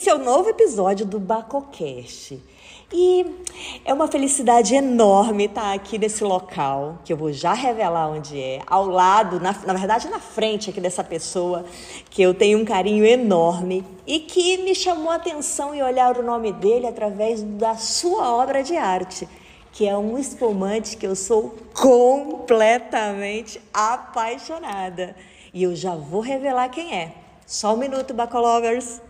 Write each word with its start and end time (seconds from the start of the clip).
Esse 0.00 0.08
é 0.08 0.14
o 0.14 0.18
novo 0.18 0.48
episódio 0.48 1.04
do 1.04 1.20
Bacocast. 1.20 2.42
E 2.90 3.26
é 3.84 3.92
uma 3.92 4.08
felicidade 4.08 4.74
enorme 4.74 5.44
estar 5.44 5.74
aqui 5.74 5.98
nesse 5.98 6.24
local, 6.24 7.00
que 7.04 7.12
eu 7.12 7.18
vou 7.18 7.30
já 7.30 7.52
revelar 7.52 8.08
onde 8.08 8.40
é, 8.40 8.62
ao 8.66 8.86
lado, 8.86 9.38
na, 9.38 9.52
na 9.52 9.74
verdade 9.74 10.08
na 10.08 10.18
frente 10.18 10.70
aqui 10.70 10.80
dessa 10.80 11.04
pessoa, 11.04 11.66
que 12.08 12.22
eu 12.22 12.32
tenho 12.32 12.58
um 12.58 12.64
carinho 12.64 13.04
enorme 13.04 13.84
e 14.06 14.20
que 14.20 14.56
me 14.62 14.74
chamou 14.74 15.10
a 15.10 15.16
atenção 15.16 15.74
e 15.74 15.82
olhar 15.82 16.16
o 16.16 16.22
nome 16.22 16.50
dele 16.50 16.86
através 16.86 17.42
da 17.42 17.76
sua 17.76 18.32
obra 18.32 18.62
de 18.62 18.78
arte, 18.78 19.28
que 19.70 19.86
é 19.86 19.94
um 19.94 20.16
espumante 20.16 20.96
que 20.96 21.06
eu 21.06 21.14
sou 21.14 21.54
completamente 21.74 23.60
apaixonada. 23.70 25.14
E 25.52 25.62
eu 25.62 25.76
já 25.76 25.94
vou 25.94 26.22
revelar 26.22 26.70
quem 26.70 26.94
é. 26.94 27.12
Só 27.44 27.74
um 27.74 27.76
minuto, 27.76 28.14
Bacolovers! 28.14 29.09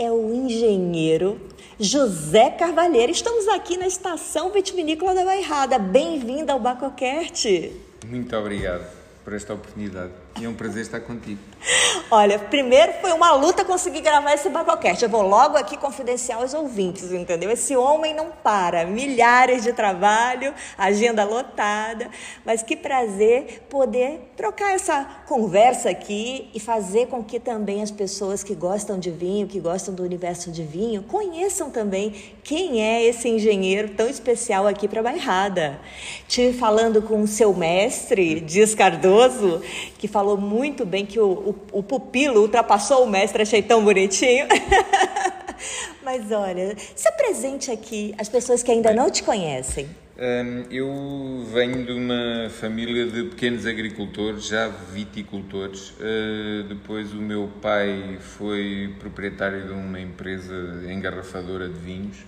é 0.00 0.10
o 0.10 0.32
engenheiro 0.32 1.38
José 1.78 2.48
Carvalheiro. 2.52 3.12
Estamos 3.12 3.46
aqui 3.48 3.76
na 3.76 3.86
estação 3.86 4.50
vitivinícola 4.50 5.14
da 5.14 5.26
Bairrada. 5.26 5.78
Bem-vindo 5.78 6.50
ao 6.50 6.58
Bacocast. 6.58 7.70
Muito 8.06 8.34
obrigado 8.34 8.90
por 9.22 9.34
esta 9.34 9.52
oportunidade. 9.52 10.10
E 10.40 10.46
é 10.46 10.48
um 10.48 10.54
prazer 10.54 10.80
estar 10.80 11.00
contigo. 11.00 11.38
Olha, 12.10 12.38
primeiro 12.38 12.92
foi 13.00 13.12
uma 13.12 13.32
luta 13.32 13.64
conseguir 13.64 14.00
gravar 14.00 14.34
esse 14.34 14.48
Bacocast. 14.48 15.02
Eu 15.02 15.10
vou 15.10 15.22
logo 15.22 15.56
aqui 15.56 15.76
confidenciar 15.76 16.40
aos 16.40 16.54
ouvintes, 16.54 17.12
entendeu? 17.12 17.50
Esse 17.50 17.76
homem 17.76 18.14
não 18.14 18.30
para. 18.42 18.86
Milhares 18.86 19.62
de 19.62 19.72
trabalho, 19.72 20.54
agenda 20.76 21.24
lotada. 21.24 22.08
Mas 22.44 22.62
que 22.62 22.76
prazer 22.76 23.62
poder 23.68 24.32
trocar 24.36 24.74
essa 24.74 25.04
conversa 25.26 25.90
aqui 25.90 26.50
e 26.54 26.60
fazer 26.60 27.06
com 27.08 27.22
que 27.22 27.38
também 27.38 27.82
as 27.82 27.90
pessoas 27.90 28.42
que 28.42 28.54
gostam 28.54 28.98
de 28.98 29.10
vinho, 29.10 29.46
que 29.46 29.60
gostam 29.60 29.94
do 29.94 30.02
universo 30.02 30.50
de 30.50 30.62
vinho, 30.62 31.02
conheçam 31.02 31.70
também 31.70 32.14
quem 32.42 32.82
é 32.82 33.04
esse 33.04 33.28
engenheiro 33.28 33.90
tão 33.90 34.08
especial 34.08 34.66
aqui 34.66 34.88
para 34.88 35.00
a 35.00 35.02
Bairrada. 35.02 35.80
Tive 36.26 36.56
falando 36.56 37.02
com 37.02 37.22
o 37.22 37.28
seu 37.28 37.52
mestre, 37.52 38.40
Dias 38.40 38.74
Cardoso, 38.74 39.60
que 39.98 40.08
falou 40.08 40.36
muito 40.36 40.86
bem 40.86 41.04
que 41.04 41.20
o, 41.20 41.49
o, 41.50 41.78
o 41.78 41.82
pupilo 41.82 42.42
ultrapassou 42.42 43.04
o 43.04 43.10
mestre, 43.10 43.42
achei 43.42 43.62
tão 43.62 43.84
bonitinho. 43.84 44.46
Mas 46.02 46.30
olha, 46.32 46.74
se 46.94 47.08
apresente 47.08 47.70
aqui 47.70 48.14
as 48.18 48.28
pessoas 48.28 48.62
que 48.62 48.70
ainda 48.70 48.92
não 48.92 49.10
te 49.10 49.22
conhecem. 49.22 49.88
Um, 50.18 50.64
eu 50.70 51.46
venho 51.50 51.84
de 51.84 51.92
uma 51.92 52.50
família 52.50 53.06
de 53.06 53.24
pequenos 53.24 53.66
agricultores, 53.66 54.44
já 54.44 54.68
viticultores. 54.68 55.90
Uh, 55.90 56.64
depois 56.68 57.12
o 57.12 57.20
meu 57.20 57.50
pai 57.60 58.18
foi 58.20 58.94
proprietário 58.98 59.66
de 59.66 59.72
uma 59.72 59.98
empresa 59.98 60.54
engarrafadora 60.90 61.68
de 61.68 61.78
vinhos 61.78 62.18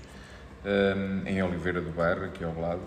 um, 0.65 1.29
em 1.29 1.43
Oliveira 1.43 1.81
do 1.81 1.91
Bairro, 1.91 2.25
aqui 2.25 2.43
ao 2.45 2.59
lado. 2.59 2.81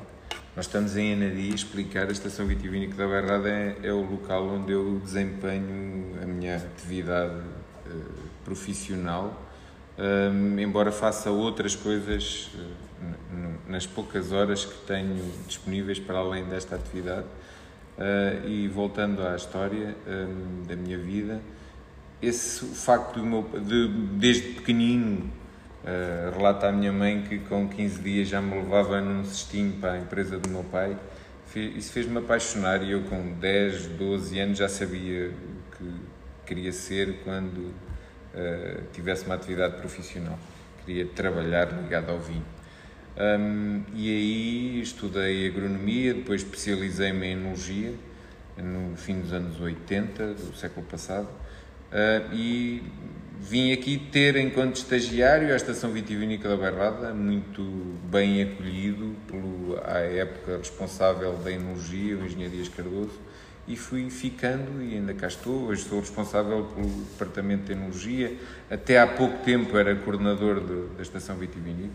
Nós 0.56 0.68
estamos 0.68 0.96
em 0.96 1.12
Anadia 1.12 1.52
a 1.52 1.56
explicar 1.56 2.08
a 2.08 2.14
Estação 2.14 2.46
Vitivinícola 2.48 2.96
da 2.96 3.08
Bairrada 3.10 3.50
é, 3.50 3.76
é, 3.84 3.92
o 3.92 4.10
local 4.10 4.48
onde 4.48 4.72
eu 4.72 5.02
desempenho 5.04 6.18
a 6.24 6.26
minha 6.26 6.56
atividade 6.56 7.34
uh, 7.86 8.30
profissional, 8.46 9.38
um, 10.00 10.58
embora 10.58 10.94
faça 10.94 11.30
outras 11.30 11.76
coisas 11.76 12.52
uh, 12.56 13.70
nas 13.70 13.86
poucas 13.86 14.32
horas 14.32 14.64
que 14.64 14.78
tenho 14.88 15.30
disponíveis 15.46 16.00
para 16.00 16.20
além 16.20 16.46
desta 16.46 16.78
atividade. 16.78 17.28
Uh, 17.98 18.48
e 18.48 18.68
voltando 18.70 19.28
à 19.28 19.36
história 19.36 19.94
um, 20.08 20.64
da 20.64 20.76
minha 20.78 20.98
vida, 20.98 21.42
esse 22.22 22.64
facto 22.68 23.20
de, 23.20 23.26
meu, 23.26 23.44
de 23.60 23.90
desde 23.90 24.54
pequenino 24.54 25.30
Uh, 25.86 26.36
relata 26.36 26.68
a 26.68 26.72
minha 26.72 26.92
mãe 26.92 27.22
que 27.22 27.38
com 27.38 27.70
15 27.70 28.02
dias 28.02 28.28
já 28.28 28.42
me 28.42 28.56
levava 28.56 29.00
num 29.00 29.24
cestinho 29.24 29.74
para 29.74 29.92
a 29.92 30.00
empresa 30.00 30.40
do 30.40 30.50
meu 30.50 30.64
pai. 30.64 30.98
Isso 31.56 31.92
fez-me 31.92 32.18
apaixonar 32.18 32.82
e 32.82 32.92
eu 32.92 33.04
com 33.04 33.34
10, 33.34 33.90
12 33.90 34.40
anos 34.40 34.58
já 34.58 34.68
sabia 34.68 35.30
o 35.30 35.78
que 35.78 35.94
queria 36.48 36.72
ser 36.72 37.20
quando 37.24 37.60
uh, 37.60 38.84
tivesse 38.94 39.26
uma 39.26 39.36
atividade 39.36 39.78
profissional. 39.78 40.40
Queria 40.84 41.06
trabalhar 41.06 41.66
ligado 41.66 42.10
ao 42.10 42.20
vinho. 42.20 42.46
Um, 43.16 43.84
e 43.94 44.10
aí 44.10 44.82
estudei 44.82 45.48
agronomia, 45.48 46.16
depois 46.16 46.42
especializei-me 46.42 47.28
em 47.28 47.32
enologia 47.32 47.94
no 48.58 48.98
fim 48.98 49.22
dos 49.22 49.32
anos 49.32 49.62
80 49.62 50.34
do 50.34 50.56
século 50.56 50.86
passado 50.86 51.28
uh, 51.28 52.34
e 52.34 52.84
vim 53.40 53.72
aqui 53.72 53.98
ter, 53.98 54.36
enquanto 54.38 54.78
estagiário, 54.78 55.52
a 55.54 55.56
Estação 55.56 55.92
Vitivinícola 55.92 56.56
da 56.56 56.62
Bairrada, 56.62 57.14
muito 57.14 57.62
bem 58.10 58.42
acolhido 58.42 59.16
pelo, 59.28 59.80
à 59.84 60.00
época, 60.00 60.58
responsável 60.58 61.34
da 61.38 61.52
Enologia, 61.52 62.18
o 62.18 62.26
Engenharia 62.26 62.64
Cardoso, 62.76 63.20
e 63.68 63.76
fui 63.76 64.10
ficando 64.10 64.82
e 64.82 64.96
ainda 64.96 65.14
cá 65.14 65.28
estou. 65.28 65.68
Hoje 65.68 65.84
sou 65.84 66.00
responsável 66.00 66.66
pelo 66.76 66.88
Departamento 66.88 67.66
de 67.66 67.72
Enologia. 67.74 68.38
Até 68.70 69.00
há 69.00 69.08
pouco 69.08 69.44
tempo 69.44 69.76
era 69.78 69.96
coordenador 69.96 70.60
de, 70.60 70.96
da 70.96 71.02
Estação 71.02 71.36
Vitivinícola, 71.36 71.90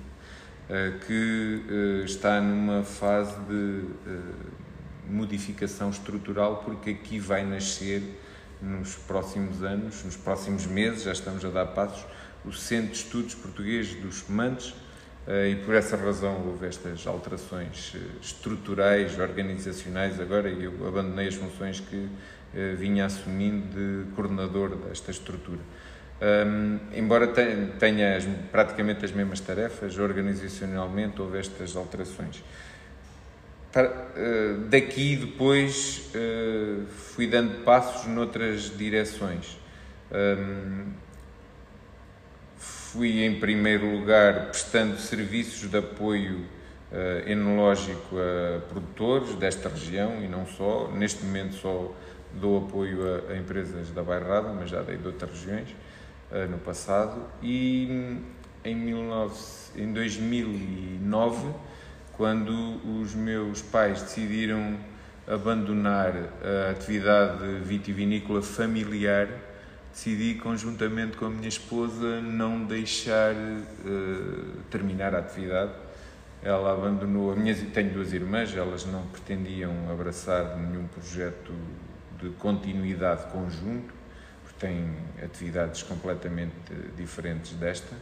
eh, 0.69 0.93
que 1.07 1.63
eh, 1.69 2.05
está 2.05 2.41
numa 2.41 2.83
fase 2.83 3.39
de 3.49 3.85
eh, 4.07 4.19
modificação 5.09 5.91
estrutural, 5.91 6.63
porque 6.65 6.91
aqui 6.91 7.19
vai 7.19 7.45
nascer 7.45 8.03
nos 8.63 8.95
próximos 8.95 9.63
anos, 9.63 10.05
nos 10.05 10.17
próximos 10.17 10.67
meses, 10.67 11.03
já 11.03 11.13
estamos 11.13 11.45
a 11.45 11.49
dar 11.49 11.67
passos, 11.67 12.05
o 12.45 12.53
Centro 12.53 12.93
de 12.93 12.97
Estudos 12.97 13.35
Português 13.35 13.95
dos 13.95 14.21
Fumantes 14.21 14.75
eh, 15.27 15.51
e 15.51 15.57
por 15.57 15.75
essa 15.75 15.97
razão 15.97 16.47
houve 16.47 16.67
estas 16.67 17.07
alterações 17.07 17.93
eh, 17.95 17.99
estruturais, 18.21 19.19
organizacionais 19.19 20.19
agora 20.21 20.49
e 20.49 20.65
eu 20.65 20.73
abandonei 20.89 21.29
as 21.29 21.35
funções 21.35 21.81
que 21.81 22.09
eh, 22.55 22.75
vinha 22.77 23.05
assumindo 23.07 23.67
de 23.69 24.11
coordenador 24.13 24.77
desta 24.77 25.11
estrutura. 25.11 25.61
Um, 26.23 26.79
embora 26.95 27.29
tenha 27.79 28.19
praticamente 28.53 29.07
as 29.07 29.11
mesmas 29.11 29.41
tarefas, 29.41 29.97
organizacionalmente 29.97 31.23
houve 31.23 31.39
estas 31.39 31.75
alterações. 31.75 32.45
Eh, 33.73 34.57
daqui 34.69 35.15
depois 35.15 36.11
uh, 36.13 36.85
fui 36.89 37.29
dando 37.29 37.63
passos 37.65 38.07
noutras 38.07 38.77
direções. 38.77 39.59
Fui 42.57 43.25
em 43.25 43.39
primeiro 43.39 43.89
lugar 43.89 44.47
prestando 44.47 44.99
serviços 44.99 45.71
de 45.71 45.79
apoio 45.79 46.41
uh, 46.91 47.31
enológico 47.31 48.17
a 48.17 48.61
produtores 48.69 49.37
desta 49.37 49.69
região 49.69 50.21
e 50.21 50.27
não 50.27 50.45
só. 50.47 50.91
Neste 50.93 51.25
momento 51.25 51.55
só 51.55 51.95
dou 52.35 52.67
apoio 52.67 53.03
a, 53.31 53.37
empresas 53.37 53.91
da 53.91 54.03
Bairrada, 54.03 54.49
mas 54.53 54.69
já 54.69 54.83
dei 54.83 54.97
de 54.97 55.07
outras 55.07 55.31
regiões 55.31 55.69
no 56.49 56.59
passado. 56.59 57.25
E 57.43 58.21
em, 58.65 58.85
19, 58.85 59.35
em 59.77 59.93
2009 59.93 61.55
quando 62.21 62.53
os 63.01 63.15
meus 63.15 63.63
pais 63.63 64.03
decidiram 64.03 64.77
abandonar 65.27 66.13
a 66.45 66.71
atividade 66.71 67.47
vitivinícola 67.65 68.43
familiar, 68.43 69.27
decidi 69.91 70.35
conjuntamente 70.35 71.17
com 71.17 71.25
a 71.25 71.31
minha 71.31 71.49
esposa 71.49 72.21
não 72.21 72.63
deixar 72.63 73.33
uh, 73.33 74.63
terminar 74.71 75.15
a 75.15 75.21
atividade. 75.21 75.73
Ela 76.43 76.75
abandonou, 76.75 77.33
a 77.33 77.37
minha, 77.37 77.55
tenho 77.55 77.95
duas 77.95 78.13
irmãs, 78.13 78.55
elas 78.55 78.85
não 78.85 79.07
pretendiam 79.07 79.73
abraçar 79.91 80.59
nenhum 80.59 80.87
projeto 80.89 81.55
de 82.21 82.29
continuidade 82.33 83.33
conjunto, 83.33 83.95
porque 84.43 84.67
têm 84.67 84.95
atividades 85.25 85.83
completamente 85.83 86.53
diferentes 86.99 87.53
desta 87.55 87.97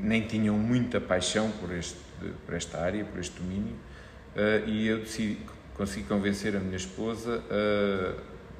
nem 0.00 0.22
tinham 0.22 0.56
muita 0.56 1.00
paixão 1.00 1.50
por, 1.60 1.72
este, 1.72 1.98
por 2.46 2.54
esta 2.54 2.80
área, 2.80 3.04
por 3.04 3.18
este 3.18 3.40
domínio, 3.40 3.74
uh, 4.36 4.68
e 4.68 4.86
eu 4.86 5.00
decidi, 5.00 5.38
consegui 5.74 6.06
convencer 6.06 6.56
a 6.56 6.60
minha 6.60 6.76
esposa 6.76 7.42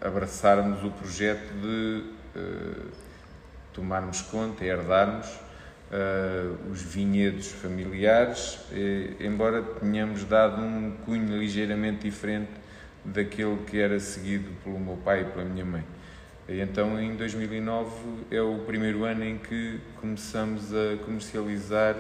a 0.01 0.09
abraçarmos 0.09 0.83
o 0.83 0.91
projeto 0.91 1.53
de 1.61 2.03
uh, 2.37 2.89
tomarmos 3.73 4.23
conta, 4.23 4.65
herdarmos 4.65 5.29
uh, 5.29 6.71
os 6.71 6.83
vinhedos 6.83 7.49
familiares, 7.53 8.59
embora 9.21 9.63
tenhamos 9.63 10.25
dado 10.25 10.61
um 10.61 10.97
cunho 11.05 11.39
ligeiramente 11.39 12.03
diferente 12.03 12.51
daquele 13.05 13.59
que 13.67 13.79
era 13.79 14.01
seguido 14.01 14.51
pelo 14.65 14.79
meu 14.81 14.97
pai 14.97 15.23
e 15.23 15.25
pela 15.25 15.45
minha 15.45 15.65
mãe. 15.65 15.85
E 16.47 16.61
então, 16.61 17.01
em 17.01 17.17
2009, 17.17 17.91
é 18.31 18.41
o 18.43 18.59
primeiro 18.67 19.05
ano 19.05 19.25
em 19.25 19.39
que 19.39 19.81
começamos 19.99 20.75
a 20.75 20.97
comercializar 21.05 21.97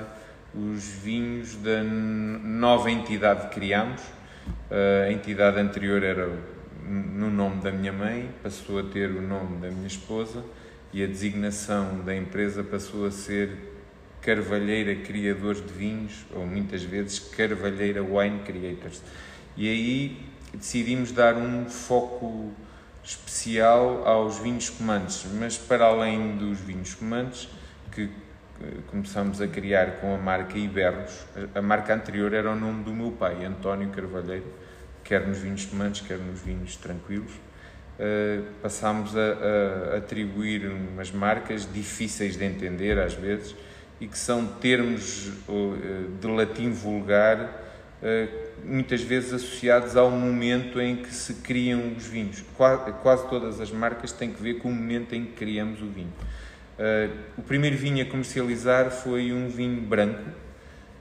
os 0.54 0.84
vinhos 0.84 1.56
da 1.56 1.82
nova 1.82 2.90
entidade 2.90 3.48
que 3.48 3.54
criámos. 3.54 4.02
A 4.70 5.10
entidade 5.10 5.58
anterior 5.58 6.02
era 6.02 6.28
no 6.86 7.30
nome 7.30 7.62
da 7.62 7.70
minha 7.70 7.92
mãe, 7.92 8.28
passou 8.42 8.78
a 8.78 8.82
ter 8.82 9.10
o 9.10 9.22
nome 9.22 9.56
da 9.56 9.70
minha 9.70 9.86
esposa 9.86 10.44
e 10.92 11.02
a 11.02 11.06
designação 11.06 12.04
da 12.04 12.14
empresa 12.14 12.62
passou 12.62 13.06
a 13.06 13.10
ser 13.10 13.50
Carvalheira 14.20 14.94
Criadores 14.94 15.64
de 15.64 15.72
Vinhos, 15.72 16.26
ou 16.34 16.46
muitas 16.46 16.82
vezes 16.82 17.18
Carvalheira 17.18 18.02
Wine 18.02 18.40
Creators. 18.40 19.02
E 19.56 19.68
aí 19.68 20.18
decidimos 20.52 21.12
dar 21.12 21.34
um 21.34 21.64
foco 21.64 22.52
especial 23.04 24.06
aos 24.06 24.38
vinhos 24.38 24.70
comantes, 24.70 25.26
mas 25.34 25.58
para 25.58 25.84
além 25.84 26.36
dos 26.36 26.58
vinhos 26.60 26.94
comantes, 26.94 27.48
que 27.92 28.10
começamos 28.86 29.40
a 29.40 29.46
criar 29.46 30.00
com 30.00 30.14
a 30.14 30.18
marca 30.18 30.56
Iberros, 30.56 31.26
a 31.54 31.60
marca 31.60 31.94
anterior 31.94 32.32
era 32.32 32.50
o 32.50 32.56
nome 32.56 32.82
do 32.82 32.92
meu 32.92 33.12
pai, 33.12 33.44
António 33.44 33.90
Carvalheiro, 33.90 34.46
quer 35.02 35.26
nos 35.26 35.38
vinhos 35.38 35.66
comantes, 35.66 36.00
quer 36.00 36.18
nos 36.18 36.40
vinhos 36.40 36.76
tranquilos. 36.76 37.32
Uh, 37.96 38.42
passámos 38.60 39.16
a, 39.16 39.20
a, 39.20 39.98
atribuir 39.98 40.66
umas 40.66 41.12
marcas 41.12 41.72
difíceis 41.72 42.36
de 42.36 42.44
entender 42.44 42.98
às 42.98 43.14
vezes 43.14 43.54
e 44.00 44.08
que 44.08 44.18
são 44.18 44.46
termos 44.46 45.28
uh, 45.48 46.10
de 46.20 46.26
latim 46.26 46.70
vulgar 46.70 47.38
uh, 48.02 48.43
muitas 48.66 49.02
vezes 49.02 49.32
associados 49.32 49.96
ao 49.96 50.10
momento 50.10 50.80
em 50.80 50.96
que 50.96 51.12
se 51.12 51.34
criam 51.34 51.92
os 51.96 52.06
vinhos. 52.06 52.42
Quase, 52.56 53.28
todas 53.28 53.60
as 53.60 53.70
marcas 53.70 54.12
têm 54.12 54.32
que 54.32 54.42
ver 54.42 54.54
com 54.54 54.68
o 54.68 54.72
momento 54.72 55.14
em 55.14 55.24
que 55.24 55.32
criamos 55.32 55.80
o 55.82 55.86
vinho. 55.86 56.12
o 57.36 57.42
primeiro 57.42 57.76
vinho 57.76 58.04
a 58.04 58.08
comercializar 58.08 58.90
foi 58.90 59.32
um 59.32 59.48
vinho 59.48 59.80
branco, 59.82 60.24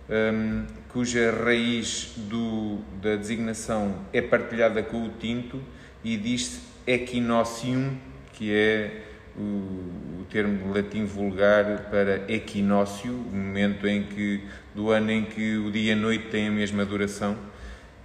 um, 0.10 0.66
cuja 0.90 1.32
raiz 1.32 2.14
do, 2.18 2.80
da 3.02 3.16
designação 3.16 3.96
é 4.12 4.22
partilhada 4.22 4.84
com 4.84 5.06
o 5.06 5.10
tinto 5.10 5.62
e 6.04 6.18
diz-se 6.18 6.60
equinocium, 6.86 7.98
que 8.34 8.54
é 8.54 9.04
o, 9.36 9.42
o, 9.42 10.26
termo 10.30 10.74
latim 10.74 11.06
vulgar 11.06 11.90
para 11.90 12.32
equinócio, 12.32 13.12
o 13.12 13.36
momento 13.36 13.88
em 13.88 14.04
que, 14.04 14.44
do 14.76 14.90
ano 14.90 15.12
em 15.12 15.26
que 15.26 15.58
o 15.58 15.72
dia 15.72 15.94
e 15.94 15.94
a 15.94 15.96
noite 15.96 16.28
têm 16.28 16.50
a 16.50 16.52
mesma 16.52 16.86
duração. 16.86 17.38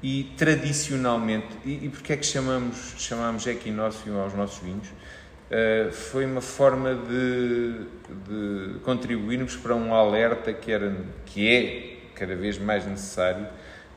E 0.03 0.33
tradicionalmente, 0.37 1.49
e, 1.65 1.87
e 1.87 1.89
porquê 1.89 2.12
é 2.12 2.17
que 2.17 2.27
chamamos, 2.27 2.95
chamamos 2.99 3.47
equinócio 3.47 4.17
aos 4.19 4.33
nossos 4.35 4.59
vinhos? 4.62 4.89
Uh, 4.89 5.91
foi 5.91 6.25
uma 6.25 6.41
forma 6.41 6.95
de, 6.95 7.81
de 8.29 8.79
contribuirmos 8.81 9.56
para 9.56 9.75
um 9.75 9.95
alerta 9.95 10.53
que, 10.53 10.71
era, 10.71 10.95
que 11.27 11.49
é 11.49 11.99
cada 12.15 12.37
vez 12.37 12.59
mais 12.59 12.87
necessário 12.87 13.47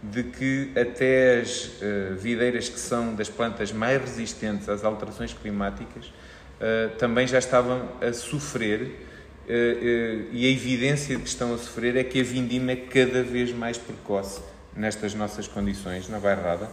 de 0.02 0.24
que 0.24 0.72
até 0.76 1.42
as 1.42 1.66
uh, 1.66 2.16
videiras 2.18 2.68
que 2.68 2.80
são 2.80 3.14
das 3.14 3.30
plantas 3.30 3.72
mais 3.72 4.02
resistentes 4.02 4.68
às 4.68 4.84
alterações 4.84 5.34
climáticas 5.34 6.06
uh, 6.08 6.90
também 6.98 7.28
já 7.28 7.38
estavam 7.38 7.88
a 8.02 8.12
sofrer 8.12 8.82
uh, 8.82 10.28
e 10.32 10.48
a 10.48 10.50
evidência 10.50 11.16
de 11.16 11.22
que 11.22 11.30
estão 11.30 11.54
a 11.54 11.58
sofrer 11.58 11.96
é 11.96 12.04
que 12.04 12.20
a 12.20 12.24
vindima 12.24 12.72
é 12.72 12.76
cada 12.76 13.22
vez 13.22 13.54
mais 13.54 13.78
precoce 13.78 14.42
nestas 14.76 15.14
nossas 15.14 15.48
condições, 15.48 16.10
na 16.10 16.20
Bairrada. 16.20 16.70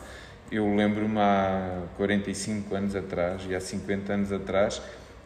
Eu 0.50 0.74
lembro-me 0.74 1.18
há 1.18 1.82
45 1.96 2.74
anos 2.74 2.96
atrás 2.96 3.42
e 3.48 3.54
há 3.54 3.60
50 3.60 4.12
anos 4.12 4.32
atrás 4.32 4.80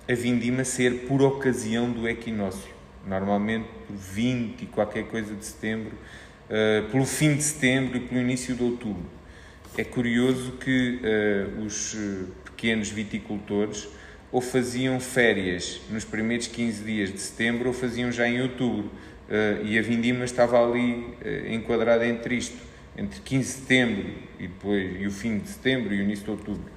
a 0.09 0.15
vindima 0.15 0.65
ser 0.65 1.07
por 1.07 1.23
ocasião 1.23 1.91
do 1.91 2.09
equinócio 2.09 2.83
normalmente 3.07 3.69
por 3.87 3.97
20 3.97 4.63
e 4.63 4.67
qualquer 4.67 5.05
coisa 5.05 5.35
de 5.35 5.45
setembro, 5.45 5.93
uh, 5.93 6.91
pelo 6.91 7.05
fim 7.05 7.35
de 7.35 7.43
setembro 7.43 7.97
e 7.97 8.01
pelo 8.01 8.21
início 8.21 8.55
de 8.55 8.63
outubro. 8.63 9.05
É 9.77 9.85
curioso 9.85 10.53
que 10.53 11.01
uh, 11.01 11.65
os 11.65 11.95
eh, 11.95 12.25
pequenos 12.45 12.91
viticultores 12.91 13.89
ou 14.31 14.43
faziam 14.43 15.01
férias 15.01 15.81
nos 15.91 16.05
primeiros 16.05 16.47
15 16.47 16.85
dias 16.85 17.11
de 17.11 17.19
setembro 17.19 17.69
ou 17.69 17.75
faziam 17.75 18.13
já 18.13 18.29
em 18.29 18.43
outubro. 18.43 18.91
Uh, 19.33 19.65
e 19.65 19.79
a 19.79 19.83
vindima 19.83 20.27
estava 20.27 20.63
ali 20.63 21.17
enquadrada 21.49 22.07
entre 22.07 22.35
isto, 22.35 22.59
entre 22.95 23.19
15 23.21 23.39
de 23.43 23.61
setembro 23.61 24.11
e, 24.39 24.47
depois, 24.47 25.01
e 25.01 25.07
o 25.07 25.11
fim 25.11 25.39
de 25.39 25.49
setembro 25.49 25.95
e 25.95 26.01
o 26.01 26.03
início 26.03 26.25
de 26.25 26.31
outubro. 26.33 26.71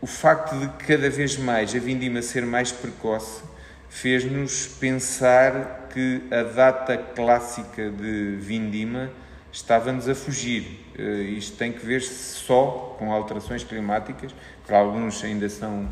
O 0.00 0.06
facto 0.06 0.58
de 0.58 0.66
cada 0.86 1.10
vez 1.10 1.36
mais 1.36 1.74
a 1.74 1.78
vindima 1.78 2.22
ser 2.22 2.46
mais 2.46 2.72
precoce 2.72 3.42
fez-nos 3.90 4.66
pensar 4.66 5.88
que 5.92 6.22
a 6.30 6.42
data 6.44 6.96
clássica 6.96 7.90
de 7.90 8.36
Vindima 8.36 9.10
estava-nos 9.52 10.08
a 10.08 10.14
fugir. 10.14 10.80
Uh, 10.96 11.22
isto 11.22 11.56
tem 11.56 11.72
que 11.72 11.84
ver 11.84 12.00
só 12.00 12.96
com 12.98 13.12
alterações 13.12 13.64
climáticas, 13.64 14.34
para 14.66 14.78
alguns 14.78 15.22
ainda 15.24 15.48
são 15.48 15.88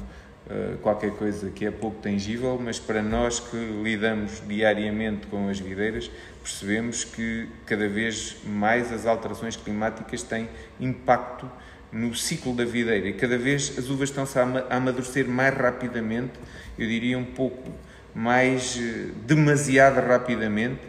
qualquer 0.82 1.10
coisa 1.12 1.50
que 1.50 1.66
é 1.66 1.70
pouco 1.70 2.00
tangível, 2.00 2.58
mas 2.62 2.78
para 2.78 3.02
nós 3.02 3.38
que 3.38 3.56
lidamos 3.56 4.42
diariamente 4.46 5.26
com 5.26 5.48
as 5.48 5.60
videiras, 5.60 6.10
percebemos 6.42 7.04
que 7.04 7.48
cada 7.66 7.86
vez 7.86 8.36
mais 8.46 8.90
as 8.90 9.04
alterações 9.04 9.56
climáticas 9.56 10.22
têm 10.22 10.48
impacto 10.80 11.50
no 11.92 12.14
ciclo 12.14 12.54
da 12.54 12.64
videira. 12.64 13.08
E 13.08 13.12
cada 13.12 13.36
vez 13.36 13.78
as 13.78 13.88
uvas 13.88 14.08
estão-se 14.08 14.38
a 14.38 14.42
amadurecer 14.70 15.26
mais 15.28 15.54
rapidamente, 15.54 16.32
eu 16.78 16.86
diria 16.86 17.18
um 17.18 17.24
pouco 17.24 17.70
mais 18.14 18.76
eh, 18.78 19.10
demasiado 19.26 20.00
rapidamente 20.06 20.80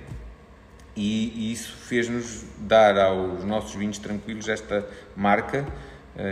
e, 0.96 1.32
e 1.36 1.52
isso 1.52 1.76
fez-nos 1.78 2.44
dar 2.58 2.98
aos 2.98 3.44
nossos 3.44 3.76
vinhos 3.76 3.98
tranquilos 3.98 4.50
esta 4.50 4.88
marca 5.16 5.66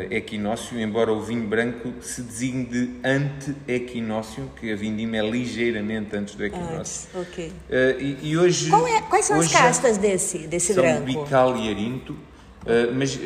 equinócio, 0.10 0.80
embora 0.80 1.14
o 1.14 1.22
vinho 1.22 1.48
branco 1.48 1.94
se 2.02 2.22
designe 2.22 2.66
de 2.66 2.90
ante-equinócio, 3.04 4.50
que 4.60 4.72
a 4.72 4.76
vindima 4.76 5.18
é 5.18 5.30
ligeiramente 5.30 6.16
antes 6.16 6.36
do 6.36 6.44
equinócio. 6.44 7.10
Ah. 7.16 7.20
Uh, 7.20 8.02
e, 8.02 8.18
e, 8.22 8.38
hoje... 8.38 8.70
É, 8.74 9.02
quais 9.02 9.26
são 9.26 9.40
as 9.40 9.52
castas 9.52 9.98
desse, 9.98 10.40
desse 10.40 10.74
são 10.74 10.84
branco? 10.84 11.12
São 11.12 11.24
bical 11.24 11.58
e 11.58 11.70
arinto, 11.70 12.14
uh, 12.14 12.94
mas 12.94 13.18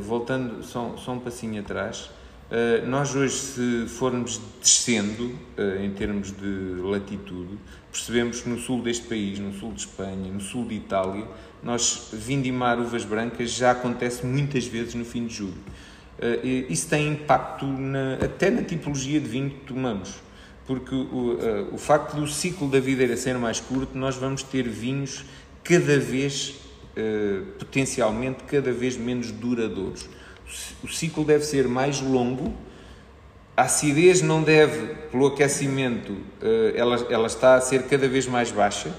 voltando 0.00 0.62
só, 0.62 0.96
só 0.96 1.12
um 1.12 1.20
passinho 1.20 1.60
atrás, 1.60 2.10
eh, 2.50 2.82
nós 2.86 3.14
hoje, 3.14 3.34
se 3.34 3.86
formos 3.88 4.40
descendo 4.60 5.24
uh, 5.58 5.82
em 5.82 5.90
termos 5.90 6.30
de 6.30 6.80
latitude, 6.82 7.58
percebemos 7.90 8.42
que 8.42 8.48
no 8.48 8.58
sul 8.58 8.82
deste 8.82 9.06
país, 9.06 9.38
no 9.38 9.52
sul 9.52 9.72
de 9.72 9.80
Espanha, 9.80 10.30
no 10.30 10.40
sul 10.40 10.66
de 10.66 10.74
Itália, 10.74 11.26
nós 11.62 12.10
vindimar 12.12 12.78
uvas 12.78 13.04
brancas 13.04 13.50
já 13.50 13.70
acontece 13.70 14.24
muitas 14.24 14.66
vezes 14.66 14.94
no 14.94 15.04
fim 15.04 15.26
de 15.26 15.34
julho. 15.34 15.64
Uh, 16.18 16.72
isso 16.72 16.88
tem 16.88 17.08
impacto 17.08 17.66
na, 17.66 18.14
até 18.22 18.50
na 18.50 18.62
tipologia 18.62 19.20
de 19.20 19.28
vinho 19.28 19.50
que 19.50 19.66
tomamos, 19.66 20.14
porque 20.66 20.94
o, 20.94 21.38
o 21.72 21.78
facto 21.78 22.14
do 22.16 22.26
ciclo 22.26 22.68
da 22.68 22.80
videira 22.80 23.16
ser 23.16 23.36
mais 23.36 23.60
curto, 23.60 23.98
nós 23.98 24.16
vamos 24.16 24.42
ter 24.42 24.66
vinhos 24.68 25.24
cada 25.62 25.98
vez, 25.98 26.54
potencialmente, 27.58 28.44
cada 28.44 28.72
vez 28.72 28.96
menos 28.96 29.30
duradouros. 29.30 30.08
O 30.82 30.88
ciclo 30.88 31.24
deve 31.24 31.44
ser 31.44 31.68
mais 31.68 32.00
longo, 32.00 32.54
a 33.56 33.62
acidez 33.62 34.20
não 34.20 34.42
deve, 34.42 34.94
pelo 35.10 35.26
aquecimento, 35.26 36.16
eh, 36.42 36.74
ela, 36.76 37.06
ela 37.08 37.26
está 37.28 37.54
a 37.54 37.60
ser 37.60 37.84
cada 37.84 38.08
vez 38.08 38.26
mais 38.26 38.50
baixa 38.50 38.92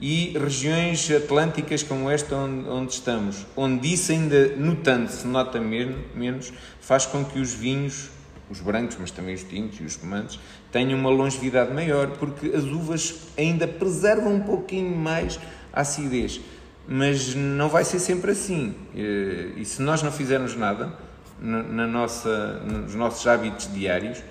e 0.00 0.36
regiões 0.38 1.10
atlânticas 1.10 1.82
como 1.82 2.08
esta 2.08 2.36
onde, 2.36 2.68
onde 2.68 2.92
estamos, 2.92 3.46
onde 3.56 3.92
isso 3.92 4.12
ainda 4.12 4.54
notando 4.56 5.10
se 5.10 5.26
nota 5.26 5.60
menos, 5.60 6.52
faz 6.80 7.04
com 7.06 7.24
que 7.24 7.38
os 7.38 7.52
vinhos, 7.52 8.10
os 8.48 8.60
brancos, 8.60 8.96
mas 9.00 9.10
também 9.10 9.34
os 9.34 9.42
tintos 9.42 9.80
e 9.80 9.82
os 9.82 9.92
espumantes, 9.92 10.38
tenham 10.70 10.98
uma 10.98 11.10
longevidade 11.10 11.72
maior, 11.72 12.08
porque 12.18 12.48
as 12.48 12.64
uvas 12.64 13.14
ainda 13.36 13.66
preservam 13.66 14.34
um 14.34 14.40
pouquinho 14.40 14.96
mais 14.96 15.38
a 15.72 15.80
acidez 15.80 16.40
mas 16.88 17.34
não 17.34 17.68
vai 17.68 17.84
ser 17.84 17.98
sempre 17.98 18.30
assim. 18.30 18.74
E 18.94 19.62
se 19.64 19.82
nós 19.82 20.02
não 20.02 20.10
fizermos 20.10 20.56
nada 20.56 20.90
na 21.38 21.86
nossa, 21.86 22.60
nos 22.60 22.94
nossos 22.94 23.26
hábitos 23.26 23.70
diários, 23.72 24.22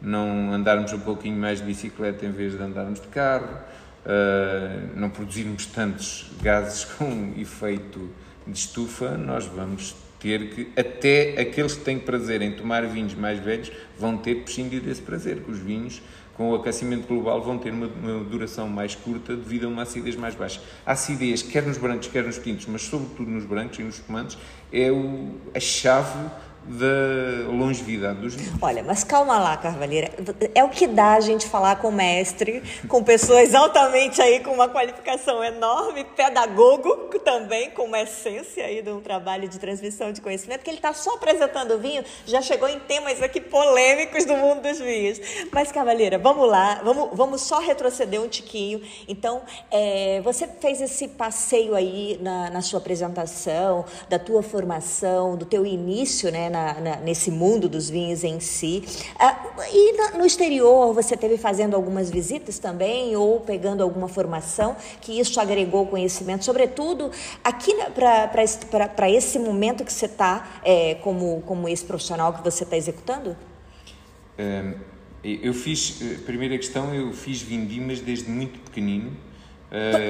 não 0.00 0.52
andarmos 0.52 0.92
um 0.92 1.00
pouquinho 1.00 1.36
mais 1.36 1.60
de 1.60 1.64
bicicleta 1.64 2.26
em 2.26 2.30
vez 2.30 2.52
de 2.52 2.62
andarmos 2.62 3.00
de 3.00 3.06
carro, 3.06 3.48
não 4.96 5.10
produzirmos 5.10 5.66
tantos 5.66 6.30
gases 6.42 6.84
com 6.96 7.32
efeito 7.36 8.10
de 8.46 8.58
estufa, 8.58 9.16
nós 9.16 9.46
vamos 9.46 9.94
ter 10.18 10.50
que, 10.50 10.68
até 10.76 11.40
aqueles 11.40 11.74
que 11.74 11.84
têm 11.84 11.98
prazer 11.98 12.42
em 12.42 12.52
tomar 12.52 12.86
vinhos 12.86 13.14
mais 13.14 13.40
velhos, 13.40 13.72
vão 13.98 14.16
ter 14.16 14.36
que 14.36 14.42
prescindir 14.42 14.80
desse 14.80 15.02
prazer, 15.02 15.40
que 15.40 15.50
os 15.50 15.58
vinhos 15.58 16.00
com 16.34 16.50
o 16.50 16.54
aquecimento 16.54 17.06
global 17.06 17.42
vão 17.42 17.58
ter 17.58 17.72
uma, 17.72 17.86
uma, 17.86 18.24
duração 18.24 18.68
mais 18.68 18.94
curta 18.94 19.36
devido 19.36 19.66
a 19.66 19.68
uma 19.68 19.82
acidez 19.82 20.16
mais 20.16 20.34
baixa. 20.34 20.60
A 20.86 20.92
acidez, 20.92 21.42
quer 21.42 21.62
nos 21.62 21.76
brancos, 21.76 22.08
quer 22.08 22.24
nos 22.24 22.38
tintos, 22.38 22.66
mas 22.66 22.82
sobretudo 22.82 23.30
nos 23.30 23.44
brancos 23.44 23.78
e 23.78 23.82
nos 23.82 23.96
espumantes, 23.96 24.38
é 24.72 24.90
o, 24.90 25.34
a 25.54 25.60
chave 25.60 26.30
da 26.64 27.50
longevidade 27.50 28.20
dos 28.20 28.34
vinhos. 28.34 28.54
Olha, 28.60 28.82
mas 28.82 29.02
calma 29.02 29.38
lá, 29.38 29.56
Carvalheira. 29.56 30.10
É 30.54 30.62
o 30.62 30.68
que 30.68 30.86
dá 30.86 31.14
a 31.14 31.20
gente 31.20 31.46
falar 31.46 31.76
com 31.76 31.90
mestre, 31.90 32.62
com 32.88 33.02
pessoas 33.02 33.54
altamente 33.54 34.22
aí 34.22 34.40
com 34.40 34.50
uma 34.52 34.68
qualificação 34.68 35.42
enorme, 35.42 36.04
pedagogo 36.04 37.10
também, 37.24 37.70
com 37.70 37.84
uma 37.84 38.00
essência 38.00 38.64
aí 38.64 38.82
de 38.82 38.90
um 38.90 39.00
trabalho 39.00 39.48
de 39.48 39.58
transmissão 39.58 40.12
de 40.12 40.20
conhecimento, 40.20 40.62
que 40.62 40.70
ele 40.70 40.78
está 40.78 40.92
só 40.92 41.14
apresentando 41.14 41.78
vinho, 41.78 42.04
já 42.26 42.40
chegou 42.40 42.68
em 42.68 42.78
temas 42.80 43.22
aqui 43.22 43.40
polêmicos 43.40 44.24
do 44.24 44.36
mundo 44.36 44.62
dos 44.62 44.78
vinhos. 44.78 45.20
Mas, 45.52 45.72
Carvalheira, 45.72 46.18
vamos 46.18 46.48
lá, 46.48 46.80
vamos, 46.84 47.10
vamos 47.12 47.42
só 47.42 47.58
retroceder 47.58 48.20
um 48.20 48.28
tiquinho. 48.28 48.82
Então, 49.08 49.42
é, 49.70 50.20
você 50.22 50.46
fez 50.46 50.80
esse 50.80 51.08
passeio 51.08 51.74
aí 51.74 52.18
na, 52.20 52.50
na 52.50 52.60
sua 52.60 52.78
apresentação, 52.78 53.84
da 54.08 54.18
tua 54.18 54.42
formação, 54.42 55.36
do 55.36 55.44
teu 55.44 55.64
início, 55.64 56.30
né? 56.30 56.51
Na, 56.52 56.74
na, 56.74 56.96
nesse 56.96 57.30
mundo 57.30 57.68
dos 57.68 57.88
vinhos 57.88 58.22
em 58.22 58.38
si. 58.38 58.84
Ah, 59.18 59.36
e 59.72 59.92
na, 59.96 60.10
no 60.18 60.26
exterior, 60.26 60.92
você 60.92 61.16
teve 61.16 61.36
fazendo 61.38 61.74
algumas 61.74 62.10
visitas 62.10 62.58
também, 62.58 63.16
ou 63.16 63.40
pegando 63.40 63.82
alguma 63.82 64.08
formação, 64.08 64.76
que 65.00 65.18
isso 65.18 65.40
agregou 65.40 65.86
conhecimento, 65.86 66.44
sobretudo 66.44 67.10
aqui 67.42 67.74
para 67.94 69.10
esse 69.10 69.38
momento 69.38 69.84
que 69.84 69.92
você 69.92 70.06
está, 70.06 70.60
é, 70.62 70.96
como, 70.96 71.42
como 71.46 71.68
esse 71.68 71.84
profissional 71.84 72.32
que 72.34 72.44
você 72.44 72.64
está 72.64 72.76
executando? 72.76 73.36
Um, 74.38 74.74
eu 75.24 75.54
fiz, 75.54 76.00
eh, 76.02 76.16
primeira 76.26 76.56
questão, 76.58 76.92
eu 76.92 77.12
fiz 77.12 77.40
vindimas 77.40 78.00
desde 78.00 78.28
muito 78.28 78.58
pequenino. 78.58 79.16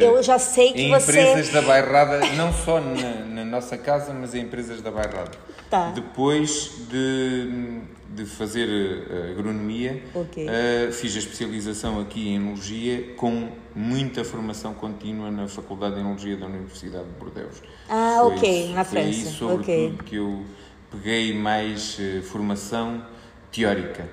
Eu 0.00 0.20
já 0.22 0.38
sei 0.40 0.72
que 0.72 0.82
em 0.82 0.90
você... 0.90 1.20
empresas 1.20 1.50
da 1.50 1.62
Bairrada, 1.62 2.18
não 2.34 2.52
só 2.52 2.80
na, 2.80 3.14
na, 3.26 3.44
nossa 3.44 3.78
casa, 3.78 4.12
mas 4.12 4.34
em 4.34 4.40
empresas 4.40 4.82
da 4.82 4.90
Bairrada. 4.90 5.38
Tá. 5.72 5.90
Depois 5.90 6.70
de, 6.90 7.80
de 8.10 8.26
fazer 8.26 8.68
eh, 8.68 9.30
agronomia, 9.30 10.02
okay. 10.14 10.46
uh, 10.46 10.92
fiz 10.92 11.16
a 11.16 11.18
especialização 11.18 11.98
aqui 11.98 12.28
em 12.28 12.36
Enologia 12.36 13.14
com 13.16 13.48
muita 13.74 14.22
formação 14.22 14.74
contínua 14.74 15.30
na 15.30 15.48
Faculdade 15.48 15.94
de 15.94 16.00
Enologia 16.02 16.36
da 16.36 16.44
Universidade 16.44 17.06
de 17.06 17.12
Bordeaux. 17.12 17.62
Ah, 17.88 18.18
foi, 18.20 18.36
ok, 18.36 18.74
na 18.74 18.84
França. 18.84 18.90
Foi 18.90 19.00
aí, 19.00 19.14
sobretudo, 19.14 19.60
okay. 19.62 19.98
que 20.04 20.16
eu 20.16 20.44
peguei 20.90 21.32
mais 21.32 21.98
uh, 21.98 22.20
formação 22.20 23.06
teórica. 23.50 24.06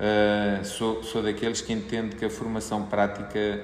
Uh, 0.00 0.64
sou, 0.64 1.02
sou 1.02 1.22
daqueles 1.22 1.60
que 1.60 1.74
entende 1.74 2.16
que 2.16 2.24
a 2.24 2.30
formação 2.30 2.84
prática 2.84 3.60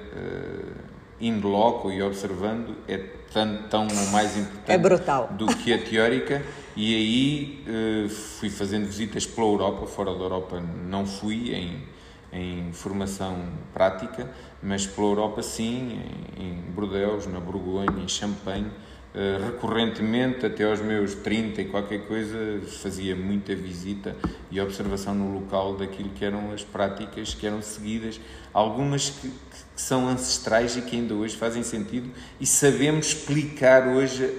in 1.19 1.39
loco 1.41 1.91
e 1.91 2.01
observando 2.01 2.75
é 2.87 2.97
tão, 3.33 3.57
tão 3.69 3.87
mais 4.11 4.37
importante 4.37 4.71
é 4.71 4.77
brutal. 4.77 5.29
do 5.33 5.47
que 5.47 5.73
a 5.73 5.77
teórica 5.77 6.41
e 6.81 6.95
aí 6.95 8.05
uh, 8.05 8.09
fui 8.09 8.49
fazendo 8.49 8.85
visitas 8.85 9.25
pela 9.25 9.47
Europa, 9.47 9.85
fora 9.85 10.13
da 10.13 10.21
Europa 10.21 10.63
não 10.87 11.05
fui 11.05 11.53
em, 11.53 11.83
em 12.31 12.71
formação 12.71 13.49
prática, 13.73 14.31
mas 14.63 14.87
pela 14.87 15.07
Europa 15.07 15.43
sim, 15.43 15.99
em, 16.37 16.45
em 16.45 16.71
Bordeaux, 16.71 17.27
na 17.27 17.41
Borgonha, 17.41 18.01
em 18.01 18.07
Champagne, 18.07 18.71
Uh, 19.09 19.43
recorrentemente, 19.43 20.45
até 20.45 20.63
aos 20.63 20.79
meus 20.81 21.15
30 21.15 21.63
e 21.63 21.65
qualquer 21.65 22.05
coisa, 22.05 22.61
fazia 22.61 23.15
muita 23.15 23.55
visita 23.55 24.15
e 24.51 24.61
observação 24.61 25.15
no 25.15 25.33
local 25.33 25.75
daquilo 25.75 26.09
que 26.09 26.23
eram 26.23 26.51
as 26.51 26.63
práticas 26.63 27.33
que 27.33 27.47
eram 27.47 27.59
seguidas, 27.59 28.21
algumas 28.53 29.09
que, 29.09 29.31
que 29.79 29.85
são 29.85 30.09
ancestrais 30.09 30.75
e 30.75 30.81
que 30.81 30.97
ainda 30.97 31.13
hoje 31.13 31.37
fazem 31.37 31.63
sentido 31.63 32.11
e 32.37 32.45
sabemos 32.45 33.07
explicar 33.07 33.87
hoje 33.87 34.29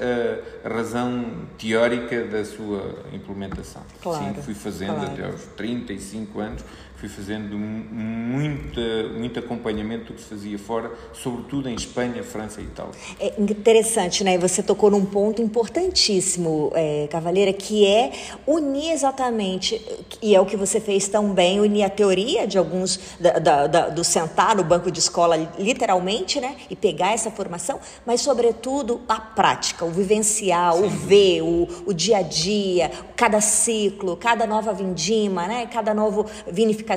a, 0.62 0.68
razão 0.68 1.48
teórica 1.58 2.24
da 2.24 2.44
sua 2.44 2.94
implementação. 3.10 3.82
Claro, 4.02 4.34
Sim, 4.34 4.42
fui 4.42 4.52
fazendo 4.52 4.96
claro. 4.96 5.12
até 5.12 5.24
aos 5.24 5.44
35 5.56 6.40
anos, 6.40 6.62
fui 7.00 7.08
fazendo 7.08 7.56
muita, 7.56 9.08
muito 9.16 9.38
acompanhamento 9.38 10.12
do 10.12 10.12
que 10.12 10.20
se 10.20 10.28
fazia 10.28 10.58
fora, 10.58 10.92
sobretudo 11.14 11.66
em 11.66 11.74
Espanha, 11.74 12.22
França 12.22 12.60
e 12.60 12.64
Itália. 12.64 12.92
É 13.18 13.32
interessante, 13.38 14.22
né? 14.22 14.36
Você 14.36 14.62
tocou 14.62 14.90
num 14.90 15.06
ponto 15.06 15.40
importantíssimo, 15.40 16.70
é, 16.74 17.08
Cavaleira, 17.10 17.54
que 17.54 17.86
é 17.86 18.12
unir 18.46 18.92
exatamente, 18.92 19.80
e 20.20 20.34
é 20.34 20.40
o 20.40 20.44
que 20.44 20.58
você 20.58 20.78
fez 20.78 21.08
tão 21.08 21.32
bem, 21.32 21.58
unir 21.58 21.84
a 21.84 21.88
teoria 21.88 22.46
de 22.46 22.58
alguns, 22.58 23.00
da, 23.18 23.38
da, 23.38 23.66
da, 23.66 23.88
do 23.88 24.04
sentar 24.04 24.54
no 24.54 24.62
banco 24.62 24.90
de 24.90 24.98
escola, 24.98 25.38
literalmente, 25.58 26.38
né? 26.38 26.54
E 26.68 26.76
pegar 26.76 27.14
essa 27.14 27.30
formação, 27.30 27.80
mas, 28.04 28.20
sobretudo, 28.20 29.00
a 29.08 29.18
prática, 29.18 29.86
o 29.86 29.90
vivenciar, 29.90 30.74
Sim. 30.74 30.84
o 30.84 30.88
ver, 30.90 31.40
o, 31.40 31.66
o 31.86 31.94
dia 31.94 32.18
a 32.18 32.22
dia, 32.22 32.90
cada 33.16 33.40
ciclo, 33.40 34.18
cada 34.18 34.46
nova 34.46 34.74
vindima, 34.74 35.48
né? 35.48 35.66
Cada 35.66 35.94
novo 35.94 36.26
vinificação 36.46 36.89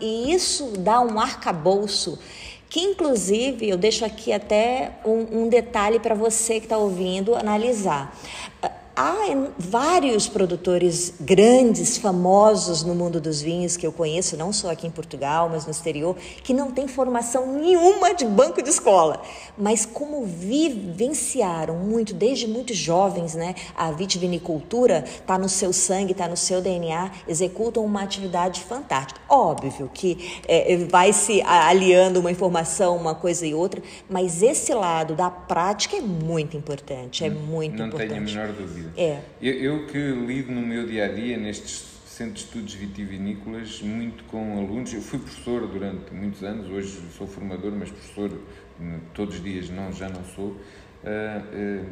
e 0.00 0.32
isso 0.32 0.72
dá 0.78 1.00
um 1.00 1.18
arcabouço 1.18 2.18
que 2.68 2.80
inclusive 2.80 3.68
eu 3.68 3.78
deixo 3.78 4.04
aqui 4.04 4.32
até 4.32 4.92
um, 5.04 5.44
um 5.44 5.48
detalhe 5.48 5.98
para 5.98 6.14
você 6.14 6.60
que 6.60 6.66
está 6.66 6.76
ouvindo 6.76 7.34
analisar 7.34 8.14
há 8.98 9.16
vários 9.56 10.26
produtores 10.26 11.14
grandes, 11.20 11.96
famosos 11.96 12.82
no 12.82 12.96
mundo 12.96 13.20
dos 13.20 13.40
vinhos 13.40 13.76
que 13.76 13.86
eu 13.86 13.92
conheço, 13.92 14.36
não 14.36 14.52
só 14.52 14.72
aqui 14.72 14.88
em 14.88 14.90
Portugal, 14.90 15.48
mas 15.48 15.64
no 15.64 15.70
exterior, 15.70 16.16
que 16.42 16.52
não 16.52 16.72
têm 16.72 16.88
formação 16.88 17.46
nenhuma 17.46 18.12
de 18.12 18.24
banco 18.24 18.60
de 18.60 18.68
escola, 18.68 19.22
mas 19.56 19.86
como 19.86 20.24
vivenciaram 20.24 21.76
muito, 21.76 22.12
desde 22.12 22.48
muito 22.48 22.74
jovens, 22.74 23.36
né? 23.36 23.54
A 23.76 23.92
vitivinicultura 23.92 25.04
está 25.06 25.38
no 25.38 25.48
seu 25.48 25.72
sangue, 25.72 26.10
está 26.10 26.26
no 26.26 26.36
seu 26.36 26.60
DNA, 26.60 27.12
executam 27.28 27.84
uma 27.84 28.02
atividade 28.02 28.62
fantástica. 28.62 29.20
Óbvio 29.28 29.88
que 29.94 30.40
é, 30.48 30.76
vai 30.90 31.12
se 31.12 31.40
aliando 31.42 32.18
uma 32.18 32.32
informação, 32.32 32.96
uma 32.96 33.14
coisa 33.14 33.46
e 33.46 33.54
outra, 33.54 33.80
mas 34.10 34.42
esse 34.42 34.74
lado 34.74 35.14
da 35.14 35.30
prática 35.30 35.96
é 35.96 36.00
muito 36.00 36.56
importante, 36.56 37.24
é 37.24 37.30
muito 37.30 37.78
não 37.78 37.86
importante. 37.86 38.08
Não 38.08 38.26
tenho 38.26 38.42
a 38.42 38.46
menor 38.46 38.52
dúvida. 38.52 38.87
É. 38.96 39.20
Eu, 39.40 39.54
eu, 39.54 39.86
que 39.86 39.98
lido 39.98 40.52
no 40.52 40.62
meu 40.62 40.86
dia 40.86 41.06
a 41.06 41.08
dia 41.08 41.36
nestes 41.36 41.86
centros 42.18 42.40
de 42.40 42.44
estudos 42.46 42.74
vitivinícolas 42.74 43.80
muito 43.80 44.24
com 44.24 44.58
alunos. 44.58 44.92
Eu 44.92 45.00
fui 45.00 45.18
professor 45.18 45.66
durante 45.66 46.12
muitos 46.12 46.42
anos, 46.42 46.68
hoje 46.68 47.00
sou 47.16 47.26
formador, 47.26 47.72
mas 47.72 47.90
professor 47.90 48.32
hum, 48.80 48.98
todos 49.14 49.36
os 49.36 49.42
dias 49.42 49.70
não, 49.70 49.92
já 49.92 50.08
não 50.08 50.24
sou. 50.24 50.48
Uh, 50.48 50.56
uh, 51.04 51.86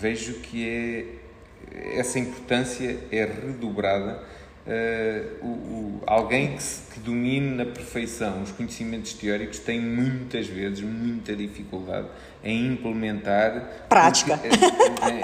vejo 0.00 0.34
que 0.40 0.66
é, 0.66 1.98
essa 1.98 2.18
importância 2.18 2.98
é 3.12 3.24
redobrada 3.24 4.24
uh, 4.66 5.44
o, 5.44 5.48
o, 5.48 6.02
alguém 6.06 6.56
que, 6.56 6.64
que, 6.94 7.00
domine 7.00 7.54
na 7.56 7.64
perfeição 7.64 8.42
os 8.42 8.50
conhecimentos 8.50 9.12
teóricos 9.12 9.58
tem 9.60 9.80
muitas 9.80 10.46
vezes 10.46 10.80
muita 10.80 11.34
dificuldade 11.34 12.08
em 12.42 12.72
implementar 12.72 13.86
prática 13.88 14.40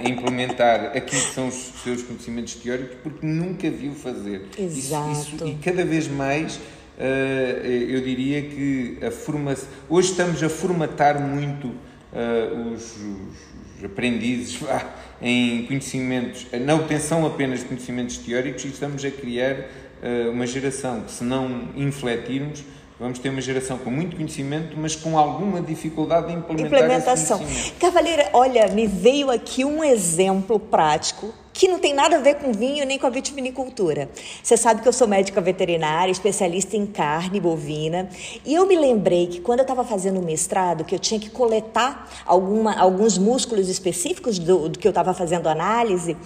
em 0.05 0.11
implementar 0.11 0.97
aquilo 0.97 1.23
que 1.23 1.35
são 1.35 1.49
os 1.49 1.73
seus 1.83 2.03
conhecimentos 2.03 2.55
teóricos 2.55 2.97
porque 3.03 3.27
nunca 3.27 3.71
viu 3.71 3.95
fazer 3.95 4.47
Exato. 4.59 5.13
Isso, 5.13 5.35
isso, 5.37 5.47
e 5.47 5.55
cada 5.57 5.85
vez 5.85 6.09
mais 6.09 6.57
uh, 6.57 7.67
eu 7.67 8.01
diria 8.01 8.43
que 8.43 8.99
a 9.05 9.11
formação 9.11 9.69
hoje 9.89 10.11
estamos 10.11 10.43
a 10.43 10.49
formatar 10.49 11.21
muito 11.21 11.69
uh, 11.69 12.73
os, 12.73 12.97
os, 12.97 13.79
os 13.79 13.85
aprendizes 13.85 14.61
em 15.23 15.64
conhecimentos, 15.67 16.47
na 16.52 16.75
obtenção 16.75 17.25
apenas 17.25 17.61
de 17.61 17.67
conhecimentos 17.67 18.19
teóricos 18.19 18.64
e 18.64 18.69
estamos 18.69 19.05
a 19.05 19.11
criar 19.11 19.55
uh, 19.55 20.31
uma 20.33 20.47
geração 20.47 21.02
que, 21.02 21.12
se 21.12 21.23
não 21.23 21.69
infletirmos, 21.76 22.64
vamos 22.99 23.19
ter 23.19 23.29
uma 23.29 23.41
geração 23.41 23.79
com 23.79 23.91
muito 23.91 24.17
conhecimento, 24.17 24.76
mas 24.76 24.97
com 24.97 25.17
alguma 25.17 25.61
dificuldade 25.61 26.33
em 26.33 26.38
implementar 26.38 26.67
implementação. 26.67 27.41
Cavaleira, 27.79 28.29
olha, 28.33 28.67
me 28.69 28.87
veio 28.87 29.31
aqui 29.31 29.64
um 29.64 29.83
exemplo 29.83 30.59
prático 30.59 31.33
que 31.62 31.69
não 31.69 31.78
tem 31.78 31.95
nada 31.95 32.16
a 32.16 32.19
ver 32.19 32.35
com 32.38 32.50
vinho 32.50 32.85
nem 32.85 32.99
com 32.99 33.07
a 33.07 33.11
vitivinicultura. 33.11 34.11
Você 34.42 34.57
sabe 34.57 34.83
que 34.83 34.88
eu 34.88 34.92
sou 34.92 35.07
médica 35.07 35.40
veterinária, 35.40 36.11
especialista 36.11 36.76
em 36.76 36.85
carne 36.85 37.38
bovina, 37.38 38.09
e 38.45 38.52
eu 38.52 38.66
me 38.66 38.75
lembrei 38.75 39.28
que 39.28 39.40
quando 39.40 39.61
eu 39.61 39.62
estava 39.62 39.85
fazendo 39.85 40.19
o 40.19 40.25
mestrado, 40.25 40.83
que 40.83 40.92
eu 40.92 40.99
tinha 40.99 41.21
que 41.21 41.31
coletar 41.31 42.11
alguma, 42.26 42.75
alguns 42.76 43.16
músculos 43.16 43.69
específicos 43.69 44.40
do, 44.40 44.71
do 44.71 44.76
que 44.76 44.88
eu 44.88 44.90
estava 44.90 45.14
fazendo 45.14 45.49
análise. 45.49 46.16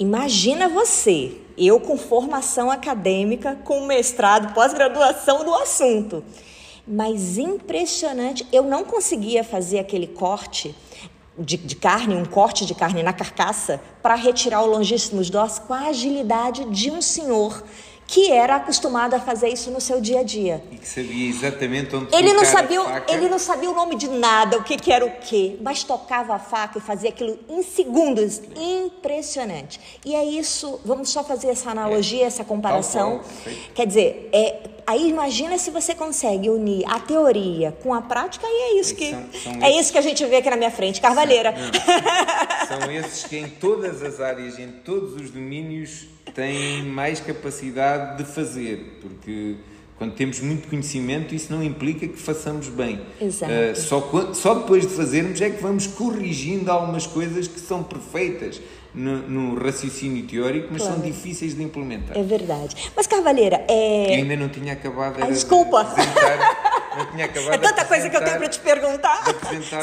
Imagina 0.00 0.68
você, 0.68 1.30
eu 1.56 1.78
com 1.78 1.96
formação 1.96 2.68
acadêmica, 2.68 3.56
com 3.62 3.86
mestrado, 3.86 4.52
pós-graduação 4.52 5.44
no 5.44 5.54
assunto. 5.54 6.24
Mas 6.84 7.38
impressionante, 7.38 8.44
eu 8.52 8.64
não 8.64 8.82
conseguia 8.82 9.44
fazer 9.44 9.78
aquele 9.78 10.08
corte 10.08 10.74
de, 11.38 11.56
de, 11.56 11.76
carne, 11.76 12.14
um 12.14 12.24
corte 12.24 12.66
de 12.66 12.74
carne 12.74 13.02
na 13.02 13.12
carcaça, 13.12 13.80
para 14.02 14.14
retirar 14.14 14.62
o 14.62 14.66
longíssimo 14.66 15.22
dós 15.30 15.58
com 15.58 15.72
a 15.72 15.88
agilidade 15.88 16.64
de 16.66 16.90
um 16.90 17.00
senhor 17.00 17.62
que 18.12 18.30
era 18.30 18.56
acostumado 18.56 19.14
a 19.14 19.20
fazer 19.20 19.48
isso 19.48 19.70
no 19.70 19.80
seu 19.80 19.98
dia 19.98 20.20
a 20.20 20.22
dia. 20.22 20.62
E 20.70 20.76
que 20.76 20.86
sabia 20.86 21.30
exatamente 21.30 21.96
onde 21.96 22.14
ele 22.14 22.34
não 22.34 22.44
sabia, 22.44 22.80
Ele 23.08 23.26
não 23.26 23.38
sabia 23.38 23.70
o 23.70 23.74
nome 23.74 23.96
de 23.96 24.06
nada, 24.06 24.58
o 24.58 24.62
que, 24.62 24.76
que 24.76 24.92
era 24.92 25.02
o 25.02 25.10
quê, 25.12 25.56
mas 25.62 25.82
tocava 25.82 26.34
a 26.34 26.38
faca 26.38 26.76
e 26.76 26.80
fazia 26.82 27.08
aquilo 27.08 27.38
em 27.48 27.62
segundos. 27.62 28.42
Impressionante. 28.54 29.80
E 30.04 30.14
é 30.14 30.22
isso, 30.22 30.78
vamos 30.84 31.08
só 31.08 31.24
fazer 31.24 31.48
essa 31.48 31.70
analogia, 31.70 32.24
é. 32.24 32.26
essa 32.26 32.44
comparação. 32.44 33.22
Quer 33.74 33.86
dizer, 33.86 34.28
é, 34.30 34.58
aí 34.86 35.08
imagina 35.08 35.58
se 35.58 35.70
você 35.70 35.94
consegue 35.94 36.50
unir 36.50 36.84
a 36.86 36.98
teoria 36.98 37.72
com 37.82 37.94
a 37.94 38.02
prática 38.02 38.46
e 38.46 38.76
é 38.76 38.80
isso 38.80 38.94
que 38.94 39.10
são, 39.10 39.24
são 39.32 39.52
é 39.62 39.70
esses... 39.70 39.80
isso 39.80 39.92
que 39.92 39.98
a 39.98 40.02
gente 40.02 40.24
vê 40.26 40.36
aqui 40.36 40.50
na 40.50 40.56
minha 40.56 40.70
frente, 40.70 41.00
Carvalheira. 41.00 41.54
São, 42.68 42.80
são 42.80 42.92
esses 42.92 43.24
que 43.24 43.36
em 43.36 43.48
todas 43.48 44.02
as 44.02 44.20
áreas, 44.20 44.58
em 44.58 44.68
todos 44.68 45.14
os 45.14 45.30
domínios 45.30 46.06
têm 46.34 46.82
mais 46.84 47.20
capacidade 47.20 48.18
de 48.18 48.24
fazer, 48.24 48.98
porque 49.00 49.56
quando 50.02 50.14
temos 50.14 50.40
muito 50.40 50.68
conhecimento, 50.68 51.32
isso 51.32 51.52
não 51.52 51.62
implica 51.62 52.08
que 52.08 52.18
façamos 52.18 52.66
bem. 52.66 53.00
Exato. 53.20 53.52
Uh, 53.52 53.76
só, 53.76 54.32
só 54.34 54.54
depois 54.54 54.84
de 54.84 54.92
fazermos 54.92 55.40
é 55.40 55.48
que 55.48 55.62
vamos 55.62 55.86
corrigindo 55.86 56.72
algumas 56.72 57.06
coisas 57.06 57.46
que 57.46 57.60
são 57.60 57.84
perfeitas 57.84 58.60
no, 58.92 59.18
no 59.28 59.64
raciocínio 59.64 60.26
teórico, 60.26 60.68
mas 60.72 60.82
claro. 60.82 60.96
são 60.96 61.08
difíceis 61.08 61.54
de 61.54 61.62
implementar. 61.62 62.18
É 62.18 62.22
verdade. 62.24 62.90
Mas, 62.96 63.06
Cavalheira, 63.06 63.64
é. 63.68 64.08
Eu 64.08 64.14
ainda 64.14 64.36
não 64.36 64.48
tinha 64.48 64.72
acabado. 64.72 65.22
Ah, 65.22 65.26
desculpa! 65.26 65.84
De 65.84 66.98
não 66.98 67.06
tinha 67.12 67.24
acabado 67.26 67.54
é 67.54 67.58
tanta 67.58 67.84
coisa 67.84 68.10
que 68.10 68.16
eu 68.16 68.24
tenho 68.24 68.38
para 68.38 68.48
te 68.48 68.58
perguntar. 68.58 69.22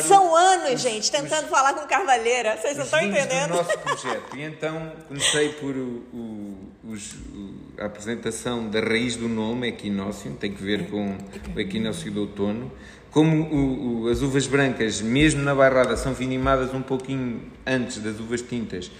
São 0.03 0.35
anos, 0.35 0.73
os, 0.73 0.81
gente, 0.81 1.09
tentando 1.09 1.45
os, 1.45 1.49
falar 1.49 1.73
com 1.75 1.87
Carvalheira. 1.87 2.57
Vocês 2.57 2.75
não 2.75 2.83
estão 2.83 3.01
entendendo? 3.01 3.51
do 3.51 3.55
nosso 3.55 3.79
projeto. 3.79 4.35
E 4.35 4.43
então 4.43 4.91
comecei 5.07 5.49
por 5.53 5.75
o, 5.75 6.03
o, 6.13 6.68
os, 6.91 7.15
a 7.77 7.85
apresentação 7.85 8.69
da 8.69 8.79
raiz 8.79 9.15
do 9.15 9.27
nome, 9.27 9.67
equinócio, 9.67 10.31
tem 10.39 10.51
que 10.51 10.63
ver 10.63 10.89
com 10.89 11.17
o 11.55 11.59
equinócio 11.59 12.11
do 12.11 12.21
outono 12.21 12.71
como 13.11 13.43
o, 13.43 14.03
o, 14.03 14.07
as 14.09 14.21
uvas 14.21 14.45
brancas, 14.45 15.01
mesmo 15.01 15.41
na 15.41 15.55
bairrada, 15.55 15.97
são 15.97 16.13
vinimadas 16.13 16.73
um 16.73 16.81
pouquinho 16.81 17.41
antes 17.65 17.97
das 17.97 18.19
uvas 18.19 18.41
tintas, 18.41 18.91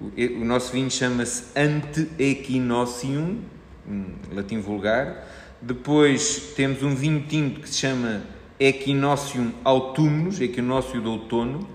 o, 0.00 0.40
o 0.40 0.44
nosso 0.44 0.72
vinho 0.72 0.90
chama-se 0.90 1.44
Ante-Equinocium, 1.58 3.40
um 3.86 4.14
latim 4.32 4.60
vulgar. 4.60 5.26
Depois 5.60 6.52
temos 6.54 6.82
um 6.82 6.94
vinho 6.94 7.24
tinto 7.28 7.60
que 7.60 7.68
se 7.68 7.78
chama 7.78 8.22
Equinocium 8.60 9.52
autumnus, 9.64 10.40
equinócio 10.40 11.00
do 11.00 11.10
outono. 11.10 11.68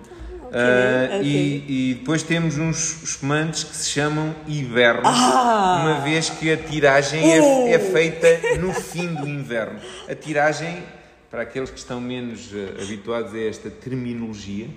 Uh, 0.54 1.18
okay. 1.18 1.22
E, 1.24 1.92
e, 1.92 1.94
depois 1.96 2.22
temos 2.22 2.60
uns 2.60 3.02
espumantes 3.02 3.64
que 3.64 3.76
se 3.76 3.90
chamam 3.90 4.36
inverno, 4.48 5.02
ah. 5.04 5.80
uma 5.82 6.02
vez 6.02 6.30
que 6.30 6.52
a 6.52 6.56
tiragem 6.56 7.24
uh. 7.24 7.68
é, 7.68 7.72
é 7.72 7.80
feita 7.80 8.28
no 8.60 8.72
fim 8.72 9.08
do 9.16 9.28
inverno. 9.28 9.80
A 10.08 10.14
tiragem 10.14 10.84
para 11.32 11.42
aqueles 11.42 11.72
que 11.72 11.80
estão 11.80 12.00
menos 12.00 12.52
uh, 12.52 12.80
habituados 12.80 13.34
a 13.34 13.40
esta 13.40 13.68
terminologia, 13.72 14.68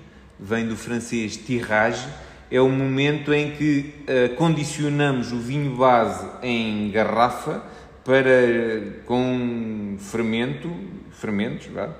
vem 0.41 0.67
do 0.67 0.75
francês 0.75 1.37
tirage, 1.37 2.09
é 2.51 2.59
o 2.59 2.71
momento 2.71 3.35
em 3.35 3.51
que 3.51 3.93
uh, 4.05 4.35
condicionamos 4.37 5.31
o 5.33 5.39
vinho 5.39 5.77
base 5.77 6.27
em 6.43 6.91
garrafa 6.91 7.63
para 8.03 9.03
com 9.05 9.99
fermento, 9.99 10.75
fermentos, 11.11 11.67
vá, 11.67 11.91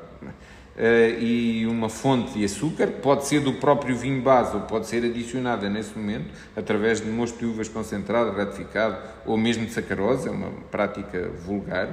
e 1.19 1.67
uma 1.67 1.89
fonte 1.89 2.39
de 2.39 2.45
açúcar, 2.45 2.89
pode 2.89 3.27
ser 3.27 3.41
do 3.41 3.55
próprio 3.55 3.97
vinho 3.97 4.21
base 4.21 4.55
ou 4.55 4.63
pode 4.63 4.87
ser 4.87 5.05
adicionada 5.05 5.71
nesse 5.71 5.97
momento 5.97 6.27
através 6.55 7.01
de 7.01 7.09
mosto 7.11 7.39
de 7.39 7.47
uvas 7.47 7.69
concentrado, 7.69 8.37
ratificado 8.37 8.99
ou 9.25 9.39
mesmo 9.39 9.65
de 9.65 9.73
sacarose, 9.73 10.29
é 10.29 10.31
uma 10.31 10.51
prática 10.71 11.31
vulgar 11.47 11.89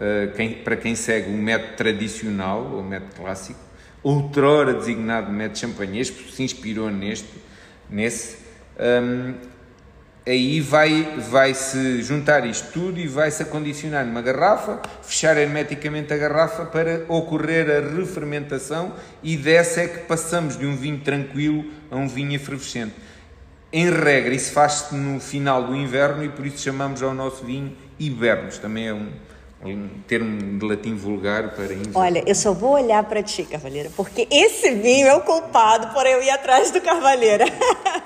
eh, 0.00 0.30
quem, 0.34 0.54
para 0.54 0.76
quem 0.76 0.94
segue 0.94 1.30
o 1.30 1.36
método 1.36 1.76
tradicional, 1.76 2.62
ou 2.72 2.82
método 2.82 3.16
clássico, 3.16 3.60
outrora 4.02 4.72
designado 4.72 5.30
método 5.30 5.58
champanhês, 5.58 6.08
se 6.08 6.42
inspirou 6.42 6.90
neste, 6.90 7.28
nesse, 7.90 8.38
um, 8.78 9.34
aí 10.26 10.60
vai, 10.60 11.14
vai 11.30 11.54
se 11.54 12.02
juntar 12.02 12.44
isto 12.44 12.72
tudo 12.72 12.98
e 12.98 13.06
vai-se 13.06 13.42
acondicionar 13.42 14.04
numa 14.04 14.22
garrafa, 14.22 14.80
fechar 15.02 15.36
hermeticamente 15.36 16.12
a 16.12 16.16
garrafa 16.16 16.66
para 16.66 17.04
ocorrer 17.08 17.66
a 17.70 17.96
refermentação 17.96 18.94
e 19.22 19.36
dessa 19.36 19.80
é 19.80 19.88
que 19.88 19.98
passamos 20.00 20.58
de 20.58 20.66
um 20.66 20.76
vinho 20.76 21.00
tranquilo 21.00 21.64
a 21.90 21.96
um 21.96 22.06
vinho 22.06 22.34
efervescente. 22.34 22.94
Em 23.72 23.88
regra, 23.88 24.34
isso 24.34 24.52
faz-se 24.52 24.94
no 24.94 25.20
final 25.20 25.64
do 25.64 25.76
inverno 25.76 26.24
e 26.24 26.28
por 26.28 26.44
isso 26.44 26.58
chamamos 26.58 27.02
ao 27.02 27.14
nosso 27.14 27.44
vinho 27.44 27.76
hibernos. 27.98 28.58
Também 28.58 28.88
é 28.88 28.94
um, 28.94 29.10
um 29.62 29.88
termo 30.08 30.58
de 30.58 30.64
latim 30.64 30.94
vulgar 30.94 31.54
para 31.54 31.74
inverno. 31.74 31.92
Olha, 31.94 32.24
eu 32.26 32.34
só 32.34 32.52
vou 32.52 32.72
olhar 32.72 33.04
para 33.04 33.22
ti, 33.22 33.44
Cavalheira, 33.44 33.90
porque 33.94 34.26
esse 34.30 34.70
vinho 34.70 35.06
é 35.06 35.14
o 35.14 35.20
culpado 35.20 35.92
por 35.92 36.06
eu 36.06 36.22
ir 36.22 36.30
atrás 36.30 36.70
do 36.70 36.80
Cavalheira. 36.80 37.44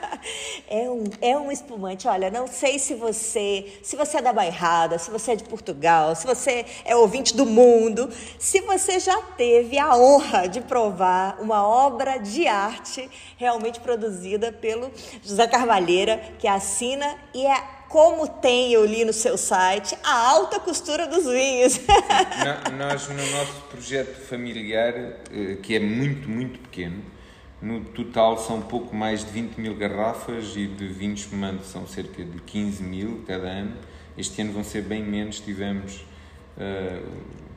é 0.68 0.90
um, 0.90 1.04
é 1.20 1.38
um 1.38 1.52
espumante. 1.52 2.08
Olha, 2.08 2.28
não 2.28 2.48
sei 2.48 2.80
se 2.80 2.94
você, 2.94 3.66
se 3.84 3.94
você 3.94 4.18
é 4.18 4.22
da 4.22 4.32
Bairrada, 4.32 4.98
se 4.98 5.10
você 5.10 5.32
é 5.32 5.36
de 5.36 5.44
Portugal, 5.44 6.16
se 6.16 6.26
você 6.26 6.66
é 6.84 6.96
ouvinte 6.96 7.36
do 7.36 7.46
mundo, 7.46 8.10
se 8.36 8.60
você 8.62 8.98
já 8.98 9.16
teve 9.36 9.78
a 9.78 9.96
honra 9.96 10.48
de 10.48 10.60
provar 10.60 11.38
uma 11.40 11.64
obra 11.66 12.18
de 12.18 12.48
arte 12.48 13.08
realmente 13.36 13.78
produzida 13.78 14.50
pelo 14.50 14.90
José 15.22 15.46
Carvalheira, 15.46 16.20
que 16.38 16.48
assina 16.48 17.16
e 17.32 17.46
é 17.46 17.73
como 17.94 18.26
tem, 18.26 18.72
eu 18.72 18.84
li 18.84 19.04
no 19.04 19.12
seu 19.12 19.38
site, 19.38 19.96
a 20.02 20.28
alta 20.30 20.58
costura 20.58 21.06
dos 21.06 21.22
vinhos. 21.26 21.80
nós, 22.76 23.08
no 23.08 23.14
nosso 23.14 23.62
projeto 23.70 24.16
familiar, 24.16 24.94
eh, 25.30 25.58
que 25.62 25.76
é 25.76 25.78
muito, 25.78 26.28
muito 26.28 26.58
pequeno, 26.58 27.00
no 27.62 27.84
total 27.84 28.36
são 28.36 28.60
pouco 28.62 28.96
mais 28.96 29.24
de 29.24 29.30
20 29.30 29.58
mil 29.58 29.76
garrafas 29.76 30.56
e 30.56 30.66
de 30.66 30.88
vinhos 30.88 31.20
espumantes 31.20 31.68
são 31.68 31.86
cerca 31.86 32.24
de 32.24 32.40
15 32.40 32.82
mil 32.82 33.22
cada 33.28 33.46
ano. 33.46 33.76
Este 34.18 34.42
ano 34.42 34.52
vão 34.52 34.64
ser 34.64 34.82
bem 34.82 35.04
menos, 35.04 35.38
tivemos 35.38 36.04
uh, 36.58 37.00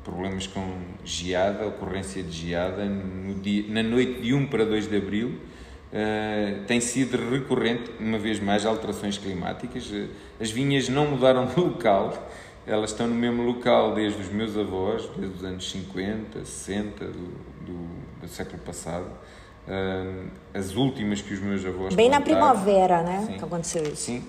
problemas 0.04 0.46
com 0.46 0.72
geada, 1.04 1.66
ocorrência 1.66 2.22
de 2.22 2.32
geada, 2.32 2.86
no 2.86 3.34
dia, 3.42 3.66
na 3.70 3.82
noite 3.82 4.22
de 4.22 4.36
1 4.36 4.46
para 4.46 4.66
2 4.66 4.88
de 4.88 4.98
abril 4.98 5.42
Uh, 5.88 6.66
tem 6.66 6.82
sido 6.82 7.18
recorrente, 7.30 7.90
uma 7.98 8.18
vez 8.18 8.42
mais, 8.42 8.66
alterações 8.66 9.18
climáticas. 9.18 9.90
Uh, 9.90 10.10
as 10.40 10.52
vinhas 10.52 10.90
não 10.90 11.08
mudaram 11.08 11.46
de 11.46 11.58
local, 11.60 12.30
elas 12.66 12.92
estão 12.92 13.08
no 13.08 13.16
mesmo 13.16 13.42
local 13.44 13.96
desde 13.96 14.22
os 14.22 14.30
meus 14.30 14.58
avós, 14.58 15.10
desde 15.16 15.38
os 15.38 15.44
anos 15.46 15.72
50, 15.72 16.44
60 16.44 17.06
do, 17.06 17.12
do, 17.12 17.88
do 18.22 18.28
século 18.28 18.60
passado. 18.60 19.08
Uh, 19.66 20.28
as 20.54 20.76
últimas 20.76 21.22
que 21.22 21.34
os 21.34 21.40
meus 21.40 21.66
avós. 21.66 21.96
Bem 21.96 22.10
na 22.10 22.20
primavera, 22.20 23.02
né? 23.02 23.24
Sim, 23.26 23.38
que 23.38 23.44
aconteceu 23.46 23.84
isso. 23.84 23.96
Sim. 23.96 24.24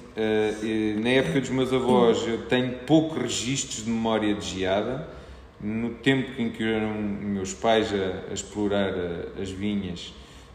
na 1.00 1.10
época 1.10 1.40
dos 1.40 1.50
meus 1.50 1.72
avós, 1.72 2.26
eu 2.26 2.46
tenho 2.46 2.78
poucos 2.86 3.20
registros 3.20 3.84
de 3.84 3.90
memória 3.90 4.34
de 4.34 4.46
geada. 4.46 5.08
No 5.60 5.90
tempo 5.90 6.40
em 6.40 6.50
que 6.50 6.62
eram 6.62 6.94
meus 6.94 7.52
pais 7.52 7.92
a, 7.92 8.30
a 8.30 8.32
explorar 8.32 8.92
as 9.40 9.50
vinhas, 9.50 10.12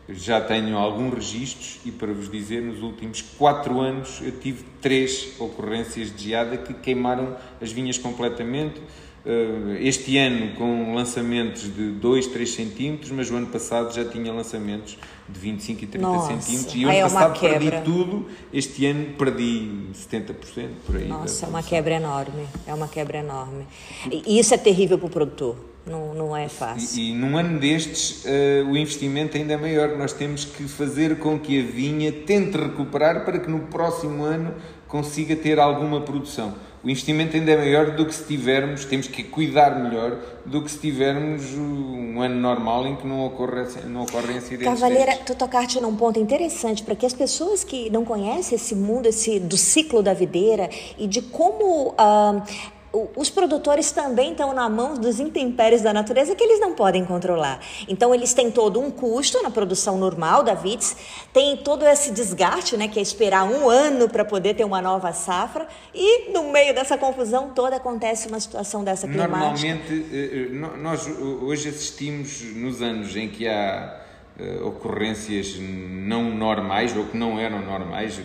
já 0.10 0.42
tenho 0.42 0.78
alguns 0.78 1.14
registros 1.14 1.80
e 1.86 1.92
para 1.92 2.12
vos 2.12 2.30
dizer, 2.30 2.62
nos 2.62 2.82
últimos 2.82 3.22
quatro 3.22 3.80
anos 3.80 4.22
eu 4.22 4.32
tive 4.32 4.64
três 4.82 5.40
ocorrências 5.40 6.14
de 6.14 6.26
geada 6.26 6.58
que 6.58 6.74
queimaram 6.74 7.36
as 7.62 7.72
vinhas 7.72 7.98
completamente. 7.98 8.82
Eh, 9.26 9.78
este 9.80 10.18
ano 10.18 10.54
com 10.56 10.94
lançamentos 10.94 11.74
de 11.74 11.92
2, 11.92 12.28
3 12.28 12.52
centímetros, 12.52 13.12
mas 13.12 13.32
o 13.32 13.36
ano 13.36 13.48
passado 13.48 13.94
já 13.94 14.04
tinha 14.04 14.34
lançamentos 14.34 14.98
de 15.30 15.40
25 15.40 15.84
e 15.84 15.88
30 15.88 16.06
Nossa. 16.06 16.28
centímetros. 16.28 16.76
E 16.76 16.86
o 16.86 16.90
ano 16.90 16.98
é 16.98 17.02
passado 17.04 17.40
perdi 17.40 17.72
tudo, 17.86 18.28
este 18.52 18.86
ano 18.86 19.14
perdi 19.18 19.88
70% 19.94 20.70
por 20.86 20.98
aí. 20.98 21.08
Nossa, 21.08 21.46
é 21.46 21.50
uma 21.50 21.64
quebra 21.64 21.94
enorme. 21.94 22.46
É 22.68 22.74
uma 22.74 22.90
quebra 22.90 23.20
enorme. 23.20 23.66
E 24.12 24.38
isso 24.38 24.54
é 24.54 24.58
terrível 24.58 24.98
para 24.98 25.08
o 25.08 25.10
produtor. 25.10 25.73
Não, 25.86 26.14
não 26.14 26.36
é 26.36 26.48
fácil. 26.48 27.00
E, 27.00 27.12
e 27.12 27.14
num 27.14 27.38
ano 27.38 27.60
destes, 27.60 28.24
uh, 28.24 28.70
o 28.70 28.78
investimento 28.78 29.36
ainda 29.36 29.54
é 29.54 29.58
maior. 29.58 29.98
Nós 29.98 30.14
temos 30.14 30.46
que 30.46 30.64
fazer 30.64 31.20
com 31.20 31.38
que 31.38 31.60
a 31.60 31.64
vinha 31.64 32.12
tente 32.12 32.58
recuperar 32.58 33.26
para 33.26 33.40
que 33.40 33.50
no 33.50 33.60
próximo 33.68 34.24
ano 34.24 34.54
consiga 34.88 35.36
ter 35.36 35.60
alguma 35.60 36.02
produção. 36.02 36.54
O 36.84 36.90
investimento 36.90 37.36
ainda 37.36 37.52
é 37.52 37.58
maior 37.58 37.92
do 37.92 38.06
que 38.06 38.14
se 38.14 38.26
tivermos, 38.26 38.84
temos 38.84 39.08
que 39.08 39.24
cuidar 39.24 39.82
melhor 39.82 40.20
do 40.46 40.62
que 40.62 40.70
se 40.70 40.78
tivermos 40.78 41.54
um 41.54 42.22
ano 42.22 42.36
normal 42.36 42.86
em 42.86 42.96
que 42.98 43.08
não, 43.08 43.26
ocorre, 43.26 43.64
não 43.88 44.04
ocorrem 44.04 44.38
acidentes. 44.38 44.66
Cavaleira, 44.66 45.16
tu 45.26 45.34
tocaste 45.34 45.80
num 45.82 45.96
ponto 45.96 46.20
interessante 46.20 46.84
para 46.84 46.94
que 46.94 47.06
as 47.06 47.14
pessoas 47.14 47.64
que 47.64 47.90
não 47.90 48.04
conhecem 48.04 48.58
esse 48.58 48.76
mundo 48.76 49.08
esse, 49.08 49.40
do 49.40 49.56
ciclo 49.56 50.04
da 50.04 50.14
videira 50.14 50.70
e 50.98 51.08
de 51.08 51.22
como. 51.22 51.92
Uh, 51.92 52.73
os 53.16 53.30
produtores 53.30 53.92
também 53.92 54.32
estão 54.32 54.54
na 54.54 54.70
mão 54.70 54.94
dos 54.94 55.20
intempéries 55.20 55.82
da 55.82 55.92
natureza 55.92 56.36
que 56.36 56.44
eles 56.44 56.60
não 56.60 56.74
podem 56.74 57.04
controlar. 57.04 57.60
Então, 57.88 58.14
eles 58.14 58.34
têm 58.36 58.52
todo 58.52 58.80
um 58.80 58.92
custo 58.92 59.42
na 59.42 59.50
produção 59.50 59.98
normal 59.98 60.44
da 60.44 60.54
vitis, 60.54 60.96
tem 61.34 61.58
todo 61.58 61.86
esse 61.86 62.12
desgaste, 62.12 62.78
né, 62.78 62.88
que 62.88 63.00
é 63.00 63.02
esperar 63.02 63.46
um 63.46 63.68
ano 63.68 64.08
para 64.08 64.24
poder 64.24 64.54
ter 64.54 64.64
uma 64.64 64.80
nova 64.80 65.12
safra, 65.12 65.68
e 65.94 66.32
no 66.32 66.52
meio 66.52 66.76
dessa 66.76 66.96
confusão 66.96 67.50
toda 67.50 67.78
acontece 67.78 68.28
uma 68.28 68.40
situação 68.40 68.84
dessa 68.84 69.08
climática. 69.08 69.38
Normalmente, 69.38 70.06
eh, 70.12 70.50
eh, 70.52 70.78
nós 70.78 71.08
hoje 71.42 71.70
assistimos 71.70 72.44
nos 72.56 72.82
anos 72.82 73.16
em 73.16 73.28
que 73.28 73.48
há 73.48 74.02
eh, 74.40 74.60
ocorrências 74.64 75.58
não 75.60 76.24
normais 76.24 76.96
ou 76.96 77.06
que 77.06 77.18
não 77.18 77.40
eram 77.40 77.62
normais, 77.62 78.20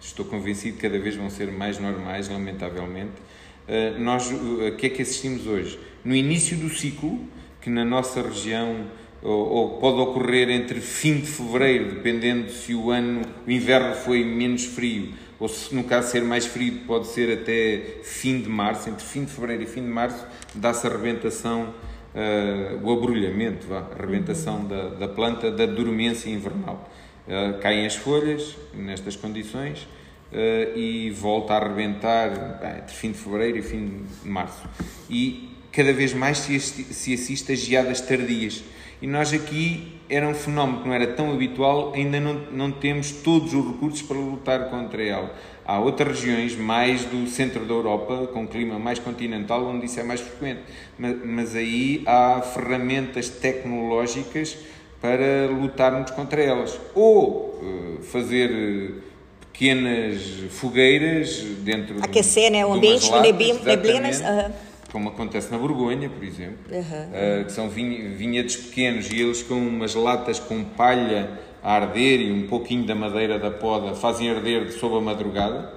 estou 0.00 0.26
convencido 0.26 0.76
que 0.76 0.82
cada 0.82 0.98
vez 0.98 1.16
vão 1.16 1.30
ser 1.30 1.50
mais 1.50 1.78
normais, 1.78 2.28
lamentavelmente 2.28 3.12
eh, 3.12 3.33
nós, 3.98 4.30
o 4.30 4.76
que 4.76 4.86
é 4.86 4.90
que 4.90 5.02
assistimos 5.02 5.46
hoje? 5.46 5.78
No 6.04 6.14
início 6.14 6.56
do 6.56 6.68
ciclo, 6.68 7.18
que 7.60 7.70
na 7.70 7.84
nossa 7.84 8.20
região 8.20 8.86
ou, 9.24 9.48
ou, 9.48 9.68
pode 9.78 9.98
ocorrer 9.98 10.50
entre 10.50 10.82
fim 10.82 11.18
de 11.20 11.26
fevereiro, 11.26 11.94
dependendo 11.94 12.50
se 12.50 12.74
o 12.74 12.90
ano, 12.90 13.22
o 13.46 13.50
inverno 13.50 13.94
foi 13.94 14.22
menos 14.22 14.66
frio, 14.66 15.14
ou 15.40 15.48
se 15.48 15.74
no 15.74 15.84
caso 15.84 16.10
ser 16.10 16.22
mais 16.22 16.44
frio, 16.44 16.82
pode 16.86 17.06
ser 17.06 17.32
até 17.32 18.00
fim 18.02 18.42
de 18.42 18.50
março, 18.50 18.90
entre 18.90 19.02
fim 19.02 19.24
de 19.24 19.32
fevereiro 19.32 19.62
e 19.62 19.66
fim 19.66 19.82
de 19.82 19.88
março, 19.88 20.26
dá-se 20.54 20.86
a 20.86 20.90
rebentação, 20.90 21.74
uh, 22.14 22.86
o 22.86 22.92
abrulhamento, 22.92 23.66
vá, 23.66 23.88
a 23.90 23.98
rebentação 23.98 24.66
da, 24.66 24.90
da 24.90 25.08
planta 25.08 25.50
da 25.50 25.64
dormência 25.64 26.28
invernal. 26.28 26.90
Uh, 27.26 27.58
caem 27.60 27.86
as 27.86 27.96
folhas 27.96 28.54
nestas 28.74 29.16
condições, 29.16 29.88
uh, 30.34 30.78
e 30.78 31.10
volta 31.10 31.54
a 31.54 31.56
arrebentar 31.56 32.58
bem, 32.60 32.78
entre 32.78 32.94
fim 32.94 33.12
de 33.12 33.18
fevereiro 33.18 33.58
e 33.58 33.62
fim 33.62 34.02
de 34.22 34.28
março. 34.28 34.68
E 35.08 35.50
cada 35.72 35.92
vez 35.92 36.12
mais 36.12 36.38
se, 36.38 36.58
se 36.60 37.14
assiste 37.14 37.52
a 37.52 37.54
geadas 37.54 38.00
tardias. 38.00 38.62
E 39.02 39.06
nós 39.06 39.32
aqui 39.32 39.92
era 40.08 40.26
um 40.26 40.34
fenómeno 40.34 40.82
que 40.82 40.88
não 40.88 40.94
era 40.94 41.06
tão 41.08 41.32
habitual, 41.32 41.92
ainda 41.94 42.20
não, 42.20 42.34
não 42.52 42.70
temos 42.70 43.10
todos 43.10 43.52
os 43.52 43.66
recursos 43.66 44.02
para 44.02 44.16
lutar 44.16 44.70
contra 44.70 45.02
ela. 45.02 45.34
Há 45.66 45.78
outras 45.78 46.20
regiões, 46.20 46.56
mais 46.56 47.04
do 47.04 47.26
centro 47.26 47.64
da 47.64 47.72
Europa, 47.72 48.28
com 48.32 48.46
clima 48.46 48.78
mais 48.78 48.98
continental, 48.98 49.66
onde 49.66 49.86
isso 49.86 49.98
é 49.98 50.02
mais 50.02 50.20
frequente. 50.20 50.60
Mas, 50.98 51.16
mas 51.24 51.56
aí 51.56 52.02
há 52.06 52.40
ferramentas 52.42 53.28
tecnológicas 53.28 54.56
para 55.00 55.48
lutarmos 55.50 56.10
contra 56.10 56.42
elas. 56.42 56.78
Ou 56.94 57.98
uh, 57.98 58.02
fazer 58.02 59.02
pequenas 59.54 60.20
fogueiras 60.50 61.38
dentro 61.60 61.94
aquecer 62.02 62.50
né 62.50 62.66
o 62.66 62.72
ambiente 62.72 63.08
de 63.08 63.20
neblinas 63.20 64.20
uhum. 64.20 64.52
como 64.90 65.08
acontece 65.10 65.48
na 65.52 65.56
Borgonha 65.56 66.10
por 66.10 66.24
exemplo 66.24 66.58
uhum. 66.68 66.80
uh, 66.80 67.44
que 67.44 67.52
são 67.52 67.68
vinhedos 67.68 68.56
pequenos 68.56 69.08
e 69.12 69.22
eles 69.22 69.44
com 69.44 69.54
umas 69.54 69.94
latas 69.94 70.40
com 70.40 70.64
palha 70.64 71.38
a 71.62 71.72
arder 71.72 72.20
e 72.20 72.32
um 72.32 72.48
pouquinho 72.48 72.84
da 72.84 72.96
madeira 72.96 73.38
da 73.38 73.50
poda 73.50 73.94
fazem 73.94 74.28
arder 74.28 74.72
sob 74.72 74.96
a 74.96 75.00
madrugada 75.00 75.72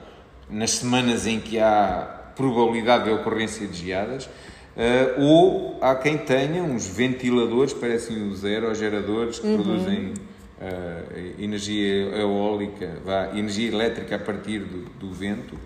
nas 0.50 0.72
semanas 0.72 1.28
em 1.28 1.40
que 1.40 1.60
há 1.60 2.32
probabilidade 2.36 3.04
de 3.04 3.12
ocorrência 3.12 3.68
de 3.68 3.78
geadas 3.78 4.26
uh, 4.26 5.22
ou 5.22 5.78
há 5.82 5.94
quem 5.94 6.18
tenha 6.18 6.64
uns 6.64 6.88
ventiladores 6.88 7.74
parecem 7.74 8.28
os 8.28 8.44
aerogeradores 8.44 9.38
que 9.38 9.46
uhum. 9.46 9.62
produzem 9.62 10.14
uh, 10.60 11.42
energia 11.42 12.16
eólica, 12.16 13.00
vá, 13.06 13.30
energia 13.38 13.70
elétrica 13.70 14.16
a 14.16 14.20
partir 14.20 14.60
do, 14.60 14.90
do 15.00 15.14
vento, 15.14 15.58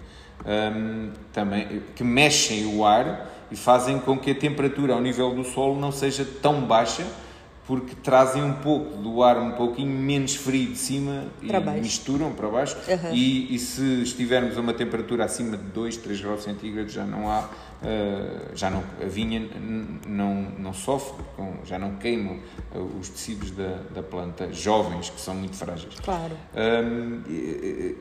um, 0.46 1.12
também, 1.32 1.82
que 1.96 2.04
mexem 2.04 2.76
o 2.76 2.86
ar 2.86 3.30
e 3.52 3.56
fazem 3.56 4.00
com 4.00 4.18
que 4.18 4.32
a 4.32 4.36
temperatura 4.36 4.94
ao 4.94 5.02
nível 5.02 5.34
do 5.34 5.44
solo 5.44 5.80
não 5.80 5.92
seja 5.92 6.26
tão 6.42 6.62
baixa, 6.62 7.06
porque 7.72 7.96
trazem 8.04 8.44
um 8.44 8.52
pouco 8.56 8.98
do 8.98 9.24
ar 9.24 9.38
um 9.38 9.52
pouquinho 9.52 9.98
menos 9.98 10.36
frio 10.36 10.74
de 10.74 10.78
cima 10.78 11.28
para 11.48 11.58
e 11.58 11.64
baixo. 11.64 11.82
misturam 11.82 12.34
para 12.34 12.50
baixo. 12.50 12.76
Uhum. 12.76 13.14
E, 13.14 13.56
e, 13.56 13.58
se 13.60 14.02
estivermos 14.02 14.58
a 14.58 14.60
uma 14.60 14.74
temperatura 14.74 15.24
acima 15.24 15.56
de 15.56 15.64
2, 15.64 15.96
3 15.96 16.20
graus 16.20 16.44
centígrados, 16.44 16.92
já 16.92 17.06
não 17.06 17.32
há 17.32 17.48
Uh, 17.82 18.56
já 18.56 18.70
não, 18.70 18.84
a 19.02 19.08
vinha 19.08 19.50
não, 20.06 20.36
não 20.60 20.72
sofre, 20.72 21.16
já 21.66 21.80
não 21.80 21.96
queimam 21.96 22.38
uh, 22.76 23.00
os 23.00 23.10
tecidos 23.10 23.50
da, 23.50 23.80
da 23.92 24.04
planta, 24.04 24.54
jovens, 24.54 25.10
que 25.10 25.20
são 25.20 25.34
muito 25.34 25.56
frágeis. 25.56 25.96
Claro. 26.04 26.38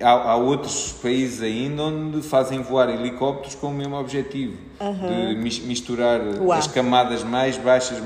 há, 0.02 0.11
há, 0.11 0.37
outros 0.37 0.92
países 1.02 1.40
ainda 1.40 1.85
onde 1.85 2.20
fazem 2.20 2.61
voar 2.61 2.90
helicópteros 2.90 3.54
com 3.54 3.68
o 3.68 3.72
mesmo 3.72 3.96
objetivo, 3.96 4.59
uhum. 4.78 5.40
de 5.42 5.62
misturar 5.66 6.20
as 6.59 6.66
camadas 6.66 7.24
mais 7.24 7.56
baixas 7.56 8.02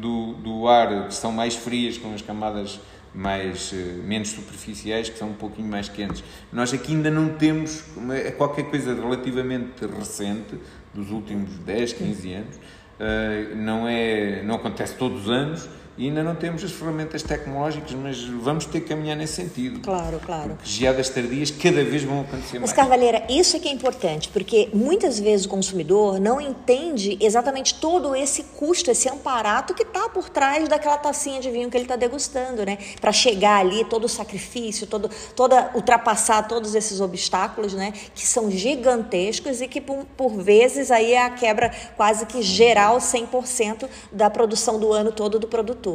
do, 0.00 0.34
do 0.34 0.68
ar, 0.68 1.08
que 1.08 1.14
são 1.14 1.32
mais 1.32 1.54
frias, 1.54 1.98
com 1.98 2.14
as 2.14 2.22
camadas 2.22 2.80
mais, 3.14 3.72
uh, 3.72 3.76
menos 4.04 4.28
superficiais, 4.28 5.08
que 5.08 5.18
são 5.18 5.30
um 5.30 5.34
pouquinho 5.34 5.68
mais 5.68 5.88
quentes. 5.88 6.22
Nós 6.52 6.72
aqui 6.72 6.92
ainda 6.92 7.10
não 7.10 7.30
temos, 7.30 7.84
é 8.12 8.30
qualquer 8.30 8.64
coisa 8.64 8.94
relativamente 8.94 9.84
recente, 9.86 10.56
dos 10.94 11.10
últimos 11.10 11.50
10, 11.58 11.92
15 11.92 12.32
anos, 12.32 12.56
uh, 12.56 13.56
não, 13.56 13.86
é, 13.88 14.42
não 14.42 14.56
acontece 14.56 14.94
todos 14.94 15.22
os 15.22 15.30
anos, 15.30 15.68
e 15.98 16.06
ainda 16.06 16.22
não 16.22 16.36
temos 16.36 16.62
as 16.62 16.70
ferramentas 16.70 17.24
tecnológicas, 17.24 17.92
mas 17.92 18.22
vamos 18.22 18.64
ter 18.66 18.80
que 18.80 18.86
caminhar 18.86 19.16
nesse 19.16 19.32
sentido. 19.32 19.80
Claro, 19.80 20.20
claro. 20.24 20.50
Porque 20.50 20.70
geadas 20.70 21.08
tardias 21.08 21.50
cada 21.50 21.82
vez 21.82 22.04
vão 22.04 22.20
acontecer 22.20 22.38
mas, 22.38 22.52
mais. 22.52 22.62
Mas, 22.62 22.72
Carvalheira, 22.72 23.26
isso 23.28 23.56
é 23.56 23.60
que 23.60 23.68
é 23.68 23.72
importante, 23.72 24.28
porque 24.28 24.68
muitas 24.72 25.18
vezes 25.18 25.44
o 25.46 25.48
consumidor 25.48 26.20
não 26.20 26.40
entende 26.40 27.18
exatamente 27.20 27.74
todo 27.80 28.14
esse 28.14 28.44
custo, 28.44 28.92
esse 28.92 29.08
amparato 29.08 29.74
que 29.74 29.82
está 29.82 30.08
por 30.08 30.28
trás 30.28 30.68
daquela 30.68 30.96
tacinha 30.96 31.40
de 31.40 31.50
vinho 31.50 31.68
que 31.68 31.76
ele 31.76 31.84
está 31.84 31.96
degustando, 31.96 32.64
né? 32.64 32.78
Para 33.00 33.10
chegar 33.10 33.58
ali, 33.58 33.84
todo 33.84 34.04
o 34.04 34.08
sacrifício, 34.08 34.86
todo, 34.86 35.10
toda, 35.34 35.72
ultrapassar 35.74 36.46
todos 36.46 36.76
esses 36.76 37.00
obstáculos, 37.00 37.74
né? 37.74 37.92
Que 38.14 38.24
são 38.24 38.48
gigantescos 38.48 39.60
e 39.60 39.66
que, 39.66 39.80
por, 39.80 40.04
por 40.16 40.30
vezes, 40.40 40.92
aí 40.92 41.14
é 41.14 41.24
a 41.24 41.30
quebra 41.30 41.72
quase 41.96 42.24
que 42.24 42.40
geral, 42.40 42.98
100% 42.98 43.88
da 44.12 44.30
produção 44.30 44.78
do 44.78 44.92
ano 44.92 45.10
todo 45.10 45.40
do 45.40 45.48
produtor. 45.48 45.87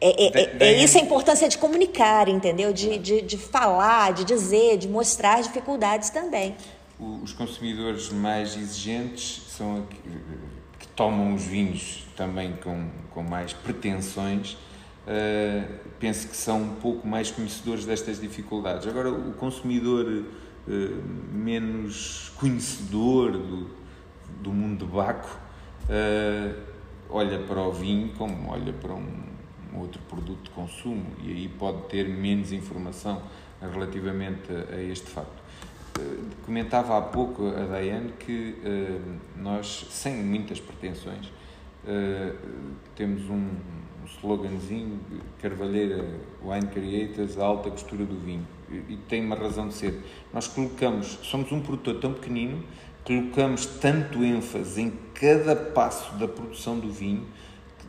É, 0.00 0.26
é, 0.26 0.42
é, 0.42 0.56
é, 0.58 0.82
isso 0.84 0.98
a 0.98 1.00
importância 1.00 1.48
de 1.48 1.56
comunicar, 1.56 2.28
entendeu? 2.28 2.72
De, 2.72 2.98
de, 2.98 3.22
de 3.22 3.38
falar, 3.38 4.12
de 4.12 4.24
dizer, 4.24 4.76
de 4.76 4.88
mostrar 4.88 5.38
as 5.38 5.46
dificuldades 5.46 6.10
também. 6.10 6.56
Os 6.98 7.32
consumidores 7.32 8.10
mais 8.10 8.56
exigentes 8.56 9.42
são 9.48 9.86
que, 9.88 9.96
que 10.80 10.88
tomam 10.88 11.34
os 11.34 11.44
vinhos 11.44 12.04
também 12.16 12.52
com, 12.62 12.88
com 13.10 13.22
mais 13.22 13.52
pretensões. 13.52 14.56
Uh, 15.06 15.68
penso 16.00 16.28
que 16.28 16.36
são 16.36 16.62
um 16.62 16.74
pouco 16.76 17.06
mais 17.06 17.30
conhecedores 17.30 17.84
destas 17.84 18.20
dificuldades. 18.20 18.86
Agora, 18.88 19.10
o 19.10 19.32
consumidor 19.34 20.04
uh, 20.06 20.72
menos 21.32 22.32
conhecedor 22.36 23.32
do, 23.32 23.70
do 24.40 24.52
mundo 24.52 24.84
de 24.84 24.92
Baco 24.92 25.38
uh, 25.84 26.72
olha 27.12 27.38
para 27.40 27.60
o 27.60 27.72
vinho 27.72 28.10
como 28.16 28.50
olha 28.50 28.72
para 28.72 28.94
um, 28.94 29.22
outro 29.74 30.00
produto 30.08 30.44
de 30.44 30.50
consumo 30.50 31.04
e 31.22 31.30
aí 31.30 31.48
pode 31.48 31.82
ter 31.88 32.08
menos 32.08 32.52
informação 32.52 33.22
relativamente 33.60 34.50
a, 34.52 34.82
este 34.82 35.08
facto. 35.08 35.42
Uh, 35.98 36.24
comentava 36.44 36.96
há 36.96 37.02
pouco 37.02 37.46
a 37.48 37.78
Diane 37.78 38.12
que 38.18 38.56
uh, 38.64 39.18
nós, 39.36 39.86
sem 39.90 40.16
muitas 40.16 40.58
pretensões, 40.58 41.26
uh, 41.26 42.36
temos 42.96 43.28
um, 43.28 43.34
um 43.34 44.06
sloganzinho, 44.06 44.98
Carvalheira 45.40 46.02
Wine 46.42 46.66
Creators, 46.68 47.38
a 47.38 47.44
alta 47.44 47.70
costura 47.70 48.04
do 48.04 48.18
vinho. 48.18 48.46
E, 48.70 48.94
e 48.94 48.98
tem 49.06 49.24
uma 49.24 49.36
razão 49.36 49.68
de 49.68 49.74
ser. 49.74 50.02
Nós 50.32 50.48
colocamos, 50.48 51.18
somos 51.22 51.52
um 51.52 51.60
produtor 51.60 52.00
tão 52.00 52.14
pequenino 52.14 52.64
colocamos 53.04 53.66
tanto 53.66 54.24
ênfase 54.24 54.82
em 54.82 54.92
cada 55.14 55.54
passo 55.54 56.14
da 56.14 56.28
produção 56.28 56.78
do 56.78 56.90
vinho, 56.90 57.26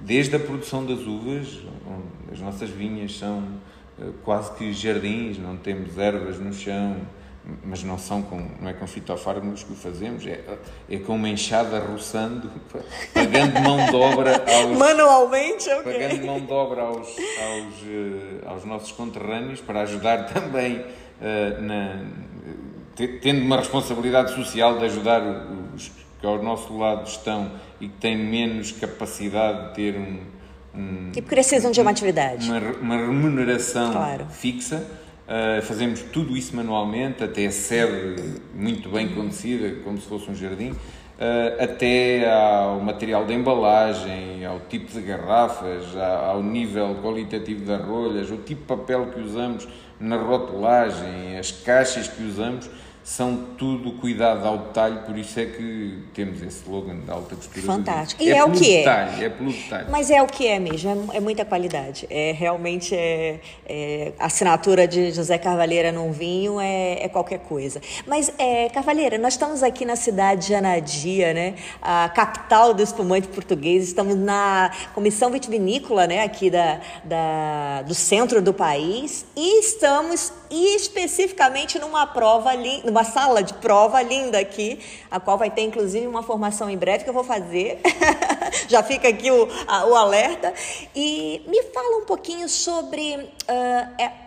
desde 0.01 0.35
a 0.35 0.39
produção 0.39 0.85
das 0.85 0.99
uvas, 1.01 1.59
as 2.31 2.39
nossas 2.39 2.69
vinhas 2.69 3.17
são 3.17 3.43
eh, 3.99 4.09
quase 4.23 4.51
que 4.53 4.73
jardins, 4.73 5.37
não 5.37 5.55
temos 5.55 5.97
ervas 5.97 6.39
no 6.39 6.51
chão, 6.53 6.97
mas 7.63 7.83
não 7.83 7.97
são 7.97 8.21
com, 8.21 8.47
não 8.61 8.69
é 8.69 8.73
com 8.73 8.87
fitofármacos 8.87 9.63
que 9.63 9.73
o 9.73 9.75
fazemos, 9.75 10.25
é, 10.25 10.41
é 10.89 10.97
com 10.97 11.15
uma 11.15 11.29
enxada 11.29 11.79
roçando, 11.79 12.49
pagando 13.13 13.59
mão 13.59 13.85
de 13.85 13.95
obra 13.95 14.43
aos, 14.47 14.77
manualmente, 14.77 15.69
okay. 15.69 15.93
pagando 15.93 16.25
mão 16.25 16.39
de 16.39 16.51
obra 16.51 16.81
aos, 16.83 17.07
aos, 17.07 17.73
eh, 17.85 18.47
aos 18.47 18.65
nossos 18.65 18.91
conterrâneos 18.93 19.61
para 19.61 19.81
ajudar 19.81 20.25
também 20.33 20.77
uh, 20.77 21.61
na 21.61 22.05
tendo 22.95 23.41
uma 23.41 23.57
responsabilidade 23.57 24.33
social 24.35 24.77
de 24.77 24.85
ajudar 24.85 25.21
os 25.75 25.91
que 26.23 26.27
ao 26.27 26.41
nosso 26.41 26.77
lado 26.77 27.05
estão 27.05 27.51
e 27.81 27.89
que 27.89 27.95
têm 27.95 28.17
menos 28.17 28.71
capacidade 28.71 29.67
de 29.67 29.75
ter 29.75 29.95
um. 29.97 30.19
um 30.73 31.09
e 31.09 31.21
porque 31.21 31.21
precisam 31.21 31.69
de 31.69 31.81
uma 31.81 31.91
atividade. 31.91 32.49
Uma, 32.49 32.59
uma 32.59 32.95
remuneração 32.95 33.91
claro. 33.91 34.25
fixa. 34.29 34.87
Uh, 35.23 35.61
fazemos 35.63 36.01
tudo 36.01 36.37
isso 36.37 36.55
manualmente, 36.55 37.23
até 37.23 37.45
a 37.45 37.51
sede 37.51 38.39
muito 38.55 38.87
bem 38.87 39.09
conhecida, 39.09 39.81
como 39.83 39.99
se 39.99 40.07
fosse 40.07 40.31
um 40.31 40.35
jardim. 40.35 40.69
Uh, 40.71 41.61
até 41.61 42.31
ao 42.31 42.79
material 42.79 43.25
de 43.25 43.33
embalagem, 43.33 44.45
ao 44.45 44.61
tipo 44.61 44.93
de 44.93 45.01
garrafas, 45.01 45.93
ao 45.97 46.41
nível 46.41 46.95
qualitativo 47.03 47.65
das 47.65 47.85
rolhas, 47.85 48.31
o 48.31 48.37
tipo 48.37 48.61
de 48.61 48.67
papel 48.67 49.07
que 49.07 49.19
usamos 49.19 49.67
na 49.99 50.15
rotulagem, 50.15 51.37
as 51.37 51.51
caixas 51.51 52.07
que 52.07 52.23
usamos 52.23 52.69
são 53.03 53.35
tudo 53.57 53.91
cuidado 53.93 54.47
ao 54.47 54.57
detalhe, 54.59 54.99
por 55.05 55.17
isso 55.17 55.37
é 55.37 55.45
que 55.45 56.03
temos 56.13 56.41
esse 56.41 56.61
slogan 56.61 56.95
da 57.05 57.13
alta 57.13 57.35
costura. 57.35 57.65
Fantástico. 57.65 58.23
E 58.23 58.31
é, 58.31 58.37
é 58.37 58.43
o 58.43 58.51
que 58.51 58.77
detalhe, 58.77 59.23
é. 59.23 59.25
É 59.25 59.29
pelo 59.29 59.51
detalhe. 59.51 59.87
Mas 59.89 60.09
é 60.09 60.21
o 60.21 60.27
que 60.27 60.47
é 60.47 60.57
mesmo, 60.57 61.11
é, 61.11 61.17
é 61.17 61.19
muita 61.19 61.43
qualidade. 61.43 62.07
É 62.09 62.31
realmente 62.31 62.95
é, 62.95 63.41
é, 63.65 64.13
a 64.17 64.27
assinatura 64.27 64.87
de 64.87 65.11
José 65.11 65.37
Carvalheira 65.37 65.91
num 65.91 66.13
vinho 66.13 66.59
é, 66.61 67.03
é 67.03 67.09
qualquer 67.09 67.39
coisa. 67.39 67.81
Mas 68.07 68.31
é, 68.37 68.69
Carvalheira, 68.69 69.17
nós 69.17 69.33
estamos 69.33 69.63
aqui 69.63 69.83
na 69.83 69.97
cidade 69.97 70.47
de 70.47 70.55
Anadia, 70.55 71.33
né? 71.33 71.55
A 71.81 72.07
capital 72.07 72.73
do 72.73 72.81
espumante 72.81 73.27
português. 73.27 73.83
Estamos 73.83 74.15
na 74.15 74.71
comissão 74.95 75.29
vitivinícola, 75.29 76.07
né? 76.07 76.23
Aqui 76.23 76.49
da, 76.49 76.79
da 77.03 77.81
do 77.81 77.93
centro 77.93 78.41
do 78.41 78.53
país 78.53 79.25
e 79.35 79.59
estamos 79.59 80.31
especificamente 80.53 81.79
numa 81.79 82.05
prova 82.05 82.49
ali 82.49 82.81
uma 82.85 83.03
sala 83.03 83.41
de 83.41 83.53
prova 83.55 84.01
linda 84.01 84.39
aqui, 84.39 84.79
a 85.09 85.19
qual 85.19 85.37
vai 85.37 85.49
ter 85.49 85.61
inclusive 85.61 86.05
uma 86.07 86.23
formação 86.23 86.69
em 86.69 86.77
breve 86.77 87.03
que 87.03 87.09
eu 87.09 87.13
vou 87.13 87.23
fazer. 87.23 87.79
Já 88.67 88.83
fica 88.83 89.07
aqui 89.07 89.31
o, 89.31 89.47
a, 89.67 89.85
o 89.85 89.95
alerta. 89.95 90.53
E 90.95 91.41
me 91.47 91.63
fala 91.73 91.97
um 91.97 92.05
pouquinho 92.05 92.47
sobre. 92.47 93.15
Uh, 93.15 94.22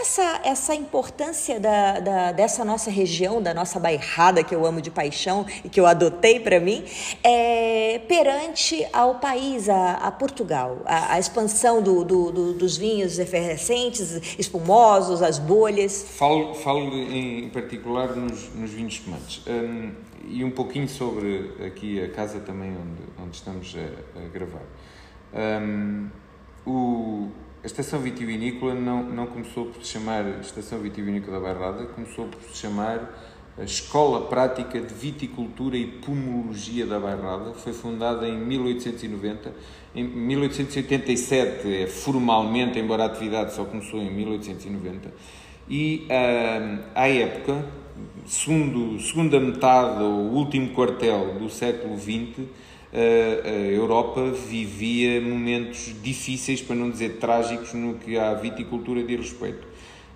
essa, 0.00 0.40
essa 0.44 0.74
importância 0.74 1.60
da, 1.60 2.00
da, 2.00 2.32
dessa 2.32 2.64
nossa 2.64 2.90
região, 2.90 3.40
da 3.40 3.54
nossa 3.54 3.78
bairrada, 3.78 4.42
que 4.42 4.54
eu 4.54 4.66
amo 4.66 4.80
de 4.80 4.90
paixão 4.90 5.46
e 5.64 5.68
que 5.68 5.78
eu 5.78 5.86
adotei 5.86 6.40
para 6.40 6.58
mim, 6.60 6.84
é, 7.22 8.00
perante 8.08 8.86
ao 8.92 9.16
país, 9.16 9.68
a, 9.68 9.92
a 9.94 10.10
Portugal, 10.10 10.82
a, 10.84 11.14
a 11.14 11.18
expansão 11.18 11.82
do, 11.82 12.04
do, 12.04 12.32
do, 12.32 12.54
dos 12.54 12.76
vinhos 12.76 13.18
efervescentes, 13.18 14.36
espumosos, 14.38 15.22
as 15.22 15.38
bolhas. 15.38 16.04
Falo, 16.16 16.54
falo 16.54 16.94
em 16.94 17.48
particular 17.50 18.14
nos, 18.16 18.52
nos 18.54 18.70
vinhos 18.70 18.94
espumantes. 18.94 19.42
Um, 19.46 19.92
e 20.26 20.42
um 20.42 20.50
pouquinho 20.50 20.88
sobre 20.88 21.52
aqui 21.64 22.02
a 22.02 22.08
casa 22.08 22.40
também 22.40 22.70
onde, 22.70 23.22
onde 23.22 23.36
estamos 23.36 23.76
a, 23.76 24.20
a 24.20 24.28
gravar. 24.28 24.62
Um, 25.34 26.08
o, 26.66 27.28
a 27.64 27.66
estação 27.66 27.98
vitivinícola 27.98 28.74
não, 28.74 29.02
não 29.04 29.26
começou 29.26 29.64
por 29.64 29.82
se 29.82 29.92
chamar 29.92 30.38
Estação 30.42 30.80
Vitivinícola 30.80 31.40
da 31.40 31.46
Bairrada, 31.46 31.86
começou 31.86 32.26
por 32.26 32.38
se 32.42 32.58
chamar 32.58 33.10
a 33.56 33.62
Escola 33.62 34.26
Prática 34.26 34.78
de 34.78 34.92
Viticultura 34.92 35.74
e 35.74 35.86
Pomologia 35.86 36.84
da 36.84 37.00
Bairrada. 37.00 37.54
Foi 37.54 37.72
fundada 37.72 38.28
em 38.28 38.36
1890. 38.36 39.54
Em 39.94 40.04
1887, 40.04 41.74
é 41.74 41.86
formalmente, 41.86 42.78
embora 42.78 43.04
a 43.04 43.06
atividade 43.06 43.54
só 43.54 43.64
começou 43.64 43.98
em 43.98 44.10
1890. 44.10 45.10
E 45.66 46.06
uh, 46.10 46.84
à 46.94 47.08
época, 47.08 47.64
segundo, 48.26 49.00
segunda 49.00 49.40
metade 49.40 50.02
ou 50.02 50.34
último 50.34 50.68
quartel 50.74 51.36
do 51.38 51.48
século 51.48 51.96
XX, 51.96 52.46
a 52.94 53.48
Europa 53.48 54.30
vivia 54.30 55.20
momentos 55.20 55.92
difíceis, 56.02 56.62
para 56.62 56.76
não 56.76 56.90
dizer 56.90 57.16
trágicos, 57.18 57.72
no 57.74 57.94
que 57.94 58.16
à 58.16 58.32
viticultura 58.34 59.02
diz 59.02 59.18
respeito. 59.18 59.66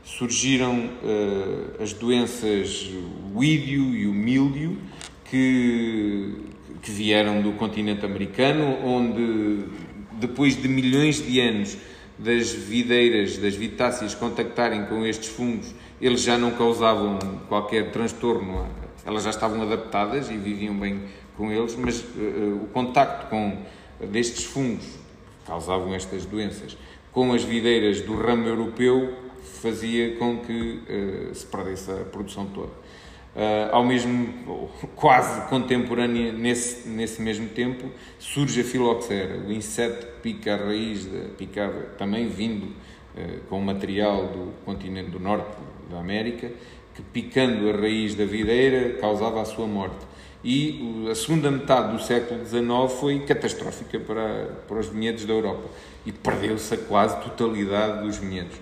Surgiram 0.04 0.86
uh, 0.86 1.82
as 1.82 1.92
doenças 1.92 2.88
o 3.34 3.42
ídio 3.42 3.94
e 3.94 4.06
o 4.06 4.14
míldio, 4.14 4.78
que, 5.24 6.36
que 6.80 6.90
vieram 6.90 7.42
do 7.42 7.52
continente 7.52 8.06
americano, 8.06 8.78
onde 8.84 9.64
depois 10.12 10.60
de 10.60 10.68
milhões 10.68 11.24
de 11.24 11.40
anos 11.40 11.76
das 12.18 12.50
videiras, 12.52 13.38
das 13.38 13.54
vitáceas 13.54 14.14
contactarem 14.14 14.86
com 14.86 15.04
estes 15.04 15.28
fungos, 15.28 15.74
eles 16.00 16.22
já 16.22 16.36
não 16.36 16.52
causavam 16.52 17.18
qualquer 17.48 17.90
transtorno, 17.92 18.66
elas 19.04 19.24
já 19.24 19.30
estavam 19.30 19.62
adaptadas 19.62 20.30
e 20.30 20.36
viviam 20.36 20.74
bem 20.74 21.02
com 21.38 21.50
eles, 21.52 21.74
mas 21.76 22.00
uh, 22.00 22.60
o 22.64 22.68
contacto 22.72 23.30
com 23.30 23.56
destes 24.00 24.44
fungos 24.44 24.84
que 24.84 25.46
causavam 25.46 25.94
estas 25.94 26.26
doenças 26.26 26.76
com 27.12 27.32
as 27.32 27.42
videiras 27.42 28.00
do 28.00 28.14
ramo 28.14 28.46
europeu 28.46 29.14
fazia 29.42 30.16
com 30.16 30.38
que 30.38 30.52
uh, 30.52 31.34
se 31.34 31.46
perdesse 31.46 31.90
a 31.90 32.04
produção 32.04 32.46
toda. 32.46 32.68
Uh, 32.68 33.72
ao 33.72 33.84
mesmo, 33.84 34.68
quase 34.96 35.48
contemporânea, 35.48 36.32
nesse, 36.32 36.88
nesse 36.88 37.22
mesmo 37.22 37.48
tempo, 37.48 37.88
surge 38.18 38.60
a 38.60 38.64
filoxera, 38.64 39.38
o 39.38 39.52
inseto 39.52 40.06
que 40.06 40.20
pica 40.22 40.54
a 40.54 40.56
raiz, 40.56 41.06
da, 41.06 41.28
picava, 41.36 41.80
também 41.96 42.28
vindo 42.28 42.66
uh, 42.66 43.40
com 43.48 43.60
material 43.60 44.28
do 44.28 44.52
continente 44.64 45.10
do 45.10 45.20
norte 45.20 45.56
da 45.90 45.98
América, 45.98 46.50
que 46.94 47.02
picando 47.02 47.70
a 47.70 47.72
raiz 47.72 48.14
da 48.14 48.24
videira 48.24 48.98
causava 48.98 49.40
a 49.40 49.44
sua 49.44 49.66
morte 49.66 50.04
e 50.42 51.06
a 51.10 51.14
segunda 51.14 51.50
metade 51.50 51.96
do 51.96 52.02
século 52.02 52.44
XIX 52.46 53.00
foi 53.00 53.18
catastrófica 53.20 53.98
para, 53.98 54.56
para 54.68 54.78
os 54.78 54.86
vinhedos 54.88 55.24
da 55.24 55.32
Europa 55.32 55.68
e 56.06 56.12
perdeu-se 56.12 56.72
a 56.74 56.76
quase 56.76 57.20
totalidade 57.22 58.04
dos 58.04 58.18
vinhedos. 58.18 58.56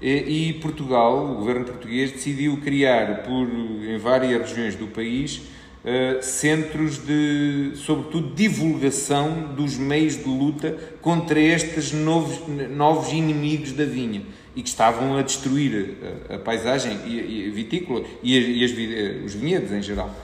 E, 0.00 0.50
e, 0.50 0.52
Portugal, 0.54 1.32
o 1.32 1.34
governo 1.34 1.64
português, 1.64 2.12
decidiu 2.12 2.56
criar 2.58 3.22
por, 3.24 3.46
em 3.48 3.98
várias 3.98 4.48
regiões 4.48 4.76
do 4.76 4.86
país 4.86 5.38
uh, 5.38 6.22
centros 6.22 6.98
de, 6.98 7.72
sobretudo, 7.74 8.32
divulgação 8.32 9.54
dos 9.56 9.76
meios 9.76 10.16
de 10.16 10.28
luta 10.28 10.78
contra 11.02 11.38
estes 11.38 11.92
novos, 11.92 12.40
novos 12.70 13.12
inimigos 13.12 13.72
da 13.72 13.84
vinha 13.84 14.22
e 14.54 14.62
que 14.62 14.68
estavam 14.68 15.16
a 15.16 15.22
destruir 15.22 15.96
a, 16.30 16.36
a 16.36 16.38
paisagem 16.38 16.96
e, 17.04 17.44
e 17.44 17.48
a 17.50 17.54
vitícola 17.54 18.04
e, 18.22 18.38
as, 18.38 18.44
e 18.46 18.64
as, 18.64 19.24
os 19.24 19.34
vinhedos 19.34 19.72
em 19.72 19.82
geral. 19.82 20.14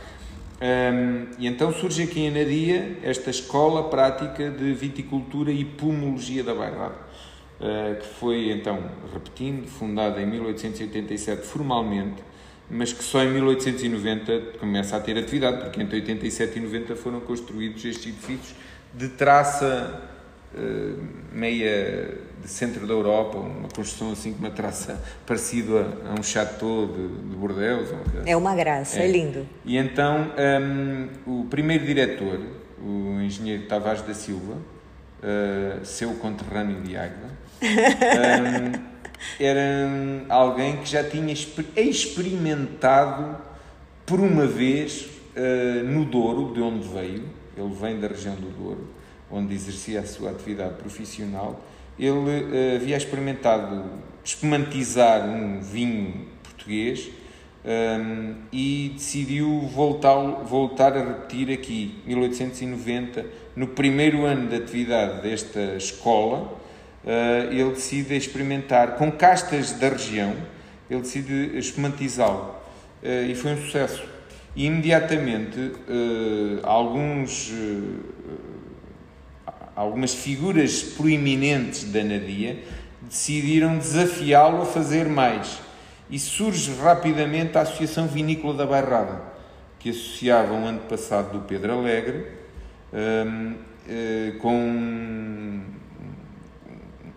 Um, 0.64 1.27
e 1.38 1.46
então 1.46 1.70
surge 1.74 2.05
aqui 2.05 2.20
em 2.20 2.31
Nadia 2.31 2.96
esta 3.03 3.29
escola 3.29 3.90
prática 3.90 4.48
de 4.48 4.72
viticultura 4.72 5.53
e 5.53 5.62
pomologia 5.62 6.42
da 6.42 6.55
Bairrada, 6.55 6.94
uh, 7.61 8.00
que 8.00 8.07
foi 8.18 8.50
então, 8.50 8.83
repetindo, 9.12 9.66
fundada 9.66 10.22
em 10.22 10.27
1887 10.27 11.46
formalmente, 11.46 12.22
mas 12.70 12.94
que 12.94 13.05
só 13.05 13.22
em 13.22 13.31
1890 13.33 14.59
começa 14.59 14.96
a 14.96 15.00
ter 15.00 15.18
atividade, 15.18 15.64
porque 15.64 15.83
entre 15.83 15.96
87 15.96 16.59
e 16.59 16.62
90 16.62 16.96
foram 16.96 17.20
construídos 17.20 17.85
estes 17.85 18.07
edifícios 18.07 18.55
de 18.94 19.09
traça 19.09 20.03
uh, 20.55 21.03
meia 21.31 22.22
de 22.44 22.50
centro 22.50 22.87
da 22.87 22.92
Europa, 22.92 23.38
uma 23.38 23.68
construção 23.74 24.12
assim 24.12 24.35
com 24.35 24.40
uma 24.40 24.50
traça 24.50 25.02
parecida 25.26 25.88
a, 26.07 26.20
um 26.20 26.22
chateau 26.22 26.87
de, 26.87 27.09
de 27.30 27.37
Bordeaux. 27.37 27.88
É 28.26 28.37
uma 28.37 28.54
graça, 28.54 29.00
é, 29.00 29.04
é 29.04 29.07
lindo. 29.11 29.48
E 29.64 29.78
então 29.78 30.30
um, 31.26 31.40
o 31.40 31.46
primeiro 31.46 31.87
diretor, 31.87 32.38
o 32.78 33.18
engenheiro 33.22 33.66
Tavares 33.66 34.02
da 34.02 34.12
Silva, 34.12 34.54
uh, 34.54 35.85
seu 35.85 36.12
conterrâneo 36.16 36.83
de 36.83 36.94
Águeda, 36.94 37.30
um, 37.62 38.72
era 39.40 39.88
alguém 40.28 40.76
que 40.76 40.90
já 40.90 41.02
tinha 41.02 41.33
experimentado 41.33 43.38
por 44.04 44.20
uma 44.20 44.46
vez 44.46 45.09
uh, 45.35 45.83
no 45.83 46.04
Douro, 46.04 46.52
de 46.52 46.61
onde 46.61 46.87
veio, 46.87 47.24
ele 47.57 47.74
vem 47.74 47.98
da 47.98 48.09
região 48.09 48.35
do 48.35 48.50
Douro, 48.50 48.87
onde 49.30 49.54
exercia 49.54 50.00
a 50.00 50.07
sua 50.07 50.30
atividade 50.30 50.74
profissional, 50.74 51.59
ele 51.98 52.16
uh, 52.16 52.76
havia 52.76 52.96
experimentado 52.96 53.85
espumantizar 54.24 55.28
um 55.28 55.61
vinho 55.61 56.26
português 56.42 57.11
um, 57.64 57.70
ehm, 57.70 58.35
e 58.52 58.92
decidiu 58.94 59.61
voltar, 59.61 60.16
voltar 60.44 60.96
a 60.96 61.04
repetir 61.04 61.50
aqui, 61.52 62.02
1890, 62.07 63.26
no 63.54 63.68
primeiro 63.68 64.24
ano 64.24 64.48
de 64.48 64.57
atividade 64.57 65.22
desta 65.22 65.76
escola, 65.76 66.52
uh, 67.04 67.52
ele 67.52 67.70
decide 67.70 68.16
experimentar 68.16 68.96
com 68.96 69.12
castas 69.12 69.72
da 69.72 69.90
região, 69.90 70.35
ele 70.90 71.00
decide 71.00 71.57
espumantizá-lo 71.57 72.57
uh, 73.02 73.30
e 73.30 73.35
foi 73.35 73.52
um 73.52 73.57
sucesso. 73.57 74.02
E 74.57 74.66
imediatamente 74.66 75.59
uh, 75.59 76.61
alguns 76.62 77.52
algumas 79.74 80.14
figuras 80.14 80.82
proeminentes 80.82 81.84
da 81.84 82.02
Nadia 82.02 82.62
decidiram 83.02 83.76
desafiá-lo 83.76 84.62
a 84.62 84.66
fazer 84.66 85.08
mais. 85.08 85.60
E 86.10 86.18
surge 86.18 86.72
rapidamente 86.80 87.56
a 87.56 87.62
Associação 87.62 88.06
Vinícola 88.06 88.54
da 88.54 88.66
Bairrada, 88.66 89.22
que 89.78 89.90
associava 89.90 90.52
um 90.52 90.66
ano 90.66 90.80
passado 90.80 91.32
do 91.32 91.46
Pedro 91.46 91.72
Alegre 91.72 92.26
um, 92.92 93.52
uh, 93.52 93.56
eh, 93.88 94.32
com 94.38 94.54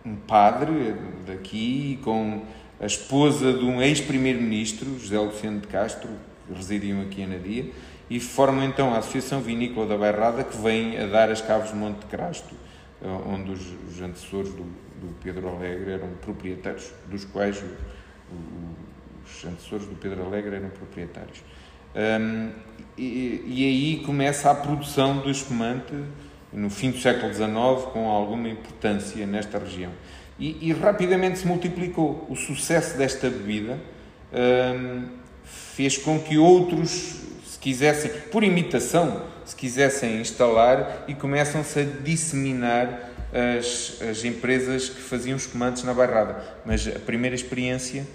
um 0.05 0.15
padre 0.25 0.95
daqui, 1.25 1.99
com 2.03 2.41
a 2.79 2.85
esposa 2.85 3.53
de 3.53 3.65
um 3.65 3.81
ex-primeiro-ministro, 3.81 4.97
José 4.99 5.19
Luciano 5.19 5.59
de 5.59 5.67
Castro, 5.67 6.09
residiam 6.53 7.01
aqui 7.01 7.21
em 7.21 7.27
Nadia, 7.27 7.65
e 8.09 8.19
formam 8.19 8.63
então 8.63 8.93
a 8.93 8.99
Associação 8.99 9.41
Vinícola 9.41 9.85
da 9.85 9.97
Bairrada, 9.97 10.43
que 10.43 10.57
vem 10.57 10.97
a 10.97 11.05
dar 11.07 11.29
as 11.29 11.41
caves 11.41 11.71
de 11.71 11.75
Monte 11.75 12.05
Crasto, 12.05 12.55
eh, 13.01 13.07
onde 13.07 13.51
os, 13.51 13.61
os 13.89 14.01
antecessores 14.01 14.51
do, 14.51 14.63
do, 14.63 15.13
Pedro 15.21 15.49
Alegre 15.49 15.91
eram 15.91 16.09
proprietários, 16.21 16.91
dos 17.07 17.25
quais 17.25 17.61
o, 17.61 17.65
o, 18.33 18.75
os 19.25 19.45
antecessores 19.45 19.85
do 19.85 19.95
Pedro 19.95 20.25
Alegre 20.25 20.55
eram 20.55 20.69
proprietários. 20.69 21.43
Um, 21.95 22.51
e, 22.97 23.43
e, 23.45 23.65
aí 23.65 24.03
começa 24.05 24.51
a 24.51 24.55
produção 24.55 25.19
do 25.19 25.31
espumante 25.31 25.93
no 26.51 26.69
fim 26.69 26.91
do 26.91 26.99
século 26.99 27.33
XIX 27.33 27.91
com 27.91 28.09
alguma 28.09 28.49
importância 28.49 29.25
nesta 29.25 29.57
região. 29.59 29.91
E, 30.39 30.69
e 30.69 30.73
rapidamente 30.73 31.39
se 31.39 31.47
multiplicou. 31.47 32.25
O 32.29 32.35
sucesso 32.35 32.97
desta 32.97 33.29
bebida 33.29 33.79
um, 34.31 35.07
fez 35.43 35.97
com 35.97 36.19
que 36.19 36.37
outros 36.37 37.26
quisessem, 37.67 38.12
por 38.32 38.45
imitação, 38.45 39.23
se 39.43 39.53
quisessem 39.53 40.21
instalar 40.21 41.03
e 41.06 41.13
começam-se 41.13 41.80
a 41.82 41.84
disseminar 41.84 43.12
as, 43.60 44.01
as 44.10 44.23
empresas 44.23 44.88
que 44.88 45.01
faziam 45.01 45.36
espumantes 45.36 45.84
na 45.84 45.93
Bairrada. 45.93 46.41
Mas 46.65 46.88
a 46.88 46.97
primeira 46.97 47.36
experiência 47.36 48.08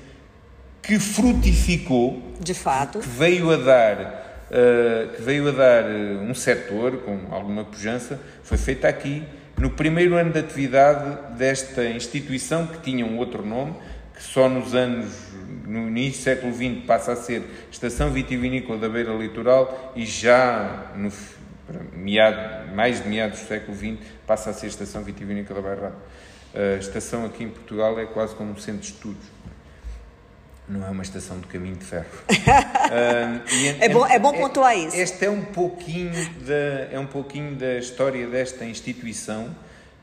que 0.81 0.99
frutificou, 0.99 2.33
de 2.41 2.55
fato, 2.55 3.01
que 3.01 3.09
veio 3.09 3.51
a 3.51 3.57
dar 3.57 4.23
Uh, 4.53 5.17
que 5.17 5.23
veio 5.23 5.49
a 5.49 5.51
dar 5.51 5.85
uh, 5.85 6.21
um 6.21 6.35
setor 6.35 6.99
com 6.99 7.35
alguma 7.35 7.65
pujança, 7.65 8.21
foi 8.43 8.59
feita 8.59 8.87
aqui 8.87 9.23
no 9.57 9.71
primeiro 9.71 10.15
ano 10.15 10.31
de 10.31 10.41
atividade 10.41 11.39
desta 11.39 11.87
instituição 11.87 12.67
que 12.67 12.79
tinha 12.81 13.07
um 13.07 13.17
outro 13.17 13.47
nome, 13.47 13.75
que 14.15 14.23
só 14.23 14.51
nos 14.51 14.75
anos, 14.75 15.07
no 15.67 15.89
início 15.89 16.21
do 16.21 16.25
século 16.25 16.53
XX 16.53 16.87
passa 16.87 17.13
a 17.13 17.17
ser 17.17 17.43
Estação 17.71 18.11
Vitivinícola 18.11 18.79
da 18.79 18.89
Beira 18.89 19.13
Litoral 19.13 19.93
e 19.97 20.05
já 20.05 20.93
no 20.97 21.11
meado, 21.95 22.75
mais 22.75 23.03
de 23.03 23.09
meados 23.09 23.41
do 23.41 23.47
século 23.47 23.77
XX 23.77 23.99
passa 24.27 24.51
a 24.51 24.53
ser 24.53 24.67
Estação 24.67 25.03
Vitivinícola 25.03 25.63
da 25.63 25.69
Beira. 25.69 25.93
A 26.55 26.79
estação 26.79 27.25
aqui 27.25 27.45
em 27.45 27.49
Portugal 27.49 27.99
é 27.99 28.05
quase 28.05 28.35
como 28.35 28.53
um 28.53 28.59
centro 28.59 28.81
de 28.81 28.89
estudos 28.89 29.43
não 30.69 30.87
é 30.87 30.91
uma 30.91 31.03
estação 31.03 31.39
de 31.39 31.47
caminho 31.49 31.77
de 31.77 31.85
ferro. 31.85 32.07
uh, 32.31 33.81
é, 33.81 33.89
bom, 33.89 34.07
é 34.07 34.19
bom 34.19 34.33
pontuar 34.33 34.77
isso. 34.77 34.97
Este 34.97 35.27
é 35.27 35.31
um 35.31 35.43
pouquinho 35.43 36.13
da, 36.47 36.95
é 36.95 36.99
um 36.99 37.07
pouquinho 37.07 37.57
da 37.57 37.79
história 37.79 38.27
desta 38.27 38.65
instituição 38.65 39.55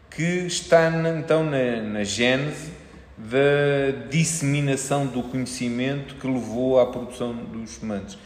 que 0.09 0.45
está 0.45 0.91
então 1.17 1.43
na, 1.43 1.81
na 1.81 2.03
gênese 2.03 2.71
da 3.19 4.07
disseminação 4.09 5.05
do 5.05 5.21
conhecimento 5.23 6.15
que 6.15 6.25
levou 6.25 6.79
à 6.79 6.87
produção 6.87 7.33
dos 7.33 7.71
semantes. 7.71 8.17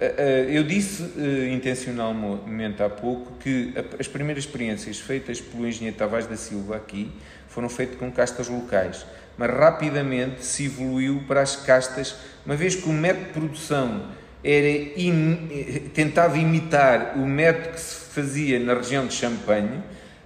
Ah, 0.00 0.04
ah, 0.16 0.22
eu 0.48 0.62
disse 0.62 1.02
uh, 1.02 1.48
intencionalmente 1.52 2.82
há 2.82 2.88
pouco 2.88 3.32
que 3.38 3.74
as 3.98 4.08
primeiras 4.08 4.44
experiências 4.44 4.98
feitas 4.98 5.40
pelo 5.40 5.66
engenheiro 5.66 5.96
Tavares 5.96 6.26
da 6.26 6.36
Silva 6.36 6.76
aqui 6.76 7.10
foram 7.48 7.68
feitas 7.68 7.98
com 7.98 8.10
castas 8.10 8.48
locais 8.48 9.04
mas 9.40 9.50
rapidamente 9.50 10.44
se 10.44 10.66
evoluiu 10.66 11.24
para 11.26 11.40
as 11.40 11.56
castas, 11.56 12.14
uma 12.44 12.54
vez 12.54 12.74
que 12.74 12.86
o 12.86 12.92
método 12.92 13.24
de 13.24 13.32
produção 13.32 14.02
era 14.44 14.68
im, 14.68 15.88
tentava 15.94 16.36
imitar 16.36 17.14
o 17.16 17.26
método 17.26 17.70
que 17.70 17.80
se 17.80 18.14
fazia 18.14 18.60
na 18.60 18.74
região 18.74 19.06
de 19.06 19.14
Champagne, 19.14 19.82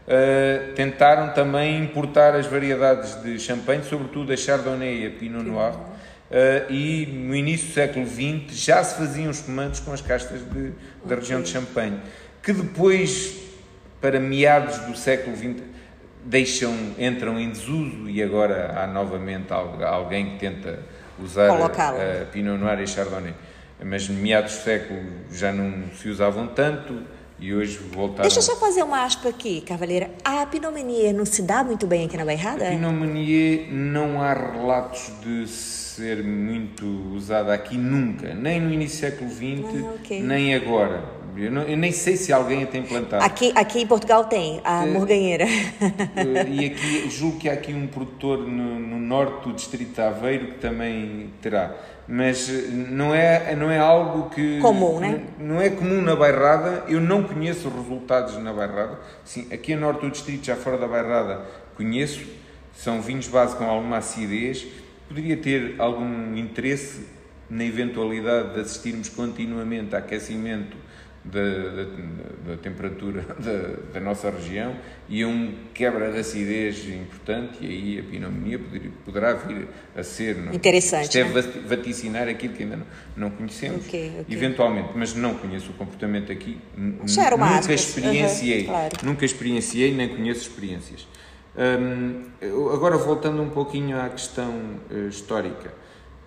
uh, 0.06 0.72
tentaram 0.74 1.32
também 1.32 1.82
importar 1.82 2.34
as 2.34 2.46
variedades 2.46 3.20
de 3.22 3.38
Champagne, 3.38 3.82
sobretudo 3.84 4.32
a 4.32 4.36
Chardonnay 4.36 5.02
e 5.02 5.06
a 5.06 5.10
Pinot 5.10 5.44
Noir, 5.44 5.74
uh, 5.74 6.70
e 6.70 7.06
no 7.06 7.34
início 7.34 7.68
do 7.68 7.72
século 7.72 8.06
XX 8.06 8.56
já 8.56 8.82
se 8.82 8.96
faziam 8.96 9.30
espumantes 9.30 9.80
com 9.80 9.92
as 9.92 10.00
castas 10.00 10.40
de, 10.40 10.72
da 11.04 11.16
região 11.16 11.42
de 11.42 11.48
Champagne, 11.48 12.00
que 12.42 12.52
depois, 12.52 13.40
para 14.00 14.20
meados 14.20 14.78
do 14.80 14.96
século 14.96 15.36
XX, 15.36 15.62
deixam, 16.24 16.74
entram 16.98 17.38
em 17.38 17.50
desuso 17.50 18.08
e 18.08 18.22
agora 18.22 18.72
há 18.78 18.86
novamente 18.86 19.52
alguém 19.52 20.30
que 20.30 20.38
tenta 20.38 20.78
usar 21.18 21.50
a 21.50 22.24
Pinot 22.26 22.58
Noir 22.58 22.80
e 22.80 22.86
Chardonnay. 22.86 23.34
Mas 23.82 24.08
meados 24.08 24.54
do 24.54 24.62
século 24.62 25.00
já 25.30 25.52
não 25.52 25.90
se 25.94 26.08
usavam 26.08 26.46
tanto 26.46 27.02
e 27.44 27.54
hoje 27.54 27.78
voltaram... 27.92 28.22
Deixa 28.22 28.38
eu 28.38 28.42
só 28.42 28.56
fazer 28.56 28.82
uma 28.82 29.04
aspa 29.04 29.28
aqui, 29.28 29.60
Cavaleira. 29.60 30.10
A 30.24 30.46
Meunier 30.72 31.12
não 31.12 31.26
se 31.26 31.42
dá 31.42 31.62
muito 31.62 31.86
bem 31.86 32.06
aqui 32.06 32.16
na 32.16 32.24
Bairrada? 32.24 32.66
A 32.66 32.70
Meunier 32.72 33.70
não 33.70 34.22
há 34.22 34.32
relatos 34.32 35.12
de 35.22 35.46
ser 35.46 36.24
muito 36.24 36.86
usada 37.14 37.52
aqui 37.52 37.76
nunca, 37.76 38.32
nem 38.32 38.58
no 38.58 38.72
início 38.72 38.96
do 38.96 39.00
século 39.00 39.30
XX, 39.30 39.84
ah, 39.84 39.94
okay. 39.96 40.22
nem 40.22 40.54
agora. 40.54 41.04
Eu, 41.36 41.50
não, 41.50 41.62
eu, 41.62 41.76
nem 41.76 41.92
sei 41.92 42.16
se 42.16 42.32
alguém 42.32 42.62
a 42.62 42.66
tem 42.66 42.82
plantado. 42.82 43.22
Aqui, 43.22 43.52
aqui 43.54 43.82
em 43.82 43.86
Portugal 43.86 44.24
tem, 44.24 44.60
a 44.64 44.84
uh, 44.84 44.86
morganheira. 44.86 45.44
Uh, 45.44 46.48
e 46.48 46.64
aqui, 46.66 47.10
julgo 47.10 47.38
que 47.38 47.48
há 47.48 47.54
aqui 47.54 47.74
um 47.74 47.88
produtor 47.88 48.38
no, 48.38 48.78
no, 48.78 48.98
norte 48.98 49.48
do 49.48 49.52
distrito 49.52 49.94
de 49.94 50.00
Aveiro 50.00 50.46
que 50.46 50.58
também 50.60 51.30
terá. 51.42 51.74
Mas 52.06 52.48
não 52.70 53.14
é, 53.14 53.54
não 53.56 53.70
é 53.70 53.78
algo 53.78 54.30
que... 54.30 54.60
Comum, 54.60 55.00
né? 55.00 55.24
Não, 55.38 55.54
não 55.54 55.60
é 55.60 55.70
comum 55.70 56.02
na 56.02 56.14
Bairrada. 56.14 56.84
Eu 56.86 57.00
não 57.00 57.22
conheço 57.22 57.68
resultados 57.68 58.36
na 58.38 58.52
Bairrada. 58.52 58.98
Sim, 59.24 59.46
aqui 59.52 59.72
a 59.72 59.76
norte 59.76 60.02
do 60.02 60.10
distrito, 60.10 60.44
já 60.44 60.56
fora 60.56 60.76
da 60.76 60.86
Bairrada, 60.86 61.40
conheço. 61.76 62.24
São 62.74 63.00
vinhos 63.00 63.28
base 63.28 63.56
com 63.56 63.64
alguma 63.64 63.98
acidez. 63.98 64.66
Poderia 65.08 65.36
ter 65.36 65.76
algum 65.78 66.36
interesse 66.36 67.06
na 67.48 67.64
eventualidade 67.64 68.54
de 68.54 68.60
assistirmos 68.60 69.08
continuamente 69.08 69.94
a 69.94 69.98
aquecimento 69.98 70.76
da, 71.24 71.40
da, 71.40 72.50
da 72.50 72.56
temperatura 72.58 73.22
da, 73.40 73.94
da, 73.94 74.00
nossa 74.00 74.30
região 74.30 74.76
e 75.08 75.24
um 75.24 75.54
quebra 75.72 76.12
de 76.12 76.18
acidez 76.18 76.86
importante 76.86 77.58
e 77.62 77.66
aí 77.66 77.98
a 77.98 78.02
pneumonia 78.02 78.58
poder, 78.58 78.90
poderá 79.04 79.32
vir 79.32 79.66
a 79.96 80.02
ser 80.02 80.36
não? 80.36 80.52
interessante 80.52 81.04
isto 81.04 81.18
é 81.18 81.24
né? 81.24 81.42
vaticinar 81.66 82.28
aquilo 82.28 82.52
que 82.52 82.62
ainda 82.62 82.76
não, 82.76 82.86
não 83.16 83.30
conhecemos 83.30 83.86
okay, 83.86 84.20
okay. 84.20 84.36
eventualmente 84.36 84.90
mas 84.94 85.14
não 85.14 85.34
conheço 85.34 85.70
o 85.70 85.74
comportamento 85.74 86.30
aqui 86.30 86.58
nunca 86.76 87.72
experienciei 87.72 88.60
uhum, 88.60 88.66
claro. 88.66 88.96
nunca 89.02 89.24
experienciei 89.24 89.94
nem 89.94 90.08
conheço 90.08 90.42
experiências 90.42 91.08
um, 91.56 92.70
agora 92.70 92.98
voltando 92.98 93.40
um 93.40 93.48
pouquinho 93.48 93.98
à 93.98 94.10
questão 94.10 94.52
uh, 94.90 95.08
histórica 95.08 95.72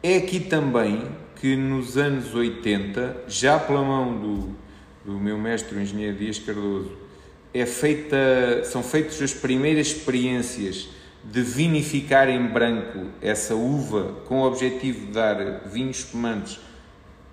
é 0.02 0.18
aqui 0.18 0.40
também 0.40 1.04
que 1.36 1.56
nos 1.56 1.98
anos 1.98 2.34
80 2.34 3.26
já 3.28 3.60
pela 3.60 3.84
mão 3.84 4.20
do 4.20 4.67
do 5.08 5.14
meu 5.14 5.38
mestre, 5.38 5.78
o 5.78 5.82
engenheiro 5.82 6.18
Dias 6.18 6.38
Cardoso, 6.38 6.92
é 7.54 7.66
feita, 7.66 8.18
são 8.66 8.84
feitas 8.84 9.22
as 9.22 9.34
primeiras 9.34 9.88
experiências 9.88 10.90
de 11.24 11.42
vinificar 11.42 12.28
em 12.28 12.46
branco 12.46 13.06
essa 13.22 13.56
uva 13.56 14.22
com 14.26 14.42
o 14.42 14.44
objetivo 14.46 15.06
de 15.06 15.14
dar 15.14 15.62
vinhos 15.66 16.00
espumantes 16.00 16.60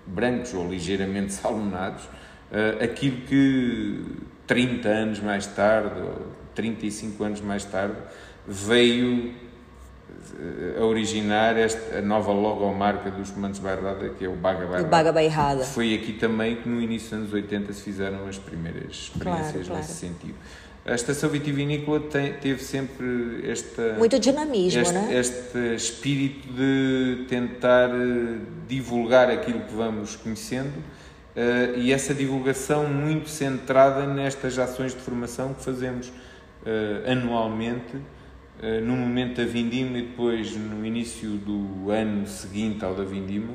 brancos 0.07 0.53
ou 0.53 0.69
ligeiramente 0.69 1.33
salmonados, 1.35 2.05
uh, 2.05 2.81
aquilo 2.81 3.17
que 3.27 4.05
30 4.47 4.87
anos 4.87 5.19
mais 5.19 5.45
tarde, 5.45 5.99
ou 5.99 6.27
35 6.55 7.23
anos 7.25 7.41
mais 7.41 7.65
tarde, 7.65 7.97
veio 8.47 9.33
a 10.79 10.83
originar 10.83 11.57
esta, 11.57 11.99
a 11.99 12.01
nova 12.01 12.31
logomarca 12.31 13.09
dos 13.09 13.31
comandos 13.31 13.59
Bairrada, 13.59 14.09
que 14.09 14.25
é 14.25 14.27
o 14.27 14.35
Baga 14.35 14.65
Bairrada. 14.65 14.83
O 14.83 14.89
Baga 14.89 15.11
Bairrada. 15.11 15.63
Foi 15.63 15.93
aqui 15.93 16.13
também 16.13 16.57
que 16.57 16.67
no 16.67 16.81
início 16.81 17.09
dos 17.09 17.19
anos 17.19 17.33
80 17.33 17.73
se 17.73 17.81
fizeram 17.81 18.27
as 18.27 18.37
primeiras 18.37 18.91
experiências 18.91 19.51
claro, 19.51 19.65
claro. 19.65 19.81
nesse 19.81 19.93
sentido. 19.93 20.35
A 20.85 20.93
estação 20.93 21.29
vitivinícola 21.29 21.99
tem, 21.99 22.33
teve 22.33 22.63
sempre 22.63 23.49
esta... 23.49 23.93
Muito 23.93 24.19
dinamismo, 24.19 24.81
este, 24.81 24.93
né? 24.93 25.17
este 25.17 25.75
espírito 25.75 26.47
de 26.53 27.25
tentar 27.27 27.89
eh, 27.89 28.37
divulgar 28.67 29.31
aquilo 29.31 29.61
que 29.61 29.73
vamos 29.73 30.15
conhecendo 30.15 30.77
uh, 30.77 31.75
e 31.75 31.91
essa 31.91 32.13
divulgação 32.13 32.87
muito 32.87 33.29
centrada 33.29 34.05
nestas 34.05 34.59
ações 34.59 34.93
de 34.93 34.99
formação 34.99 35.55
que 35.55 35.63
fazemos 35.63 36.09
uh, 36.09 37.11
anualmente 37.11 37.97
no 38.83 38.95
momento 38.95 39.37
da 39.37 39.45
vindima 39.45 39.97
e 39.97 40.01
depois 40.03 40.55
no 40.55 40.85
início 40.85 41.31
do 41.31 41.91
ano 41.91 42.25
seguinte 42.25 42.83
ao 42.83 42.95
da 42.95 43.03
vindima, 43.03 43.53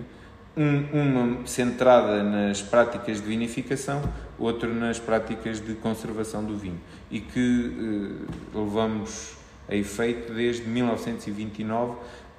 um, 0.56 0.84
uma 0.92 1.46
centrada 1.46 2.22
nas 2.22 2.60
práticas 2.60 3.20
de 3.20 3.26
vinificação, 3.26 4.02
outra 4.38 4.68
nas 4.68 4.98
práticas 4.98 5.60
de 5.60 5.74
conservação 5.74 6.44
do 6.44 6.56
vinho. 6.56 6.80
E 7.10 7.20
que 7.20 7.72
eh, 7.78 8.58
levamos 8.58 9.36
a 9.68 9.74
efeito 9.74 10.32
desde 10.32 10.68
1929 10.68 11.96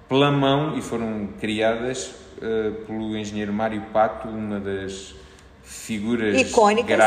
pela 0.08 0.32
mão 0.32 0.78
e 0.78 0.82
foram 0.82 1.30
criadas 1.40 2.14
eh, 2.42 2.72
pelo 2.86 3.16
engenheiro 3.16 3.54
Mário 3.54 3.82
Pato, 3.94 4.28
uma 4.28 4.60
das 4.60 5.16
figuras 5.72 6.40
Icônicas. 6.40 6.98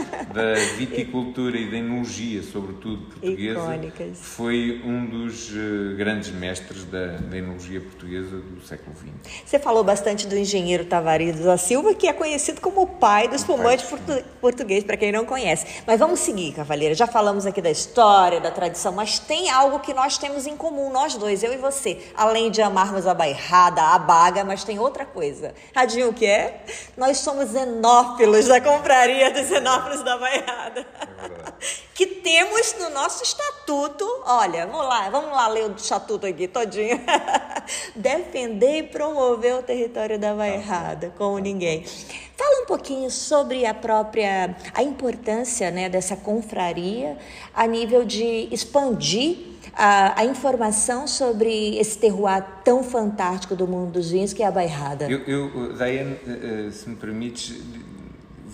da 0.32 0.54
viticultura 0.76 1.58
e 1.58 1.70
da 1.70 1.76
enologia, 1.76 2.42
sobretudo 2.42 3.02
portuguesa, 3.06 3.60
Icónicas. 3.60 4.18
foi 4.20 4.80
um 4.84 5.04
dos 5.04 5.50
uh, 5.50 5.96
grandes 5.96 6.30
mestres 6.30 6.84
da, 6.84 7.18
da 7.18 7.36
enologia 7.36 7.80
portuguesa 7.80 8.36
do 8.36 8.64
século 8.66 8.96
XX. 8.96 9.10
Você 9.44 9.58
falou 9.58 9.84
bastante 9.84 10.26
do 10.26 10.36
engenheiro 10.36 10.84
Tavares 10.84 11.40
da 11.40 11.58
Silva, 11.58 11.94
que 11.94 12.06
é 12.06 12.12
conhecido 12.12 12.60
como 12.60 12.82
o 12.82 12.86
pai 12.86 13.28
do 13.28 13.34
espumante 13.34 13.84
portu 13.84 14.24
português, 14.40 14.82
para 14.82 14.96
quem 14.96 15.12
não 15.12 15.26
conhece. 15.26 15.82
Mas 15.86 15.98
vamos 15.98 16.20
seguir, 16.20 16.52
Cavaleira. 16.52 16.94
Já 16.94 17.06
falamos 17.06 17.44
aqui 17.44 17.60
da 17.60 17.70
história, 17.70 18.40
da 18.40 18.50
tradição, 18.50 18.92
mas 18.92 19.18
tem 19.18 19.50
algo 19.50 19.80
que 19.80 19.92
nós 19.92 20.16
temos 20.16 20.46
em 20.46 20.56
comum, 20.56 20.90
nós 20.90 21.14
dois, 21.16 21.42
eu 21.42 21.52
e 21.52 21.58
você. 21.58 21.98
Além 22.16 22.50
de 22.50 22.62
amarmos 22.62 23.06
a 23.06 23.12
bairrada, 23.12 23.82
a 23.82 23.98
baga, 23.98 24.44
mas 24.44 24.64
tem 24.64 24.78
outra 24.78 25.04
coisa. 25.04 25.54
Adivinha 25.74 26.08
o 26.08 26.14
que 26.14 26.24
é? 26.24 26.64
Nós 26.96 27.18
somos 27.18 27.54
enófilos 27.90 28.46
da 28.46 28.60
compraria 28.60 29.30
dos 29.30 29.50
enófilos 29.50 30.02
da 30.04 30.16
bairrada. 30.16 30.80
É 30.80 31.40
que 31.94 32.06
temos 32.06 32.74
no 32.78 32.90
nosso 32.90 33.22
estatuto, 33.22 34.06
olha, 34.24 34.66
vamos 34.66 34.86
lá, 34.86 35.10
vamos 35.10 35.30
lá 35.32 35.48
ler 35.48 35.64
o 35.64 35.74
estatuto 35.74 36.26
aqui 36.26 36.46
todinho. 36.46 37.00
Defender 37.94 38.78
e 38.78 38.82
promover 38.84 39.56
o 39.56 39.62
território 39.62 40.18
da 40.18 40.34
bairrada, 40.34 41.12
como 41.18 41.38
ninguém. 41.38 41.84
Fala 42.36 42.62
um 42.62 42.66
pouquinho 42.66 43.10
sobre 43.10 43.66
a 43.66 43.74
própria 43.74 44.56
a 44.72 44.82
importância 44.82 45.70
né, 45.70 45.88
dessa 45.88 46.16
confraria 46.16 47.18
a 47.52 47.66
nível 47.66 48.04
de 48.04 48.48
expandir 48.50 49.50
a, 49.74 50.20
a, 50.20 50.24
informação 50.24 51.06
sobre 51.06 51.78
esse 51.78 51.98
terroir 51.98 52.44
tão 52.64 52.82
fantástico 52.82 53.54
do 53.54 53.66
mundo 53.66 53.92
dos 53.92 54.10
vinhos, 54.10 54.32
que 54.32 54.42
é 54.42 54.46
a 54.46 54.50
Bairrada. 54.50 55.10
Eu, 55.10 55.20
eu 55.26 55.72
Diane, 55.74 56.16
eh, 56.26 56.70
se 56.70 56.88
me 56.88 56.96
permites, 56.96 57.60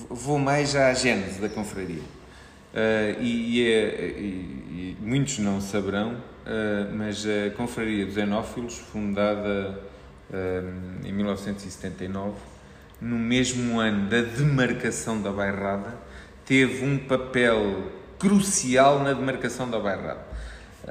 vou 0.08 0.38
mais 0.38 0.76
à 0.76 0.92
gênese 0.94 1.40
da 1.40 1.48
confraria. 1.48 2.02
Uh, 2.76 3.22
e, 3.22 3.58
e, 3.58 3.72
é, 3.72 4.06
e, 4.18 4.20
e, 4.20 4.96
muitos 5.00 5.38
não 5.38 5.62
saberão, 5.62 6.12
uh, 6.12 6.94
mas 6.94 7.24
a 7.24 7.50
Confraria 7.56 8.04
dos 8.04 8.18
Enófilos, 8.18 8.76
fundada 8.76 9.80
uh, 10.28 11.06
em 11.06 11.10
1979, 11.10 12.34
no 13.00 13.16
mesmo 13.16 13.80
ano 13.80 14.10
da 14.10 14.20
demarcação 14.20 15.22
da 15.22 15.32
Bairrada, 15.32 15.94
teve 16.44 16.84
um 16.84 16.98
papel 16.98 17.90
crucial 18.18 19.02
na 19.02 19.14
demarcação 19.14 19.70
da 19.70 19.80
Bairrada. 19.80 20.26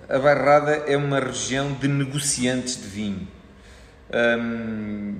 A 0.09 0.19
Bairrada 0.19 0.83
é 0.87 0.97
uma 0.97 1.21
região 1.21 1.71
de 1.71 1.87
negociantes 1.87 2.75
de 2.75 2.87
vinho. 2.87 3.27
Um, 4.13 5.15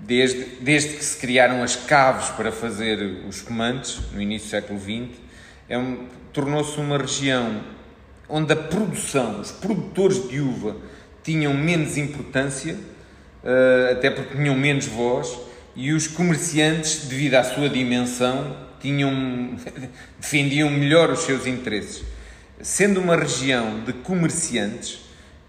desde, 0.00 0.44
desde 0.60 0.96
que 0.96 1.04
se 1.04 1.18
criaram 1.18 1.60
as 1.60 1.74
caves 1.74 2.28
para 2.30 2.52
fazer 2.52 3.02
os 3.28 3.42
comandos, 3.42 4.00
no 4.12 4.22
início 4.22 4.46
do 4.46 4.50
século 4.50 4.78
XX, 4.78 5.20
é 5.68 5.76
um, 5.76 6.06
tornou-se 6.32 6.78
uma 6.78 6.98
região 6.98 7.62
onde 8.28 8.52
a 8.52 8.56
produção, 8.56 9.40
os 9.40 9.50
produtores 9.50 10.28
de 10.28 10.40
uva 10.40 10.76
tinham 11.24 11.52
menos 11.52 11.98
importância, 11.98 12.74
uh, 12.74 13.92
até 13.92 14.08
porque 14.08 14.36
tinham 14.36 14.54
menos 14.54 14.86
voz, 14.86 15.36
e 15.74 15.92
os 15.92 16.06
comerciantes, 16.06 17.06
devido 17.06 17.34
à 17.34 17.42
sua 17.42 17.68
dimensão, 17.68 18.56
tinham, 18.80 19.56
defendiam 20.20 20.70
melhor 20.70 21.10
os 21.10 21.20
seus 21.20 21.44
interesses. 21.44 22.11
Sendo 22.62 23.00
uma 23.00 23.16
região 23.16 23.80
de 23.80 23.92
comerciantes, 23.92 25.00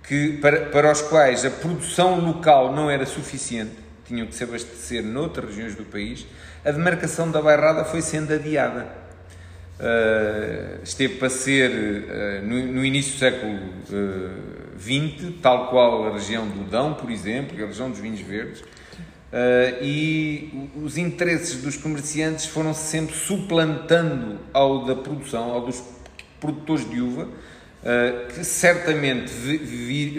que, 0.08 0.38
para, 0.38 0.66
para 0.66 0.92
os 0.92 1.02
quais 1.02 1.46
a 1.46 1.50
produção 1.50 2.20
local 2.20 2.74
não 2.74 2.90
era 2.90 3.06
suficiente, 3.06 3.72
tinham 4.06 4.28
que 4.28 4.36
se 4.36 4.44
abastecer 4.44 5.04
noutras 5.04 5.50
regiões 5.50 5.76
do 5.76 5.86
país, 5.86 6.26
a 6.66 6.72
demarcação 6.72 7.32
da 7.32 7.42
bairrada 7.42 7.86
foi 7.86 8.02
sendo 8.02 8.34
adiada. 8.34 9.04
Uh, 9.80 10.84
esteve 10.84 11.16
para 11.16 11.30
ser, 11.30 11.72
uh, 11.72 12.46
no, 12.46 12.74
no, 12.74 12.86
início 12.86 13.14
do 13.14 13.20
século 13.20 13.60
XX, 14.80 15.30
uh, 15.30 15.32
tal 15.42 15.70
qual 15.70 16.08
a 16.08 16.14
região 16.14 16.48
do 16.48 16.70
Dão, 16.70 16.94
por 16.94 17.10
exemplo, 17.10 17.62
a 17.62 17.68
região 17.68 17.90
dos 17.90 18.00
vinhos 18.00 18.22
verdes, 18.22 18.64
e 19.82 20.70
os 20.76 20.96
interesses 20.96 21.60
dos 21.60 21.76
comerciantes 21.76 22.46
foram 22.46 22.72
-se 22.72 22.92
sempre 22.92 23.16
suplantando 23.16 24.40
ao 24.54 24.86
da 24.86 24.96
produção, 24.96 25.50
ao 25.50 25.66
dos 25.66 25.84
produtores 26.44 26.90
de 26.90 27.00
uva, 27.00 27.30
que 28.34 28.44
certamente 28.44 29.32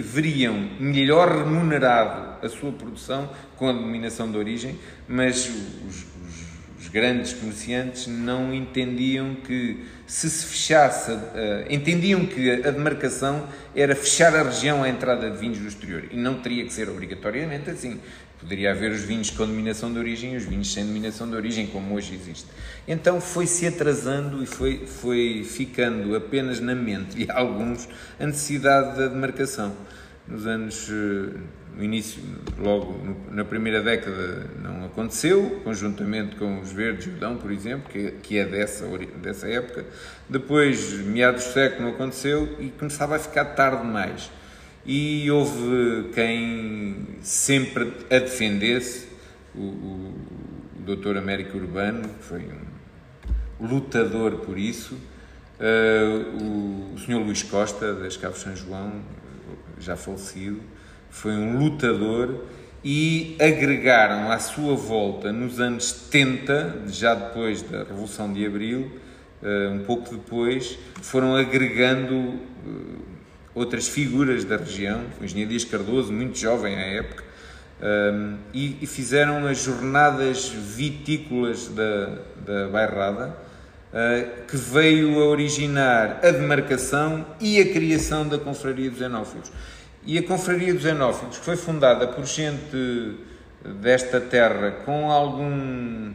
veriam 0.03 0.55
melhor 0.79 1.45
remunerado 1.45 2.45
a 2.45 2.49
sua 2.49 2.73
produção 2.73 3.31
com 3.57 3.69
a 3.69 3.73
denominação 3.73 4.31
de 4.31 4.37
origem, 4.37 4.79
mas 5.09 5.49
os, 5.49 6.05
os, 6.07 6.15
grandes 6.95 7.33
comerciantes 7.33 8.07
não 8.07 8.55
entendiam 8.55 9.35
que 9.35 9.85
se 10.07 10.31
se 10.31 10.47
fechasse, 10.47 11.11
uh, 11.11 11.19
entendiam 11.69 12.25
que 12.25 12.49
a 12.53 12.71
demarcação 12.71 13.49
era 13.75 13.97
fechar 13.97 14.33
a 14.37 14.45
região 14.45 14.81
à 14.81 14.89
entrada 14.89 15.29
de 15.29 15.37
vinhos 15.37 15.59
do 15.59 15.67
exterior 15.67 16.05
e 16.13 16.17
não 16.17 16.35
teria 16.35 16.65
que 16.65 16.73
ser 16.73 16.89
obrigatoriamente 16.89 17.69
assim. 17.69 17.99
Poderia 18.45 18.73
haver 18.73 18.93
os 18.93 19.01
vinhos 19.01 19.31
com 19.31 19.47
denominação 19.47 19.91
de 19.91 19.99
origem 19.99 20.35
e 20.35 20.37
os 20.37 20.45
vinhos 20.45 20.71
sem 20.71 20.85
denominação 20.85 21.27
de 21.27 21.35
origem, 21.35 21.67
como 21.67 21.95
hoje 21.95 22.15
existe. 22.15 22.47
Então 22.87 23.19
foi-se 23.19 23.67
atrasando 23.67 24.43
e 24.43 24.47
foi, 24.47 24.87
foi 24.87 25.43
ficando 25.49 26.15
apenas 26.15 26.61
na 26.61 26.75
mente 26.75 27.17
de 27.25 27.31
alguns 27.31 27.89
a 28.21 28.27
necessidade 28.27 28.99
da 28.99 29.09
demarcação. 29.09 29.75
Nos 30.29 30.47
anos 30.47 30.91
uh, 30.91 31.41
no 31.75 31.83
início, 31.83 32.23
logo 32.59 33.17
na 33.31 33.47
primeira 33.47 33.83
década, 33.83 34.47
não 34.63 34.85
aconteceu, 34.85 35.63
conjuntamente 35.65 36.37
com 36.37 36.61
os 36.61 36.71
Verdes 36.71 37.07
Judão, 37.07 37.39
por 37.39 37.51
exemplo, 37.51 37.91
que, 37.91 38.11
que 38.23 38.37
é 38.37 38.45
dessa, 38.45 38.87
dessa 39.23 39.49
época. 39.49 39.87
Depois, 40.29 40.93
meados 41.01 41.45
do 41.45 41.53
século, 41.55 41.85
não 41.89 41.95
aconteceu 41.95 42.57
e 42.61 42.69
começava 42.69 43.17
a 43.17 43.19
ficar 43.19 43.45
tarde 43.47 43.83
demais. 43.83 44.31
E 44.87 45.31
houve 45.31 46.11
quem 46.15 47.07
sempre 47.23 47.93
a 48.11 48.19
defendesse, 48.19 49.09
o, 49.55 49.61
o, 49.61 50.15
o 50.79 50.95
Dr. 50.95 51.17
Américo 51.17 51.57
Urbano, 51.57 52.07
que 52.09 52.23
foi 52.23 52.43
um 53.61 53.67
lutador 53.67 54.39
por 54.39 54.59
isso, 54.59 54.95
uh, 54.95 56.43
o, 56.43 56.95
o 56.95 56.99
Sr. 56.99 57.17
Luís 57.17 57.43
Costa, 57.43 57.95
das 57.95 58.17
Cabos 58.19 58.41
São 58.41 58.55
João, 58.55 59.03
já 59.79 59.97
falecido, 59.97 60.61
foi 61.09 61.33
um 61.33 61.59
lutador 61.59 62.45
e 62.85 63.37
agregaram 63.41 64.31
à 64.31 64.39
sua 64.39 64.75
volta 64.75 65.33
nos 65.33 65.61
anos 65.61 65.87
70, 65.87 66.83
já 66.89 67.15
depois 67.15 67.63
da 67.63 67.79
Revolução 67.79 68.31
de 68.33 68.45
Abril, 68.45 68.91
eh, 69.43 69.69
um 69.73 69.85
pouco 69.85 70.15
depois, 70.15 70.79
foram 71.01 71.35
agregando 71.35 72.35
eh, 72.67 73.14
outras 73.55 73.89
figuras 73.89 74.45
da 74.45 74.57
região, 74.57 75.03
o 75.21 75.25
engenheiro 75.25 75.51
Dias 75.51 75.65
Cardoso, 75.65 76.13
muito 76.13 76.39
jovem 76.39 76.75
à 76.75 76.87
época, 76.87 77.25
eh, 77.81 78.35
e 78.53 78.87
fizeram 78.87 79.47
as 79.47 79.63
jornadas 79.63 80.49
vitícolas 80.49 81.69
da, 81.69 82.19
da 82.45 82.69
Bairrada, 82.69 83.45
que 84.49 84.57
veio 84.57 85.23
a 85.23 85.27
originar 85.27 86.19
a 86.21 86.31
demarcação 86.33 87.25
e 87.41 87.61
a 87.61 87.73
criação 87.73 88.27
da 88.27 88.37
Confraria 88.37 88.91
dos 88.91 89.01
Enófilos. 89.01 89.53
E 90.05 90.19
a 90.19 90.23
Confraria 90.25 90.75
dos 90.75 90.85
Enófilos, 90.85 91.39
que 91.39 91.45
foi 91.45 91.55
fundada 91.55 92.09
por 92.09 92.27
gente 92.27 93.17
desta 93.81 94.21
terra 94.21 94.71
com 94.85 95.11
algum, 95.11 96.13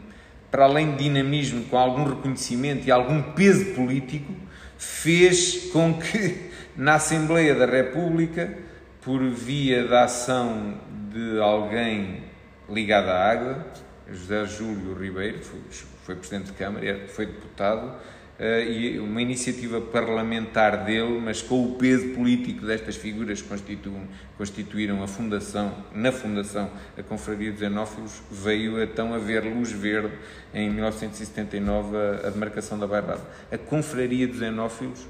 para 0.50 0.64
além 0.64 0.92
de 0.92 1.04
dinamismo, 1.04 1.64
com 1.64 1.76
algum 1.76 2.04
reconhecimento 2.04 2.86
e 2.86 2.90
algum 2.90 3.20
peso 3.32 3.64
político, 3.74 4.32
fez 4.78 5.70
com 5.72 5.94
que 5.94 6.49
na 6.80 6.94
Assembleia 6.94 7.54
da 7.54 7.66
República, 7.66 8.56
por 9.02 9.22
via 9.22 9.86
da 9.86 10.04
ação 10.04 10.80
de 11.12 11.38
alguém 11.38 12.22
ligado 12.70 13.08
à 13.08 13.30
água, 13.30 13.66
José 14.10 14.46
Júlio 14.46 14.94
Ribeiro, 14.94 15.44
foi, 15.44 15.60
foi 16.06 16.14
Presidente 16.14 16.46
de 16.46 16.52
Câmara, 16.52 17.06
foi 17.08 17.26
deputado, 17.26 17.86
uh, 17.86 18.62
e 18.66 18.98
uma 18.98 19.20
iniciativa 19.20 19.78
parlamentar 19.78 20.82
dele, 20.86 21.20
mas 21.22 21.42
com 21.42 21.62
o 21.62 21.74
peso 21.74 22.14
político 22.14 22.64
destas 22.64 22.96
figuras 22.96 23.42
que 23.42 23.48
constituem, 23.50 24.08
constituíram 24.38 25.02
a 25.02 25.06
fundação, 25.06 25.84
na 25.94 26.10
fundação, 26.10 26.70
a 26.96 27.02
Confraria 27.02 27.52
dos 27.52 27.60
Enófilos, 27.60 28.22
veio 28.30 28.82
então 28.82 29.12
a 29.12 29.18
ver 29.18 29.44
luz 29.44 29.70
verde 29.70 30.14
em 30.54 30.70
1979 30.70 31.94
a, 31.94 32.28
a 32.28 32.30
demarcação 32.30 32.78
da 32.78 32.86
Bairrada. 32.86 33.20
A 33.52 33.58
Confraria 33.58 34.26
dos 34.26 34.40
Enófilos 34.40 35.06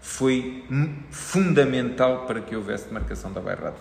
foi 0.00 0.64
fundamental 1.10 2.26
para 2.26 2.40
que 2.40 2.56
houvesse 2.56 2.86
demarcação 2.86 3.32
da 3.32 3.40
Bairrada. 3.40 3.76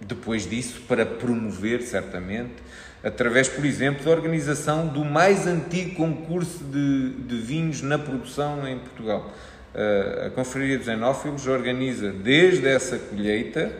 Depois 0.00 0.48
disso, 0.48 0.82
para 0.86 1.06
promover, 1.06 1.82
certamente, 1.82 2.54
através, 3.02 3.48
por 3.48 3.64
exemplo, 3.64 4.04
da 4.04 4.10
organização 4.10 4.86
do 4.88 5.04
mais 5.04 5.46
antigo 5.46 5.96
concurso 5.96 6.62
de, 6.64 7.10
de 7.10 7.36
vinhos 7.36 7.82
na 7.82 7.98
produção 7.98 8.66
em 8.66 8.78
Portugal. 8.78 9.32
Uh, 9.74 10.26
a 10.26 10.30
Confraria 10.30 10.76
dos 10.76 10.88
Enófilos 10.88 11.46
organiza 11.46 12.12
desde 12.12 12.68
essa 12.68 12.98
colheita, 12.98 13.72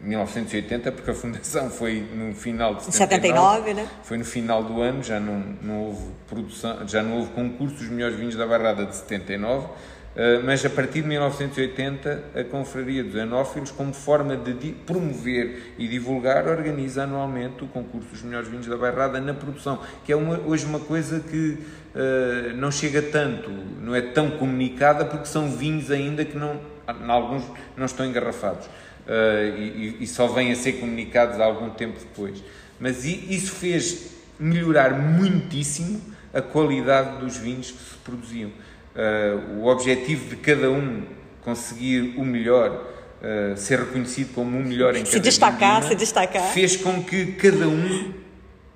1980, 0.00 0.92
porque 0.92 1.10
a 1.10 1.14
fundação 1.14 1.70
foi 1.70 2.06
no 2.14 2.34
final 2.34 2.74
de 2.74 2.84
79, 2.84 3.70
79 3.70 3.74
né? 3.74 3.88
Foi 4.02 4.18
no 4.18 4.24
final 4.24 4.62
do 4.62 4.80
ano, 4.80 5.02
já 5.02 5.18
não, 5.18 5.42
não 5.62 5.80
houve 5.80 6.06
produção, 6.28 6.86
já 6.86 7.02
não 7.02 7.18
houve 7.18 7.30
concurso 7.32 7.76
dos 7.76 7.88
melhores 7.88 8.16
vinhos 8.16 8.36
da 8.36 8.46
Barrada 8.46 8.86
de 8.86 8.96
79, 8.96 9.66
Uh, 9.66 10.01
mas 10.44 10.64
a 10.64 10.68
partir 10.68 11.00
de 11.00 11.08
1980 11.08 12.24
a 12.34 12.44
Confraria 12.44 13.02
dos 13.02 13.14
Enófilos, 13.14 13.70
como 13.70 13.94
forma 13.94 14.36
de 14.36 14.72
promover 14.86 15.74
e 15.78 15.88
divulgar, 15.88 16.46
organiza 16.46 17.04
anualmente 17.04 17.64
o 17.64 17.66
concurso 17.66 18.08
dos 18.10 18.22
melhores 18.22 18.48
vinhos 18.48 18.66
da 18.66 18.76
Bairrada 18.76 19.20
na 19.20 19.32
produção, 19.32 19.78
que 20.04 20.12
é 20.12 20.16
uma, 20.16 20.38
hoje 20.40 20.66
uma 20.66 20.80
coisa 20.80 21.20
que 21.20 21.58
uh, 21.94 22.56
não 22.56 22.70
chega 22.70 23.00
tanto, 23.00 23.50
não 23.80 23.94
é 23.94 24.02
tão 24.02 24.32
comunicada, 24.32 25.06
porque 25.06 25.26
são 25.26 25.50
vinhos 25.50 25.90
ainda 25.90 26.26
que 26.26 26.36
não, 26.36 26.60
alguns 27.08 27.44
não 27.74 27.86
estão 27.86 28.04
engarrafados 28.04 28.66
uh, 28.66 29.58
e, 29.58 29.96
e, 30.00 30.06
só 30.06 30.26
vêm 30.26 30.52
a 30.52 30.56
ser 30.56 30.74
comunicados 30.74 31.40
algum 31.40 31.70
tempo 31.70 31.98
depois. 31.98 32.42
Mas 32.78 33.04
isso 33.04 33.52
fez 33.52 34.12
melhorar 34.38 34.90
muitíssimo 34.90 36.00
a 36.34 36.40
qualidade 36.40 37.18
dos 37.18 37.36
vinhos 37.36 37.70
que 37.70 37.78
se 37.78 37.96
produziam 38.04 38.50
uh, 38.94 39.58
o 39.58 39.66
objetivo 39.66 40.28
de 40.28 40.36
cada 40.36 40.70
um 40.70 41.02
conseguir 41.42 42.14
o 42.16 42.24
melhor, 42.24 42.70
uh, 42.70 43.56
ser 43.56 43.80
reconhecido 43.80 44.34
como 44.34 44.56
o 44.56 44.64
melhor 44.64 44.94
em 44.94 45.04
se 45.04 45.12
cada 45.12 45.22
destacar, 45.22 45.82
se 45.82 45.94
destacar, 45.94 46.52
fez 46.52 46.76
com 46.76 47.02
que 47.02 47.32
cada 47.32 47.68
um 47.68 48.14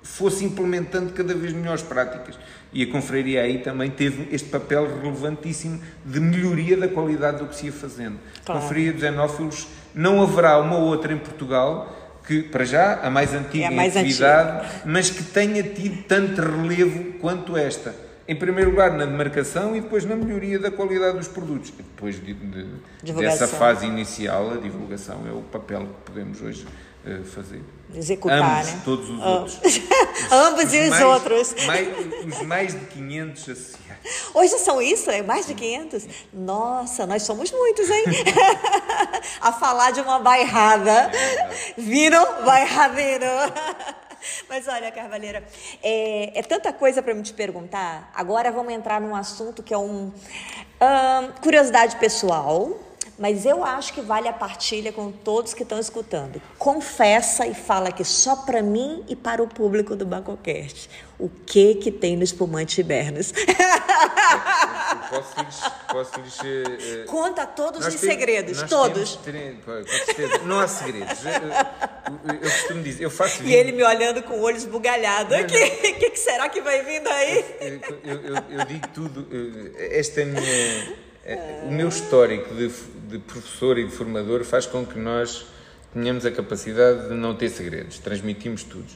fosse 0.03 0.45
implementando 0.45 1.13
cada 1.13 1.33
vez 1.33 1.53
melhores 1.53 1.81
práticas. 1.81 2.37
E 2.73 2.83
a 2.83 2.87
confraria 2.87 3.41
aí 3.41 3.59
também 3.59 3.89
teve 3.89 4.27
este 4.33 4.49
papel 4.49 4.87
relevantíssimo 5.01 5.81
de 6.05 6.19
melhoria 6.19 6.75
da 6.75 6.87
qualidade 6.87 7.39
do 7.39 7.47
que 7.47 7.55
se 7.55 7.67
ia 7.67 7.71
fazendo. 7.71 8.17
Claro. 8.45 8.59
A 8.59 8.63
confraria 8.63 8.93
dos 8.93 9.03
enófilos 9.03 9.67
não 9.93 10.21
haverá 10.21 10.59
uma 10.59 10.77
outra 10.77 11.13
em 11.13 11.17
Portugal 11.17 11.93
que, 12.25 12.43
para 12.43 12.65
já, 12.65 12.99
a 13.01 13.09
mais 13.09 13.33
antiga 13.33 13.65
é 13.65 13.67
a 13.67 13.71
mais 13.71 13.95
atividade, 13.95 14.65
antiga. 14.65 14.81
mas 14.85 15.09
que 15.09 15.23
tenha 15.23 15.63
tido 15.63 16.03
tanto 16.03 16.41
relevo 16.41 17.13
quanto 17.19 17.55
esta 17.55 18.06
em 18.27 18.35
primeiro 18.35 18.71
lugar 18.71 18.91
na 18.91 19.05
demarcação 19.05 19.75
e 19.75 19.81
depois 19.81 20.03
na 20.03 20.15
melhoria 20.15 20.59
da 20.59 20.69
qualidade 20.69 21.17
dos 21.17 21.27
produtos. 21.27 21.71
Depois 21.71 22.21
de, 22.21 22.33
de, 22.33 23.13
dessa 23.13 23.47
fase 23.47 23.85
inicial, 23.85 24.51
a 24.51 24.57
divulgação 24.57 25.25
é 25.27 25.31
o 25.31 25.41
papel 25.41 25.85
que 25.85 26.11
podemos 26.11 26.41
hoje 26.41 26.67
uh, 27.05 27.23
fazer. 27.23 27.61
Executar, 27.95 28.59
Ambos, 28.59 28.73
né? 28.73 28.81
todos 28.83 29.09
os 29.09 29.19
oh. 29.19 29.29
outros. 29.29 29.61
Ambos 30.29 30.65
os 30.65 30.73
e 30.73 30.79
os 30.79 30.89
mais, 30.89 31.03
outros. 31.03 31.55
Mais, 31.65 31.87
os 32.25 32.41
mais 32.41 32.73
de 32.73 32.85
500 32.85 33.41
associados. 33.43 33.87
Hoje 34.33 34.59
são 34.59 34.81
isso? 34.81 35.09
É 35.09 35.21
mais 35.21 35.47
de 35.47 35.53
500? 35.53 36.07
Nossa, 36.33 37.05
nós 37.07 37.23
somos 37.23 37.49
muitos, 37.51 37.89
hein? 37.89 38.03
a 39.39 39.53
falar 39.53 39.91
de 39.91 40.01
uma 40.01 40.19
bairrada. 40.19 40.91
É 40.91 41.73
viram? 41.77 42.43
Bairradeiro. 42.43 43.25
Mas 44.49 44.67
olha, 44.67 44.91
Carvalheira, 44.91 45.43
é, 45.83 46.39
é 46.39 46.43
tanta 46.43 46.71
coisa 46.73 47.01
para 47.01 47.13
me 47.13 47.23
te 47.23 47.33
perguntar. 47.33 48.11
Agora 48.15 48.51
vamos 48.51 48.73
entrar 48.73 49.01
num 49.01 49.15
assunto 49.15 49.63
que 49.63 49.73
é 49.73 49.77
um 49.77 50.11
curiosidade 51.41 51.95
pessoal, 51.95 52.86
mas 53.17 53.45
eu 53.45 53.63
acho 53.63 53.93
que 53.93 54.01
vale 54.01 54.27
a 54.27 54.33
partilha 54.33 54.91
com 54.91 55.11
todos 55.11 55.53
que 55.53 55.63
estão 55.63 55.79
escutando. 55.79 56.41
Confessa 56.57 57.47
e 57.47 57.53
fala 57.53 57.89
aqui 57.89 58.05
só 58.05 58.35
para 58.35 58.61
mim 58.61 59.03
e 59.07 59.15
para 59.15 59.41
o 59.41 59.47
público 59.47 59.95
do 59.95 60.05
Bacocast. 60.05 60.89
O 61.19 61.27
que 61.27 61.75
que 61.75 61.91
tem 61.91 62.15
no 62.15 62.23
espumante 62.23 62.79
Hibernos? 62.79 63.33
posso 65.09 65.41
lhes, 65.41 65.61
posso 65.91 66.21
lhes 66.21 66.39
uh, 66.39 67.05
Conta 67.07 67.47
todos 67.47 67.87
os 67.87 67.93
segredos, 67.95 68.61
todos. 68.63 69.15
Temos, 69.15 70.45
não 70.45 70.59
há 70.59 70.67
segredos. 70.67 71.25
Eu, 71.25 71.31
eu, 71.31 72.35
eu, 72.35 72.51
costumo 72.51 72.83
dizer, 72.83 73.03
eu 73.03 73.09
faço 73.09 73.41
vinho. 73.41 73.49
E 73.49 73.55
ele 73.55 73.71
me 73.71 73.83
olhando 73.83 74.21
com 74.21 74.35
o 74.35 74.41
olho 74.41 74.57
esbugalhado. 74.57 75.33
O 75.33 75.45
que, 75.47 75.93
que, 75.93 76.15
será 76.17 76.49
que 76.49 76.61
vai 76.61 76.83
vindo 76.83 77.07
aí? 77.07 77.45
Eu, 78.03 78.65
digo 78.65 78.87
tudo. 78.89 79.27
Esta 79.75 80.21
é 80.21 80.25
minha. 80.25 81.06
O 81.65 81.71
meu 81.71 81.89
histórico 81.89 82.53
de, 82.55 82.71
de 83.09 83.19
professor 83.19 83.77
e 83.77 83.85
de 83.85 83.91
formador 83.91 84.43
faz 84.43 84.65
com 84.65 84.85
que 84.85 84.97
nós 84.97 85.45
tenhamos 85.93 86.25
a 86.25 86.31
capacidade 86.31 87.09
de 87.09 87.15
não 87.15 87.35
ter 87.35 87.49
segredos, 87.49 87.99
transmitimos 87.99 88.63
tudo. 88.63 88.87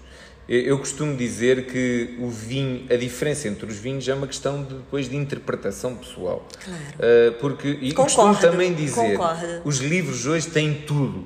Eu 0.48 0.78
costumo 0.80 1.16
dizer 1.16 1.68
que 1.68 2.18
o 2.20 2.28
vinho, 2.28 2.86
a 2.92 2.96
diferença 2.98 3.48
entre 3.48 3.66
os 3.66 3.78
vinhos 3.78 4.08
é 4.08 4.14
uma 4.14 4.28
questão 4.28 4.64
de, 4.64 4.74
depois 4.74 5.08
de 5.08 5.16
interpretação 5.16 5.96
pessoal. 5.96 6.46
Claro. 6.64 6.82
Uh, 6.96 7.32
porque, 7.40 7.70
e 7.70 7.94
concordo, 7.94 8.36
costumo 8.36 8.52
também 8.52 8.74
dizer, 8.74 9.18
concordo. 9.18 9.62
os 9.64 9.78
livros 9.78 10.26
hoje 10.26 10.48
têm 10.48 10.74
tudo. 10.74 11.26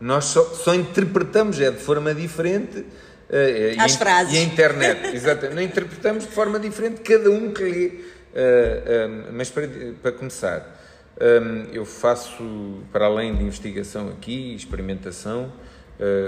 Nós 0.00 0.24
só, 0.24 0.42
só 0.54 0.74
interpretamos 0.74 1.60
é 1.60 1.70
de 1.70 1.78
forma 1.78 2.12
diferente 2.14 2.78
uh, 2.78 3.80
As 3.80 3.94
e, 3.94 3.98
frases. 3.98 4.34
e 4.34 4.38
a 4.38 4.42
internet. 4.42 5.06
Exatamente. 5.14 5.54
Não 5.54 5.62
interpretamos 5.62 6.24
de 6.24 6.30
forma 6.30 6.58
diferente 6.58 7.00
cada 7.00 7.30
um 7.30 7.52
que 7.52 7.62
lê. 7.62 7.92
Uh, 8.34 9.32
mas 9.32 9.48
para, 9.48 9.68
para 10.02 10.10
começar, 10.10 10.76
um, 11.20 11.72
eu 11.72 11.84
faço, 11.84 12.82
para 12.92 13.06
além 13.06 13.34
de 13.36 13.44
investigação 13.44 14.08
aqui, 14.08 14.54
experimentação, 14.54 15.52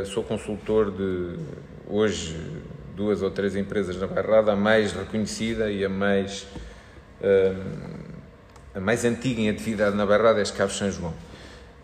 sou 0.05 0.23
consultor 0.23 0.93
de 0.93 1.37
hoje 1.89 2.37
duas 2.95 3.21
ou 3.21 3.31
três 3.31 3.57
empresas 3.57 3.97
na 3.97 4.07
Bairrada, 4.07 4.53
a 4.53 4.57
mais 4.57 4.93
reconhecida 4.93 5.71
e 5.73 5.85
a 5.85 5.89
mais, 5.89 6.47
hum, 7.21 8.13
a 8.73 8.79
mais 8.81 9.05
antiga 9.05 9.41
em 9.41 9.51
atividade 9.51 9.97
na 9.97 10.07
Bairrada 10.07 10.39
é 10.39 10.43
Escavos 10.43 10.79
São 10.79 10.89
João. 10.89 11.13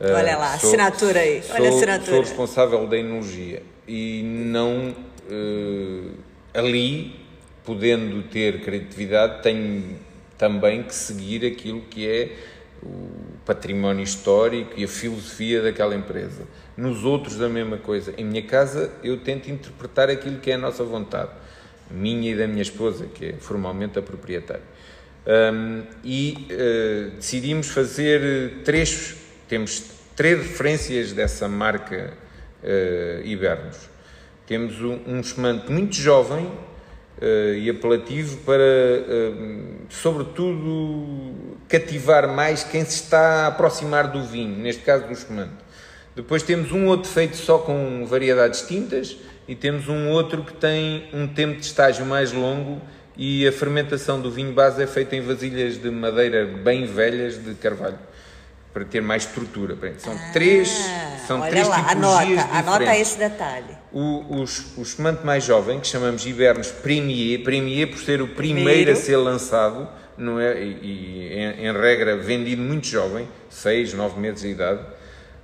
Olha 0.01 0.39
lá, 0.39 0.57
sou, 0.57 0.69
assinatura 0.71 1.19
aí, 1.19 1.43
olha 1.51 1.69
sou, 1.71 1.77
assinatura. 1.79 2.11
Sou 2.13 2.21
responsável 2.21 2.87
da 2.87 2.97
enologia 2.97 3.65
e 3.89 4.23
não 4.23 4.95
ali, 6.55 7.17
podendo 7.65 8.23
ter 8.25 8.61
criatividade, 8.61 9.43
tenho 9.43 9.99
também 10.43 10.83
que 10.83 10.93
seguir 10.93 11.47
aquilo 11.47 11.83
que 11.83 12.05
é 12.05 12.33
o 12.83 13.09
património 13.47 14.03
histórico 14.03 14.73
e 14.77 14.83
a 14.83 14.89
filosofia 14.89 15.63
daquela 15.63 15.95
empresa. 15.95 16.43
Nos 16.77 17.05
outros, 17.05 17.41
a 17.41 17.49
mesma 17.49 17.77
coisa. 17.77 18.13
Em 18.19 18.25
minha 18.25 18.43
casa, 18.43 18.91
eu 19.05 19.21
tento 19.21 19.49
interpretar 19.49 20.11
aquilo 20.11 20.41
que 20.41 20.51
é 20.51 20.55
a 20.55 20.59
nossa 20.59 20.83
vontade, 20.83 21.31
minha 21.89 22.33
e 22.33 22.35
da 22.35 22.49
minha 22.49 22.63
esposa, 22.63 23.07
que 23.07 23.27
é 23.27 23.33
formalmente 23.35 24.01
a 24.01 24.03
proprietária. 24.03 24.65
Um, 25.25 25.85
e 26.03 26.49
uh, 26.51 27.11
decidimos 27.15 27.69
fazer 27.69 28.63
três, 28.65 29.15
temos 29.47 29.85
três 30.17 30.39
referências 30.39 31.13
dessa 31.13 31.47
marca 31.47 32.15
uh, 32.65 33.25
Ibernos. 33.25 33.79
Temos 34.45 34.81
um, 34.81 34.99
um 35.07 35.23
muito 35.73 35.95
jovem, 35.95 36.51
uh, 37.23 37.55
e 37.55 37.71
apelativo 37.71 38.39
para, 38.39 38.61
uh, 38.61 39.87
sobretudo, 39.89 41.57
cativar 41.69 42.29
mais 42.29 42.65
quem 42.65 42.85
se 42.85 42.97
está 42.97 43.45
a 43.45 43.47
aproximar 43.47 44.09
do 44.09 44.25
vinho, 44.25 44.59
neste 44.59 44.83
caso 44.83 45.07
do 45.07 45.13
espumante. 45.13 45.63
Depois 46.15 46.43
temos 46.43 46.73
um 46.73 46.87
outro 46.87 47.11
feito 47.11 47.37
só 47.37 47.59
com 47.59 48.05
variedades 48.05 48.63
tintas 48.63 49.17
e 49.49 49.55
temos 49.55 49.89
um 49.89 50.11
outro 50.11 50.45
que 50.45 50.53
tem 50.53 51.09
um 51.13 51.27
tempo 51.27 51.59
de 51.59 51.65
estágio 51.65 52.05
mais 52.05 52.33
longo 52.33 52.83
e 53.17 53.47
a 53.47 53.53
fermentação 53.53 54.21
do 54.21 54.31
vinho 54.31 54.53
base 54.53 54.83
é 54.83 54.87
feita 54.87 55.17
em 55.17 55.23
vasilhas 55.23 55.81
de 55.81 55.91
madeira 55.91 56.45
bem 56.47 56.85
velhas 56.85 57.43
de 57.43 57.55
carvalho 57.55 57.99
para 58.73 58.85
ter 58.85 59.01
mais 59.03 59.25
estrutura. 59.25 59.77
São 59.99 60.15
ah, 60.15 60.31
três, 60.33 60.69
são 61.27 61.41
três 61.43 61.69
lá, 61.69 61.83
tipologias 61.83 61.99
anota, 61.99 62.25
diferentes. 62.25 62.69
Anota 62.69 62.97
esse 62.97 63.19
detalhe. 63.19 63.77
O, 63.93 64.41
os, 64.41 64.77
o 64.77 64.83
espumante 64.83 65.25
mais 65.25 65.45
jovem, 65.45 65.79
que 65.79 65.87
chamamos 65.87 66.25
Hibernos 66.25 66.69
Premier, 66.69 67.43
Premier 67.43 67.89
por 67.89 67.99
ser 67.99 68.23
o 68.23 68.29
primeiro, 68.29 68.65
primeiro. 68.65 68.93
a 68.93 68.97
ser 68.97 69.17
lançado, 69.17 69.89
não 70.17 70.41
é, 70.41 70.63
e, 70.63 70.79
e 70.83 71.33
em, 71.35 71.67
em, 71.67 71.73
regra 71.73 72.17
vendido 72.17 72.63
muito 72.63 72.87
jovem, 72.87 73.29
6, 73.51 73.93
9 73.95 74.19
meses 74.19 74.41
de 74.41 74.49
idade, 74.49 74.81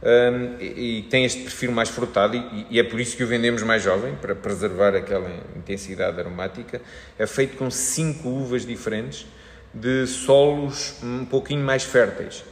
um, 0.00 0.62
e, 0.62 0.98
e, 0.98 1.02
tem 1.10 1.24
este 1.24 1.42
perfil 1.42 1.72
mais 1.72 1.88
frutado 1.88 2.36
e, 2.36 2.66
e, 2.70 2.78
é 2.78 2.84
por 2.84 3.00
isso 3.00 3.16
que 3.16 3.24
o 3.24 3.26
vendemos 3.26 3.62
mais 3.62 3.82
jovem, 3.82 4.14
para 4.14 4.34
preservar 4.34 4.94
aquela 4.94 5.28
intensidade 5.56 6.18
aromática. 6.20 6.80
É 7.18 7.26
feito 7.26 7.56
com 7.56 7.68
cinco 7.68 8.28
uvas 8.28 8.64
diferentes, 8.64 9.26
de 9.74 10.06
solos 10.06 10.94
um 11.02 11.24
pouquinho 11.24 11.64
mais 11.64 11.82
férteis. 11.82 12.44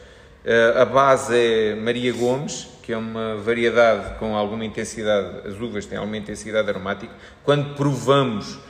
Uh, 0.47 0.79
a 0.79 0.85
base 0.85 1.37
é 1.37 1.75
Maria 1.75 2.13
Gomes, 2.13 2.69
que 2.81 2.93
é 2.93 2.97
uma 2.97 3.35
variedade 3.35 4.17
com 4.17 4.37
alguma 4.37 4.65
intensidade, 4.65 5.49
as 5.49 5.61
uvas 5.61 5.87
têm 5.87 5.99
alguma 5.99 6.17
intensidade 6.17 6.69
aromática. 6.69 7.13
Quando 7.43 7.75
provamos, 7.75 8.55
uh, 8.55 8.61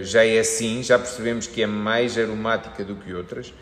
uh, 0.00 0.02
já 0.02 0.24
é 0.24 0.38
assim, 0.38 0.82
já 0.82 0.98
percebemos 0.98 1.46
que 1.46 1.62
é 1.62 1.66
mais 1.66 2.16
aromática 2.16 2.82
do 2.82 2.96
que 2.96 3.12
outras. 3.12 3.52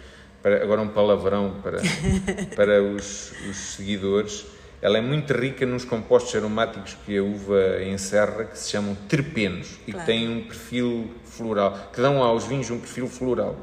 Agora 0.63 0.81
um 0.81 0.87
palavrão 0.87 1.57
para, 1.61 1.81
para 2.55 2.81
os, 2.81 3.33
os, 3.51 3.57
seguidores. 3.57 4.47
Ela 4.81 4.99
é 4.99 5.01
muito 5.01 5.33
rica 5.33 5.67
nos 5.67 5.85
compostos 5.85 6.37
aromáticos 6.37 6.97
que 7.05 7.19
a 7.19 7.23
uva 7.23 7.83
encerra, 7.83 8.45
que 8.45 8.57
se 8.57 8.71
chamam 8.71 8.95
terpenos 9.09 9.71
claro. 9.71 9.83
e 9.89 9.93
que 9.93 10.07
têm 10.07 10.29
um 10.29 10.45
perfil 10.45 11.11
floral, 11.25 11.91
que 11.93 12.01
dão 12.01 12.23
aos 12.23 12.47
vinhos 12.47 12.71
um 12.71 12.79
perfil 12.79 13.09
floral. 13.09 13.57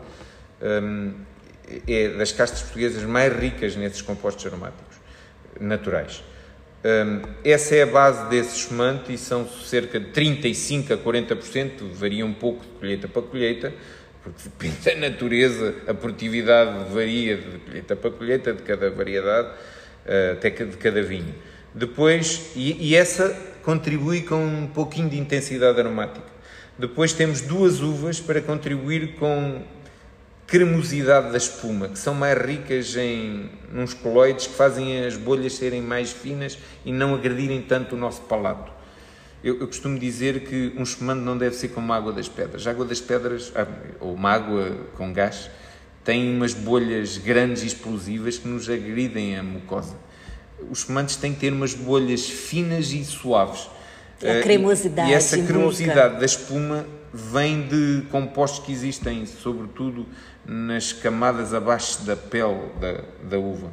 Um, 0.62 1.14
é 1.88 2.10
das 2.10 2.32
castas 2.32 2.62
portuguesas 2.62 3.04
mais 3.04 3.34
ricas 3.34 3.76
nesses 3.76 4.02
compostos 4.02 4.46
aromáticos 4.46 4.98
naturais. 5.60 6.24
Um, 6.84 7.22
essa 7.46 7.76
é 7.76 7.84
a 7.84 7.86
base 7.86 8.30
desse 8.30 8.58
espumante 8.58 9.14
e 9.14 9.18
são 9.18 9.48
cerca 9.48 10.00
de 10.00 10.08
35 10.08 10.94
a 10.94 10.98
40%, 10.98 11.94
varia 11.94 12.26
um 12.26 12.34
pouco 12.34 12.62
de 12.62 12.72
colheita 12.72 13.08
para 13.08 13.22
colheita, 13.22 13.74
porque 14.22 14.44
depende 14.44 14.76
da 14.84 15.10
natureza, 15.10 15.76
a 15.88 15.94
produtividade 15.94 16.94
varia 16.94 17.38
de 17.38 17.60
colheita 17.60 17.96
para 17.96 18.12
colheita, 18.12 18.54
de 18.54 18.64
cada 18.64 18.90
variedade, 18.90 19.48
uh, 19.48 20.34
até 20.34 20.50
de 20.50 20.78
cada 20.78 21.02
vinho. 21.02 21.34
Depois, 21.74 22.52
e, 22.56 22.90
e 22.90 22.96
essa 22.96 23.30
contribui 23.64 24.22
com 24.22 24.44
um 24.46 24.68
pouquinho 24.68 25.10
de 25.10 25.18
intensidade 25.18 25.80
aromática. 25.80 26.34
Depois 26.78 27.14
temos 27.14 27.40
duas 27.40 27.82
uvas 27.82 28.20
para 28.20 28.42
contribuir 28.42 29.16
com 29.16 29.64
cremosidade 30.48 31.32
da 31.32 31.38
espuma, 31.38 31.88
que 31.90 31.98
são 31.98 32.14
mais 32.14 32.38
ricas 32.40 32.96
em 32.96 33.50
uns 33.74 33.94
coloides 33.94 34.48
que 34.48 34.54
fazem 34.54 35.06
as 35.06 35.16
bolhas 35.16 35.54
serem 35.54 35.82
mais 35.82 36.12
finas 36.12 36.58
e 36.86 36.92
não 36.92 37.16
agredirem 37.16 37.62
tanto 37.62 37.96
o 37.96 37.98
nosso 37.98 38.22
palato. 38.24 38.72
Eu, 39.44 39.60
eu, 39.60 39.68
costumo 39.68 40.00
dizer 40.00 40.42
que 40.42 40.74
um 40.78 40.84
espumante 40.84 41.22
não 41.22 41.38
deve 41.38 41.56
ser 41.56 41.70
como 41.70 41.92
a 41.92 41.98
água 41.98 42.14
das 42.14 42.30
pedras. 42.30 42.66
A 42.66 42.72
água 42.72 42.86
das 42.86 43.02
pedras, 43.02 43.52
ah, 43.56 43.68
ou 44.00 44.14
uma 44.14 44.32
água 44.32 44.78
com 44.96 45.12
gás, 45.12 45.50
tem 46.04 46.34
umas 46.34 46.54
bolhas 46.54 47.18
grandes 47.18 47.64
e 47.64 47.68
explosivas 47.68 48.38
que 48.38 48.48
nos 48.48 48.70
agridem 48.70 49.38
a 49.38 49.44
mucosa. 49.44 49.96
Os 50.70 50.80
espumantes 50.80 51.18
têm 51.18 51.34
que 51.34 51.42
ter 51.42 51.52
umas 51.52 51.74
bolhas 51.74 52.30
finas 52.30 52.92
e 52.92 53.04
suaves. 53.04 53.70
A 54.22 54.28
eh, 54.28 54.42
cremosidade. 54.42 55.12
E 55.12 55.14
essa 55.14 55.38
cremosidade 55.38 56.20
da 56.20 56.26
espuma 56.26 56.86
vem 57.14 57.68
de 57.68 58.04
compostos 58.10 58.66
que 58.66 58.72
existem, 58.72 59.26
sobretudo 59.26 60.06
nas 60.46 60.92
camadas 60.92 61.54
abaixo 61.54 62.04
da 62.04 62.16
pele 62.16 62.70
da, 62.80 63.04
da 63.30 63.38
uva. 63.38 63.72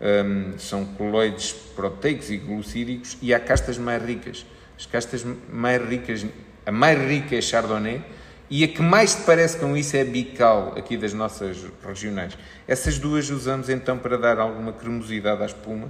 Um, 0.00 0.58
são 0.58 0.84
coloides 0.84 1.52
proteicos 1.52 2.30
e 2.30 2.36
glucídicos 2.38 3.18
e 3.20 3.34
há 3.34 3.40
castas 3.40 3.76
mais 3.78 4.02
ricas. 4.02 4.46
As 4.78 4.86
castas 4.86 5.24
mais 5.52 5.86
ricas, 5.86 6.24
a 6.64 6.72
mais 6.72 6.98
rica 6.98 7.36
é 7.36 7.40
Chardonnay 7.40 8.02
e 8.48 8.64
a 8.64 8.68
que 8.68 8.82
mais 8.82 9.10
se 9.10 9.22
parece 9.24 9.58
com 9.58 9.76
isso 9.76 9.96
é 9.96 10.04
Bical, 10.04 10.74
aqui 10.76 10.96
das 10.96 11.12
nossas 11.12 11.64
regionais. 11.86 12.36
Essas 12.66 12.98
duas 12.98 13.30
usamos 13.30 13.68
então 13.68 13.98
para 13.98 14.16
dar 14.16 14.38
alguma 14.38 14.72
cremosidade 14.72 15.42
à 15.42 15.46
espuma 15.46 15.88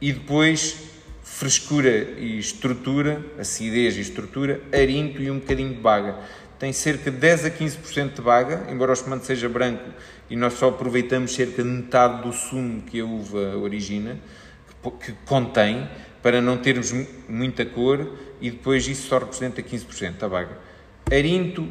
e 0.00 0.12
depois 0.12 0.76
frescura 1.22 1.88
e 1.88 2.38
estrutura, 2.38 3.24
acidez 3.38 3.96
e 3.96 4.00
estrutura, 4.00 4.60
arinto 4.72 5.22
e 5.22 5.30
um 5.30 5.38
bocadinho 5.38 5.70
de 5.70 5.80
baga 5.80 6.16
tem 6.64 6.72
cerca 6.72 7.10
de 7.10 7.18
10 7.18 7.44
a 7.44 7.50
15% 7.50 8.14
de 8.14 8.22
baga, 8.22 8.64
embora 8.70 8.90
o 8.90 8.94
espumante 8.94 9.26
seja 9.26 9.50
branco 9.50 9.84
e 10.30 10.34
nós 10.34 10.54
só 10.54 10.70
aproveitamos 10.70 11.34
cerca 11.34 11.62
de 11.62 11.68
metade 11.68 12.22
do 12.22 12.32
sumo 12.32 12.80
que 12.80 13.00
a 13.00 13.04
uva 13.04 13.58
origina, 13.58 14.18
que, 14.82 14.90
que 14.92 15.12
contém, 15.26 15.86
para 16.22 16.40
não 16.40 16.56
termos 16.56 16.90
muita 17.28 17.66
cor 17.66 18.18
e 18.40 18.50
depois 18.50 18.88
isso 18.88 19.08
só 19.08 19.18
representa 19.18 19.62
15% 19.62 20.16
da 20.16 20.26
baga. 20.26 20.56
Arinto, 21.12 21.68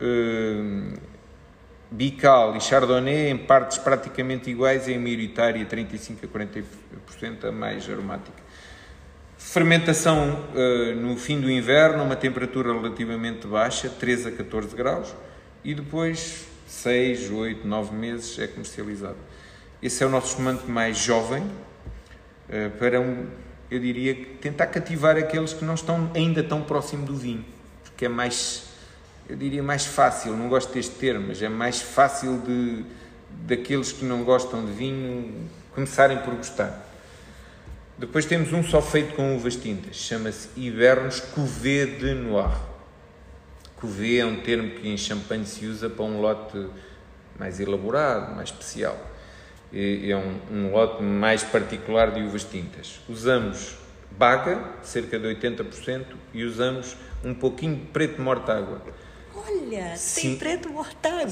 eh, 0.00 0.98
Bical 1.90 2.56
e 2.56 2.60
Chardonnay 2.62 3.28
em 3.28 3.36
partes 3.36 3.76
praticamente 3.76 4.48
iguais, 4.48 4.88
em 4.88 4.98
maioritária 4.98 5.62
35 5.66 6.24
a 6.24 6.28
40% 6.28 7.44
a 7.44 7.52
mais 7.52 7.86
aromática. 7.90 8.42
Fermentação 9.40 10.38
uh, 10.54 10.94
no 10.94 11.16
fim 11.16 11.40
do 11.40 11.50
inverno, 11.50 12.04
uma 12.04 12.14
temperatura 12.14 12.72
relativamente 12.74 13.46
baixa, 13.46 13.88
13 13.88 14.28
a 14.28 14.32
14 14.32 14.76
graus, 14.76 15.12
e 15.64 15.74
depois 15.74 16.44
6, 16.68 17.30
8, 17.32 17.66
9 17.66 17.96
meses 17.96 18.38
é 18.38 18.46
comercializado. 18.46 19.16
Esse 19.82 20.04
é 20.04 20.06
o 20.06 20.10
nosso 20.10 20.28
espumante 20.28 20.70
mais 20.70 20.98
jovem, 20.98 21.42
uh, 21.42 22.70
para, 22.78 23.00
um, 23.00 23.26
eu 23.70 23.80
diria, 23.80 24.14
tentar 24.40 24.66
cativar 24.66 25.16
aqueles 25.16 25.54
que 25.54 25.64
não 25.64 25.74
estão 25.74 26.10
ainda 26.14 26.44
tão 26.44 26.62
próximo 26.62 27.06
do 27.06 27.16
vinho, 27.16 27.44
porque 27.82 28.04
é 28.04 28.08
mais, 28.08 28.66
eu 29.26 29.36
diria, 29.36 29.62
mais 29.62 29.86
fácil, 29.86 30.36
não 30.36 30.48
gosto 30.50 30.72
deste 30.72 30.94
termo, 30.96 31.28
mas 31.28 31.42
é 31.42 31.48
mais 31.48 31.80
fácil 31.80 32.38
de, 32.46 32.84
daqueles 33.46 33.90
que 33.90 34.04
não 34.04 34.22
gostam 34.22 34.64
de 34.64 34.70
vinho 34.70 35.48
começarem 35.74 36.18
por 36.18 36.34
gostar. 36.34 36.89
Depois 38.00 38.24
temos 38.24 38.50
um 38.54 38.62
só 38.62 38.80
feito 38.80 39.14
com 39.14 39.36
uvas 39.36 39.56
tintas, 39.56 39.94
chama-se 39.94 40.48
Hibernos 40.56 41.20
Cuvée 41.20 41.84
de 41.84 42.14
Noir. 42.14 42.50
Cuvée 43.76 44.20
é 44.20 44.24
um 44.24 44.40
termo 44.40 44.70
que 44.70 44.88
em 44.88 44.96
champanhe 44.96 45.44
se 45.44 45.66
usa 45.66 45.90
para 45.90 46.06
um 46.06 46.18
lote 46.18 46.66
mais 47.38 47.60
elaborado, 47.60 48.34
mais 48.34 48.48
especial. 48.48 48.96
É 49.70 50.16
um, 50.16 50.38
um 50.50 50.72
lote 50.72 51.02
mais 51.02 51.42
particular 51.42 52.10
de 52.10 52.22
uvas 52.22 52.42
tintas. 52.42 53.00
Usamos 53.06 53.76
baga, 54.12 54.64
cerca 54.82 55.18
de 55.18 55.28
80%, 55.28 56.04
e 56.32 56.42
usamos 56.42 56.96
um 57.22 57.34
pouquinho 57.34 57.76
de 57.76 57.82
preto 57.82 58.22
mortágua. 58.22 58.80
Olha, 59.34 59.94
Sim, 59.94 60.30
tem 60.30 60.36
preto 60.38 60.70
mortágua. 60.70 61.28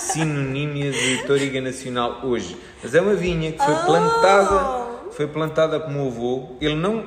Sin, 0.00 0.24
sinonímia 0.24 0.90
de 0.90 1.26
Toriga 1.26 1.60
Nacional 1.60 2.20
hoje. 2.24 2.56
Mas 2.82 2.94
é 2.94 3.00
uma 3.02 3.14
vinha 3.14 3.52
que 3.52 3.58
foi 3.58 3.74
oh. 3.76 3.84
plantada 3.84 4.81
foi 5.12 5.26
plantada 5.26 5.78
como 5.80 6.04
o 6.04 6.08
avô. 6.08 6.56
Ele 6.60 6.74
não 6.74 7.04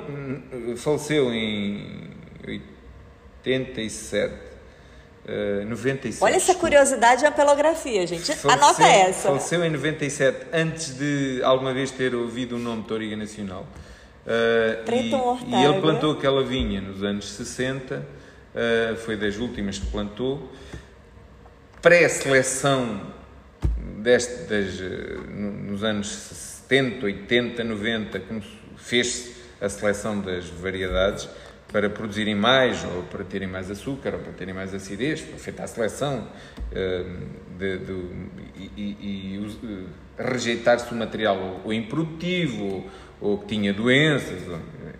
faleceu 0.77 1.33
em 1.33 2.09
87. 2.47 4.45
Uh, 5.27 5.65
97. 5.65 6.23
Olha 6.23 6.35
essa 6.35 6.53
curiosidade 6.53 7.21
de 7.21 7.25
apelografia, 7.25 8.05
gente. 8.05 8.31
Faleceu, 8.35 8.51
Anota 8.51 8.83
essa. 8.83 9.27
Faleceu 9.29 9.65
em 9.65 9.71
97, 9.71 10.47
antes 10.53 10.95
de 10.95 11.41
alguma 11.43 11.73
vez 11.73 11.89
ter 11.89 12.13
ouvido 12.13 12.57
o 12.57 12.59
nome 12.59 12.83
Toriga 12.83 13.15
Nacional. 13.15 13.65
Uh, 14.25 14.91
e, 14.91 15.55
e 15.55 15.65
ele 15.65 15.81
plantou 15.81 16.11
aquela 16.11 16.43
vinha 16.43 16.79
nos 16.79 17.03
anos 17.03 17.27
60, 17.31 17.95
uh, 17.95 18.95
foi 18.97 19.17
das 19.17 19.37
últimas 19.37 19.79
que 19.79 19.87
plantou. 19.87 20.51
Pré-seleção 21.81 23.01
destas, 23.97 24.79
nos 25.27 25.83
anos 25.83 26.07
60 26.07 26.54
70, 26.67 27.05
80, 27.05 27.63
90, 27.63 28.21
fez-se 28.75 29.35
a 29.61 29.69
seleção 29.69 30.19
das 30.19 30.45
variedades 30.45 31.29
para 31.71 31.89
produzirem 31.89 32.35
mais, 32.35 32.83
ou 32.85 33.03
para 33.03 33.23
terem 33.23 33.47
mais 33.47 33.69
açúcar, 33.69 34.13
ou 34.13 34.19
para 34.19 34.33
terem 34.33 34.53
mais 34.53 34.73
acidez, 34.73 35.19
foi 35.19 35.37
feita 35.37 35.63
a 35.63 35.67
seleção 35.67 36.27
uh, 36.71 37.57
de, 37.57 37.77
de, 37.79 37.91
e, 38.55 38.71
e, 38.77 39.35
e 39.35 39.39
uh, 39.39 39.89
rejeitar-se 40.17 40.91
o 40.93 40.95
material 40.95 41.61
ou 41.63 41.73
improdutivo, 41.73 42.63
ou, 42.63 42.89
ou, 43.19 43.37
que 43.39 43.47
tinha 43.47 43.73
doenças. 43.73 44.41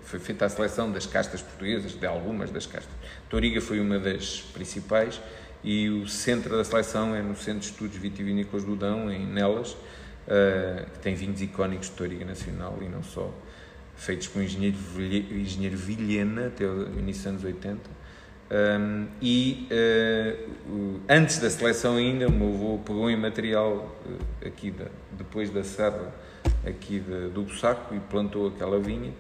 Foi 0.04 0.20
feita 0.20 0.46
a 0.46 0.50
seleção 0.50 0.92
das 0.92 1.06
castas 1.06 1.42
portuguesas, 1.42 1.94
de 1.94 2.06
algumas 2.06 2.52
das 2.52 2.66
castas. 2.66 2.94
Toriga 3.30 3.62
foi 3.62 3.80
uma 3.80 3.98
das 3.98 4.42
principais 4.54 5.20
e 5.64 5.90
o 5.90 6.08
centro 6.08 6.58
da 6.58 6.64
seleção 6.64 7.16
é 7.16 7.22
no 7.22 7.36
Centro 7.36 7.62
de 7.62 7.68
Estudos 7.68 7.98
Vitivinícolas 7.98 8.64
do 8.64 8.76
Dão, 8.76 9.12
em 9.12 9.26
Nelas, 9.26 9.76
uh, 10.28 10.90
que 10.92 11.00
tem 11.00 11.16
vinhos 11.16 11.42
icónicos 11.42 11.90
de 11.90 11.94
Toriga 11.94 12.26
Nacional 12.26 12.78
e 12.82 12.90
não 12.90 13.04
só, 13.04 13.32
feitos 13.96 14.28
com 14.28 14.40
o 14.40 14.44
engenheiro, 14.44 14.78
engenheiro 15.32 15.78
Vilhena 15.78 16.48
até 16.48 16.66
o 16.66 17.00
início 17.00 17.24
dos 17.24 17.28
anos 17.28 17.44
80. 17.44 18.06
Um, 18.48 19.08
e 19.22 19.68
uh, 19.72 21.00
antes 21.10 21.40
da 21.40 21.50
seleção 21.50 21.96
ainda, 21.96 22.28
o 22.28 22.32
meu 22.32 22.54
avô 22.54 22.78
pegou 22.78 23.10
em 23.10 23.18
material 23.18 23.98
uh, 24.06 24.48
aqui 24.48 24.70
da, 24.70 24.86
depois 25.14 25.50
da 25.50 25.64
serra 25.64 26.14
aqui 26.66 27.00
de, 27.00 27.30
do 27.30 27.42
Bussaco 27.42 27.96
e 27.96 28.00
plantou 28.00 28.48
aquela 28.48 28.80
vinha. 28.80 29.12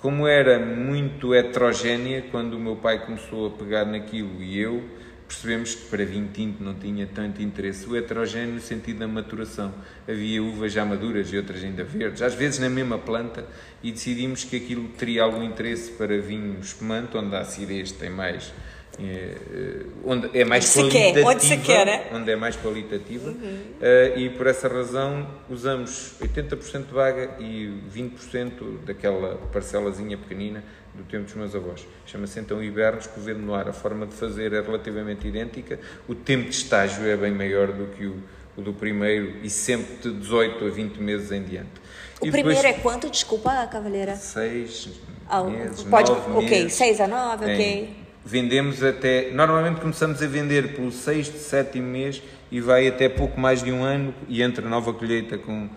Como 0.00 0.26
era 0.26 0.58
muito 0.58 1.34
heterogénea, 1.34 2.24
quando 2.30 2.54
o 2.54 2.58
meu 2.58 2.76
pai 2.76 3.04
começou 3.04 3.48
a 3.48 3.50
pegar 3.50 3.84
naquilo 3.84 4.42
e 4.42 4.58
eu, 4.58 4.82
percebemos 5.30 5.76
que 5.76 5.84
para 5.86 6.04
vinho 6.04 6.28
tinto 6.34 6.62
não 6.62 6.74
tinha 6.74 7.06
tanto 7.06 7.40
interesse. 7.40 7.86
O 7.86 7.96
heterogêneo 7.96 8.54
no 8.54 8.60
sentido 8.60 8.98
da 8.98 9.06
maturação. 9.06 9.72
Havia 10.08 10.42
uvas 10.42 10.72
já 10.72 10.84
maduras 10.84 11.32
e 11.32 11.36
outras 11.36 11.62
ainda 11.62 11.84
verdes, 11.84 12.20
às 12.20 12.34
vezes 12.34 12.58
na 12.58 12.68
mesma 12.68 12.98
planta, 12.98 13.46
e 13.80 13.92
decidimos 13.92 14.42
que 14.42 14.56
aquilo 14.56 14.88
teria 14.88 15.22
algum 15.22 15.44
interesse 15.44 15.92
para 15.92 16.20
vinho 16.20 16.58
espumante, 16.60 17.16
onde 17.16 17.34
a 17.36 17.40
acidez 17.40 17.92
tem 17.92 18.10
mais. 18.10 18.52
É, 18.98 19.86
onde 20.04 20.36
é 20.36 20.44
mais 20.44 20.76
onde 20.76 20.90
qualitativa, 20.90 21.30
onde, 21.30 21.44
se 21.44 21.56
quer, 21.58 21.88
é? 21.88 22.10
onde 22.12 22.30
é 22.30 22.36
mais 22.36 22.56
qualitativa, 22.56 23.30
uhum. 23.30 23.62
uh, 23.80 24.18
e 24.18 24.28
por 24.30 24.46
essa 24.46 24.68
razão 24.68 25.26
usamos 25.48 26.16
80% 26.20 26.86
de 26.86 26.92
vaga 26.92 27.36
e 27.38 27.72
20% 27.94 28.84
daquela 28.84 29.36
parcelazinha 29.52 30.18
pequenina 30.18 30.62
do 30.94 31.04
tempo 31.04 31.24
dos 31.24 31.34
meus 31.34 31.54
avós. 31.54 31.86
Chama-se 32.06 32.40
então 32.40 32.62
Hibernos 32.62 33.06
Governo 33.06 33.46
no 33.46 33.54
Ar. 33.54 33.68
A 33.68 33.72
forma 33.72 34.06
de 34.06 34.14
fazer 34.14 34.52
é 34.52 34.60
relativamente 34.60 35.26
idêntica, 35.26 35.78
o 36.08 36.14
tempo 36.14 36.48
de 36.48 36.54
estágio 36.54 37.06
é 37.06 37.16
bem 37.16 37.32
maior 37.32 37.68
do 37.68 37.86
que 37.86 38.06
o, 38.06 38.16
o 38.56 38.62
do 38.62 38.72
primeiro 38.72 39.36
e 39.42 39.50
sempre 39.50 40.10
de 40.10 40.18
18 40.18 40.66
a 40.66 40.70
20 40.70 40.96
meses 40.98 41.32
em 41.32 41.42
diante. 41.42 41.80
O 42.20 42.26
e 42.26 42.30
primeiro 42.30 42.60
depois, 42.60 42.78
é 42.78 42.82
quanto? 42.82 43.08
Desculpa, 43.08 43.66
Cavalheira. 43.66 44.14
Seis 44.16 44.88
ah, 45.28 45.44
meses, 45.44 45.82
pode, 45.84 46.10
nove 46.10 46.30
Ok, 46.32 46.50
meses. 46.50 46.72
seis 46.74 47.00
a 47.00 47.06
nove, 47.06 47.44
ok. 47.44 47.96
Vendemos 48.24 48.82
até... 48.82 49.30
Normalmente 49.30 49.80
começamos 49.80 50.22
a 50.22 50.26
vender 50.26 50.74
pelo 50.74 50.92
sexto, 50.92 51.38
sétimo 51.38 51.86
mês 51.86 52.22
e 52.50 52.60
vai 52.60 52.86
até 52.86 53.08
pouco 53.08 53.40
mais 53.40 53.62
de 53.62 53.72
um 53.72 53.82
ano 53.82 54.14
e 54.28 54.42
entra 54.42 54.68
nova 54.68 54.92
colheita 54.92 55.38
com 55.38 55.70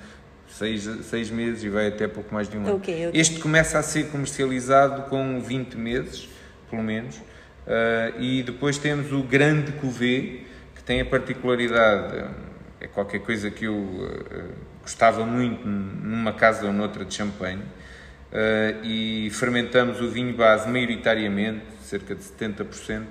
seis, 0.58 0.84
seis 1.06 1.30
meses 1.30 1.64
e 1.64 1.70
vai 1.70 1.88
até 1.88 2.08
pouco 2.08 2.34
mais 2.34 2.48
de 2.48 2.58
um 2.58 2.62
ano. 2.62 2.76
Ok, 2.76 3.08
ok. 3.08 3.20
Este 3.20 3.40
começa 3.40 3.80
a 3.80 3.84
ser 3.84 4.08
comercializado 4.10 5.10
com 5.10 5.42
20 5.42 5.76
meses, 5.76 6.30
pelo 6.70 6.84
menos, 6.84 7.18
uh, 7.18 8.20
e 8.20 8.44
depois 8.44 8.78
temos 8.78 9.12
o 9.12 9.24
Grande 9.24 9.72
Cuvée, 9.74 10.46
que 10.76 10.84
tem 10.84 11.02
a 11.02 11.06
particularidade, 11.06 12.26
é 12.80 12.88
qualquer 12.88 13.20
coisa 13.20 13.50
que 13.50 13.66
eu 13.66 13.76
uh, 13.76 14.50
gostava 14.82 15.26
muito 15.26 15.68
numa 15.68 16.34
casa 16.34 16.66
ou 16.66 16.74
noutra 16.74 17.04
de 17.04 17.14
champanhe, 17.14 17.62
uh, 17.62 18.86
e 18.86 19.30
fermentamos 19.32 20.02
o 20.02 20.10
vinho 20.10 20.36
base 20.36 20.70
maioritariamente, 20.70 21.64
cerca 21.82 22.14
de 22.14 22.24
70%, 22.24 23.04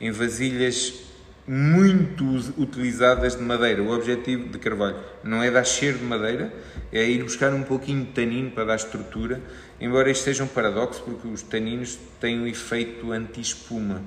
em 0.00 0.10
vasilhas 0.10 1.08
muito 1.48 2.24
utilizadas 2.58 3.34
de 3.34 3.42
madeira. 3.42 3.82
O 3.82 3.90
objetivo 3.90 4.50
de 4.50 4.58
carvalho 4.58 4.96
não 5.24 5.42
é 5.42 5.50
dar 5.50 5.64
cheiro 5.64 5.96
de 5.96 6.04
madeira, 6.04 6.52
é 6.92 7.02
ir 7.08 7.22
buscar 7.22 7.54
um 7.54 7.62
pouquinho 7.62 8.04
de 8.04 8.12
tanino 8.12 8.50
para 8.50 8.66
dar 8.66 8.76
estrutura, 8.76 9.40
embora 9.80 10.10
isto 10.10 10.24
seja 10.24 10.44
um 10.44 10.46
paradoxo, 10.46 11.02
porque 11.02 11.26
os 11.26 11.42
taninos 11.42 11.98
têm 12.20 12.38
um 12.38 12.46
efeito 12.46 13.10
anti-espuma, 13.12 14.02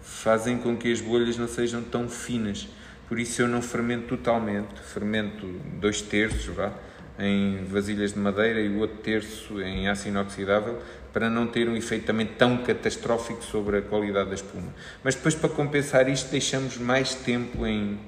fazem 0.00 0.56
com 0.56 0.76
que 0.76 0.92
as 0.92 1.00
bolhas 1.00 1.36
não 1.36 1.48
sejam 1.48 1.82
tão 1.82 2.08
finas. 2.08 2.68
Por 3.08 3.18
isso 3.18 3.42
eu 3.42 3.48
não 3.48 3.60
fermento 3.60 4.16
totalmente, 4.16 4.80
fermento 4.80 5.46
dois 5.80 6.00
terços, 6.00 6.46
vá, 6.46 6.72
em 7.18 7.64
vasilhas 7.64 8.12
de 8.12 8.18
madeira 8.18 8.60
e 8.60 8.68
o 8.68 8.78
outro 8.78 8.98
terço 8.98 9.60
em 9.60 9.88
aço 9.88 10.08
inoxidável, 10.08 10.80
para 11.14 11.30
não 11.30 11.46
ter 11.46 11.68
um 11.68 11.76
efeito 11.76 12.06
também 12.06 12.26
tão 12.26 12.56
catastrófico 12.58 13.44
sobre 13.44 13.78
a 13.78 13.82
qualidade 13.82 14.30
da 14.30 14.34
espuma. 14.34 14.74
Mas 15.04 15.14
depois, 15.14 15.36
para 15.36 15.48
compensar 15.48 16.08
isto, 16.08 16.28
deixamos 16.28 16.76
mais 16.76 17.14
tempo 17.14 17.64
em, 17.64 18.00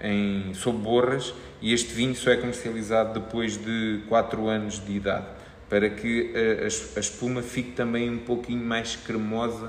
em, 0.00 0.52
sob 0.54 0.76
borras 0.78 1.32
e 1.62 1.72
este 1.72 1.94
vinho 1.94 2.16
só 2.16 2.32
é 2.32 2.36
comercializado 2.36 3.20
depois 3.20 3.56
de 3.56 4.02
4 4.08 4.48
anos 4.48 4.84
de 4.84 4.92
idade, 4.92 5.26
para 5.70 5.88
que 5.88 6.32
a, 6.34 6.64
a, 6.64 6.98
a 6.98 7.00
espuma 7.00 7.42
fique 7.42 7.70
também 7.70 8.10
um 8.10 8.18
pouquinho 8.18 8.64
mais 8.64 8.96
cremosa 8.96 9.66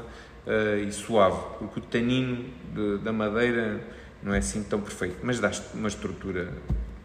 uh, 0.47 0.83
e 0.83 0.91
suave, 0.91 1.39
porque 1.59 1.79
o 1.79 1.83
tanino 1.83 2.43
de, 2.73 2.97
da 3.03 3.13
madeira 3.13 3.81
não 4.23 4.33
é 4.33 4.39
assim 4.39 4.63
tão 4.63 4.81
perfeito, 4.81 5.17
mas 5.21 5.39
dá 5.39 5.51
uma 5.75 5.87
estrutura 5.87 6.51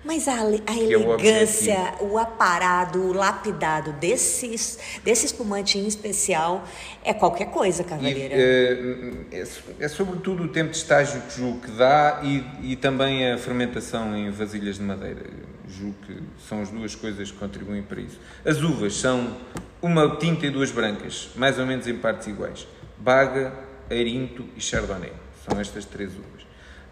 mas 0.04 0.28
a, 0.28 0.34
a 0.34 0.76
elegância, 0.76 1.72
é 1.72 1.96
o, 2.02 2.12
o, 2.12 2.18
aparado, 2.18 3.00
o 3.00 3.12
lapidado 3.12 3.92
desses, 3.92 4.78
desse 5.02 5.26
espumante 5.26 5.78
em 5.78 5.86
especial 5.86 6.66
é 7.02 7.14
qualquer 7.14 7.46
coisa, 7.46 7.82
Cavaleira. 7.82 8.34
E, 8.34 8.38
é, 8.38 9.40
é, 9.40 9.44
é, 9.80 9.88
sobretudo 9.88 10.44
o 10.44 10.48
tempo 10.48 10.70
de 10.70 10.76
estágio 10.76 11.22
que 11.22 11.36
julgo 11.36 11.60
que 11.60 11.70
dá 11.70 12.20
e, 12.22 12.44
e 12.72 12.76
também 12.76 13.32
a 13.32 13.38
fermentação 13.38 14.14
em 14.14 14.30
vasilhas 14.30 14.76
de 14.76 14.82
madeira. 14.82 15.22
Julgo 15.68 15.96
que 16.06 16.18
são 16.46 16.60
as 16.60 16.68
duas 16.68 16.94
coisas 16.94 17.30
que 17.30 17.38
contribuem 17.38 17.82
para 17.82 18.00
isso. 18.00 18.20
As 18.44 18.60
uvas 18.62 18.94
são 18.94 19.36
uma 19.80 20.16
tinta 20.16 20.46
e 20.46 20.50
duas 20.50 20.70
brancas, 20.70 21.30
mais 21.34 21.58
ou 21.58 21.64
menos 21.64 21.86
em 21.86 21.96
partes 21.96 22.26
iguais. 22.26 22.66
Baga, 22.98 23.54
Arinto 23.90 24.44
e 24.54 24.60
Chardonnay. 24.60 25.12
São 25.48 25.58
estas 25.58 25.84
três 25.86 26.12
uvas 26.12 26.33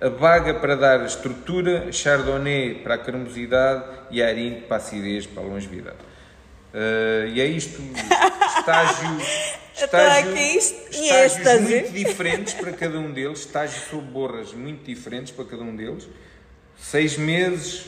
a 0.03 0.11
Baga 0.11 0.53
para 0.55 0.75
dar 0.75 1.07
estrutura, 1.07 1.93
Chardonnay 1.93 2.75
para 2.83 2.95
a 2.97 2.99
cremosidade 2.99 3.85
e 4.11 4.21
Arinto 4.21 4.63
para 4.63 4.79
a 4.79 4.81
acidez, 4.81 5.27
para 5.27 5.45
a 5.45 5.47
longevidade. 5.47 5.97
Uh, 6.75 7.29
e 7.29 7.41
é 7.41 7.47
isto, 7.47 7.81
estágio, 8.59 9.19
estágio, 9.77 10.37
estágios 10.91 11.61
muito 11.63 11.93
diferentes 11.93 12.55
para 12.55 12.73
cada 12.73 12.99
um 12.99 13.13
deles, 13.13 13.41
estágios 13.41 13.85
sob 13.85 14.03
borras 14.09 14.53
muito 14.53 14.85
diferentes 14.85 15.33
para 15.33 15.45
cada 15.45 15.63
um 15.63 15.77
deles, 15.77 16.09
6 16.79 17.19
meses, 17.19 17.85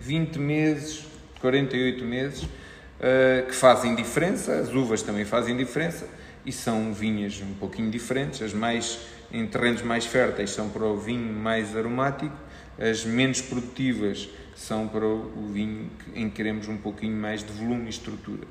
20 0.00 0.38
meses, 0.40 1.04
48 1.40 2.04
meses, 2.04 2.42
uh, 2.42 3.46
que 3.46 3.54
fazem 3.54 3.94
diferença, 3.94 4.54
as 4.54 4.74
uvas 4.74 5.00
também 5.00 5.24
fazem 5.24 5.56
diferença, 5.56 6.08
e 6.44 6.50
são 6.50 6.92
vinhas 6.92 7.40
um 7.40 7.54
pouquinho 7.54 7.88
diferentes, 7.88 8.42
as 8.42 8.52
mais 8.52 8.98
em 9.32 9.46
terrenos 9.46 9.82
mais 9.82 10.04
férteis 10.04 10.50
são 10.50 10.68
para 10.68 10.84
o 10.84 10.96
vinho 10.96 11.32
mais 11.32 11.76
aromático, 11.76 12.36
as 12.78 13.04
menos 13.04 13.40
produtivas 13.40 14.28
são 14.54 14.86
para 14.86 15.06
o 15.06 15.48
vinho 15.52 15.90
em 16.14 16.28
que 16.28 16.36
queremos 16.36 16.68
um 16.68 16.76
pouquinho 16.76 17.16
mais 17.16 17.42
de 17.42 17.52
volume 17.52 17.86
e 17.86 17.90
estrutura. 17.90 18.46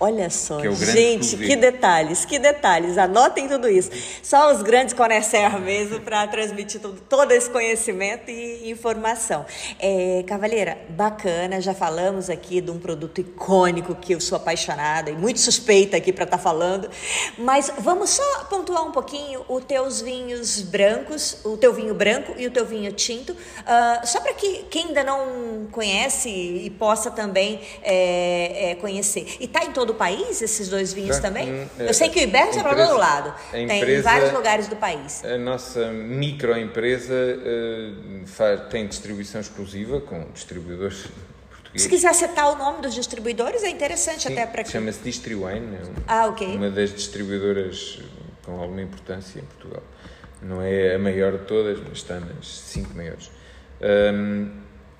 Olha 0.00 0.28
só, 0.28 0.60
que 0.60 0.66
é 0.66 0.74
gente, 0.74 1.36
que 1.36 1.56
detalhes, 1.56 2.24
que 2.24 2.38
detalhes. 2.38 2.98
Anotem 2.98 3.48
tudo 3.48 3.68
isso. 3.68 3.90
Só 4.22 4.52
os 4.52 4.62
grandes 4.62 4.92
conhecem 4.92 5.44
mesmo 5.60 6.00
para 6.00 6.26
transmitir 6.26 6.80
todo, 6.80 7.00
todo, 7.02 7.32
esse 7.32 7.48
conhecimento 7.50 8.30
e 8.30 8.70
informação. 8.70 9.46
É, 9.78 10.24
Cavaleira, 10.26 10.78
bacana, 10.90 11.60
já 11.60 11.74
falamos 11.74 12.28
aqui 12.28 12.60
de 12.60 12.70
um 12.70 12.78
produto 12.78 13.20
icônico 13.20 13.94
que 13.94 14.14
eu 14.14 14.20
sou 14.20 14.36
apaixonada 14.36 15.10
e 15.10 15.14
muito 15.14 15.40
suspeita 15.40 15.96
aqui 15.96 16.12
para 16.12 16.24
estar 16.24 16.38
tá 16.38 16.42
falando. 16.42 16.90
Mas 17.38 17.70
vamos 17.78 18.10
só 18.10 18.44
pontuar 18.44 18.84
um 18.86 18.92
pouquinho 18.92 19.44
os 19.48 19.64
teus 19.64 20.00
vinhos 20.00 20.60
brancos, 20.60 21.38
o 21.44 21.56
teu 21.56 21.72
vinho 21.72 21.94
branco 21.94 22.34
e 22.36 22.46
o 22.46 22.50
teu 22.50 22.66
vinho 22.66 22.92
tinto, 22.92 23.32
uh, 23.32 24.06
só 24.06 24.20
para 24.20 24.34
que 24.34 24.64
quem 24.70 24.88
ainda 24.88 25.02
não 25.02 25.66
conhece 25.72 26.28
e 26.28 26.70
possa 26.70 27.10
também 27.10 27.60
é, 27.82 28.70
é, 28.70 28.74
conhecer. 28.76 29.36
E 29.40 29.48
tá 29.48 29.64
em 29.64 29.72
todo 29.72 29.93
todo 29.94 29.94
o 29.94 29.96
país, 29.96 30.42
esses 30.42 30.68
dois 30.68 30.92
vinhos 30.92 31.18
também? 31.18 31.50
Hum, 31.50 31.68
Eu 31.78 31.94
sei 31.94 32.08
que 32.08 32.18
o 32.18 32.22
Iberto 32.22 32.58
é 32.58 32.62
do 32.62 32.96
lado. 32.96 33.34
Tem 33.50 33.66
em 33.66 34.00
vários 34.02 34.32
lugares 34.32 34.68
do 34.68 34.76
país. 34.76 35.24
A 35.24 35.38
nossa 35.38 35.90
microempresa 35.92 37.14
uh, 37.14 38.26
faz, 38.26 38.68
tem 38.68 38.86
distribuição 38.86 39.40
exclusiva 39.40 40.00
com 40.00 40.26
distribuidores 40.32 41.06
portugueses. 41.48 41.82
Se 41.82 41.88
quiser 41.88 42.14
citar 42.14 42.52
o 42.52 42.56
nome 42.56 42.82
dos 42.82 42.94
distribuidores, 42.94 43.62
é 43.62 43.70
interessante 43.70 44.24
Sim, 44.24 44.32
até 44.32 44.46
para 44.46 44.64
Chama-se 44.64 45.00
Distriwine. 45.02 45.76
É 45.76 45.80
ah, 46.06 46.26
ok. 46.26 46.56
Uma 46.56 46.70
das 46.70 46.92
distribuidoras 46.92 48.00
com 48.44 48.60
alguma 48.60 48.82
importância 48.82 49.38
em 49.38 49.44
Portugal. 49.44 49.82
Não 50.42 50.60
é 50.60 50.94
a 50.94 50.98
maior 50.98 51.32
de 51.32 51.44
todas, 51.46 51.78
mas 51.80 51.98
está 51.98 52.20
nas 52.20 52.46
cinco 52.46 52.94
maiores. 52.94 53.30
Um, 53.80 54.50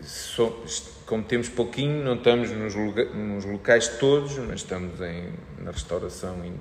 so, 0.00 0.62
como 1.06 1.22
temos 1.22 1.48
pouquinho, 1.48 2.02
não 2.02 2.14
estamos 2.14 2.50
nos, 2.50 2.74
nos 2.74 3.44
locais 3.44 3.88
todos, 3.98 4.38
mas 4.38 4.56
estamos 4.56 5.00
em, 5.00 5.30
na 5.58 5.70
restauração 5.70 6.44
em, 6.44 6.54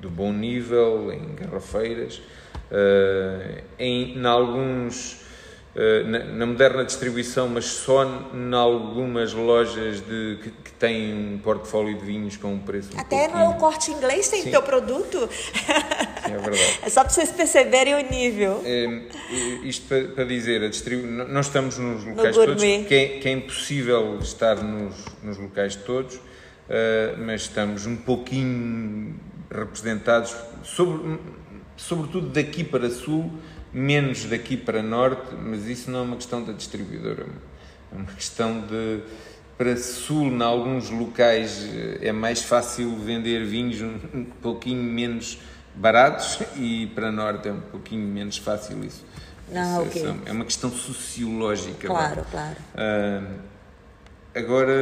de 0.00 0.08
bom 0.08 0.32
nível, 0.32 1.12
em 1.12 1.34
garrafeiras, 1.34 2.18
uh, 2.70 3.62
em, 3.78 4.18
em 4.18 4.26
alguns 4.26 5.27
na, 6.06 6.18
na, 6.24 6.46
moderna 6.46 6.84
distribuição, 6.84 7.48
mas 7.48 7.66
só 7.66 8.04
em 8.34 8.52
algumas 8.52 9.32
lojas 9.32 10.00
de, 10.00 10.38
que, 10.42 10.50
que, 10.50 10.72
têm 10.72 11.34
um 11.34 11.38
portfólio 11.38 11.96
de 11.96 12.04
vinhos 12.04 12.36
com 12.36 12.54
um 12.54 12.58
preço 12.58 12.96
um 12.96 13.00
Até 13.00 13.28
pouquinho... 13.28 13.48
no 13.48 13.54
corte 13.54 13.92
inglês 13.92 14.28
tem 14.28 14.42
Sim. 14.42 14.50
teu 14.50 14.62
produto. 14.62 15.28
Sim, 15.30 16.32
é 16.32 16.38
verdade. 16.38 16.78
É 16.82 16.88
só 16.88 17.02
para 17.02 17.10
vocês 17.10 17.30
perceberem 17.30 17.94
o 17.94 18.10
nível. 18.10 18.60
É, 18.64 19.02
isto 19.62 19.86
para, 19.86 20.04
para 20.08 20.24
dizer, 20.24 20.64
a 20.64 20.68
distribu... 20.68 21.06
nós 21.06 21.46
estamos 21.46 21.78
nos 21.78 22.04
locais 22.04 22.36
no 22.36 22.46
todos, 22.46 22.62
que 22.62 22.94
é, 22.94 23.06
que 23.20 23.28
é 23.28 23.32
impossível 23.32 24.18
estar 24.20 24.56
nos, 24.56 24.96
nos 25.22 25.38
locais 25.38 25.76
todos, 25.76 26.16
uh, 26.16 26.20
mas 27.18 27.42
estamos 27.42 27.86
um 27.86 27.96
pouquinho 27.96 29.14
representados, 29.48 30.34
sobre, 30.64 31.18
sobretudo 31.76 32.28
daqui 32.30 32.64
para 32.64 32.90
sul, 32.90 33.30
menos 33.72 34.24
daqui 34.24 34.56
para 34.56 34.82
norte, 34.82 35.34
mas 35.34 35.66
isso 35.66 35.90
não 35.90 36.00
é 36.00 36.02
uma 36.02 36.16
questão 36.16 36.42
da 36.42 36.52
distribuidora, 36.52 37.26
é 37.92 37.96
uma 37.96 38.06
questão 38.06 38.60
de 38.60 39.00
para 39.56 39.76
sul, 39.76 40.28
em 40.28 40.40
alguns 40.40 40.88
locais 40.88 41.68
é 42.00 42.12
mais 42.12 42.42
fácil 42.42 42.96
vender 42.96 43.44
vinhos 43.44 43.82
um 44.14 44.24
pouquinho 44.40 44.80
menos 44.80 45.40
baratos 45.74 46.38
e 46.56 46.86
para 46.94 47.10
norte 47.10 47.48
é 47.48 47.52
um 47.52 47.60
pouquinho 47.60 48.06
menos 48.06 48.38
fácil 48.38 48.84
isso. 48.84 49.04
Ah, 49.54 49.80
okay. 49.80 50.14
É 50.26 50.32
uma 50.32 50.44
questão 50.44 50.70
sociológica. 50.70 51.88
Claro, 51.88 52.24
claro. 52.30 52.56
Uh, 52.74 53.26
Agora 54.34 54.72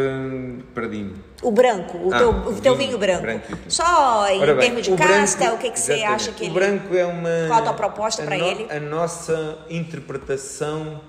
perdi-me. 0.75 1.15
O 1.43 1.51
branco, 1.51 1.97
o, 1.99 2.13
ah, 2.13 2.19
teu, 2.19 2.31
o 2.31 2.61
teu 2.61 2.77
vinho, 2.77 2.99
branco. 2.99 3.23
branco 3.23 3.57
Só 3.69 4.29
em 4.29 4.41
bem, 4.41 4.57
termos 4.57 4.83
de 4.83 4.97
casta, 4.97 5.39
branco, 5.39 5.57
o 5.57 5.59
que, 5.59 5.67
é 5.69 5.71
que 5.71 5.81
você 5.81 5.93
acha 6.03 6.33
que 6.33 6.43
o 6.43 6.45
ele. 6.45 6.51
O 6.51 6.55
branco 6.55 6.95
é 6.95 7.07
uma. 7.07 7.47
Qual 7.47 7.59
a 7.61 7.63
tua 7.63 7.75
proposta 7.75 8.23
para 8.25 8.37
no, 8.37 8.45
ele? 8.45 8.67
A 8.71 8.81
nossa 8.81 9.59
interpretação 9.71 11.01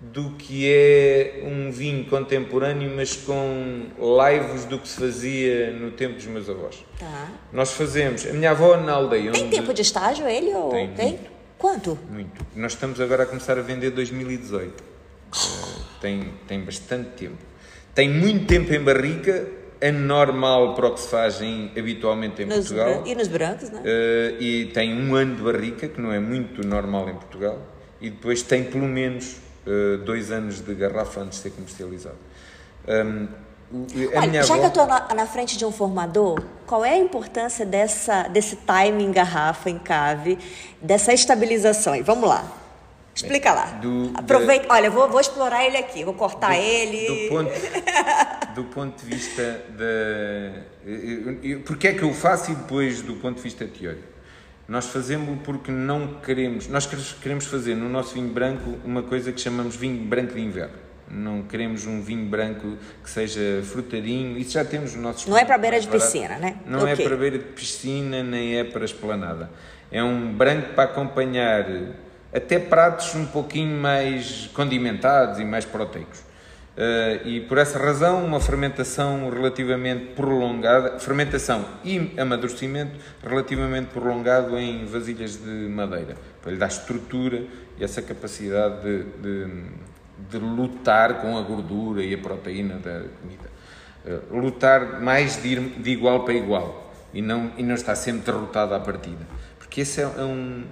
do 0.00 0.30
que 0.32 0.70
é 0.70 1.42
um 1.46 1.70
vinho 1.70 2.04
contemporâneo, 2.06 2.92
mas 2.94 3.16
com 3.16 3.86
laivos 3.98 4.64
do 4.64 4.78
que 4.78 4.88
se 4.88 5.00
fazia 5.00 5.70
no 5.70 5.92
tempo 5.92 6.16
dos 6.16 6.26
meus 6.26 6.50
avós. 6.50 6.84
Tá. 6.98 7.28
Nós 7.52 7.72
fazemos. 7.72 8.26
A 8.26 8.32
minha 8.32 8.50
avó 8.50 8.76
na 8.76 8.92
aldeia. 8.92 9.30
Tem 9.30 9.44
onde... 9.44 9.56
tempo 9.56 9.72
de 9.72 9.82
estágio 9.82 10.26
ele? 10.28 10.52
Ou... 10.52 10.70
Tem. 10.70 10.92
tem? 10.92 11.20
Quanto? 11.56 11.96
Muito. 12.10 12.44
Nós 12.54 12.72
estamos 12.72 13.00
agora 13.00 13.22
a 13.22 13.26
começar 13.26 13.56
a 13.58 13.62
vender 13.62 13.90
2018. 13.90 14.82
Uh, 14.82 15.84
tem, 16.00 16.34
tem 16.46 16.60
bastante 16.60 17.10
tempo 17.10 17.45
tem 17.96 18.10
muito 18.10 18.46
tempo 18.46 18.72
em 18.74 18.78
barrica, 18.78 19.48
é 19.80 19.90
normal 19.90 20.74
para 20.74 20.88
o 20.88 20.94
que 20.94 21.00
se 21.00 21.08
faz 21.08 21.40
em, 21.40 21.72
habitualmente 21.76 22.42
em 22.42 22.44
nos 22.44 22.68
Portugal. 22.68 23.02
E 23.06 23.14
nos 23.14 23.26
brancos, 23.26 23.70
não 23.70 23.78
é? 23.78 23.82
Uh, 23.82 24.42
e 24.42 24.66
tem 24.66 24.94
um 24.94 25.14
ano 25.14 25.36
de 25.36 25.42
barrica, 25.42 25.88
que 25.88 25.98
não 25.98 26.12
é 26.12 26.20
muito 26.20 26.64
normal 26.64 27.08
em 27.08 27.14
Portugal, 27.14 27.58
e 27.98 28.10
depois 28.10 28.42
tem 28.42 28.64
pelo 28.64 28.86
menos 28.86 29.38
uh, 29.66 29.96
dois 30.04 30.30
anos 30.30 30.60
de 30.60 30.74
garrafa 30.74 31.20
antes 31.20 31.38
de 31.38 31.44
ser 31.44 31.50
comercializado. 31.50 32.18
Um, 32.86 33.28
a 34.14 34.20
Olha, 34.20 34.42
já 34.42 34.54
avó... 34.54 34.60
que 34.60 34.64
eu 34.66 34.68
estou 34.68 34.86
na, 34.86 35.14
na, 35.14 35.26
frente 35.26 35.56
de 35.56 35.64
um 35.64 35.72
formador, 35.72 36.40
qual 36.66 36.84
é 36.84 36.90
a 36.90 36.98
importância 36.98 37.64
dessa, 37.64 38.24
desse 38.24 38.56
timing 38.56 39.10
garrafa 39.10 39.70
em 39.70 39.78
cave, 39.78 40.38
dessa 40.82 41.14
estabilização? 41.14 42.00
Vamos 42.04 42.28
lá. 42.28 42.65
Explica 43.16 43.52
lá. 43.52 43.64
Do, 43.80 44.12
Aproveita. 44.14 44.68
Da... 44.68 44.74
Olha, 44.74 44.90
vou, 44.90 45.08
vou 45.08 45.20
explorar 45.20 45.64
ele 45.64 45.78
aqui, 45.78 46.04
vou 46.04 46.12
cortar 46.12 46.54
do, 46.54 46.60
ele. 46.60 47.06
Do 47.06 47.28
ponto, 47.30 47.50
do 48.54 48.64
ponto 48.64 49.04
de 49.04 49.10
vista 49.10 49.64
da. 49.70 50.62
Porque 51.64 51.88
é 51.88 51.94
que 51.94 52.02
eu 52.02 52.12
faço 52.12 52.52
e 52.52 52.54
depois 52.54 53.00
do 53.00 53.16
ponto 53.16 53.36
de 53.36 53.42
vista 53.42 53.66
teórico? 53.66 54.16
Nós 54.68 54.86
fazemos 54.86 55.40
porque 55.42 55.70
não 55.70 56.20
queremos. 56.20 56.68
Nós 56.68 56.86
queremos 56.86 57.46
fazer 57.46 57.74
no 57.74 57.88
nosso 57.88 58.14
vinho 58.14 58.28
branco 58.28 58.78
uma 58.84 59.02
coisa 59.02 59.32
que 59.32 59.40
chamamos 59.40 59.76
vinho 59.76 60.04
branco 60.04 60.34
de 60.34 60.40
inverno. 60.42 60.86
Não 61.08 61.42
queremos 61.42 61.86
um 61.86 62.02
vinho 62.02 62.26
branco 62.26 62.76
que 63.02 63.08
seja 63.08 63.62
frutadinho. 63.64 64.36
Isso 64.36 64.50
já 64.52 64.64
temos 64.64 64.94
no 64.94 65.00
nosso. 65.00 65.30
Não 65.30 65.38
é 65.38 65.44
para 65.44 65.56
beira 65.56 65.80
de 65.80 65.88
piscina, 65.88 66.36
né? 66.36 66.56
Não 66.66 66.80
é 66.80 66.92
okay. 66.92 67.04
é 67.04 67.08
para 67.08 67.16
beira 67.16 67.38
de 67.38 67.44
piscina, 67.44 68.22
nem 68.22 68.58
é 68.58 68.64
para 68.64 68.84
esplanada. 68.84 69.50
É 69.90 70.02
um 70.02 70.34
branco 70.34 70.74
para 70.74 70.84
acompanhar 70.84 71.64
até 72.36 72.58
pratos 72.58 73.14
um 73.14 73.26
pouquinho 73.26 73.80
mais 73.80 74.50
condimentados 74.52 75.38
e 75.38 75.44
mais 75.44 75.64
proteicos. 75.64 76.20
Uh, 76.20 77.26
e 77.26 77.40
por 77.40 77.56
essa 77.56 77.78
razão, 77.78 78.22
uma 78.22 78.38
fermentação 78.38 79.30
relativamente 79.30 80.12
prolongada, 80.14 80.98
fermentação 80.98 81.64
e 81.82 82.12
amadurecimento 82.18 82.92
relativamente 83.22 83.86
prolongado 83.86 84.58
em 84.58 84.84
vasilhas 84.84 85.36
de 85.36 85.68
madeira, 85.70 86.16
para 86.42 86.52
lhe 86.52 86.58
dar 86.58 86.66
estrutura 86.66 87.44
e 87.78 87.84
essa 87.84 88.02
capacidade 88.02 88.82
de, 88.82 89.04
de 89.22 89.50
de 90.18 90.38
lutar 90.38 91.20
com 91.20 91.36
a 91.36 91.42
gordura 91.42 92.02
e 92.02 92.14
a 92.14 92.18
proteína 92.18 92.76
da 92.76 93.04
comida. 93.20 93.50
Uh, 94.04 94.38
lutar 94.38 95.00
mais 95.00 95.42
de, 95.42 95.56
de 95.56 95.90
igual 95.90 96.24
para 96.24 96.34
igual 96.34 96.92
e 97.12 97.20
não, 97.20 97.52
e 97.56 97.62
não 97.62 97.74
estar 97.74 97.94
sempre 97.96 98.30
derrotado 98.30 98.74
à 98.74 98.80
partida. 98.80 99.26
Porque 99.58 99.80
essa 99.80 100.02
é, 100.02 100.04
é, 100.04 100.22
um, 100.22 100.64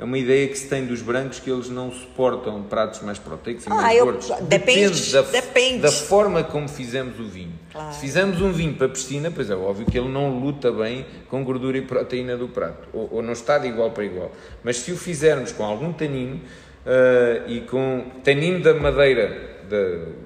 é 0.00 0.04
uma 0.04 0.16
ideia 0.16 0.48
que 0.48 0.58
se 0.58 0.66
tem 0.66 0.86
dos 0.86 1.02
brancos 1.02 1.40
que 1.40 1.50
eles 1.50 1.68
não 1.68 1.92
suportam 1.92 2.62
pratos 2.62 3.02
mais 3.02 3.18
proteicos 3.18 3.66
e 3.66 3.68
ah, 3.70 3.74
mais 3.74 4.02
gordos. 4.02 4.30
Depende, 4.48 4.48
depende, 4.48 5.12
da, 5.12 5.22
depende 5.22 5.78
da 5.82 5.92
forma 5.92 6.42
como 6.42 6.66
fizemos 6.66 7.20
o 7.20 7.24
vinho. 7.24 7.52
Claro. 7.70 7.92
Se 7.92 8.00
fizermos 8.00 8.40
um 8.40 8.50
vinho 8.50 8.72
para 8.72 8.88
piscina, 8.88 9.30
pois 9.30 9.50
é 9.50 9.54
óbvio 9.54 9.84
que 9.84 9.98
ele 9.98 10.08
não 10.08 10.38
luta 10.38 10.72
bem 10.72 11.04
com 11.28 11.44
gordura 11.44 11.76
e 11.76 11.82
proteína 11.82 12.34
do 12.34 12.48
prato, 12.48 12.88
ou, 12.94 13.10
ou 13.12 13.22
não 13.22 13.34
está 13.34 13.58
de 13.58 13.68
igual 13.68 13.90
para 13.90 14.06
igual. 14.06 14.32
Mas 14.64 14.78
se 14.78 14.90
o 14.90 14.96
fizermos 14.96 15.52
com 15.52 15.64
algum 15.64 15.92
tanino, 15.92 16.36
uh, 16.36 17.46
e 17.46 17.60
com 17.60 18.06
tanino 18.24 18.62
da 18.62 18.72
madeira, 18.72 19.58
da, 19.68 19.76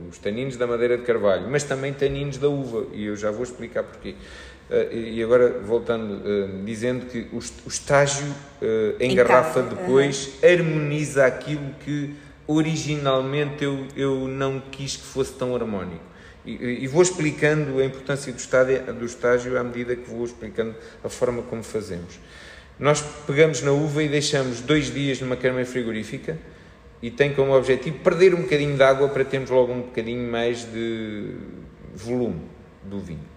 os 0.09 0.19
taninos 0.19 0.57
da 0.57 0.69
madeira 0.69 0.97
de 0.97 1.03
carvalho, 1.03 1.49
mas 1.51 1.65
também 1.65 1.93
taninos 1.93 2.39
da 2.39 2.49
uva, 2.49 2.87
e 2.93 3.07
eu 3.07 3.17
já 3.17 3.33
vou 3.33 3.43
explicar 3.43 3.83
porquê. 3.83 4.15
Uh, 4.71 4.97
e 4.97 5.23
agora, 5.23 5.61
voltando, 5.61 6.15
uh, 6.15 6.65
dizendo 6.65 7.07
que 7.07 7.29
o, 7.33 7.69
estágio 7.69 8.27
em 8.99 9.15
garrafa 9.15 9.63
depois 9.63 10.33
harmoniza 10.43 11.27
aquilo 11.27 11.75
que 11.85 12.15
originalmente 12.47 13.65
eu, 13.65 13.87
eu 13.97 14.29
não 14.29 14.61
quis 14.61 14.97
que 14.97 15.03
fosse 15.03 15.33
tão 15.35 15.55
harmónico. 15.55 16.15
E, 16.45 16.85
e, 16.85 16.87
vou 16.87 17.03
explicando 17.03 17.79
a 17.79 17.85
importância 17.85 18.31
do 18.31 18.39
estágio, 18.39 18.93
do 18.93 19.05
estágio 19.05 19.59
à 19.59 19.65
medida 19.65 19.97
que 19.97 20.09
vou 20.11 20.25
explicando 20.25 20.75
a 21.03 21.09
forma 21.09 21.43
como 21.43 21.63
fazemos. 21.63 22.19
Nós 22.79 23.03
pegamos 23.27 23.63
na 23.63 23.73
uva 23.73 24.03
e 24.03 24.09
deixamos 24.09 24.61
dois 24.61 24.93
dias 24.93 25.21
numa 25.21 25.37
câmara 25.37 25.65
frigorífica 25.65 26.37
e 27.01 27.11
tem 27.11 27.33
como 27.33 27.57
objetivo 27.57 27.99
perder 28.01 28.35
um 28.35 28.43
bocadinho 28.43 28.77
de 28.77 28.83
água 28.83 29.09
para 29.09 29.25
termos 29.25 29.49
logo 29.49 29.73
um 29.73 29.83
bocadinho 29.83 30.31
mais 30.31 30.71
de 30.71 31.35
volume 31.95 32.43
do 32.83 32.99
vinho. 32.99 33.34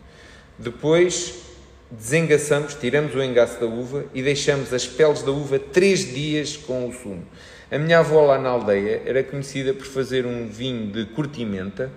Depois 0.59 1.43
desengaçamos, 1.89 2.73
tiramos 2.73 3.15
o 3.15 3.23
engaço 3.23 3.59
da 3.59 3.65
uva 3.65 4.05
e 4.13 4.21
deixamos 4.21 4.73
as 4.73 4.85
peles 4.85 5.21
da 5.21 5.31
uva 5.31 5.59
três 5.59 6.13
dias 6.13 6.57
com 6.57 6.87
o 6.87 6.93
sumo. 6.93 7.23
A 7.71 7.77
minha 7.77 7.99
avó 7.99 8.25
lá 8.25 8.39
na 8.39 8.49
aldeia 8.49 9.01
era 9.05 9.23
conhecida 9.23 9.73
por 9.73 9.85
fazer 9.85 10.25
um 10.25 10.47
vinho 10.47 10.91
de 10.91 11.05
curtimenta. 11.05 11.91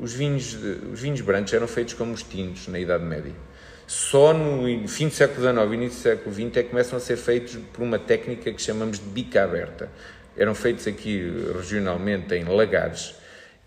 Os 0.00 0.12
vinhos, 0.12 0.56
os 0.92 1.00
vinhos 1.00 1.20
brancos 1.20 1.52
eram 1.52 1.66
feitos 1.66 1.94
como 1.94 2.12
os 2.12 2.22
tintos 2.22 2.68
na 2.68 2.78
Idade 2.78 3.04
Média. 3.04 3.32
Só 3.86 4.32
no 4.32 4.86
fim 4.86 5.08
do 5.08 5.14
século 5.14 5.40
XIX 5.40 5.70
e 5.70 5.74
início 5.74 5.98
do 5.98 6.02
século 6.02 6.34
XX 6.34 6.56
é 6.56 6.62
que 6.62 6.68
começam 6.70 6.96
a 6.96 7.00
ser 7.00 7.16
feitos 7.16 7.58
por 7.72 7.82
uma 7.82 7.98
técnica 7.98 8.52
que 8.52 8.62
chamamos 8.62 8.98
de 8.98 9.04
bica 9.06 9.42
aberta. 9.42 9.90
Eram 10.36 10.54
feitos 10.54 10.86
aqui 10.86 11.28
regionalmente 11.56 12.34
em 12.34 12.44
lagares. 12.44 13.14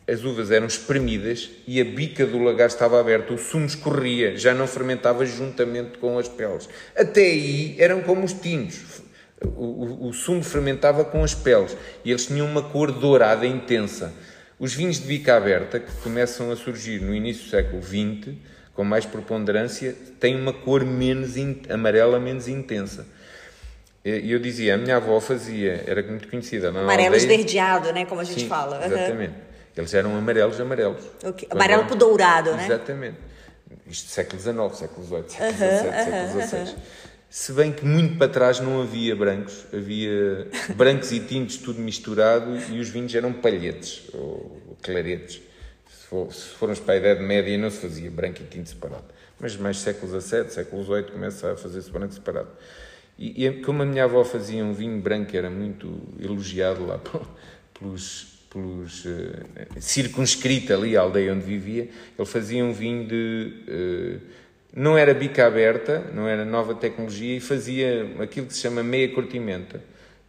As 0.07 0.23
uvas 0.23 0.51
eram 0.51 0.65
espremidas 0.65 1.49
e 1.67 1.79
a 1.79 1.85
bica 1.85 2.25
do 2.25 2.39
lagar 2.39 2.67
estava 2.67 2.99
aberta, 2.99 3.33
o 3.33 3.37
sumo 3.37 3.65
escorria, 3.65 4.35
já 4.35 4.53
não 4.53 4.67
fermentava 4.67 5.25
juntamente 5.25 5.97
com 5.99 6.17
as 6.17 6.27
peles. 6.27 6.67
Até 6.95 7.21
aí 7.21 7.75
eram 7.79 8.01
como 8.01 8.25
os 8.25 8.33
tintos. 8.33 9.01
O, 9.43 9.47
o, 9.47 10.07
o 10.09 10.13
sumo 10.13 10.43
fermentava 10.43 11.05
com 11.05 11.23
as 11.23 11.33
peles 11.33 11.77
e 12.03 12.11
eles 12.11 12.25
tinham 12.25 12.45
uma 12.45 12.61
cor 12.61 12.91
dourada 12.91 13.45
intensa. 13.45 14.13
Os 14.59 14.73
vinhos 14.73 14.99
de 14.99 15.07
bica 15.07 15.35
aberta, 15.35 15.79
que 15.79 15.91
começam 16.03 16.51
a 16.51 16.55
surgir 16.55 17.01
no 17.01 17.15
início 17.15 17.45
do 17.45 17.49
século 17.49 17.81
XX, 17.81 18.35
com 18.73 18.83
mais 18.83 19.05
preponderância, 19.05 19.95
tem 20.19 20.35
uma 20.35 20.53
cor 20.53 20.85
menos 20.85 21.33
amarela, 21.69 22.19
menos 22.19 22.47
intensa. 22.47 23.07
E 24.03 24.31
eu 24.31 24.39
dizia, 24.39 24.75
a 24.75 24.77
minha 24.77 24.97
avó 24.97 25.19
fazia, 25.19 25.83
era 25.85 26.01
muito 26.01 26.27
conhecida. 26.27 26.69
Amarelo 26.69 27.13
aldeia, 27.13 27.17
esverdeado, 27.17 27.93
né? 27.93 28.05
Como 28.05 28.19
a 28.19 28.23
gente 28.23 28.41
sim, 28.41 28.47
fala. 28.47 28.83
Exatamente. 28.85 29.33
Uhum. 29.33 29.50
Eles 29.75 29.93
eram 29.93 30.15
amarelos, 30.15 30.59
amarelos. 30.59 31.03
Okay. 31.23 31.47
Amarelo 31.51 31.85
para 31.85 31.95
dourado, 31.95 32.51
né? 32.55 32.65
Exatamente. 32.65 33.17
Isto 33.87 34.09
século 34.09 34.41
XIX, 34.41 34.77
século 34.77 35.05
XVIII, 35.05 35.29
século 35.29 35.53
XVII, 35.53 35.67
uhum, 35.67 36.03
século 36.03 36.47
XVI. 36.47 36.59
Uhum. 36.59 36.75
Se 37.29 37.53
bem 37.53 37.71
que 37.71 37.85
muito 37.85 38.17
para 38.17 38.27
trás 38.27 38.59
não 38.59 38.81
havia 38.81 39.15
brancos, 39.15 39.65
havia 39.73 40.47
brancos 40.75 41.11
e 41.11 41.19
tintos 41.21 41.57
tudo 41.57 41.79
misturado 41.79 42.57
e 42.69 42.79
os 42.79 42.89
vinhos 42.89 43.13
eram 43.15 43.31
palhetes 43.31 44.03
ou 44.13 44.77
claretes 44.81 45.41
for, 46.11 46.33
se 46.33 46.49
formos 46.49 46.79
para 46.81 46.95
a 46.95 46.97
Idade 46.97 47.21
Média, 47.21 47.57
não 47.57 47.71
se 47.71 47.77
fazia 47.77 48.11
branco 48.11 48.41
e 48.41 48.45
tinto 48.45 48.67
separado. 48.67 49.05
Mas 49.39 49.55
mais 49.55 49.77
século 49.77 50.19
XVII, 50.19 50.49
século 50.49 50.83
XVIII, 50.83 51.03
começa 51.03 51.53
a 51.53 51.55
fazer-se 51.55 51.89
branco 51.89 52.13
separado. 52.13 52.49
E, 53.17 53.45
e, 53.45 53.61
como 53.61 53.81
a 53.81 53.85
minha 53.85 54.03
avó 54.03 54.23
fazia 54.25 54.63
um 54.63 54.73
vinho 54.73 54.99
branco, 55.01 55.35
era 55.35 55.49
muito 55.49 56.01
elogiado 56.19 56.85
lá 56.85 56.99
pelos, 57.79 58.30
pelos 58.51 59.05
uh, 59.05 59.09
circunscrito 59.79 60.73
ali, 60.73 60.97
a 60.97 61.01
aldeia 61.01 61.33
onde 61.33 61.45
vivia, 61.45 61.89
ele 62.17 62.27
fazia 62.27 62.63
um 62.63 62.73
vinho 62.73 63.07
de. 63.07 63.53
Uh, 63.67 64.41
não 64.73 64.97
era 64.97 65.13
bica 65.13 65.45
aberta, 65.45 66.11
não 66.13 66.27
era 66.27 66.45
nova 66.45 66.73
tecnologia, 66.75 67.37
e 67.37 67.39
fazia 67.39 68.09
aquilo 68.19 68.47
que 68.47 68.53
se 68.53 68.59
chama 68.59 68.83
meia 68.83 69.09
cortimenta. 69.09 69.81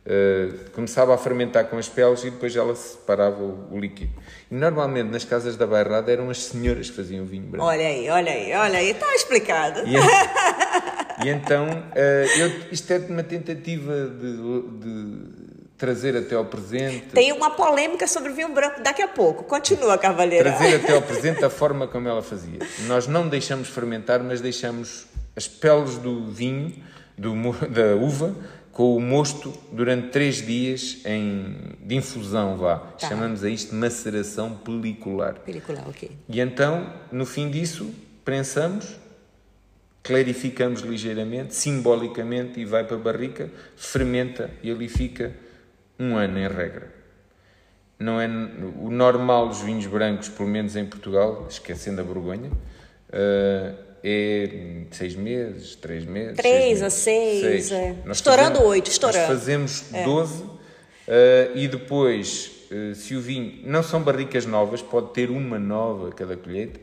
Uh, 0.05 0.71
começava 0.73 1.15
a 1.15 1.19
fermentar 1.19 1.67
com 1.67 1.79
as 1.79 1.89
peles 1.89 2.25
e 2.25 2.31
depois 2.31 2.57
ela 2.57 2.75
separava 2.75 3.41
o, 3.41 3.79
líquido. 3.79 4.13
E 4.51 4.55
normalmente 4.55 5.11
nas 5.11 5.25
casas 5.25 5.57
da 5.57 5.65
bairrada 5.65 6.11
eram 6.11 6.29
as 6.29 6.43
senhoras 6.43 6.91
que 6.91 6.97
faziam 6.97 7.25
vinho 7.25 7.45
branco. 7.45 7.65
Olha 7.65 7.87
aí, 7.87 8.11
olha 8.11 8.33
aí, 8.33 8.53
olha 8.53 8.79
aí, 8.81 8.91
está 8.91 9.15
explicado. 9.15 9.81
E, 9.87 9.95
e 11.25 11.29
então, 11.31 11.69
eu, 12.37 12.51
isto 12.73 12.93
é 12.93 12.99
uma 12.99 13.23
tentativa 13.23 14.09
de, 14.09 14.37
de, 14.81 15.42
trazer 15.83 16.17
até 16.17 16.37
ao 16.37 16.45
presente. 16.45 17.09
Tem 17.09 17.33
uma 17.33 17.51
polêmica 17.51 18.07
sobre 18.07 18.31
vinho 18.31 18.51
branco 18.55 18.81
daqui 18.85 19.03
a 19.03 19.09
pouco. 19.09 19.43
Continua, 19.43 19.99
Cavalheira. 19.99 20.53
Trazer 20.53 20.77
até 20.77 20.93
ao 20.95 21.03
presente 21.03 21.45
a 21.45 21.51
forma 21.51 21.89
como 21.89 22.07
ela 22.07 22.23
fazia. 22.23 22.61
Nós 22.87 23.09
não 23.09 23.27
deixamos 23.27 23.67
fermentar, 23.67 24.23
mas 24.23 24.41
deixamos 24.41 25.07
as 25.35 25.49
peles 25.49 25.99
do 25.99 26.31
vinho, 26.31 26.73
do, 27.19 27.35
da 27.67 27.97
uva, 27.97 28.33
com 28.71 28.97
o 28.97 29.01
mosto 29.01 29.53
durante 29.73 30.11
três 30.11 30.37
dias 30.37 30.99
em, 31.05 31.57
de 31.81 31.97
infusão, 31.97 32.57
vá. 32.57 32.77
Tá. 32.77 33.09
Chamamos 33.09 33.43
a 33.43 33.51
isto 33.51 33.75
maceração 33.75 34.55
pelicular. 34.55 35.41
Pelicular, 35.41 35.89
ok. 35.89 36.13
E 36.29 36.41
então, 36.41 36.93
no 37.11 37.27
fim 37.27 37.51
disso, 37.51 37.93
prensamos, 38.25 39.01
clarificamos 40.01 40.83
ligeiramente, 40.83 41.57
simbolicamente, 41.57 42.61
e 42.61 42.65
vai 42.65 42.85
para 42.85 42.95
a 42.95 43.01
barrica, 43.01 43.51
fermenta 43.77 44.49
e 44.63 44.71
ali 44.71 44.89
fica 44.89 45.33
um 46.03 46.17
ano 46.17 46.39
em 46.39 46.49
regra. 46.49 46.93
Não 47.99 48.21
é 48.21 48.27
o 48.27 48.91
normal 48.91 49.49
dos 49.49 49.61
vinhos 49.61 49.87
brancos, 49.87 50.29
pelo 50.29 50.49
menos 50.49 50.75
em 50.75 50.85
Portugal, 50.85 51.47
esquecendo 51.49 52.01
a 52.01 52.05
Borgonha, 52.05 52.51
uh, 52.51 53.93
é 54.03 54.85
seis 54.91 55.15
meses, 55.15 55.77
três 55.77 56.05
meses. 56.05 56.37
Três 56.37 56.79
seis 56.79 56.83
a 56.83 56.91
seis. 56.91 57.67
seis. 57.67 57.73
É. 57.73 57.95
Estourando 58.11 58.57
fazemos, 58.57 58.71
oito, 58.71 58.91
estourando. 58.91 59.19
Nós 59.19 59.39
fazemos 59.39 59.85
é. 59.93 60.05
doze 60.05 60.43
uh, 60.43 60.59
e 61.55 61.69
depois, 61.69 62.51
uh, 62.73 62.95
se 62.97 63.15
o 63.15 63.21
vinho. 63.21 63.61
Não 63.65 63.85
são 63.85 64.03
barricas 64.03 64.45
novas, 64.45 64.83
pode 64.83 65.13
ter 65.13 65.31
uma 65.31 65.59
nova 65.59 66.11
cada 66.11 66.37
colheita. 66.37 66.81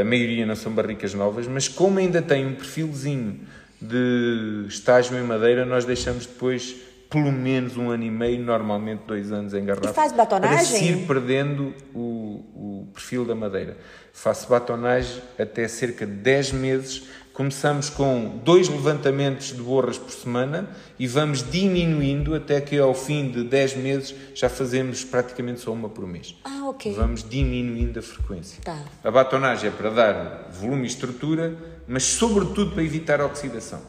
A 0.00 0.04
maioria 0.04 0.46
não 0.46 0.54
são 0.54 0.70
barricas 0.70 1.14
novas, 1.14 1.48
mas 1.48 1.66
como 1.66 1.98
ainda 1.98 2.22
tem 2.22 2.46
um 2.46 2.54
perfilzinho 2.54 3.40
de 3.82 4.66
estágio 4.68 5.18
em 5.18 5.22
madeira, 5.24 5.64
nós 5.64 5.84
deixamos 5.84 6.26
depois 6.26 6.76
pelo 7.14 7.30
menos 7.30 7.76
um 7.76 7.90
ano 7.90 8.02
e 8.02 8.10
meio, 8.10 8.42
normalmente 8.42 9.02
dois 9.06 9.30
anos 9.30 9.54
em 9.54 9.64
garrafa. 9.64 9.88
E 9.88 9.94
faz 9.94 10.10
batonagem? 10.10 10.56
Para 10.56 10.64
se 10.64 10.84
ir 10.84 11.06
perdendo 11.06 11.72
o, 11.94 12.00
o 12.00 12.88
perfil 12.92 13.24
da 13.24 13.36
madeira. 13.36 13.76
Faço 14.12 14.48
batonagem 14.48 15.22
até 15.38 15.68
cerca 15.68 16.04
de 16.04 16.12
10 16.12 16.52
meses. 16.54 17.04
Começamos 17.32 17.88
com 17.88 18.40
dois 18.44 18.68
levantamentos 18.68 19.54
de 19.54 19.62
borras 19.62 19.96
por 19.96 20.10
semana 20.10 20.68
e 20.98 21.06
vamos 21.06 21.48
diminuindo 21.48 22.34
até 22.34 22.60
que 22.60 22.76
ao 22.78 22.94
fim 22.94 23.30
de 23.30 23.44
10 23.44 23.76
meses 23.76 24.14
já 24.34 24.48
fazemos 24.48 25.04
praticamente 25.04 25.60
só 25.60 25.72
uma 25.72 25.88
por 25.88 26.08
mês. 26.08 26.34
Ah, 26.42 26.68
ok. 26.68 26.94
Vamos 26.94 27.22
diminuindo 27.28 27.96
a 27.96 28.02
frequência. 28.02 28.60
Tá. 28.64 28.76
A 29.04 29.10
batonagem 29.12 29.68
é 29.68 29.72
para 29.72 29.90
dar 29.90 30.48
volume 30.50 30.82
e 30.82 30.86
estrutura, 30.88 31.56
mas 31.86 32.02
sobretudo 32.02 32.72
para 32.72 32.82
evitar 32.82 33.20
a 33.20 33.26
oxidação. 33.26 33.80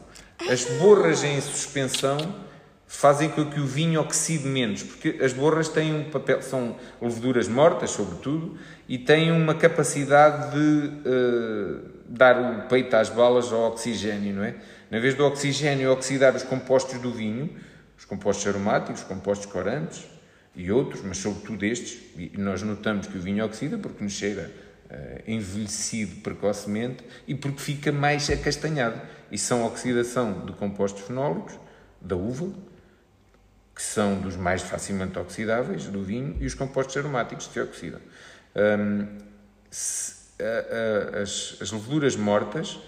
As 0.47 0.63
borras 0.79 1.23
em 1.23 1.41
suspensão 1.41 2.44
fazem 2.87 3.29
com 3.29 3.45
que 3.45 3.59
o 3.59 3.65
vinho 3.65 3.99
oxide 3.99 4.47
menos, 4.47 4.83
porque 4.83 5.17
as 5.23 5.33
borras 5.33 5.67
têm 5.67 5.93
um 5.93 6.09
papel, 6.09 6.41
são 6.41 6.75
leveduras 7.01 7.47
mortas, 7.47 7.91
sobretudo, 7.91 8.57
e 8.87 8.97
têm 8.97 9.31
uma 9.31 9.55
capacidade 9.55 10.51
de 10.51 10.87
uh, 11.09 11.81
dar 12.07 12.39
o 12.39 12.67
peito 12.67 12.95
às 12.95 13.09
balas 13.09 13.51
ao 13.51 13.69
oxigênio, 13.69 14.35
não 14.35 14.43
é? 14.43 14.55
Na 14.91 14.99
vez 14.99 15.15
do 15.15 15.25
oxigênio 15.25 15.91
oxidar 15.91 16.35
os 16.35 16.43
compostos 16.43 16.99
do 16.99 17.11
vinho, 17.11 17.49
os 17.97 18.05
compostos 18.05 18.45
aromáticos, 18.47 19.01
os 19.01 19.07
compostos 19.07 19.47
corantes 19.47 20.05
e 20.55 20.71
outros, 20.71 21.01
mas 21.03 21.17
sobretudo 21.17 21.65
estes, 21.65 21.99
e 22.17 22.31
nós 22.37 22.61
notamos 22.61 23.07
que 23.07 23.17
o 23.17 23.21
vinho 23.21 23.43
oxida 23.43 23.77
porque 23.77 24.03
nos 24.03 24.13
chega 24.13 24.51
uh, 24.89 25.23
envelhecido 25.27 26.21
precocemente 26.21 27.03
e 27.27 27.33
porque 27.33 27.59
fica 27.59 27.91
mais 27.91 28.29
acastanhado. 28.29 29.01
E 29.31 29.39
são 29.39 29.65
oxidação 29.65 30.45
de 30.45 30.53
compostos 30.53 31.01
fenólicos, 31.01 31.59
da 31.99 32.15
uva, 32.15 32.53
que 33.75 33.83
são 33.83 34.21
dos 34.21 34.37
mais 34.37 34.61
facilmente 34.61 35.19
oxidáveis 35.19 35.85
do 35.87 36.01
vinho, 36.01 36.37
e 36.39 36.45
os 36.45 36.53
compostos 36.53 36.95
aromáticos 36.95 37.47
que 37.47 37.53
se 37.53 37.59
oxidam. 37.59 37.99
Um, 38.55 39.07
se, 39.69 40.15
a, 40.39 41.17
a, 41.17 41.21
as, 41.21 41.57
as, 41.61 41.71
leveduras 41.71 42.15
mortas, 42.15 42.79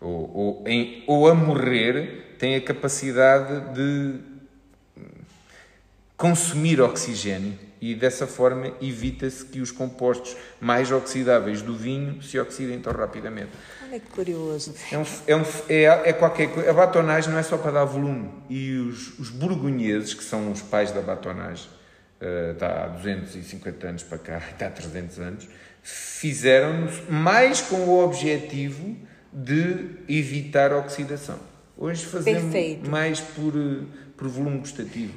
ou, 0.00 0.36
ou, 0.36 0.64
em, 0.66 1.02
ou 1.06 1.28
a 1.28 1.34
morrer, 1.34 2.36
têm 2.38 2.56
a 2.56 2.60
capacidade 2.60 3.72
de 3.74 4.20
consumir 6.16 6.80
oxigênio 6.80 7.58
e 7.84 7.94
dessa 7.94 8.26
forma 8.26 8.72
evita-se 8.80 9.44
que 9.44 9.60
os 9.60 9.70
compostos 9.70 10.34
mais 10.58 10.90
oxidáveis 10.90 11.60
do 11.60 11.76
vinho 11.76 12.22
se 12.22 12.38
oxidem 12.38 12.80
tão 12.80 12.94
rapidamente. 12.94 13.50
Olha 13.82 14.00
que 14.00 14.06
curioso. 14.06 14.74
É, 14.90 14.96
um, 14.96 15.04
é, 15.26 15.36
um, 15.36 15.42
é, 15.68 15.84
é, 16.08 16.12
qualquer 16.14 16.48
coisa. 16.48 16.70
A 16.70 16.72
batonagem 16.72 17.30
não 17.30 17.38
é 17.38 17.42
só 17.42 17.58
para 17.58 17.72
dar 17.72 17.84
volume. 17.84 18.30
E 18.48 18.72
os, 18.78 19.18
os 19.18 19.28
burgonheses, 19.28 20.14
que 20.14 20.24
são 20.24 20.50
os 20.50 20.62
pais 20.62 20.92
da 20.92 21.02
batonagem, 21.02 21.68
uh, 22.22 22.52
está 22.52 22.84
há 22.84 22.88
250 22.88 23.86
anos 23.86 24.02
para 24.02 24.16
cá, 24.16 24.38
está 24.50 24.66
há 24.68 24.70
300 24.70 25.18
anos, 25.18 25.48
fizeram-nos 25.82 27.06
mais 27.10 27.60
com 27.60 27.76
o 27.76 28.02
objetivo 28.02 28.96
de 29.30 29.90
evitar 30.08 30.72
a 30.72 30.78
oxidação. 30.78 31.38
Hoje 31.76 32.06
fazemos 32.06 32.44
Perfeito. 32.44 32.90
mais 32.90 33.20
por, 33.20 33.52
por 34.16 34.28
volume 34.28 34.60
gustativo, 34.60 35.12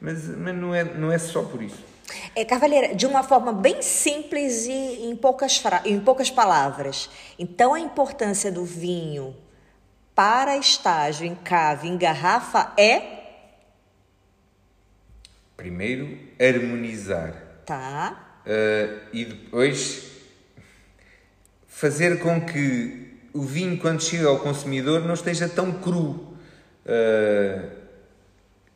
mas, 0.00 0.24
mas 0.28 0.54
não, 0.54 0.74
é, 0.74 0.82
não 0.82 1.12
é 1.12 1.18
só 1.18 1.42
por 1.42 1.62
isso. 1.62 1.95
É, 2.34 2.44
Cavaleira, 2.44 2.94
de 2.94 3.06
uma 3.06 3.22
forma 3.22 3.52
bem 3.52 3.82
simples 3.82 4.66
e 4.66 5.06
em 5.06 5.16
poucas, 5.16 5.62
em 5.84 5.98
poucas 6.00 6.30
palavras. 6.30 7.10
Então, 7.38 7.74
a 7.74 7.80
importância 7.80 8.50
do 8.50 8.64
vinho 8.64 9.34
para 10.14 10.56
estágio 10.56 11.26
em 11.26 11.34
cave, 11.34 11.88
em 11.88 11.98
garrafa 11.98 12.72
é? 12.78 13.16
Primeiro, 15.56 16.18
harmonizar. 16.40 17.34
Tá. 17.64 18.40
Uh, 18.46 19.08
e 19.12 19.24
depois, 19.24 20.10
fazer 21.66 22.20
com 22.20 22.40
que 22.40 23.18
o 23.34 23.42
vinho, 23.42 23.78
quando 23.78 24.02
chega 24.02 24.28
ao 24.28 24.38
consumidor, 24.38 25.02
não 25.04 25.14
esteja 25.14 25.48
tão 25.48 25.72
cru. 25.72 26.36
Uh, 26.86 27.86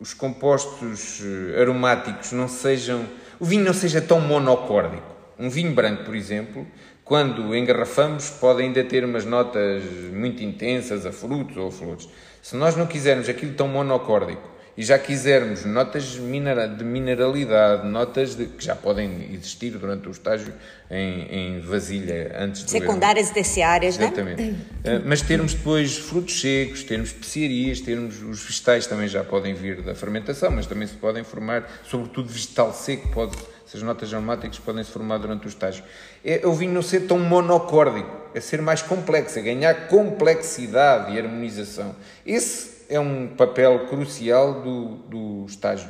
os 0.01 0.15
compostos 0.15 1.21
eh, 1.23 1.61
aromáticos 1.61 2.33
não 2.33 2.49
sejam. 2.49 3.07
O 3.41 3.47
vinho 3.47 3.65
não 3.65 3.73
seja 3.73 4.03
tão 4.03 4.21
monocórdico. 4.21 5.17
Um 5.39 5.49
vinho 5.49 5.73
branco, 5.73 6.05
por 6.05 6.15
exemplo, 6.15 6.67
quando 7.03 7.57
engarrafamos, 7.57 8.29
pode 8.29 8.61
ainda 8.61 8.85
ter 8.85 9.03
umas 9.03 9.25
notas 9.25 9.83
muito 10.13 10.45
intensas 10.45 11.07
a 11.07 11.11
frutos 11.11 11.57
ou 11.57 11.69
a 11.69 11.73
flores. 11.73 12.07
Se 12.43 12.55
nós 12.55 12.77
não 12.77 12.87
quisermos 12.87 13.31
aquilo 13.31 13.55
tão 13.55 13.67
monocórdico 13.67 14.47
e 14.81 14.83
já 14.83 14.99
quisermos 14.99 15.67
notas 15.67 16.05
de 16.05 16.21
mineralidade, 16.23 17.87
notas 17.87 18.35
de, 18.35 18.47
que 18.47 18.65
já 18.65 18.75
podem 18.75 19.29
existir 19.31 19.73
durante 19.73 20.09
o 20.09 20.11
estágio 20.11 20.55
em, 20.91 21.59
em 21.59 21.61
vasilha 21.61 22.35
antes 22.39 22.65
de 22.65 22.71
secundárias 22.71 23.29
e 23.29 23.35
terciárias, 23.35 23.99
Exatamente. 23.99 24.41
né? 24.41 24.57
Exatamente. 24.83 25.07
Mas 25.07 25.21
termos 25.21 25.53
depois 25.53 25.99
frutos 25.99 26.41
secos, 26.41 26.83
termos 26.83 27.11
especiarias, 27.11 27.83
termos 27.83 28.23
os 28.23 28.43
vegetais 28.43 28.87
também 28.87 29.07
já 29.07 29.23
podem 29.23 29.53
vir 29.53 29.83
da 29.83 29.95
fermentação, 29.95 30.51
mas 30.51 30.65
também 30.65 30.89
se 30.89 30.95
podem 30.95 31.25
formar, 31.25 31.71
sobretudo 31.85 32.31
vegetal 32.31 32.73
seco, 32.73 33.07
pode, 33.11 33.37
essas 33.69 33.83
notas 33.83 34.11
aromáticas 34.15 34.59
podem 34.61 34.83
se 34.83 34.91
formar 34.91 35.19
durante 35.19 35.45
o 35.45 35.51
estágio. 35.51 35.85
É 36.25 36.41
o 36.47 36.55
vinho 36.55 36.73
não 36.73 36.81
ser 36.81 37.01
tão 37.01 37.19
monocórdico, 37.19 38.11
é 38.35 38.41
ser 38.41 38.63
mais 38.63 38.81
complexo, 38.81 39.39
é 39.41 39.43
ganhar 39.43 39.89
complexidade 39.89 41.15
e 41.15 41.19
harmonização. 41.19 41.95
Esse 42.25 42.70
é 42.91 42.99
um 42.99 43.29
papel 43.29 43.87
crucial 43.87 44.61
do, 44.61 44.87
do 45.09 45.47
estágio. 45.49 45.89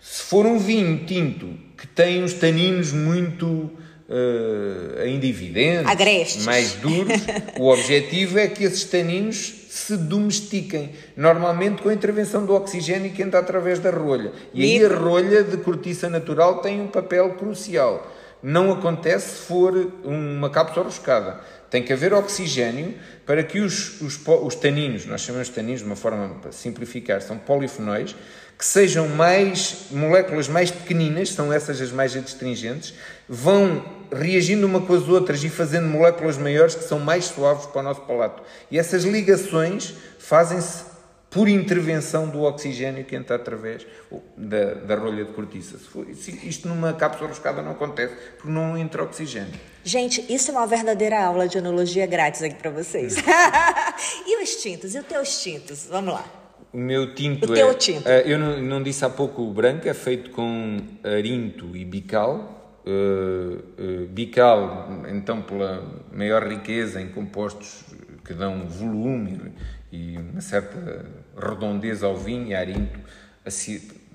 Se 0.00 0.22
for 0.22 0.46
um 0.46 0.58
vinho 0.58 1.04
tinto 1.04 1.48
que 1.76 1.86
tem 1.86 2.24
uns 2.24 2.32
taninos 2.32 2.92
muito 2.92 3.46
uh, 3.46 5.02
ainda 5.02 5.26
evidentes, 5.26 5.90
Agrestes. 5.90 6.44
mais 6.44 6.72
duros, 6.74 7.20
o 7.58 7.68
objetivo 7.68 8.38
é 8.38 8.48
que 8.48 8.64
esses 8.64 8.84
taninos 8.84 9.54
se 9.68 9.96
domestiquem, 9.96 10.92
normalmente 11.16 11.82
com 11.82 11.88
a 11.88 11.94
intervenção 11.94 12.44
do 12.44 12.54
oxigênio 12.54 13.12
que 13.12 13.22
entra 13.22 13.38
através 13.38 13.78
da 13.78 13.90
rolha. 13.90 14.32
E 14.52 14.64
aí 14.64 14.84
a 14.84 14.88
rolha 14.88 15.44
de 15.44 15.58
cortiça 15.58 16.08
natural 16.08 16.60
tem 16.60 16.80
um 16.80 16.88
papel 16.88 17.34
crucial. 17.34 18.10
Não 18.42 18.72
acontece 18.72 19.36
se 19.36 19.42
for 19.46 19.92
uma 20.04 20.48
cápsula 20.48 20.86
roscada. 20.86 21.40
Tem 21.70 21.82
que 21.82 21.92
haver 21.92 22.12
oxigênio 22.14 22.94
para 23.26 23.42
que 23.42 23.60
os, 23.60 24.00
os, 24.00 24.18
os 24.26 24.54
taninos, 24.54 25.04
nós 25.06 25.20
chamamos 25.20 25.48
de 25.48 25.54
taninos 25.54 25.80
de 25.80 25.86
uma 25.86 25.96
forma 25.96 26.36
para 26.40 26.52
simplificar, 26.52 27.20
são 27.20 27.36
polifenóis, 27.36 28.16
que 28.58 28.64
sejam 28.64 29.08
mais 29.08 29.86
moléculas 29.90 30.48
mais 30.48 30.70
pequeninas, 30.70 31.30
são 31.30 31.52
essas 31.52 31.80
as 31.80 31.92
mais 31.92 32.16
adstringentes, 32.16 32.94
vão 33.28 33.84
reagindo 34.10 34.66
uma 34.66 34.80
com 34.80 34.94
as 34.94 35.06
outras 35.08 35.44
e 35.44 35.48
fazendo 35.48 35.86
moléculas 35.86 36.36
maiores 36.36 36.74
que 36.74 36.84
são 36.84 36.98
mais 36.98 37.26
suaves 37.26 37.66
para 37.66 37.80
o 37.80 37.84
nosso 37.84 38.00
palato. 38.00 38.42
E 38.70 38.78
essas 38.78 39.04
ligações 39.04 39.94
fazem-se 40.18 40.82
por 41.30 41.48
intervenção 41.48 42.28
do 42.28 42.42
oxigênio 42.42 43.04
que 43.04 43.14
entra 43.14 43.36
através 43.36 43.86
da, 44.36 44.74
da 44.74 44.96
rolha 44.96 45.24
de 45.24 45.32
cortiça. 45.32 45.76
Isto 46.42 46.68
numa 46.68 46.94
cápsula 46.94 47.28
roscada 47.28 47.62
não 47.62 47.72
acontece 47.72 48.14
porque 48.36 48.50
não 48.50 48.76
entra 48.78 49.02
oxigênio. 49.02 49.52
Gente, 49.84 50.24
isso 50.32 50.50
é 50.50 50.54
uma 50.54 50.66
verdadeira 50.66 51.22
aula 51.22 51.46
de 51.46 51.58
enologia 51.58 52.06
grátis 52.06 52.42
aqui 52.42 52.56
para 52.56 52.70
vocês. 52.70 53.16
e 54.26 54.42
os 54.42 54.56
tintos? 54.56 54.94
E 54.94 54.98
os 54.98 55.06
teus 55.06 55.42
tintos? 55.42 55.86
Vamos 55.90 56.14
lá. 56.14 56.24
O 56.72 56.78
meu 56.78 57.14
tinto 57.14 57.50
o 57.50 57.52
é. 57.52 57.56
Teu 57.56 57.74
tinto. 57.74 58.06
Uh, 58.06 58.12
eu 58.26 58.38
não, 58.38 58.60
não, 58.62 58.82
disse 58.82 59.04
há 59.04 59.10
pouco 59.10 59.42
o 59.42 59.52
branco, 59.52 59.88
é 59.88 59.94
feito 59.94 60.30
com 60.30 60.78
arinto 61.02 61.76
e 61.76 61.84
bical. 61.84 62.54
Uh, 62.86 63.62
uh, 63.78 64.06
bical, 64.08 64.88
então, 65.10 65.42
pela 65.42 65.84
maior 66.12 66.46
riqueza 66.46 67.00
em 67.00 67.08
compostos 67.08 67.84
que 68.24 68.32
dão 68.34 68.66
volume 68.66 69.52
e 69.90 70.16
uma 70.18 70.40
certa 70.40 71.04
redondez 71.36 72.02
ao 72.02 72.16
vinho 72.16 72.48
e 72.48 72.54
arinto, 72.54 72.98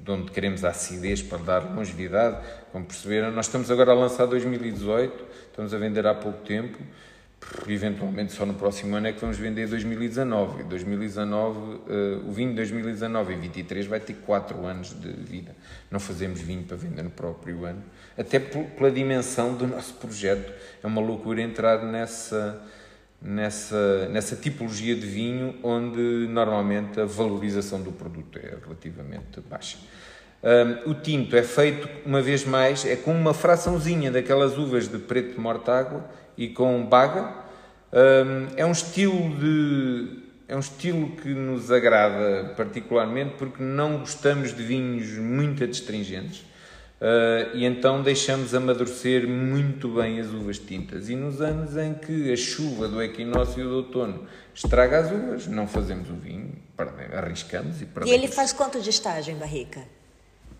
de 0.03 0.11
onde 0.11 0.31
queremos 0.31 0.63
a 0.65 0.69
acidez 0.69 1.21
para 1.21 1.37
dar 1.37 1.59
longevidade. 1.73 2.45
Como 2.71 2.85
perceberam, 2.85 3.31
nós 3.31 3.47
estamos 3.47 3.71
agora 3.71 3.91
a 3.91 3.95
lançar 3.95 4.25
2018, 4.25 5.25
estamos 5.49 5.73
a 5.73 5.77
vender 5.77 6.05
há 6.05 6.13
pouco 6.13 6.43
tempo, 6.45 6.77
eventualmente 7.67 8.33
só 8.33 8.45
no 8.45 8.53
próximo 8.53 8.95
ano 8.95 9.07
é 9.07 9.13
que 9.13 9.21
vamos 9.21 9.37
vender 9.37 9.67
2019. 9.67 10.63
2019 10.63 11.59
uh, 11.59 12.27
o 12.27 12.31
vinho 12.31 12.49
de 12.49 12.55
2019 12.57 13.33
e 13.33 13.35
23 13.37 13.85
vai 13.85 13.99
ter 13.99 14.13
4 14.13 14.65
anos 14.65 14.93
de 14.99 15.11
vida. 15.11 15.55
Não 15.89 15.99
fazemos 15.99 16.41
vinho 16.41 16.63
para 16.63 16.77
vender 16.77 17.03
no 17.03 17.09
próprio 17.09 17.65
ano, 17.65 17.83
até 18.17 18.39
pela 18.39 18.91
dimensão 18.91 19.55
do 19.55 19.67
nosso 19.67 19.93
projeto. 19.95 20.53
É 20.83 20.87
uma 20.87 21.01
loucura 21.01 21.41
entrar 21.41 21.83
nessa 21.83 22.61
nessa, 23.23 24.09
nessa 24.09 24.35
tipologia 24.35 24.95
de 24.95 25.07
vinho 25.07 25.55
onde 25.63 26.27
normalmente 26.29 26.99
a 26.99 27.05
valorização 27.05 27.81
do 27.81 27.91
produto 27.91 28.37
é 28.37 28.57
relativamente 28.61 29.39
baixa. 29.49 29.77
Um, 30.43 30.91
o 30.91 30.93
tinto 30.93 31.37
é 31.37 31.41
feito, 31.41 31.87
uma 32.05 32.21
vez 32.21 32.43
mais, 32.43 32.85
é 32.85 32.97
com 32.97 33.13
uma 33.13 33.33
fraçãozinha 33.33 34.11
daquelas 34.11 34.57
uvas 34.57 34.89
de 34.89 34.97
preto 34.97 35.35
de 35.35 35.39
mortágua 35.39 36.03
e 36.37 36.49
com 36.49 36.85
baga. 36.85 37.33
Um, 37.93 38.47
é 38.57 38.65
um 38.65 38.71
estilo 38.71 39.37
de... 39.37 40.23
é 40.49 40.55
um 40.55 40.59
estilo 40.59 41.11
que 41.11 41.29
nos 41.29 41.71
agrada 41.71 42.53
particularmente 42.57 43.35
porque 43.37 43.63
não 43.63 43.99
gostamos 43.99 44.53
de 44.53 44.63
vinhos 44.63 45.17
muito 45.17 45.63
adstringentes 45.63 46.43
uh, 47.03 47.55
e 47.55 47.65
então 47.65 48.01
deixamos 48.01 48.55
amadurecer 48.55 49.27
muito 49.27 49.89
bem 49.89 50.19
as 50.19 50.27
uvas 50.27 50.57
tintas. 50.57 51.09
E 51.09 51.15
nos 51.15 51.41
anos 51.41 51.75
em 51.75 51.93
que 51.93 52.31
a 52.31 52.37
chuva 52.37 52.87
do 52.87 53.01
equinócio 53.01 53.61
e 53.61 53.63
do 53.63 53.75
outono 53.75 54.23
estraga 54.55 54.99
as 54.99 55.11
uvas, 55.11 55.47
não 55.47 55.67
fazemos 55.67 56.09
o 56.09 56.15
vinho, 56.15 56.53
arriscamos 57.13 57.81
e 57.81 57.85
perdemos. 57.85 58.09
E 58.09 58.13
ele 58.13 58.27
faz 58.27 58.53
quanto 58.53 58.79
de 58.79 58.89
estágio 58.89 59.33
em 59.33 59.37
barrica? 59.37 59.81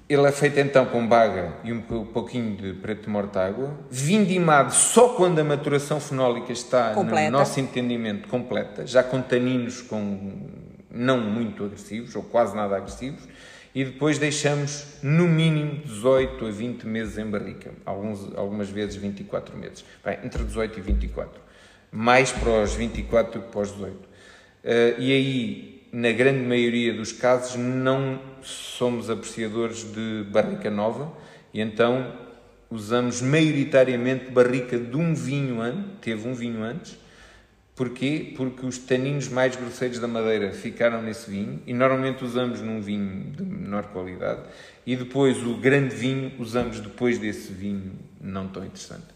Ele 0.09 0.27
é 0.27 0.31
feito 0.31 0.59
então 0.59 0.85
com 0.85 1.07
baga 1.07 1.53
e 1.63 1.71
um 1.71 1.81
pouquinho 1.81 2.57
de 2.57 2.73
preto 2.73 3.03
de 3.03 3.09
mortágua, 3.09 3.73
vindimado 3.89 4.73
só 4.73 5.09
quando 5.09 5.39
a 5.39 5.43
maturação 5.43 5.99
fenólica 5.99 6.51
está, 6.51 6.93
completa. 6.93 7.31
no 7.31 7.37
nosso 7.37 7.59
entendimento, 7.59 8.27
completa, 8.27 8.85
já 8.85 9.01
com 9.01 9.21
taninos 9.21 9.81
com 9.81 10.41
não 10.91 11.19
muito 11.19 11.63
agressivos, 11.63 12.15
ou 12.15 12.21
quase 12.21 12.55
nada 12.55 12.75
agressivos, 12.75 13.23
e 13.75 13.83
depois 13.83 14.19
deixamos 14.19 14.85
no 15.01 15.27
mínimo 15.27 15.81
18 15.83 16.45
a 16.45 16.51
20 16.51 16.83
meses 16.85 17.17
em 17.17 17.25
barrica, 17.25 17.71
alguns, 17.85 18.35
algumas 18.35 18.69
vezes 18.69 18.95
24 18.95 19.57
meses. 19.57 19.83
Bem, 20.05 20.19
entre 20.23 20.43
18 20.43 20.77
e 20.77 20.81
24. 20.81 21.41
Mais 21.91 22.31
para 22.31 22.63
os 22.63 22.75
24 22.75 23.39
do 23.39 23.45
que 23.45 23.51
para 23.51 23.61
os 23.61 23.71
18. 23.71 23.95
Uh, 23.95 23.99
eh, 24.63 24.95
e 24.99 25.11
aí, 25.11 25.87
na 25.91 26.11
grande 26.11 26.39
maioria 26.45 26.93
dos 26.93 27.11
casos, 27.11 27.55
não 27.55 28.19
somos 28.41 29.09
apreciadores 29.09 29.83
de 29.91 30.25
barrica 30.29 30.69
nova 30.69 31.11
e 31.53 31.61
então 31.61 32.13
usamos 32.69 33.21
maioritariamente 33.21 34.31
barrica 34.31 34.77
de 34.77 34.97
um 34.97 35.13
vinho 35.13 35.61
ano, 35.61 35.85
teve 36.01 36.27
um 36.27 36.33
vinho 36.33 36.63
antes. 36.63 36.97
Porquê? 37.75 38.33
Porque 38.37 38.65
os 38.65 38.77
taninos 38.77 39.27
mais 39.29 39.55
grosseiros 39.55 39.97
da 39.97 40.07
madeira 40.07 40.51
ficaram 40.51 41.01
nesse 41.01 41.29
vinho 41.29 41.59
e 41.65 41.73
normalmente 41.73 42.23
usamos 42.23 42.61
num 42.61 42.79
vinho 42.79 43.31
de 43.31 43.43
menor 43.43 43.85
qualidade 43.85 44.41
e 44.85 44.95
depois 44.95 45.41
o 45.43 45.55
grande 45.55 45.95
vinho 45.95 46.31
usamos 46.37 46.79
depois 46.79 47.17
desse 47.17 47.51
vinho 47.51 47.93
não 48.21 48.47
tão 48.47 48.63
interessante 48.63 49.13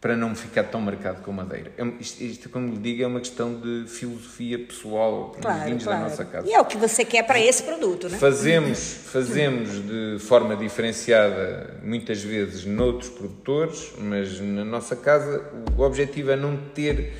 para 0.00 0.16
não 0.16 0.34
ficar 0.34 0.64
tão 0.64 0.80
marcado 0.80 1.20
com 1.20 1.30
madeira. 1.30 1.70
É, 1.76 1.84
isto, 2.00 2.24
isto, 2.24 2.48
como 2.48 2.72
lhe 2.72 2.78
digo, 2.78 3.02
é 3.02 3.06
uma 3.06 3.20
questão 3.20 3.60
de 3.60 3.84
filosofia 3.86 4.58
pessoal 4.58 5.36
claro, 5.38 5.58
nos 5.58 5.66
vinhos 5.66 5.84
claro. 5.84 5.98
da 5.98 6.08
nossa 6.08 6.24
casa. 6.24 6.48
E 6.48 6.54
é 6.54 6.60
o 6.60 6.64
que 6.64 6.78
você 6.78 7.04
quer 7.04 7.22
para 7.24 7.38
esse 7.38 7.62
produto, 7.62 8.08
né? 8.08 8.16
Fazemos, 8.16 8.78
fazemos 9.04 9.68
de 9.86 10.16
forma 10.20 10.56
diferenciada, 10.56 11.78
muitas 11.84 12.22
vezes, 12.22 12.64
noutros 12.64 13.10
produtores, 13.10 13.92
mas 13.98 14.40
na 14.40 14.64
nossa 14.64 14.96
casa 14.96 15.44
o 15.76 15.82
objetivo 15.82 16.30
é 16.30 16.36
não 16.36 16.56
ter 16.56 17.12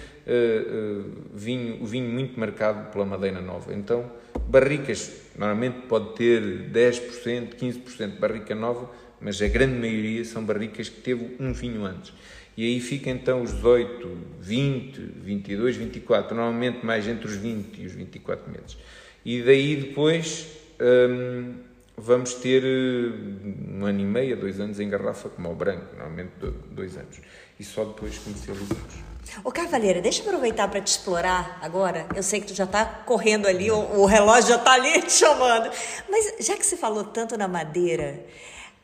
vinho, 1.34 1.82
o 1.82 1.86
vinho 1.86 2.08
muito 2.08 2.38
marcado 2.38 2.90
pela 2.90 3.04
madeira 3.04 3.40
nova. 3.40 3.74
Então, 3.74 4.10
barricas, 4.48 5.10
normalmente 5.36 5.82
pode 5.88 6.14
ter 6.14 6.42
10%, 6.70 7.54
15% 7.54 8.12
de 8.12 8.18
barrica 8.18 8.54
nova, 8.54 8.90
mas 9.20 9.40
a 9.42 9.48
grande 9.48 9.78
maioria 9.78 10.24
são 10.24 10.44
barricas 10.44 10.88
que 10.88 11.00
teve 11.00 11.36
um 11.38 11.52
vinho 11.52 11.84
antes. 11.84 12.12
E 12.56 12.64
aí 12.64 12.80
fica 12.80 13.10
então 13.10 13.42
os 13.42 13.52
18, 13.52 14.18
20, 14.40 14.98
22, 15.22 15.76
24, 15.76 16.34
normalmente 16.34 16.84
mais 16.84 17.06
entre 17.06 17.26
os 17.26 17.36
20 17.36 17.80
e 17.80 17.86
os 17.86 17.92
24 17.92 18.50
meses. 18.50 18.76
E 19.24 19.42
daí 19.42 19.76
depois 19.76 20.46
hum, 20.80 21.54
vamos 21.96 22.34
ter 22.34 22.62
um 22.64 23.84
ano 23.84 24.00
e 24.00 24.04
meio, 24.04 24.36
dois 24.36 24.58
anos 24.60 24.80
em 24.80 24.88
garrafa, 24.88 25.28
como 25.28 25.48
ao 25.48 25.54
branco, 25.54 25.94
normalmente 25.96 26.32
dois 26.70 26.96
anos. 26.96 27.20
E 27.58 27.64
só 27.64 27.84
depois 27.84 28.18
comercializamos. 28.18 29.09
Ô 29.44 29.52
Cavaleira, 29.52 30.00
deixa 30.00 30.22
eu 30.22 30.26
aproveitar 30.26 30.68
para 30.68 30.80
te 30.80 30.88
explorar 30.88 31.58
agora. 31.62 32.06
Eu 32.14 32.22
sei 32.22 32.40
que 32.40 32.48
tu 32.48 32.54
já 32.54 32.64
está 32.64 32.84
correndo 32.84 33.46
ali, 33.46 33.70
o, 33.70 34.00
o 34.00 34.04
relógio 34.04 34.50
já 34.50 34.56
está 34.56 34.72
ali 34.72 35.02
te 35.02 35.12
chamando. 35.12 35.70
Mas 36.08 36.34
já 36.40 36.56
que 36.56 36.66
você 36.66 36.76
falou 36.76 37.04
tanto 37.04 37.36
na 37.36 37.46
madeira, 37.46 38.24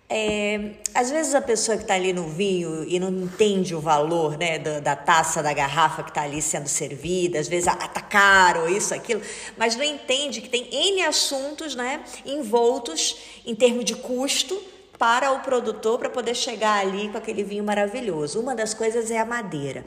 é, 0.08 0.70
às 0.94 1.10
vezes 1.10 1.34
a 1.34 1.40
pessoa 1.40 1.76
que 1.76 1.82
está 1.82 1.94
ali 1.94 2.12
no 2.12 2.28
vinho 2.28 2.84
e 2.84 3.00
não 3.00 3.08
entende 3.10 3.74
o 3.74 3.80
valor 3.80 4.38
né, 4.38 4.58
da, 4.58 4.78
da 4.78 4.94
taça, 4.94 5.42
da 5.42 5.52
garrafa 5.52 6.04
que 6.04 6.10
está 6.10 6.22
ali 6.22 6.40
sendo 6.40 6.68
servida, 6.68 7.40
às 7.40 7.48
vezes 7.48 7.66
ah, 7.66 7.74
tá 7.74 8.00
caro, 8.00 8.70
isso, 8.70 8.94
aquilo, 8.94 9.20
mas 9.56 9.74
não 9.74 9.82
entende 9.82 10.40
que 10.40 10.48
tem 10.48 10.68
N 10.72 11.02
assuntos 11.02 11.74
né, 11.74 12.04
envoltos 12.24 13.16
em 13.44 13.54
termos 13.54 13.84
de 13.84 13.96
custo 13.96 14.62
para 14.98 15.32
o 15.32 15.40
produtor 15.40 15.98
para 15.98 16.08
poder 16.08 16.34
chegar 16.34 16.80
ali 16.80 17.08
com 17.08 17.18
aquele 17.18 17.42
vinho 17.42 17.64
maravilhoso. 17.64 18.40
Uma 18.40 18.54
das 18.54 18.74
coisas 18.74 19.10
é 19.10 19.18
a 19.18 19.24
madeira. 19.24 19.84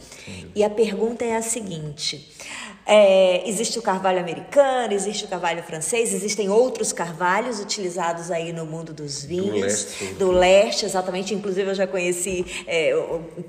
E 0.56 0.64
a 0.64 0.70
pergunta 0.70 1.26
é 1.26 1.36
a 1.36 1.42
seguinte: 1.42 2.36
é, 2.86 3.48
existe 3.48 3.78
o 3.78 3.82
carvalho 3.82 4.20
americano, 4.20 4.94
existe 4.94 5.26
o 5.26 5.28
carvalho 5.28 5.62
francês, 5.64 6.14
existem 6.14 6.50
outros 6.50 6.92
carvalhos 6.92 7.60
utilizados 7.60 8.32
aí 8.32 8.52
no 8.52 8.66
mundo 8.66 8.94
dos 8.94 9.24
vinhos. 9.24 9.54
Do 9.54 9.60
leste. 9.60 10.06
Do 10.16 10.32
leste, 10.32 10.86
exatamente. 10.86 11.34
Inclusive 11.34 11.70
eu 11.70 11.76
já 11.76 11.86
conheci 11.88 12.46
é, 12.66 12.92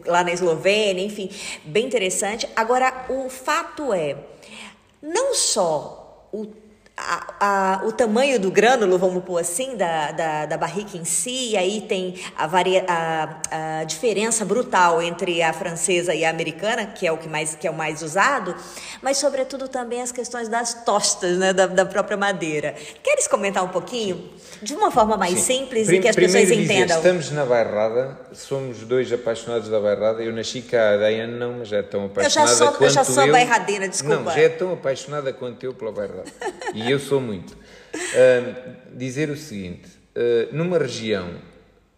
lá 0.07 0.23
na 0.23 0.33
Eslovênia, 0.33 1.03
enfim, 1.03 1.31
bem 1.65 1.87
interessante. 1.87 2.49
Agora, 2.55 3.07
o 3.09 3.31
fato 3.31 3.93
é, 3.93 4.17
não 5.03 5.35
só 5.35 6.29
o 6.33 6.47
a, 7.01 7.81
a, 7.81 7.87
o 7.87 7.93
tamanho 7.93 8.39
do 8.39 8.51
grânulo, 8.51 8.99
vamos 8.99 9.25
pôr 9.25 9.39
assim, 9.39 9.77
da, 9.77 10.13
da, 10.13 10.47
da 10.47 10.57
barrica 10.57 10.97
em 10.97 11.05
si, 11.05 11.51
e 11.51 11.57
aí 11.57 11.81
tem 11.81 12.15
a, 12.37 12.47
varia, 12.47 12.85
a, 12.87 13.81
a, 13.81 13.85
diferença 13.85 14.45
brutal 14.45 15.01
entre 15.01 15.43
a 15.43 15.53
francesa 15.53 16.15
e 16.15 16.25
a 16.25 16.31
americana, 16.31 16.87
que 16.87 17.07
é 17.07 17.13
o 17.13 17.17
que 17.17 17.29
mais 17.29 17.55
que 17.55 17.67
é 17.67 17.71
o 17.71 17.75
mais 17.75 18.03
usado, 18.03 18.55
mas 19.03 19.17
sobretudo 19.17 19.69
também 19.69 20.03
as 20.03 20.13
questões 20.13 20.49
das 20.49 20.85
tostas, 20.85 21.39
né, 21.39 21.53
da, 21.53 21.67
da 21.67 21.87
própria 21.87 22.17
madeira. 22.17 22.75
Queres 23.03 23.27
comentar 23.27 23.65
um 23.65 23.69
pouquinho? 23.69 24.31
De 24.63 24.75
uma 24.75 24.91
forma 24.91 25.17
mais 25.17 25.39
Sim. 25.39 25.61
simples 25.61 25.87
Prim, 25.87 25.97
e 25.97 26.01
que 26.01 26.09
as 26.09 26.17
pessoas 26.17 26.49
dizer, 26.49 26.63
entendam. 26.63 26.99
Estamos 26.99 27.31
na 27.31 27.47
bairrada, 27.47 28.19
somos 28.33 28.81
dois 28.81 29.11
apaixonados 29.11 29.71
da 29.71 29.81
bairrada. 29.81 30.23
Eu 30.23 30.33
nasci 30.33 30.61
cá, 30.61 30.95
a 30.95 30.97
Dayane 30.99 31.39
não, 31.39 31.55
mas 31.55 31.69
já 31.69 31.79
é 31.79 31.83
tão 31.83 32.05
apaixonada 32.05 32.27
eu 32.27 32.31
já 32.31 32.47
sou, 32.47 32.69
quanto 32.69 32.83
eu. 32.83 32.91
já 32.91 33.05
sou 33.05 33.25
eu. 33.25 33.33
bairradeira, 33.33 33.89
desculpa. 33.89 34.17
Não, 34.17 34.33
já 34.33 34.41
é 34.41 34.49
tão 34.51 34.73
apaixonada 34.73 35.33
quanto 35.33 35.65
eu 35.65 35.73
pela 35.73 35.93
bairrada. 35.93 36.25
E 36.75 36.90
eu 36.91 36.99
sou 36.99 37.21
muito. 37.21 37.53
Uh, 37.53 38.75
dizer 38.97 39.31
o 39.31 39.37
seguinte: 39.37 39.89
uh, 40.17 40.55
numa 40.55 40.79
região 40.79 41.31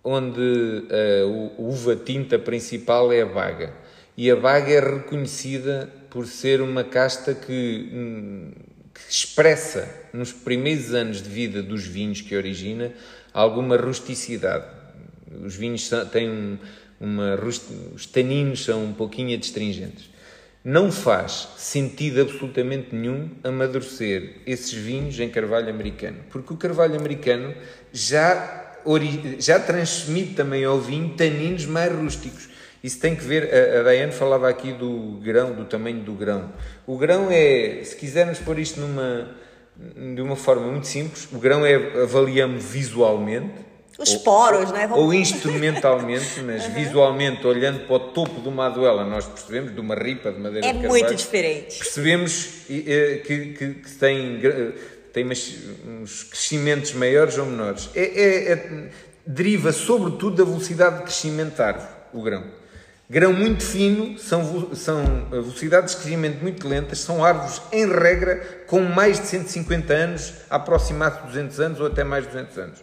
onde 0.05 0.41
uh, 0.41 1.53
o 1.59 1.69
uva 1.69 1.97
tinta 1.97 2.39
principal 2.39 3.13
é 3.13 3.23
a 3.23 3.27
baga, 3.27 3.73
e 4.17 4.31
a 4.31 4.37
baga 4.37 4.71
é 4.71 4.81
reconhecida 4.81 5.91
por 6.11 6.27
ser 6.27 6.61
uma 6.61 6.85
casta 6.85 7.35
que, 7.35 7.91
hum, 7.93 8.51
que 8.93 9.01
expressa 9.11 9.89
nos 10.13 10.33
primeiros 10.33 10.93
anos 10.93 11.23
de 11.23 11.29
vida 11.29 11.63
dos 11.63 11.87
vinhos 11.87 12.21
que 12.21 12.37
origina 12.37 12.93
alguma 13.33 13.77
rusticidade. 13.77 14.67
Os 15.43 15.57
vinhos 15.57 15.89
têm 16.11 16.59
uma. 17.01 17.35
Os 17.95 18.07
taninos 18.07 18.65
são 18.65 18.85
um 18.85 18.93
pouquinho 18.93 19.35
adstringentes 19.35 20.12
não 20.65 20.93
faz 20.93 21.49
sentido 21.57 22.21
absolutamente 22.21 22.95
nenhum 22.95 23.31
amadurecer 23.43 24.37
esses 24.47 24.73
vinhos 24.73 25.19
em 25.19 25.29
carvalho 25.29 25.69
americano, 25.69 26.19
porque 26.31 26.53
o 26.53 26.57
carvalho 26.57 26.97
americano 26.97 27.55
já, 27.93 28.79
já 29.39 29.59
transmite 29.59 30.35
também 30.35 30.65
ao 30.65 30.79
vinho 30.79 31.15
taninos 31.17 31.67
mais 31.67 31.93
rústicos. 31.93 32.49
Isso 32.83 32.99
tem 32.99 33.15
que 33.15 33.25
ver, 33.25 33.49
a 33.53 33.83
Diane 33.83 34.13
falava 34.13 34.49
aqui 34.49 34.73
do 34.73 35.21
grão, 35.23 35.55
do 35.55 35.65
tamanho 35.65 36.01
do 36.01 36.13
grão. 36.13 36.53
O 36.87 36.97
grão 36.99 37.29
é, 37.31 37.81
se 37.85 37.95
quisermos 37.95 38.41
pôr 38.41 38.59
isto 38.59 38.81
numa, 38.81 39.31
de 40.15 40.21
uma 40.21 40.37
forma 40.37 40.67
muito 40.67 40.87
simples, 40.87 41.29
o 41.33 41.39
grão 41.39 41.65
é, 41.65 41.75
avaliamos 42.03 42.65
visualmente, 42.65 43.55
os 43.99 44.15
poros, 44.17 44.71
ou, 44.71 44.77
né? 44.77 44.87
Vamos... 44.87 45.05
Ou 45.05 45.15
instrumentalmente, 45.15 46.41
mas 46.45 46.67
uhum. 46.67 46.75
visualmente, 46.75 47.47
olhando 47.47 47.81
para 47.87 47.97
o 47.97 48.01
topo 48.01 48.41
de 48.41 48.49
uma 48.49 48.67
aduela, 48.67 49.05
nós 49.05 49.27
percebemos, 49.27 49.75
de 49.75 49.81
uma 49.81 49.95
ripa 49.95 50.33
de 50.33 50.41
madeira 50.41 50.67
é 50.67 50.73
de 50.73 50.79
carvalho, 50.81 51.05
muito 51.05 51.15
diferente. 51.15 51.79
Percebemos 51.79 52.47
que, 52.67 53.23
que, 53.27 53.75
que 53.75 53.91
tem, 53.99 54.41
tem 55.13 55.27
uns 55.27 56.25
crescimentos 56.25 56.93
maiores 56.95 57.37
ou 57.39 57.47
menores. 57.47 57.91
É, 57.95 58.03
é, 58.03 58.53
é, 58.53 58.89
deriva 59.27 59.73
sobretudo 59.73 60.37
da 60.37 60.45
velocidade 60.45 60.99
de 60.99 61.03
crescimento 61.05 61.57
da 61.57 61.67
árvore, 61.67 61.89
o 62.13 62.23
grão. 62.23 62.45
Grão 63.11 63.33
muito 63.35 63.63
fino, 63.63 64.19
são, 64.19 64.75
são 64.75 65.27
velocidades 65.31 65.95
de 65.95 66.01
crescimento 66.01 66.41
muito 66.41 66.67
lentas, 66.67 66.99
são 67.01 67.23
árvores, 67.23 67.61
em 67.71 67.87
regra, 67.87 68.37
com 68.67 68.81
mais 68.81 69.21
de 69.21 69.27
150 69.27 69.93
anos, 69.93 70.33
aproximados 70.49 71.19
de 71.21 71.27
200 71.27 71.61
anos 71.61 71.81
ou 71.81 71.87
até 71.89 72.05
mais 72.05 72.25
de 72.25 72.31
200 72.31 72.59
anos. 72.59 72.79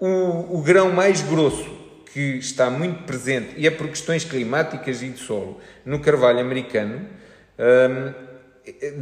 O, 0.00 0.58
o 0.58 0.62
grão 0.62 0.90
mais 0.90 1.20
grosso 1.20 1.78
que 2.12 2.38
está 2.38 2.68
muito 2.70 3.04
presente, 3.04 3.54
e 3.56 3.66
é 3.66 3.70
por 3.70 3.88
questões 3.88 4.24
climáticas 4.24 5.02
e 5.02 5.10
de 5.10 5.18
solo, 5.18 5.60
no 5.84 6.00
carvalho 6.00 6.40
americano, 6.40 7.06
um, 7.58 8.30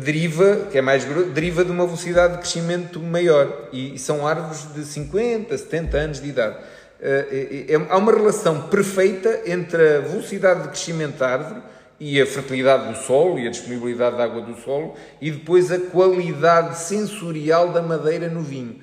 deriva, 0.00 0.66
que 0.70 0.78
é 0.78 0.82
mais 0.82 1.04
grosso, 1.04 1.30
deriva 1.30 1.64
de 1.64 1.70
uma 1.70 1.84
velocidade 1.84 2.34
de 2.34 2.38
crescimento 2.40 3.00
maior. 3.00 3.68
E, 3.72 3.98
são 3.98 4.26
árvores 4.26 4.66
de 4.74 4.84
50, 4.84 5.56
70 5.56 5.96
anos 5.96 6.20
de 6.20 6.28
idade. 6.28 6.56
Uh, 6.56 7.00
é, 7.00 7.66
é, 7.68 7.86
há 7.88 7.96
uma 7.96 8.12
relação 8.12 8.62
perfeita 8.62 9.42
entre 9.46 9.96
a 9.96 10.00
velocidade 10.00 10.62
de 10.62 10.68
crescimento 10.68 11.18
da 11.18 11.28
árvore 11.28 11.62
e 12.00 12.20
a 12.20 12.26
fertilidade 12.26 12.92
do 12.92 12.98
solo 12.98 13.38
e 13.38 13.46
a 13.46 13.50
disponibilidade 13.50 14.16
de 14.16 14.22
água 14.22 14.42
do 14.42 14.56
solo 14.60 14.94
e 15.20 15.30
depois 15.30 15.70
a 15.70 15.78
qualidade 15.78 16.78
sensorial 16.78 17.72
da 17.72 17.82
madeira 17.82 18.28
no 18.28 18.42
vinho. 18.42 18.80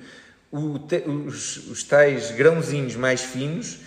Os, 0.50 1.56
os, 1.68 1.82
tais 1.82 2.30
grãozinhos 2.30 2.94
mais 2.94 3.20
finos 3.20 3.80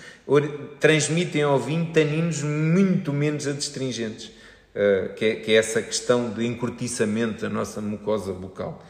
transmitem 0.79 1.41
ao 1.41 1.57
vinho 1.57 1.91
taninos 1.93 2.43
muito 2.43 3.11
menos 3.11 3.47
adstringentes, 3.47 4.27
uh, 4.27 5.13
que, 5.15 5.25
é, 5.25 5.35
que, 5.35 5.51
é, 5.51 5.55
essa 5.55 5.81
questão 5.81 6.29
de 6.29 6.45
encurtiçamento 6.45 7.41
da 7.41 7.49
nossa 7.49 7.81
mucosa 7.81 8.33
bucal. 8.33 8.83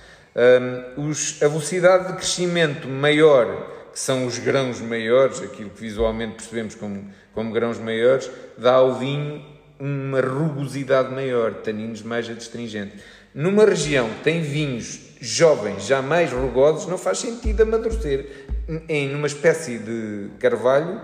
Um, 0.97 1.09
os, 1.09 1.41
a 1.41 1.47
velocidade 1.47 2.07
de 2.07 2.13
crescimento 2.13 2.87
maior, 2.87 3.89
que 3.91 3.99
são 3.99 4.25
os 4.25 4.37
grãos 4.37 4.81
maiores, 4.81 5.41
aquilo 5.41 5.69
que 5.69 5.81
visualmente 5.81 6.35
percebemos 6.35 6.75
como, 6.75 7.09
como 7.33 7.51
grãos 7.51 7.77
maiores, 7.79 8.29
dá 8.57 8.73
ao 8.73 8.95
vinho 8.95 9.43
uma 9.79 10.19
rugosidade 10.19 11.13
maior, 11.13 11.53
taninos 11.55 12.01
mais 12.01 12.29
adstringentes. 12.29 12.99
Numa 13.33 13.65
região 13.65 14.09
que 14.09 14.23
tem 14.23 14.41
vinhos 14.41 15.08
jovens, 15.19 15.85
já 15.85 16.01
mais 16.01 16.31
rugosos, 16.31 16.87
não 16.87 16.97
faz 16.97 17.19
sentido 17.19 17.61
amadurecer 17.61 18.47
em 18.87 19.13
uma 19.13 19.27
espécie 19.27 19.77
de 19.77 20.29
carvalho, 20.39 21.01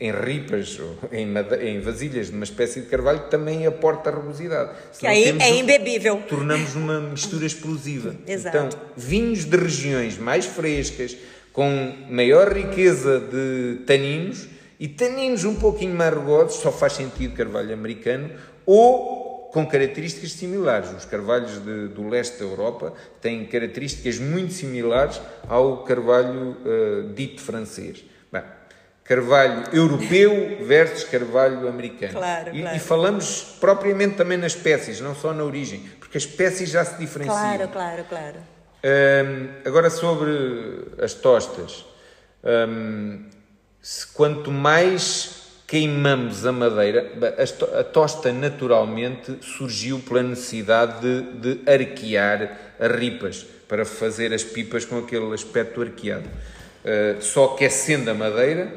em 0.00 0.12
ripas, 0.12 0.78
em, 1.10 1.34
em 1.66 1.80
vasilhas 1.80 2.28
de 2.28 2.32
uma 2.32 2.44
espécie 2.44 2.82
de 2.82 2.86
carvalho 2.86 3.24
que 3.24 3.30
também 3.30 3.66
aporta 3.66 4.10
rugosidade. 4.10 4.70
que 4.98 5.06
aí 5.06 5.36
é 5.40 5.56
imbebível. 5.56 6.22
Tornamos 6.28 6.76
uma 6.76 7.00
mistura 7.00 7.44
explosiva. 7.44 8.14
Exato. 8.26 8.56
Então, 8.56 8.68
vinhos 8.96 9.44
de 9.44 9.56
regiões 9.56 10.16
mais 10.16 10.46
frescas, 10.46 11.16
com 11.52 11.92
maior 12.08 12.52
riqueza 12.52 13.18
de 13.18 13.80
taninos, 13.86 14.46
e 14.78 14.86
taninos 14.86 15.44
um 15.44 15.56
pouquinho 15.56 15.96
mais 15.96 16.14
rugosos, 16.14 16.60
só 16.60 16.70
faz 16.70 16.92
sentido 16.92 17.34
carvalho 17.34 17.74
americano, 17.74 18.30
ou 18.64 19.27
com 19.52 19.66
características 19.66 20.32
similares. 20.32 20.90
Os 20.92 21.04
carvalhos 21.04 21.58
de, 21.64 21.88
do 21.88 22.08
leste 22.08 22.38
da 22.38 22.44
Europa 22.44 22.92
têm 23.20 23.44
características 23.46 24.18
muito 24.18 24.52
similares 24.52 25.20
ao 25.48 25.84
carvalho 25.84 26.56
uh, 26.64 27.12
dito 27.14 27.40
francês. 27.40 28.04
Bem, 28.30 28.42
carvalho 29.04 29.64
europeu 29.72 30.58
versus 30.64 31.04
carvalho 31.04 31.66
americano. 31.66 32.12
Claro, 32.12 32.54
e, 32.54 32.60
claro. 32.60 32.76
e, 32.76 32.80
falamos 32.80 33.56
propriamente 33.58 34.16
também 34.16 34.36
nas 34.36 34.54
espécies, 34.54 35.00
não 35.00 35.14
só 35.14 35.32
na 35.32 35.44
origem, 35.44 35.80
porque 35.98 36.18
as 36.18 36.24
espécies 36.24 36.70
já 36.70 36.84
se 36.84 36.98
diferenciam. 36.98 37.36
Claro, 37.36 37.68
claro, 37.68 38.04
claro. 38.08 38.36
Um, 38.84 39.48
agora 39.66 39.90
sobre 39.90 40.92
as 41.02 41.14
tostas. 41.14 41.84
Um, 42.44 43.24
se 43.80 44.06
quanto 44.08 44.50
mais 44.50 45.37
queimamos 45.68 46.46
a 46.46 46.50
madeira, 46.50 47.12
a 47.78 47.84
tosta 47.84 48.32
naturalmente 48.32 49.36
surgiu 49.42 49.98
pela 49.98 50.22
necessidade 50.22 51.02
de, 51.02 51.56
de 51.56 51.70
arquear 51.70 52.58
as 52.80 52.90
ripas, 52.98 53.46
para 53.68 53.84
fazer 53.84 54.32
as 54.32 54.42
pipas 54.42 54.86
com 54.86 54.98
aquele 54.98 55.32
aspecto 55.34 55.82
arqueado. 55.82 56.24
Uh, 56.26 57.20
só 57.20 57.52
aquecendo 57.52 58.10
a 58.10 58.14
madeira, 58.14 58.72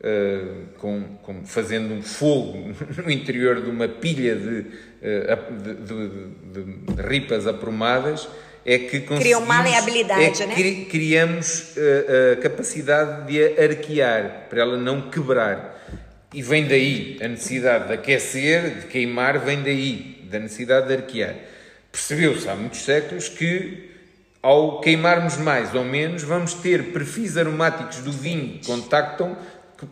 uh, 0.00 0.66
com, 0.78 1.16
com, 1.22 1.46
fazendo 1.46 1.94
um 1.94 2.02
fogo 2.02 2.74
no 3.04 3.08
interior 3.08 3.62
de 3.62 3.70
uma 3.70 3.86
pilha 3.86 4.34
de, 4.34 4.58
uh, 4.58 5.62
de, 5.62 5.74
de, 5.74 6.64
de 6.64 7.02
ripas 7.02 7.46
aprumadas, 7.46 8.28
é 8.64 8.78
que 8.78 9.00
Criam 9.00 9.46
maleabilidade, 9.46 10.42
é 10.42 10.46
né? 10.48 10.86
criamos 10.90 11.76
a, 11.76 12.32
eh, 12.32 12.36
capacidade 12.42 13.28
de 13.28 13.62
arquear, 13.62 14.48
para 14.50 14.60
ela 14.60 14.76
não 14.76 15.08
quebrar. 15.08 15.76
E 16.36 16.42
vem 16.42 16.66
daí 16.68 17.16
a 17.22 17.28
necessidade 17.28 17.86
de 17.86 17.94
aquecer, 17.94 18.80
de 18.80 18.86
queimar, 18.88 19.38
vem 19.38 19.62
daí, 19.62 20.22
da 20.30 20.38
necessidade 20.38 20.86
de 20.86 20.92
arquear. 20.92 21.34
Percebeu-se 21.90 22.46
há 22.46 22.54
muitos 22.54 22.80
séculos 22.80 23.26
que 23.26 23.88
ao 24.42 24.82
queimarmos 24.82 25.38
mais 25.38 25.74
ou 25.74 25.82
menos, 25.82 26.22
vamos 26.22 26.52
ter 26.52 26.92
perfis 26.92 27.38
aromáticos 27.38 28.00
do 28.00 28.12
vinho 28.12 28.58
que 28.58 28.66
contactam 28.66 29.34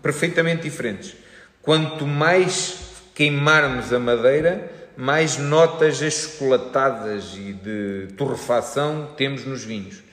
perfeitamente 0.03 0.65
diferentes. 0.65 1.17
Quanto 1.63 2.07
mais 2.07 2.93
queimarmos 3.15 3.91
a 3.91 3.99
madeira, 3.99 4.71
mais 4.99 5.39
notas 5.39 6.03
achocolatadas 6.03 7.39
e 7.39 7.55
de 7.55 8.09
torrefação 8.19 9.15
temos 9.17 9.47
nos 9.47 9.65
vinhos, 9.65 10.04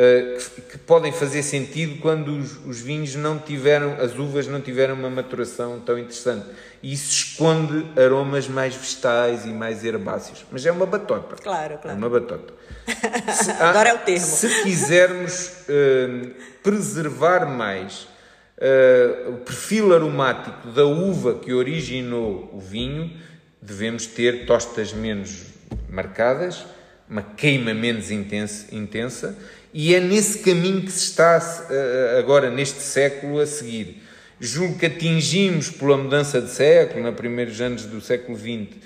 eh, 0.00 0.38
que 0.70 0.78
podem 0.78 1.10
fazer 1.10 1.42
sentido 1.42 2.00
quando 2.00 2.28
os, 2.28 2.80
vinhos 2.80 3.16
não 3.16 3.36
tiveram, 3.36 3.94
as 4.00 4.16
uvas 4.16 4.46
não 4.46 4.60
tiveram 4.60 4.94
uma 4.94 5.10
maturação 5.10 5.80
tão 5.80 5.98
interessante. 5.98 6.46
E 6.80 6.92
isso 6.92 7.10
esconde 7.10 7.84
aromas 8.00 8.46
mais 8.46 8.76
vegetais 8.76 9.44
e 9.44 9.48
mais 9.48 9.84
herbáceos. 9.84 10.46
Mas 10.52 10.64
é 10.64 10.70
uma 10.70 10.86
batota. 10.86 11.34
Claro, 11.42 11.78
claro. 11.78 11.96
É 11.96 11.98
uma 11.98 12.08
batota. 12.08 12.54
Se, 13.34 13.50
Agora 13.60 13.88
é 13.88 13.94
o 13.94 13.98
termo. 13.98 14.24
Se 14.24 14.62
quisermos 14.62 15.48
uh, 15.68 16.30
preservar 16.62 17.46
mais 17.46 18.02
uh, 18.56 19.32
o 19.32 19.36
perfil 19.38 19.92
aromático 19.92 20.68
da 20.68 20.84
uva 20.84 21.40
que 21.40 21.52
originou 21.52 22.48
o 22.54 22.60
vinho, 22.60 23.16
devemos 23.60 24.06
ter 24.06 24.46
tostas 24.46 24.92
menos 24.92 25.42
marcadas, 25.90 26.64
uma 27.10 27.22
queima 27.22 27.74
menos 27.74 28.12
intensa, 28.12 28.72
intensa 28.72 29.36
e 29.72 29.94
é 29.94 30.00
nesse 30.00 30.38
caminho 30.38 30.82
que 30.82 30.92
se 30.92 31.04
está 31.04 31.38
uh, 31.38 32.18
agora, 32.18 32.50
neste 32.50 32.80
século, 32.80 33.38
a 33.38 33.46
seguir. 33.46 34.02
Julgo 34.40 34.78
que 34.78 34.86
atingimos, 34.86 35.70
pela 35.70 35.96
mudança 35.96 36.40
de 36.40 36.50
século, 36.50 37.02
nos 37.02 37.14
primeiros 37.14 37.60
anos 37.60 37.84
do 37.84 38.00
século 38.00 38.38
XX, 38.38 38.76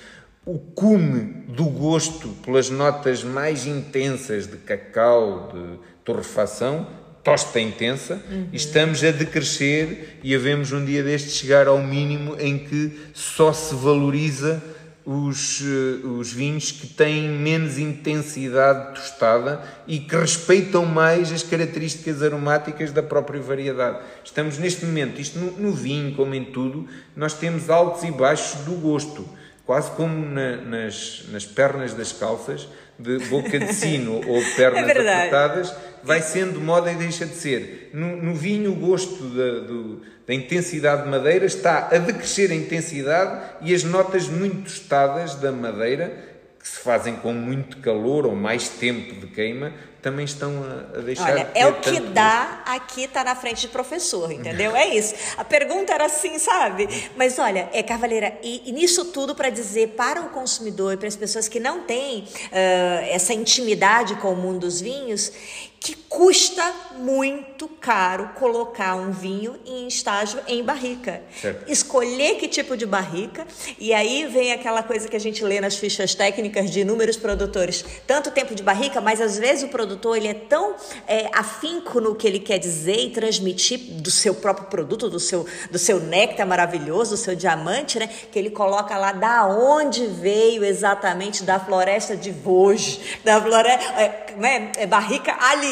o 0.45 0.59
cume 0.59 1.45
do 1.49 1.65
gosto 1.67 2.29
pelas 2.45 2.69
notas 2.69 3.23
mais 3.23 3.67
intensas 3.67 4.47
de 4.47 4.57
cacau, 4.57 5.53
de 5.53 5.79
torrefação, 6.05 6.87
tosta 7.23 7.61
intensa, 7.61 8.21
uhum. 8.29 8.49
e 8.53 8.57
estamos 8.57 9.05
a 9.05 9.11
decrescer 9.13 10.19
e 10.25 10.35
havemos 10.35 10.73
um 10.73 10.85
dia 10.85 11.03
deste 11.03 11.31
chegar 11.31 11.69
ao 11.69 11.79
mínimo 11.79 12.37
em 12.41 12.59
que 12.59 12.99
só 13.15 13.53
se 13.53 13.75
valoriza 13.75 14.61
os, 15.05 15.61
eh, 15.61 16.07
os 16.07 16.33
vinhos 16.33 16.71
que 16.71 16.87
têm 16.87 17.29
menos 17.29 17.79
intensidade 17.79 18.95
tostada 18.95 19.63
e 19.87 19.99
que 19.99 20.17
respeitam 20.17 20.85
mais 20.87 21.33
as 21.33 21.43
características 21.43 22.23
aromáticas 22.23 22.93
da 22.93 23.03
própria 23.03 23.41
variedade. 23.41 23.99
Estamos 24.25 24.59
neste 24.59 24.85
momento, 24.85 25.21
isto 25.21 25.39
no, 25.39 25.53
no 25.53 25.73
vinho, 25.73 26.15
como 26.15 26.35
em 26.35 26.45
tudo, 26.45 26.89
nós 27.17 27.35
temos 27.35 27.69
altos 27.69 28.05
e 28.05 28.11
baixos 28.11 28.61
do 28.61 28.73
gosto, 28.73 29.29
quase 29.67 29.91
como 29.93 30.25
na, 30.25 30.57
nas, 30.57 31.25
nas 31.31 31.45
pernas 31.45 31.95
das 31.95 32.13
calças, 32.13 32.69
de 33.03 33.19
boca 33.27 33.59
de 33.59 33.75
sino 33.75 34.17
ou 34.27 34.43
pernas 34.57 34.89
é 34.89 34.93
apertadas, 34.93 35.75
vai 36.03 36.23
sendo 36.23 36.61
moda 36.61 36.91
e 36.91 36.95
deixa 36.95 37.27
de 37.27 37.35
ser. 37.35 37.91
No, 37.93 38.17
no 38.17 38.35
vinho, 38.35 38.73
o 38.73 38.77
gosto 38.77 39.25
da, 39.25 39.67
do, 39.67 40.01
da 40.27 40.33
intensidade 40.33 41.03
de 41.03 41.09
madeira 41.09 41.45
está 41.45 41.89
a 41.93 41.99
decrescer 41.99 42.51
a 42.51 42.55
intensidade 42.55 43.41
e 43.61 43.75
as 43.75 43.85
notas 43.85 44.29
muito 44.29 44.65
tostadas 44.65 45.35
da 45.35 45.53
madeira, 45.53 46.13
que 46.59 46.69
se 46.69 46.79
fazem 46.79 47.17
com 47.17 47.33
muito 47.33 47.79
calor 47.79 48.25
ou 48.25 48.37
mais 48.37 48.69
tempo 48.69 49.15
de 49.15 49.27
queima, 49.27 49.73
também 50.03 50.25
estão 50.25 50.65
a, 50.65 50.99
a 50.99 51.01
deixar. 51.01 51.31
Olha, 51.31 51.49
é 51.55 51.65
o 51.67 51.75
que 51.75 52.01
dá 52.01 52.61
aqui 52.67 53.07
tá 53.07 53.23
na 53.23 53.37
frente 53.37 53.61
de 53.61 53.69
professor, 53.69 54.33
entendeu? 54.33 54.75
É 54.75 54.89
isso. 54.89 55.15
A 55.37 55.45
pergunta 55.45 55.95
era 55.95 56.07
assim, 56.07 56.41
sabe? 56.41 56.89
Mas 57.17 57.39
olha, 57.39 57.71
é 57.73 57.83
Cavaleira, 57.85 58.37
e, 58.43 58.69
e 58.69 58.73
nisso 58.73 59.05
tudo 59.07 59.33
para 59.33 59.49
dizer 59.49 59.91
para 59.91 60.21
o 60.21 60.31
consumidor 60.31 60.95
e 60.95 60.97
para 60.97 61.07
as 61.07 61.15
pessoas 61.15 61.47
que 61.47 61.61
não 61.61 61.83
têm 61.85 62.25
uh, 62.25 63.07
essa 63.11 63.33
intimidade 63.33 64.17
com 64.17 64.33
o 64.33 64.37
mundo 64.37 64.63
dos 64.63 64.81
vinhos, 64.81 65.33
que 65.83 65.97
custa 66.09 66.73
muito 66.97 67.67
caro 67.67 68.31
colocar 68.37 68.95
um 68.95 69.11
vinho 69.11 69.57
em 69.67 69.89
estágio 69.89 70.39
em 70.47 70.63
barrica. 70.63 71.21
Certo. 71.41 71.69
Escolher 71.69 72.37
que 72.37 72.47
tipo 72.47 72.77
de 72.77 72.87
barrica, 72.87 73.45
e 73.81 73.93
aí 73.93 74.27
vem 74.27 74.53
aquela 74.53 74.85
coisa 74.85 75.09
que 75.09 75.17
a 75.17 75.21
gente 75.21 75.43
lê 75.43 75.61
nas 75.61 75.75
fichas 75.77 76.15
técnicas 76.15 76.71
de 76.71 76.81
inúmeros 76.81 77.17
produtores, 77.17 77.85
tanto 78.07 78.31
tempo 78.31 78.55
de 78.55 78.63
barrica, 78.63 79.01
mas 79.01 79.21
às 79.21 79.37
vezes 79.37 79.65
o 79.65 79.69
produtor 79.69 80.17
ele 80.17 80.29
é 80.29 80.35
tão 80.35 80.77
é, 81.09 81.29
afinco 81.33 82.01
no 82.01 82.15
que 82.15 82.29
ele 82.29 82.39
quer 82.39 82.59
dizer 82.59 83.07
e 83.07 83.11
transmitir 83.11 83.79
do 83.79 84.11
seu 84.11 84.37
próprio 84.37 84.69
produto, 84.69 85.11
do 85.11 85.19
seu, 85.19 85.45
do 85.69 85.79
seu 85.79 85.99
néctar 85.99 86.47
maravilhoso, 86.47 87.13
do 87.13 87.17
seu 87.17 87.35
diamante, 87.35 87.99
né, 87.99 88.09
que 88.31 88.39
ele 88.39 88.51
coloca 88.51 88.97
lá 88.97 89.11
da 89.11 89.49
onde 89.49 90.07
veio 90.07 90.65
exatamente 90.65 91.43
da 91.43 91.59
floresta 91.59 92.17
de 92.17 92.31
Vosges, 92.31 93.01
da 93.25 93.43
floresta, 93.43 94.01
é, 94.01 94.27
é, 94.41 94.73
é 94.83 94.87
barrica 94.87 95.37
ali 95.41 95.72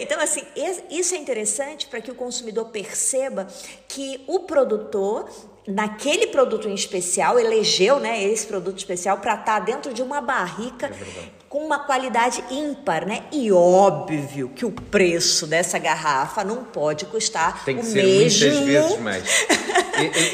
então, 0.00 0.20
assim, 0.20 0.42
isso 0.90 1.14
é 1.14 1.18
interessante 1.18 1.86
para 1.86 2.00
que 2.00 2.10
o 2.10 2.14
consumidor 2.14 2.66
perceba 2.66 3.46
que 3.88 4.22
o 4.26 4.40
produtor 4.40 5.28
naquele 5.66 6.28
produto 6.28 6.68
em 6.68 6.74
especial, 6.74 7.40
elegeu 7.40 7.98
né, 7.98 8.22
esse 8.22 8.46
produto 8.46 8.78
especial 8.78 9.18
para 9.18 9.34
estar 9.34 9.58
tá 9.58 9.60
dentro 9.60 9.92
de 9.92 10.00
uma 10.00 10.20
barrica 10.20 10.86
é 10.86 11.46
com 11.48 11.64
uma 11.64 11.78
qualidade 11.78 12.42
ímpar, 12.50 13.06
né? 13.06 13.24
E 13.32 13.50
óbvio 13.50 14.50
que 14.50 14.66
o 14.66 14.70
preço 14.70 15.46
dessa 15.46 15.78
garrafa 15.78 16.44
não 16.44 16.64
pode 16.64 17.06
custar 17.06 17.64
tem 17.64 17.76
que 17.76 17.82
o 17.82 17.84
ser 17.84 18.02
mesmo. 18.02 18.50
muitas 18.50 18.66
vezes 18.66 18.98
mais. 18.98 19.46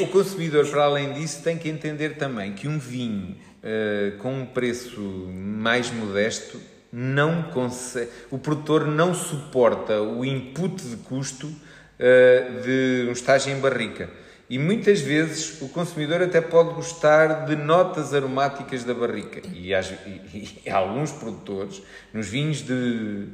o 0.01 0.07
consumidor, 0.07 0.67
para 0.67 0.83
além 0.85 1.13
disso, 1.13 1.41
tem 1.41 1.57
que 1.57 1.69
entender 1.69 2.17
também 2.17 2.53
que 2.53 2.67
um 2.67 2.77
vinho 2.77 3.37
uh, 3.63 4.17
com 4.17 4.33
um 4.33 4.45
preço 4.45 4.99
mais 4.99 5.89
modesto 5.91 6.59
não 6.95 7.41
consegue, 7.41 8.11
o 8.29 8.37
produtor 8.37 8.85
não 8.85 9.15
suporta 9.15 9.99
o 9.99 10.23
input 10.23 10.75
de 10.75 10.97
custo 10.97 11.47
uh, 11.47 12.61
de 12.61 13.07
um 13.09 13.11
estágio 13.11 13.51
em 13.51 13.59
barrica. 13.59 14.07
E 14.47 14.59
muitas 14.59 15.01
vezes 15.01 15.59
o 15.59 15.69
consumidor 15.69 16.21
até 16.21 16.39
pode 16.39 16.75
gostar 16.75 17.47
de 17.47 17.55
notas 17.55 18.13
aromáticas 18.13 18.83
da 18.83 18.93
barrica. 18.93 19.41
E, 19.51 19.73
há, 19.73 19.81
e, 19.81 20.61
e 20.63 20.69
alguns 20.69 21.11
produtores, 21.11 21.81
nos 22.13 22.27
vinhos 22.27 22.61
de 22.61 23.25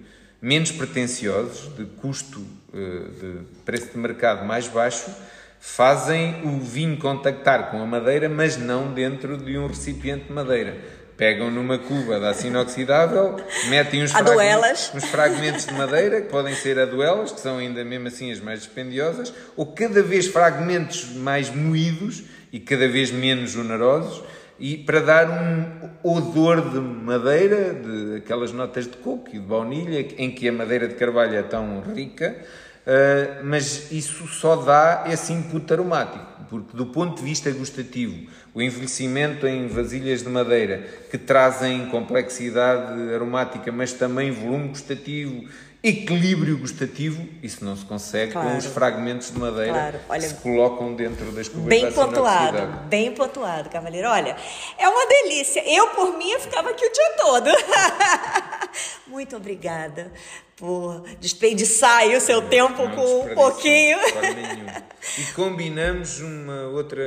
menos 0.42 0.72
pretenciosos, 0.72 1.76
de 1.76 1.84
custo, 1.84 2.40
uh, 2.40 3.12
de 3.20 3.42
preço 3.66 3.92
de 3.92 3.98
mercado 3.98 4.46
mais 4.46 4.70
baixo, 4.70 5.12
fazem 5.60 6.46
o 6.46 6.62
vinho 6.62 6.96
contactar 6.96 7.72
com 7.72 7.82
a 7.84 7.86
madeira, 7.86 8.30
mas 8.30 8.56
não 8.56 8.94
dentro 8.94 9.36
de 9.36 9.58
um 9.58 9.68
recipiente 9.68 10.28
de 10.28 10.32
madeira 10.32 10.78
pegam 11.20 11.52
numa 11.52 11.78
cuba 11.78 12.18
de 12.18 12.26
aço 12.26 12.48
inoxidável, 12.48 13.36
metem 13.68 14.02
uns 14.02 14.14
fragmentos, 14.14 14.92
uns 14.96 15.04
fragmentos 15.04 15.66
de 15.66 15.74
madeira, 15.74 16.22
que 16.22 16.30
podem 16.30 16.56
ser 16.56 16.80
aduelas, 16.80 17.34
que 17.34 17.42
são 17.42 17.58
ainda 17.58 17.84
mesmo 17.84 18.08
assim 18.08 18.32
as 18.32 18.40
mais 18.40 18.62
dispendiosas, 18.62 19.34
ou 19.58 19.66
cada 19.66 20.02
vez 20.02 20.28
fragmentos 20.28 21.14
mais 21.18 21.54
moídos 21.54 22.24
e 22.54 22.60
cada 22.62 22.88
vez 22.88 23.12
menos 23.12 23.54
onerosos, 23.58 24.24
e 24.58 24.78
para 24.78 25.02
dar 25.02 25.30
um 25.30 25.90
odor 26.04 26.70
de 26.70 26.80
madeira, 26.80 27.74
de 27.74 28.18
aquelas 28.18 28.54
notas 28.54 28.86
de 28.86 28.96
coco 28.96 29.28
e 29.28 29.34
de 29.34 29.40
baunilha, 29.40 30.00
em 30.18 30.32
que 30.32 30.48
a 30.48 30.54
madeira 30.54 30.88
de 30.88 30.96
carvalho 30.96 31.36
é 31.36 31.44
tão 31.44 31.82
rica, 31.94 32.34
uh, 32.88 33.44
mas 33.44 33.92
isso 33.92 34.26
só 34.28 34.56
dá 34.56 35.04
esse 35.08 35.34
input 35.34 35.72
aromático, 35.74 36.29
porque 36.50 36.76
do 36.76 36.88
ponto 36.88 37.18
de 37.18 37.24
vista 37.24 37.52
gustativo, 37.52 38.28
o 38.54 38.62
envelhecimento 38.62 39.46
em 39.46 39.68
vasilhas 39.68 40.24
de 40.24 40.30
madeira, 40.30 40.88
que 41.12 41.18
trazem 41.18 41.86
complexidade 41.88 43.14
aromática, 43.14 43.72
mas 43.72 43.94
também 43.94 44.32
volume 44.32 44.70
gustativo, 44.70 45.48
equilíbrio 45.82 46.58
gustativo, 46.58 47.26
isso 47.42 47.64
não 47.64 47.76
se 47.76 47.86
consegue 47.86 48.34
claro. 48.34 48.50
com 48.50 48.58
os 48.58 48.66
fragmentos 48.66 49.32
de 49.32 49.40
madeira 49.40 49.72
claro. 49.72 50.00
Olha, 50.10 50.22
que 50.22 50.28
se 50.28 50.36
colocam 50.36 50.94
dentro 50.94 51.32
das 51.32 51.48
cubas 51.48 51.68
Bem 51.68 51.92
pontuado, 51.92 52.68
bem 52.90 53.12
pontuado, 53.14 53.70
cavaleiro. 53.70 54.10
Olha, 54.10 54.36
é 54.78 54.90
uma 54.90 55.08
delícia. 55.08 55.64
Eu, 55.66 55.88
por 55.90 56.18
mim, 56.18 56.32
eu 56.32 56.40
ficava 56.40 56.72
aqui 56.72 56.86
o 56.86 56.92
dia 56.92 57.14
todo. 57.18 57.50
Muito 59.08 59.36
obrigada 59.38 60.12
por 60.60 61.04
desperdiçar 61.22 62.06
o 62.10 62.20
seu 62.20 62.42
não, 62.42 62.50
tempo 62.50 62.84
não 62.84 62.96
com 62.96 63.22
um 63.22 63.34
pouquinho. 63.34 63.98
E 65.18 65.24
combinamos 65.34 66.20
uma 66.20 66.68
outra 66.68 67.02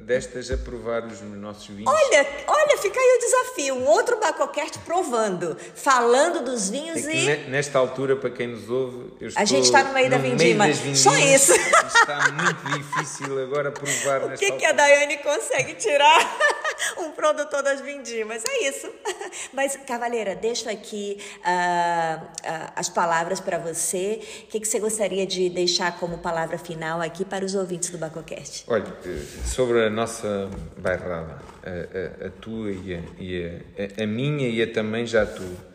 destas 0.00 0.50
a 0.50 0.56
provar 0.56 1.04
os 1.06 1.20
nossos 1.22 1.66
vinhos. 1.66 1.90
Olha, 1.92 2.26
olha, 2.46 2.78
fica 2.78 2.98
aí 2.98 3.16
o 3.16 3.20
desafio. 3.20 3.74
Um 3.76 3.86
outro 3.88 4.18
Bacocast 4.20 4.78
provando, 4.80 5.56
falando 5.74 6.44
dos 6.44 6.68
vinhos 6.68 7.06
é 7.06 7.46
e. 7.46 7.50
Nesta 7.50 7.78
altura, 7.78 8.16
para 8.16 8.30
quem 8.30 8.48
nos 8.48 8.68
ouve, 8.68 9.14
eu 9.20 9.30
A 9.34 9.44
gente 9.44 9.64
está 9.64 9.82
no 9.82 9.94
meio 9.94 10.10
da 10.10 10.18
vindima. 10.18 10.66
Meio 10.66 10.96
Só 10.96 11.16
isso. 11.16 11.52
Está 11.52 12.30
muito 12.32 12.78
difícil 12.78 13.42
agora 13.42 13.72
provar 13.72 14.24
o 14.24 14.36
que, 14.36 14.52
que 14.52 14.66
a 14.66 14.72
Daiane 14.72 15.16
consegue 15.18 15.74
tirar 15.74 16.36
um 16.98 17.12
produtor 17.12 17.62
das 17.62 17.80
vindimas? 17.80 18.42
É 18.46 18.68
isso. 18.68 18.90
Mas, 19.52 19.76
Cavaleira, 19.86 20.34
deixo 20.34 20.68
aqui 20.68 21.18
uh, 21.38 22.24
uh, 22.24 22.72
as 22.82 22.88
palavras 22.88 23.40
para 23.40 23.58
você. 23.58 24.20
O 24.44 24.46
que, 24.48 24.60
que 24.60 24.66
você 24.66 24.80
gostaria 24.80 25.24
de 25.24 25.48
deixar 25.48 25.98
como 25.98 26.18
palavra 26.18 26.58
final 26.58 27.00
aqui 27.00 27.24
para 27.24 27.44
os 27.44 27.54
ouvintes 27.54 27.90
do 27.90 27.98
Bacocast? 27.98 28.64
Olha, 28.66 28.92
eh, 29.06 29.22
sobre 29.44 29.86
a 29.86 29.90
nossa 29.90 30.50
bairrada, 30.76 31.40
a, 31.64 32.24
a, 32.24 32.26
a 32.26 32.30
tua 32.30 32.72
e, 32.72 32.94
a, 32.94 33.00
e 33.18 34.02
a, 34.02 34.06
minha 34.06 34.48
e 34.48 34.60
a 34.60 34.72
também 34.72 35.06
já 35.06 35.24
tua. 35.24 35.72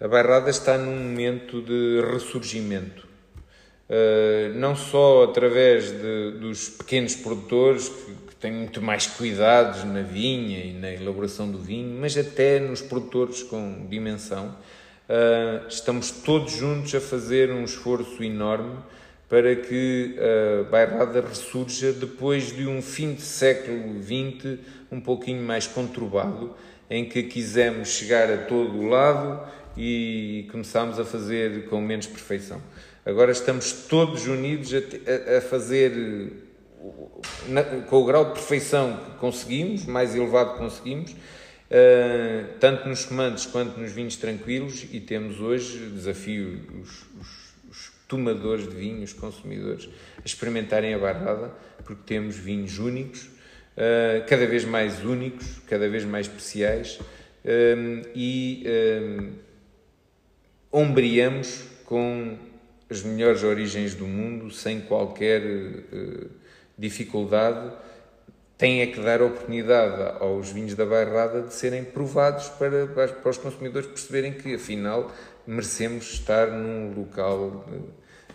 A 0.00 0.08
bairrada 0.08 0.48
está 0.48 0.78
num 0.78 0.96
momento 0.96 1.60
de 1.60 2.02
ressurgimento. 2.12 3.06
Não 4.56 4.74
só 4.74 5.24
através 5.24 5.92
de, 5.92 6.32
dos 6.40 6.70
pequenos 6.70 7.14
produtores 7.14 7.88
que, 7.88 8.26
têm 8.40 8.52
muito 8.52 8.82
mais 8.82 9.06
cuidados 9.06 9.84
na 9.84 10.02
vinha 10.02 10.58
e 10.58 10.72
na 10.72 10.92
elaboração 10.92 11.50
do 11.50 11.58
vinho, 11.58 11.98
mas 11.98 12.16
até 12.18 12.60
nos 12.60 12.82
produtores 12.82 13.42
com 13.42 13.86
dimensão. 13.88 14.54
Uh, 15.08 15.68
estamos 15.68 16.10
todos 16.10 16.52
juntos 16.52 16.92
a 16.94 17.00
fazer 17.00 17.50
um 17.52 17.64
esforço 17.64 18.24
enorme 18.24 18.76
para 19.28 19.54
que 19.54 20.16
a 20.18 20.68
bairrada 20.68 21.20
ressurja 21.20 21.92
depois 21.92 22.52
de 22.52 22.66
um 22.66 22.80
fim 22.80 23.14
de 23.14 23.22
século 23.22 24.02
XX 24.02 24.58
um 24.90 25.00
pouquinho 25.00 25.42
mais 25.42 25.66
conturbado, 25.66 26.54
em 26.88 27.04
que 27.08 27.24
quisemos 27.24 27.88
chegar 27.88 28.30
a 28.30 28.38
todo 28.38 28.78
o 28.78 28.88
lado 28.88 29.40
e 29.76 30.48
começámos 30.50 30.98
a 30.98 31.04
fazer 31.04 31.66
com 31.66 31.80
menos 31.80 32.06
perfeição. 32.06 32.60
Agora 33.04 33.30
estamos 33.30 33.72
todos 33.72 34.26
unidos 34.26 34.72
a, 34.74 35.38
a 35.38 35.40
fazer 35.40 35.92
na, 37.48 37.62
com 37.62 37.96
o 38.02 38.04
grau 38.04 38.26
de 38.26 38.32
perfeição 38.32 38.98
que 39.04 39.18
conseguimos, 39.18 39.84
mais 39.84 40.14
elevado 40.14 40.52
que 40.52 40.58
conseguimos, 40.58 41.14
tanto 42.60 42.88
nos 42.88 43.04
comandos 43.04 43.46
quanto 43.46 43.78
nos 43.80 43.92
vinhos 43.92 44.16
tranquilos, 44.16 44.86
e 44.92 45.00
temos 45.00 45.40
hoje 45.40 45.78
desafio 45.90 46.60
os, 46.80 47.04
os 47.20 47.36
tomadores 48.08 48.68
de 48.68 48.74
vinhos, 48.74 49.12
consumidores, 49.12 49.88
a 50.18 50.24
experimentarem 50.24 50.94
a 50.94 50.98
barrada, 50.98 51.52
porque 51.84 52.02
temos 52.06 52.36
vinhos 52.36 52.78
únicos, 52.78 53.24
uh, 53.24 54.24
cada 54.28 54.46
vez 54.46 54.64
mais 54.64 55.04
únicos, 55.04 55.60
cada 55.68 55.88
vez 55.88 56.04
mais 56.04 56.26
especiais, 56.26 56.98
um, 57.44 58.02
e 58.14 58.64
ombreamos 60.70 61.64
com 61.84 62.36
as 62.90 63.02
melhores 63.02 63.42
origens 63.42 63.94
do 63.94 64.06
mundo, 64.06 64.50
sem 64.50 64.80
qualquer 64.80 65.42
dificuldade, 66.76 67.72
tem 68.58 68.80
é 68.80 68.86
que 68.86 69.00
dar 69.00 69.20
oportunidade 69.20 70.22
aos 70.22 70.50
vinhos 70.50 70.74
da 70.74 70.86
bairrada 70.86 71.42
de 71.42 71.52
serem 71.52 71.84
provados 71.84 72.48
para, 72.48 72.86
para 72.86 73.30
os 73.30 73.36
consumidores 73.36 73.86
perceberem 73.86 74.32
que, 74.32 74.54
afinal, 74.54 75.12
merecemos 75.46 76.12
estar 76.12 76.48
num 76.48 76.94
local 76.94 77.66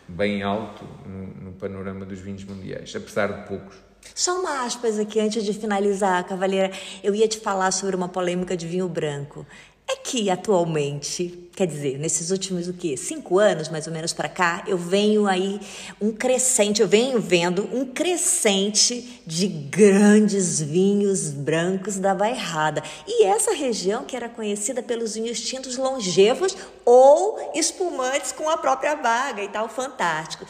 bem 0.07 0.43
alto 0.43 0.85
no, 1.06 1.45
no 1.45 1.52
panorama 1.53 2.06
dos 2.06 2.19
vinhos 2.19 2.43
mundiais, 2.43 2.93
apesar 2.95 3.27
de 3.27 3.48
poucos. 3.48 3.76
Só 4.15 4.39
uma 4.39 4.65
aspas 4.65 4.98
aqui 4.99 5.19
antes 5.19 5.43
de 5.43 5.53
finalizar, 5.53 6.23
Cavaleira. 6.27 6.72
Eu 7.03 7.14
ia 7.14 7.27
te 7.27 7.39
falar 7.39 7.72
sobre 7.72 7.95
uma 7.95 8.10
polêmica 8.10 8.57
de 8.57 8.68
vinho 8.68 8.89
branco 8.89 9.45
é 9.91 9.95
que 9.97 10.30
atualmente, 10.30 11.49
quer 11.55 11.68
dizer, 11.68 11.97
nesses 11.97 12.31
últimos 12.31 12.68
o 12.68 12.73
quê? 12.73 12.95
Cinco 12.95 13.38
anos 13.38 13.69
mais 13.69 13.88
ou 13.88 13.93
menos 13.93 14.13
para 14.13 14.30
cá, 14.30 14.63
eu 14.68 14.77
venho 14.77 15.27
aí 15.27 15.59
um 15.99 16.11
crescente, 16.11 16.81
eu 16.81 16.88
venho 16.88 17.19
vendo 17.19 17.68
um 17.73 17.85
crescente 17.85 19.22
de 19.26 19.47
grandes 19.47 20.61
vinhos 20.61 21.30
brancos 21.30 21.97
da 21.97 22.15
Bairrada. 22.15 22.81
E 23.07 23.26
essa 23.26 23.53
região 23.53 24.05
que 24.05 24.15
era 24.15 24.30
conhecida 24.30 24.81
pelos 24.81 25.15
vinhos 25.15 25.41
tintos 25.41 25.77
longevos 25.77 26.55
ou 26.85 27.51
espumantes 27.53 28.31
com 28.31 28.49
a 28.49 28.57
própria 28.57 28.95
vaga 28.95 29.43
e 29.43 29.49
tal, 29.49 29.68
fantástico. 29.68 30.45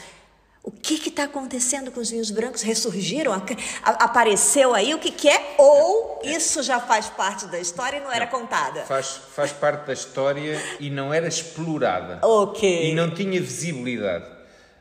O 0.64 0.70
que 0.70 1.08
está 1.08 1.24
acontecendo 1.24 1.90
com 1.90 1.98
os 1.98 2.10
vinhos 2.10 2.30
brancos? 2.30 2.62
Ressurgiram? 2.62 3.32
Apareceu 3.82 4.74
aí? 4.74 4.94
O 4.94 4.98
que, 4.98 5.10
que, 5.10 5.28
é? 5.28 5.56
Ou 5.58 6.20
isso 6.22 6.62
já 6.62 6.78
faz 6.78 7.08
parte 7.08 7.46
da 7.46 7.58
história 7.58 7.96
e 7.96 8.00
não, 8.00 8.06
não 8.06 8.14
era 8.14 8.28
contada? 8.28 8.82
Faz, 8.82 9.20
faz 9.34 9.50
parte 9.52 9.86
da 9.86 9.92
história 9.92 10.62
e 10.78 10.88
não 10.88 11.12
era 11.12 11.26
explorada. 11.26 12.20
Ok. 12.22 12.90
E 12.90 12.94
não 12.94 13.10
tinha 13.10 13.40
visibilidade. 13.40 14.26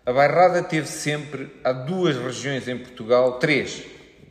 A 0.05 0.13
Bairrada 0.13 0.61
teve 0.61 0.87
sempre, 0.87 1.51
há 1.63 1.71
duas 1.71 2.15
regiões 2.15 2.67
em 2.67 2.77
Portugal, 2.77 3.39
três, 3.39 3.83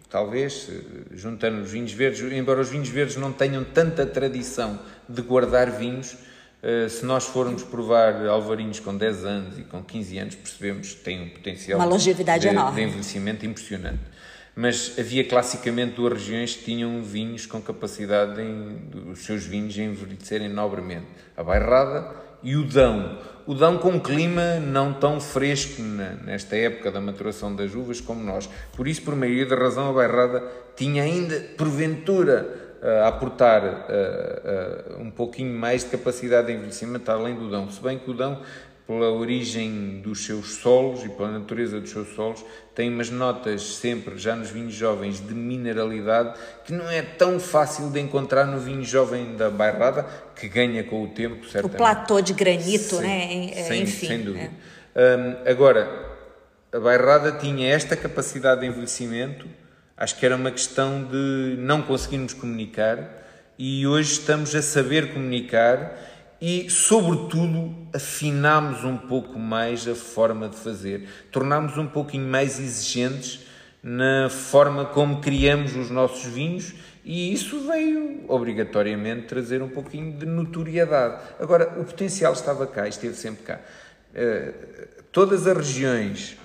talvez, 0.09 0.68
juntando 1.12 1.62
os 1.62 1.70
vinhos 1.70 1.93
verdes, 1.93 2.20
embora 2.32 2.60
os 2.60 2.68
vinhos 2.68 2.89
verdes 2.89 3.16
não 3.16 3.32
tenham 3.32 3.64
tanta 3.64 4.06
tradição 4.06 4.78
de 5.09 5.22
guardar 5.22 5.70
vinhos, 5.70 6.14
eh, 6.14 6.16
se 6.89 7.05
nós 7.07 7.24
formos 7.24 7.62
provar 7.62 8.27
alvarinhos 8.27 8.81
com 8.81 8.95
10 8.97 9.24
anos 9.24 9.59
e 9.59 9.62
com 9.62 9.82
15 9.82 10.19
anos, 10.19 10.35
percebemos 10.35 10.93
que 10.93 11.01
têm 11.01 11.23
um 11.23 11.28
potencial 11.31 11.78
Uma 11.78 11.87
longevidade 11.87 12.43
de, 12.43 12.49
enorme. 12.49 12.77
de 12.77 12.87
envelhecimento 12.87 13.47
impressionante. 13.47 14.01
Mas 14.55 14.99
havia 14.99 15.27
classicamente 15.27 15.95
duas 15.95 16.12
regiões 16.12 16.55
que 16.57 16.65
tinham 16.65 17.03
vinhos 17.03 17.47
com 17.47 17.62
capacidade, 17.62 18.43
em, 18.43 19.11
os 19.11 19.20
seus 19.20 19.45
vinhos, 19.45 19.78
a 19.78 19.82
envelhecerem 19.82 20.49
nobremente. 20.49 21.07
A 21.37 21.43
Bairrada 21.43 22.15
e 22.43 22.57
o 22.57 22.65
Dão. 22.65 23.19
o 23.47 23.55
Dão 23.55 23.78
com 23.78 23.91
um 23.91 24.01
clima 24.01 24.59
não 24.61 24.93
tão 24.93 25.20
fresco 25.20 25.81
nesta 25.81 26.57
época 26.57 26.91
da 26.91 27.01
maturação 27.01 27.55
das 27.55 27.74
uvas 27.74 28.01
como 28.01 28.23
nós. 28.23 28.49
Por 28.77 28.87
isso, 28.87 29.03
por 29.03 29.16
maioria 29.16 29.47
da 29.47 29.57
razão, 29.57 29.89
a 29.89 29.93
bairrada 29.93 30.43
tinha 30.77 31.03
ainda, 31.03 31.41
porventura, 31.57 32.69
a 32.82 33.09
aportar 33.09 33.62
uh, 33.65 34.98
uh, 34.98 35.02
um 35.02 35.11
pouquinho 35.11 35.57
mais 35.59 35.85
de 35.85 35.90
capacidade 35.90 36.47
de 36.47 36.55
envelhecimento 36.55 37.11
além 37.11 37.35
do 37.35 37.51
Dão. 37.51 37.70
Se 37.70 37.81
bem 37.81 37.98
que 37.98 38.11
o 38.11 38.15
Dão 38.15 38.40
pela 38.90 39.09
origem 39.12 40.01
dos 40.01 40.24
seus 40.24 40.57
solos 40.57 41.05
e 41.05 41.09
pela 41.11 41.31
natureza 41.31 41.81
dos 41.81 41.90
seus 41.90 42.12
solos, 42.12 42.44
tem 42.74 42.93
umas 42.93 43.09
notas 43.09 43.77
sempre, 43.77 44.19
já 44.19 44.35
nos 44.35 44.51
vinhos 44.51 44.74
jovens, 44.74 45.24
de 45.24 45.32
mineralidade, 45.32 46.36
que 46.65 46.73
não 46.73 46.90
é 46.90 47.01
tão 47.01 47.39
fácil 47.39 47.89
de 47.90 48.01
encontrar 48.01 48.47
no 48.47 48.59
vinho 48.59 48.82
jovem 48.82 49.36
da 49.36 49.48
Bairrada, 49.48 50.05
que 50.35 50.48
ganha 50.48 50.82
com 50.82 51.05
o 51.05 51.07
tempo, 51.07 51.47
certamente. 51.47 51.74
O 51.74 51.78
platô 51.78 52.20
de 52.20 52.32
granito, 52.32 52.97
Sim, 52.97 53.02
né? 53.02 53.52
Sem, 53.62 53.82
Enfim. 53.82 54.07
sem 54.09 54.23
dúvida. 54.23 54.51
É. 54.93 55.16
Um, 55.16 55.48
agora, 55.48 55.89
a 56.73 56.81
Bairrada 56.81 57.31
tinha 57.31 57.73
esta 57.73 57.97
capacidade 57.97 58.62
de 58.62 58.66
envelhecimento, 58.66 59.47
acho 60.01 60.18
que 60.18 60.24
era 60.24 60.35
uma 60.35 60.51
questão 60.51 61.05
de 61.05 61.56
não 61.59 61.82
conseguirmos 61.82 62.32
comunicar, 62.32 63.20
e 63.59 63.86
hoje 63.86 64.12
estamos 64.12 64.55
a 64.55 64.62
saber 64.62 65.12
comunicar 65.12 65.94
e, 66.40 66.70
sobretudo, 66.70 67.77
afinámos 67.94 68.82
um 68.82 68.97
pouco 68.97 69.39
mais 69.39 69.86
a 69.86 69.94
forma 69.94 70.48
de 70.48 70.56
fazer, 70.56 71.06
tornámos 71.31 71.77
um 71.77 71.86
pouquinho 71.86 72.27
mais 72.27 72.59
exigentes 72.59 73.40
na 73.82 74.31
forma 74.31 74.86
como 74.86 75.20
criamos 75.20 75.77
os 75.77 75.90
nossos 75.90 76.24
vinhos 76.24 76.72
e 77.05 77.35
isso 77.35 77.60
veio 77.68 78.24
obrigatoriamente 78.28 79.27
trazer 79.27 79.60
um 79.60 79.68
pouquinho 79.68 80.12
de 80.12 80.24
notoriedade. 80.24 81.22
Agora, 81.39 81.78
o 81.78 81.85
potencial 81.85 82.32
estava 82.32 82.66
cá, 82.66 82.89
esteve 82.89 83.14
sempre 83.14 83.43
cá. 83.43 83.60
Uh, 84.14 84.89
todas 85.12 85.47
as 85.47 85.56
regiões 85.56 86.39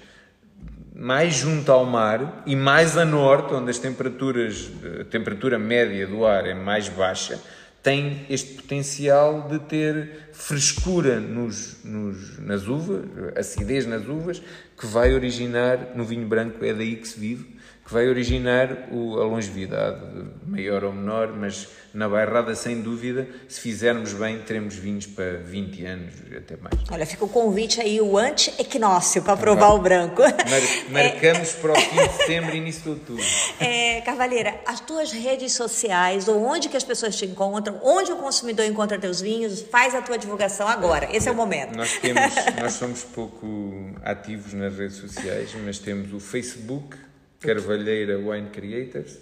mais 0.96 1.36
junto 1.36 1.70
ao 1.72 1.86
mar 1.86 2.44
e 2.46 2.56
mais 2.56 2.98
a 2.98 3.04
norte, 3.04 3.54
onde 3.54 3.70
as 3.70 3.78
temperaturas, 3.78 4.72
a 5.02 5.04
temperatura 5.04 5.60
média 5.60 6.08
do 6.08 6.26
ar 6.26 6.48
é 6.48 6.54
mais 6.54 6.88
baixa, 6.88 7.42
tem 7.84 8.26
este 8.30 8.54
potencial 8.54 9.48
de 9.48 9.60
ter 9.60 10.30
frescura 10.32 11.20
nos, 11.20 11.84
nos, 11.84 12.40
nas 12.40 12.68
uvas, 12.68 13.06
acidez 13.36 13.86
nas 13.86 14.08
uvas, 14.08 14.42
que 14.78 14.88
vai 14.88 15.14
originar, 15.14 15.92
no 15.96 16.06
vinho 16.06 16.26
branco 16.26 16.64
é 16.64 16.74
daí 16.74 16.96
que 16.96 17.08
se 17.08 17.20
vive, 17.20 17.55
que 17.86 17.94
vai 17.94 18.08
originar 18.08 18.88
o, 18.92 19.20
a 19.20 19.26
longevidade, 19.26 20.02
maior 20.48 20.84
ou 20.84 20.92
menor, 20.92 21.32
mas 21.34 21.68
na 21.94 22.10
bairrada, 22.10 22.56
sem 22.56 22.82
dúvida, 22.82 23.28
se 23.48 23.62
fizermos 23.62 24.12
bem, 24.12 24.40
teremos 24.40 24.76
vinhos 24.76 25.06
para 25.06 25.38
20 25.38 25.86
anos, 25.86 26.14
até 26.36 26.58
mais. 26.58 26.76
Olha, 26.92 27.06
fica 27.06 27.24
o 27.24 27.30
convite 27.30 27.80
aí, 27.80 28.02
o 28.02 28.18
anti-equinócio, 28.18 29.22
para 29.22 29.38
provar 29.38 29.70
o 29.70 29.80
branco. 29.80 30.24
Mar 30.24 30.62
marcamos 30.90 31.54
é... 31.54 31.62
para 31.62 31.72
o 31.74 31.76
fim 31.76 31.96
de 31.96 32.14
setembro 32.14 32.56
e 32.56 32.58
início 32.58 32.82
de 32.82 32.90
outubro. 32.90 33.24
É, 33.60 34.02
Cavalheira, 34.02 34.60
as 34.66 34.80
tuas 34.80 35.12
redes 35.12 35.54
sociais, 35.54 36.28
ou 36.28 36.44
onde 36.44 36.68
que 36.68 36.76
as 36.76 36.84
pessoas 36.84 37.16
te 37.16 37.26
encontram, 37.26 37.80
onde 37.84 38.12
o 38.12 38.18
consumidor 38.18 38.66
encontra 38.66 38.98
teus 38.98 39.22
vinhos, 39.22 39.62
faz 39.62 39.94
a 39.94 40.02
tua 40.02 40.18
divulgação 40.18 40.68
agora, 40.68 41.08
esse 41.16 41.30
é 41.30 41.32
o 41.32 41.36
momento. 41.36 41.78
Nós, 41.78 42.00
temos, 42.00 42.34
nós 42.60 42.74
somos 42.74 43.04
pouco 43.04 43.92
ativos 44.04 44.54
nas 44.54 44.76
redes 44.76 44.98
sociais, 44.98 45.52
mas 45.64 45.78
temos 45.78 46.12
o 46.12 46.20
Facebook, 46.20 46.98
Carvalheira 47.46 48.18
Wine 48.18 48.50
Creators, 48.50 49.20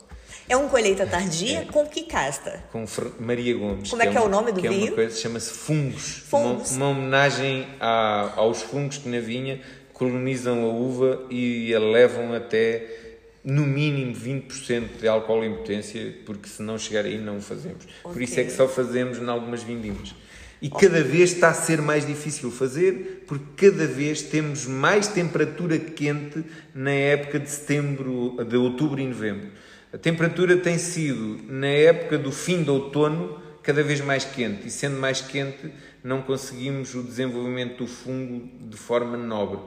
É 0.49 0.57
um 0.57 0.67
colheita 0.67 1.05
tardia 1.05 1.59
é. 1.61 1.65
com 1.65 1.85
que 1.85 2.03
casta? 2.03 2.63
Com 2.71 2.85
Maria 3.19 3.55
Gomes. 3.55 3.89
Como 3.89 4.01
é 4.01 4.07
que 4.07 4.17
é, 4.17 4.19
é 4.19 4.23
o 4.23 4.29
nome 4.29 4.51
do 4.51 4.61
que 4.61 4.67
vinho? 4.67 4.87
É 4.87 4.89
uma 4.89 4.95
coisa 4.95 5.15
chama-se 5.15 5.51
fungos. 5.51 6.23
Fungos. 6.27 6.71
Uma, 6.71 6.87
uma 6.87 6.97
homenagem 6.97 7.67
a, 7.79 8.33
aos 8.35 8.63
fungos 8.63 8.97
que 8.97 9.09
na 9.09 9.19
vinha 9.19 9.61
colonizam 9.93 10.63
a 10.65 10.73
uva 10.73 11.25
e 11.29 11.73
a 11.73 11.79
levam 11.79 12.33
até 12.33 13.04
no 13.45 13.63
mínimo 13.63 14.13
20% 14.15 14.99
de 14.99 15.07
álcool 15.07 15.43
em 15.43 15.53
potência, 15.53 16.15
porque 16.25 16.49
se 16.49 16.63
não 16.63 16.79
chegar 16.79 17.05
aí 17.05 17.19
não 17.19 17.37
o 17.37 17.41
fazemos. 17.41 17.83
Okay. 17.83 18.13
Por 18.13 18.21
isso 18.21 18.39
é 18.39 18.43
que 18.43 18.51
só 18.51 18.67
fazemos 18.67 19.19
em 19.19 19.29
algumas 19.29 19.61
vindimas. 19.61 20.15
E 20.59 20.67
okay. 20.67 20.89
cada 20.89 21.03
vez 21.03 21.33
está 21.33 21.49
a 21.49 21.53
ser 21.53 21.79
mais 21.79 22.07
difícil 22.07 22.49
fazer, 22.49 23.23
porque 23.27 23.67
cada 23.69 23.85
vez 23.85 24.23
temos 24.23 24.65
mais 24.65 25.07
temperatura 25.07 25.77
quente 25.77 26.43
na 26.73 26.89
época 26.89 27.39
de 27.39 27.49
setembro, 27.49 28.35
de 28.43 28.57
outubro 28.57 28.99
e 28.99 29.05
novembro. 29.05 29.49
A 29.93 29.97
temperatura 29.97 30.57
tem 30.57 30.79
sido, 30.79 31.39
na 31.47 31.67
época 31.67 32.17
do 32.17 32.31
fim 32.31 32.63
de 32.63 32.71
outono, 32.71 33.39
cada 33.61 33.83
vez 33.83 34.01
mais 34.01 34.25
quente. 34.25 34.67
E 34.67 34.71
sendo 34.71 34.99
mais 34.99 35.21
quente, 35.21 35.71
não 36.03 36.21
conseguimos 36.23 36.95
o 36.95 37.03
desenvolvimento 37.03 37.77
do 37.77 37.87
fungo 37.87 38.49
de 38.67 38.77
forma 38.77 39.17
nobre 39.17 39.59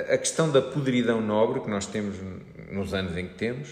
a 0.00 0.18
questão 0.18 0.50
da 0.50 0.60
podridão 0.60 1.20
nobre, 1.20 1.60
que 1.60 1.70
nós 1.70 1.86
temos 1.86 2.16
nos 2.70 2.94
anos 2.94 3.16
em 3.16 3.26
que 3.26 3.34
temos, 3.34 3.68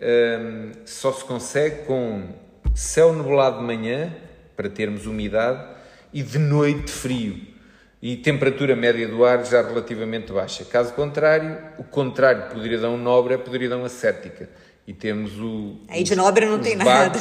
hum, 0.00 0.72
só 0.84 1.12
se 1.12 1.24
consegue 1.24 1.84
com 1.84 2.28
céu 2.74 3.12
nublado 3.12 3.58
de 3.58 3.64
manhã, 3.64 4.12
para 4.56 4.68
termos 4.68 5.06
umidade, 5.06 5.64
e 6.12 6.22
de 6.22 6.38
noite 6.38 6.90
frio. 6.90 7.54
E 8.00 8.16
temperatura 8.16 8.76
média 8.76 9.08
do 9.08 9.24
ar 9.24 9.44
já 9.46 9.62
relativamente 9.62 10.30
baixa. 10.30 10.64
Caso 10.64 10.92
contrário, 10.92 11.58
o 11.78 11.84
contrário 11.84 12.42
de 12.42 12.54
podridão 12.54 12.98
nobre 12.98 13.34
é 13.34 13.38
podridão 13.38 13.84
acética. 13.84 14.48
E 14.86 14.92
temos 14.92 15.40
o. 15.40 15.80
Aí 15.88 16.02
de 16.02 16.14
nobre 16.14 16.44
não 16.44 16.58
tem 16.58 16.76
nada. 16.76 17.18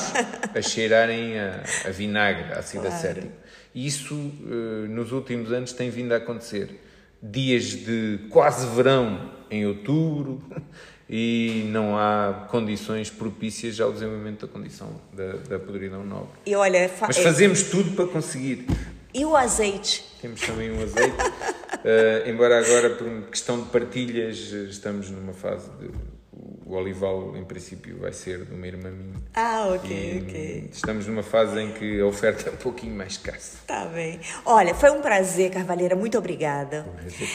a 0.53 0.61
cheirarem 0.61 1.39
a, 1.39 1.63
a 1.85 1.89
vinagre, 1.89 2.51
ácido 2.51 2.81
claro. 2.81 2.95
acético. 2.97 3.31
E 3.73 3.88
isso, 3.88 4.13
eh, 4.45 4.88
nos 4.89 5.13
últimos 5.13 5.51
anos, 5.53 5.71
tem 5.71 5.89
vindo 5.89 6.11
a 6.11 6.17
acontecer 6.17 6.82
dias 7.23 7.63
de 7.63 8.19
quase 8.29 8.67
verão 8.75 9.31
em 9.49 9.65
outubro 9.65 10.43
e 11.09 11.69
não 11.71 11.97
há 11.97 12.47
condições 12.49 13.09
propícias 13.09 13.79
ao 13.79 13.93
desenvolvimento 13.93 14.45
da 14.45 14.51
condição 14.51 14.99
da, 15.13 15.33
da 15.33 15.59
podridão 15.59 16.03
nobre. 16.03 16.39
E 16.45 16.55
olha, 16.55 16.89
fa 16.89 17.07
Mas 17.07 17.17
fazemos 17.17 17.61
é... 17.61 17.69
tudo 17.69 17.91
para 17.91 18.07
conseguir. 18.07 18.65
E 19.13 19.23
o 19.23 19.35
azeite? 19.35 20.03
Temos 20.21 20.41
também 20.41 20.71
um 20.71 20.81
azeite, 20.81 21.15
uh, 21.15 22.27
embora 22.29 22.59
agora 22.59 22.89
por 22.91 23.07
questão 23.29 23.61
de 23.61 23.69
partilhas 23.69 24.37
estamos 24.37 25.09
numa 25.09 25.33
fase 25.33 25.69
de 25.79 26.12
o 26.65 26.76
olival, 26.76 27.35
em 27.35 27.43
princípio, 27.43 27.99
vai 27.99 28.14
ser 28.14 28.45
de 28.45 28.53
uma 28.53 28.65
irmã 28.65 28.89
minha. 28.89 29.22
Ah, 29.34 29.68
ok, 29.76 29.91
e, 29.91 30.22
ok. 30.22 30.69
Estamos 30.72 31.07
numa 31.07 31.23
fase 31.23 31.60
em 31.60 31.72
que 31.73 31.99
a 31.99 32.05
oferta 32.05 32.49
é 32.49 32.53
um 32.53 32.57
pouquinho 32.57 32.95
mais 32.95 33.14
escassa. 33.14 33.57
Tá 33.68 33.85
bem. 33.85 34.19
Olha, 34.45 34.73
foi 34.73 34.89
um 34.89 35.01
prazer, 35.01 35.51
Carvalheira. 35.51 35.95
Muito 35.95 36.18
obrigada. 36.18 36.85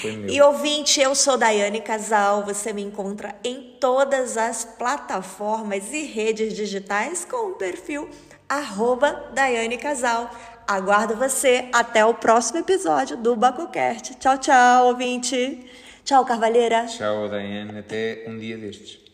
Foi 0.01 0.13
meu. 0.17 0.31
E 0.31 0.41
ouvinte, 0.41 1.01
eu 1.01 1.15
sou 1.15 1.37
Daiane 1.37 1.81
Casal. 1.81 2.45
Você 2.45 2.73
me 2.73 2.83
encontra 2.83 3.35
em 3.45 3.77
todas 3.81 4.37
as 4.37 4.65
plataformas 4.65 5.93
e 5.93 6.05
redes 6.05 6.55
digitais 6.55 7.25
com 7.25 7.51
o 7.51 7.55
perfil 7.55 8.09
arroba 8.49 9.31
Daiane 9.35 9.77
Casal. 9.77 10.31
Aguardo 10.67 11.17
você 11.17 11.69
até 11.73 12.05
o 12.05 12.15
próximo 12.15 12.59
episódio 12.59 13.17
do 13.17 13.37
BacoCast. 13.37 14.17
Tchau, 14.17 14.39
tchau, 14.39 14.87
ouvinte. 14.89 15.67
Tchau, 16.09 16.25
Carvalheira. 16.25 16.87
Tchau, 16.87 17.29
Daiane. 17.29 17.81
Até 17.81 18.25
um 18.27 18.39
dia 18.39 18.57
destes. 18.57 19.08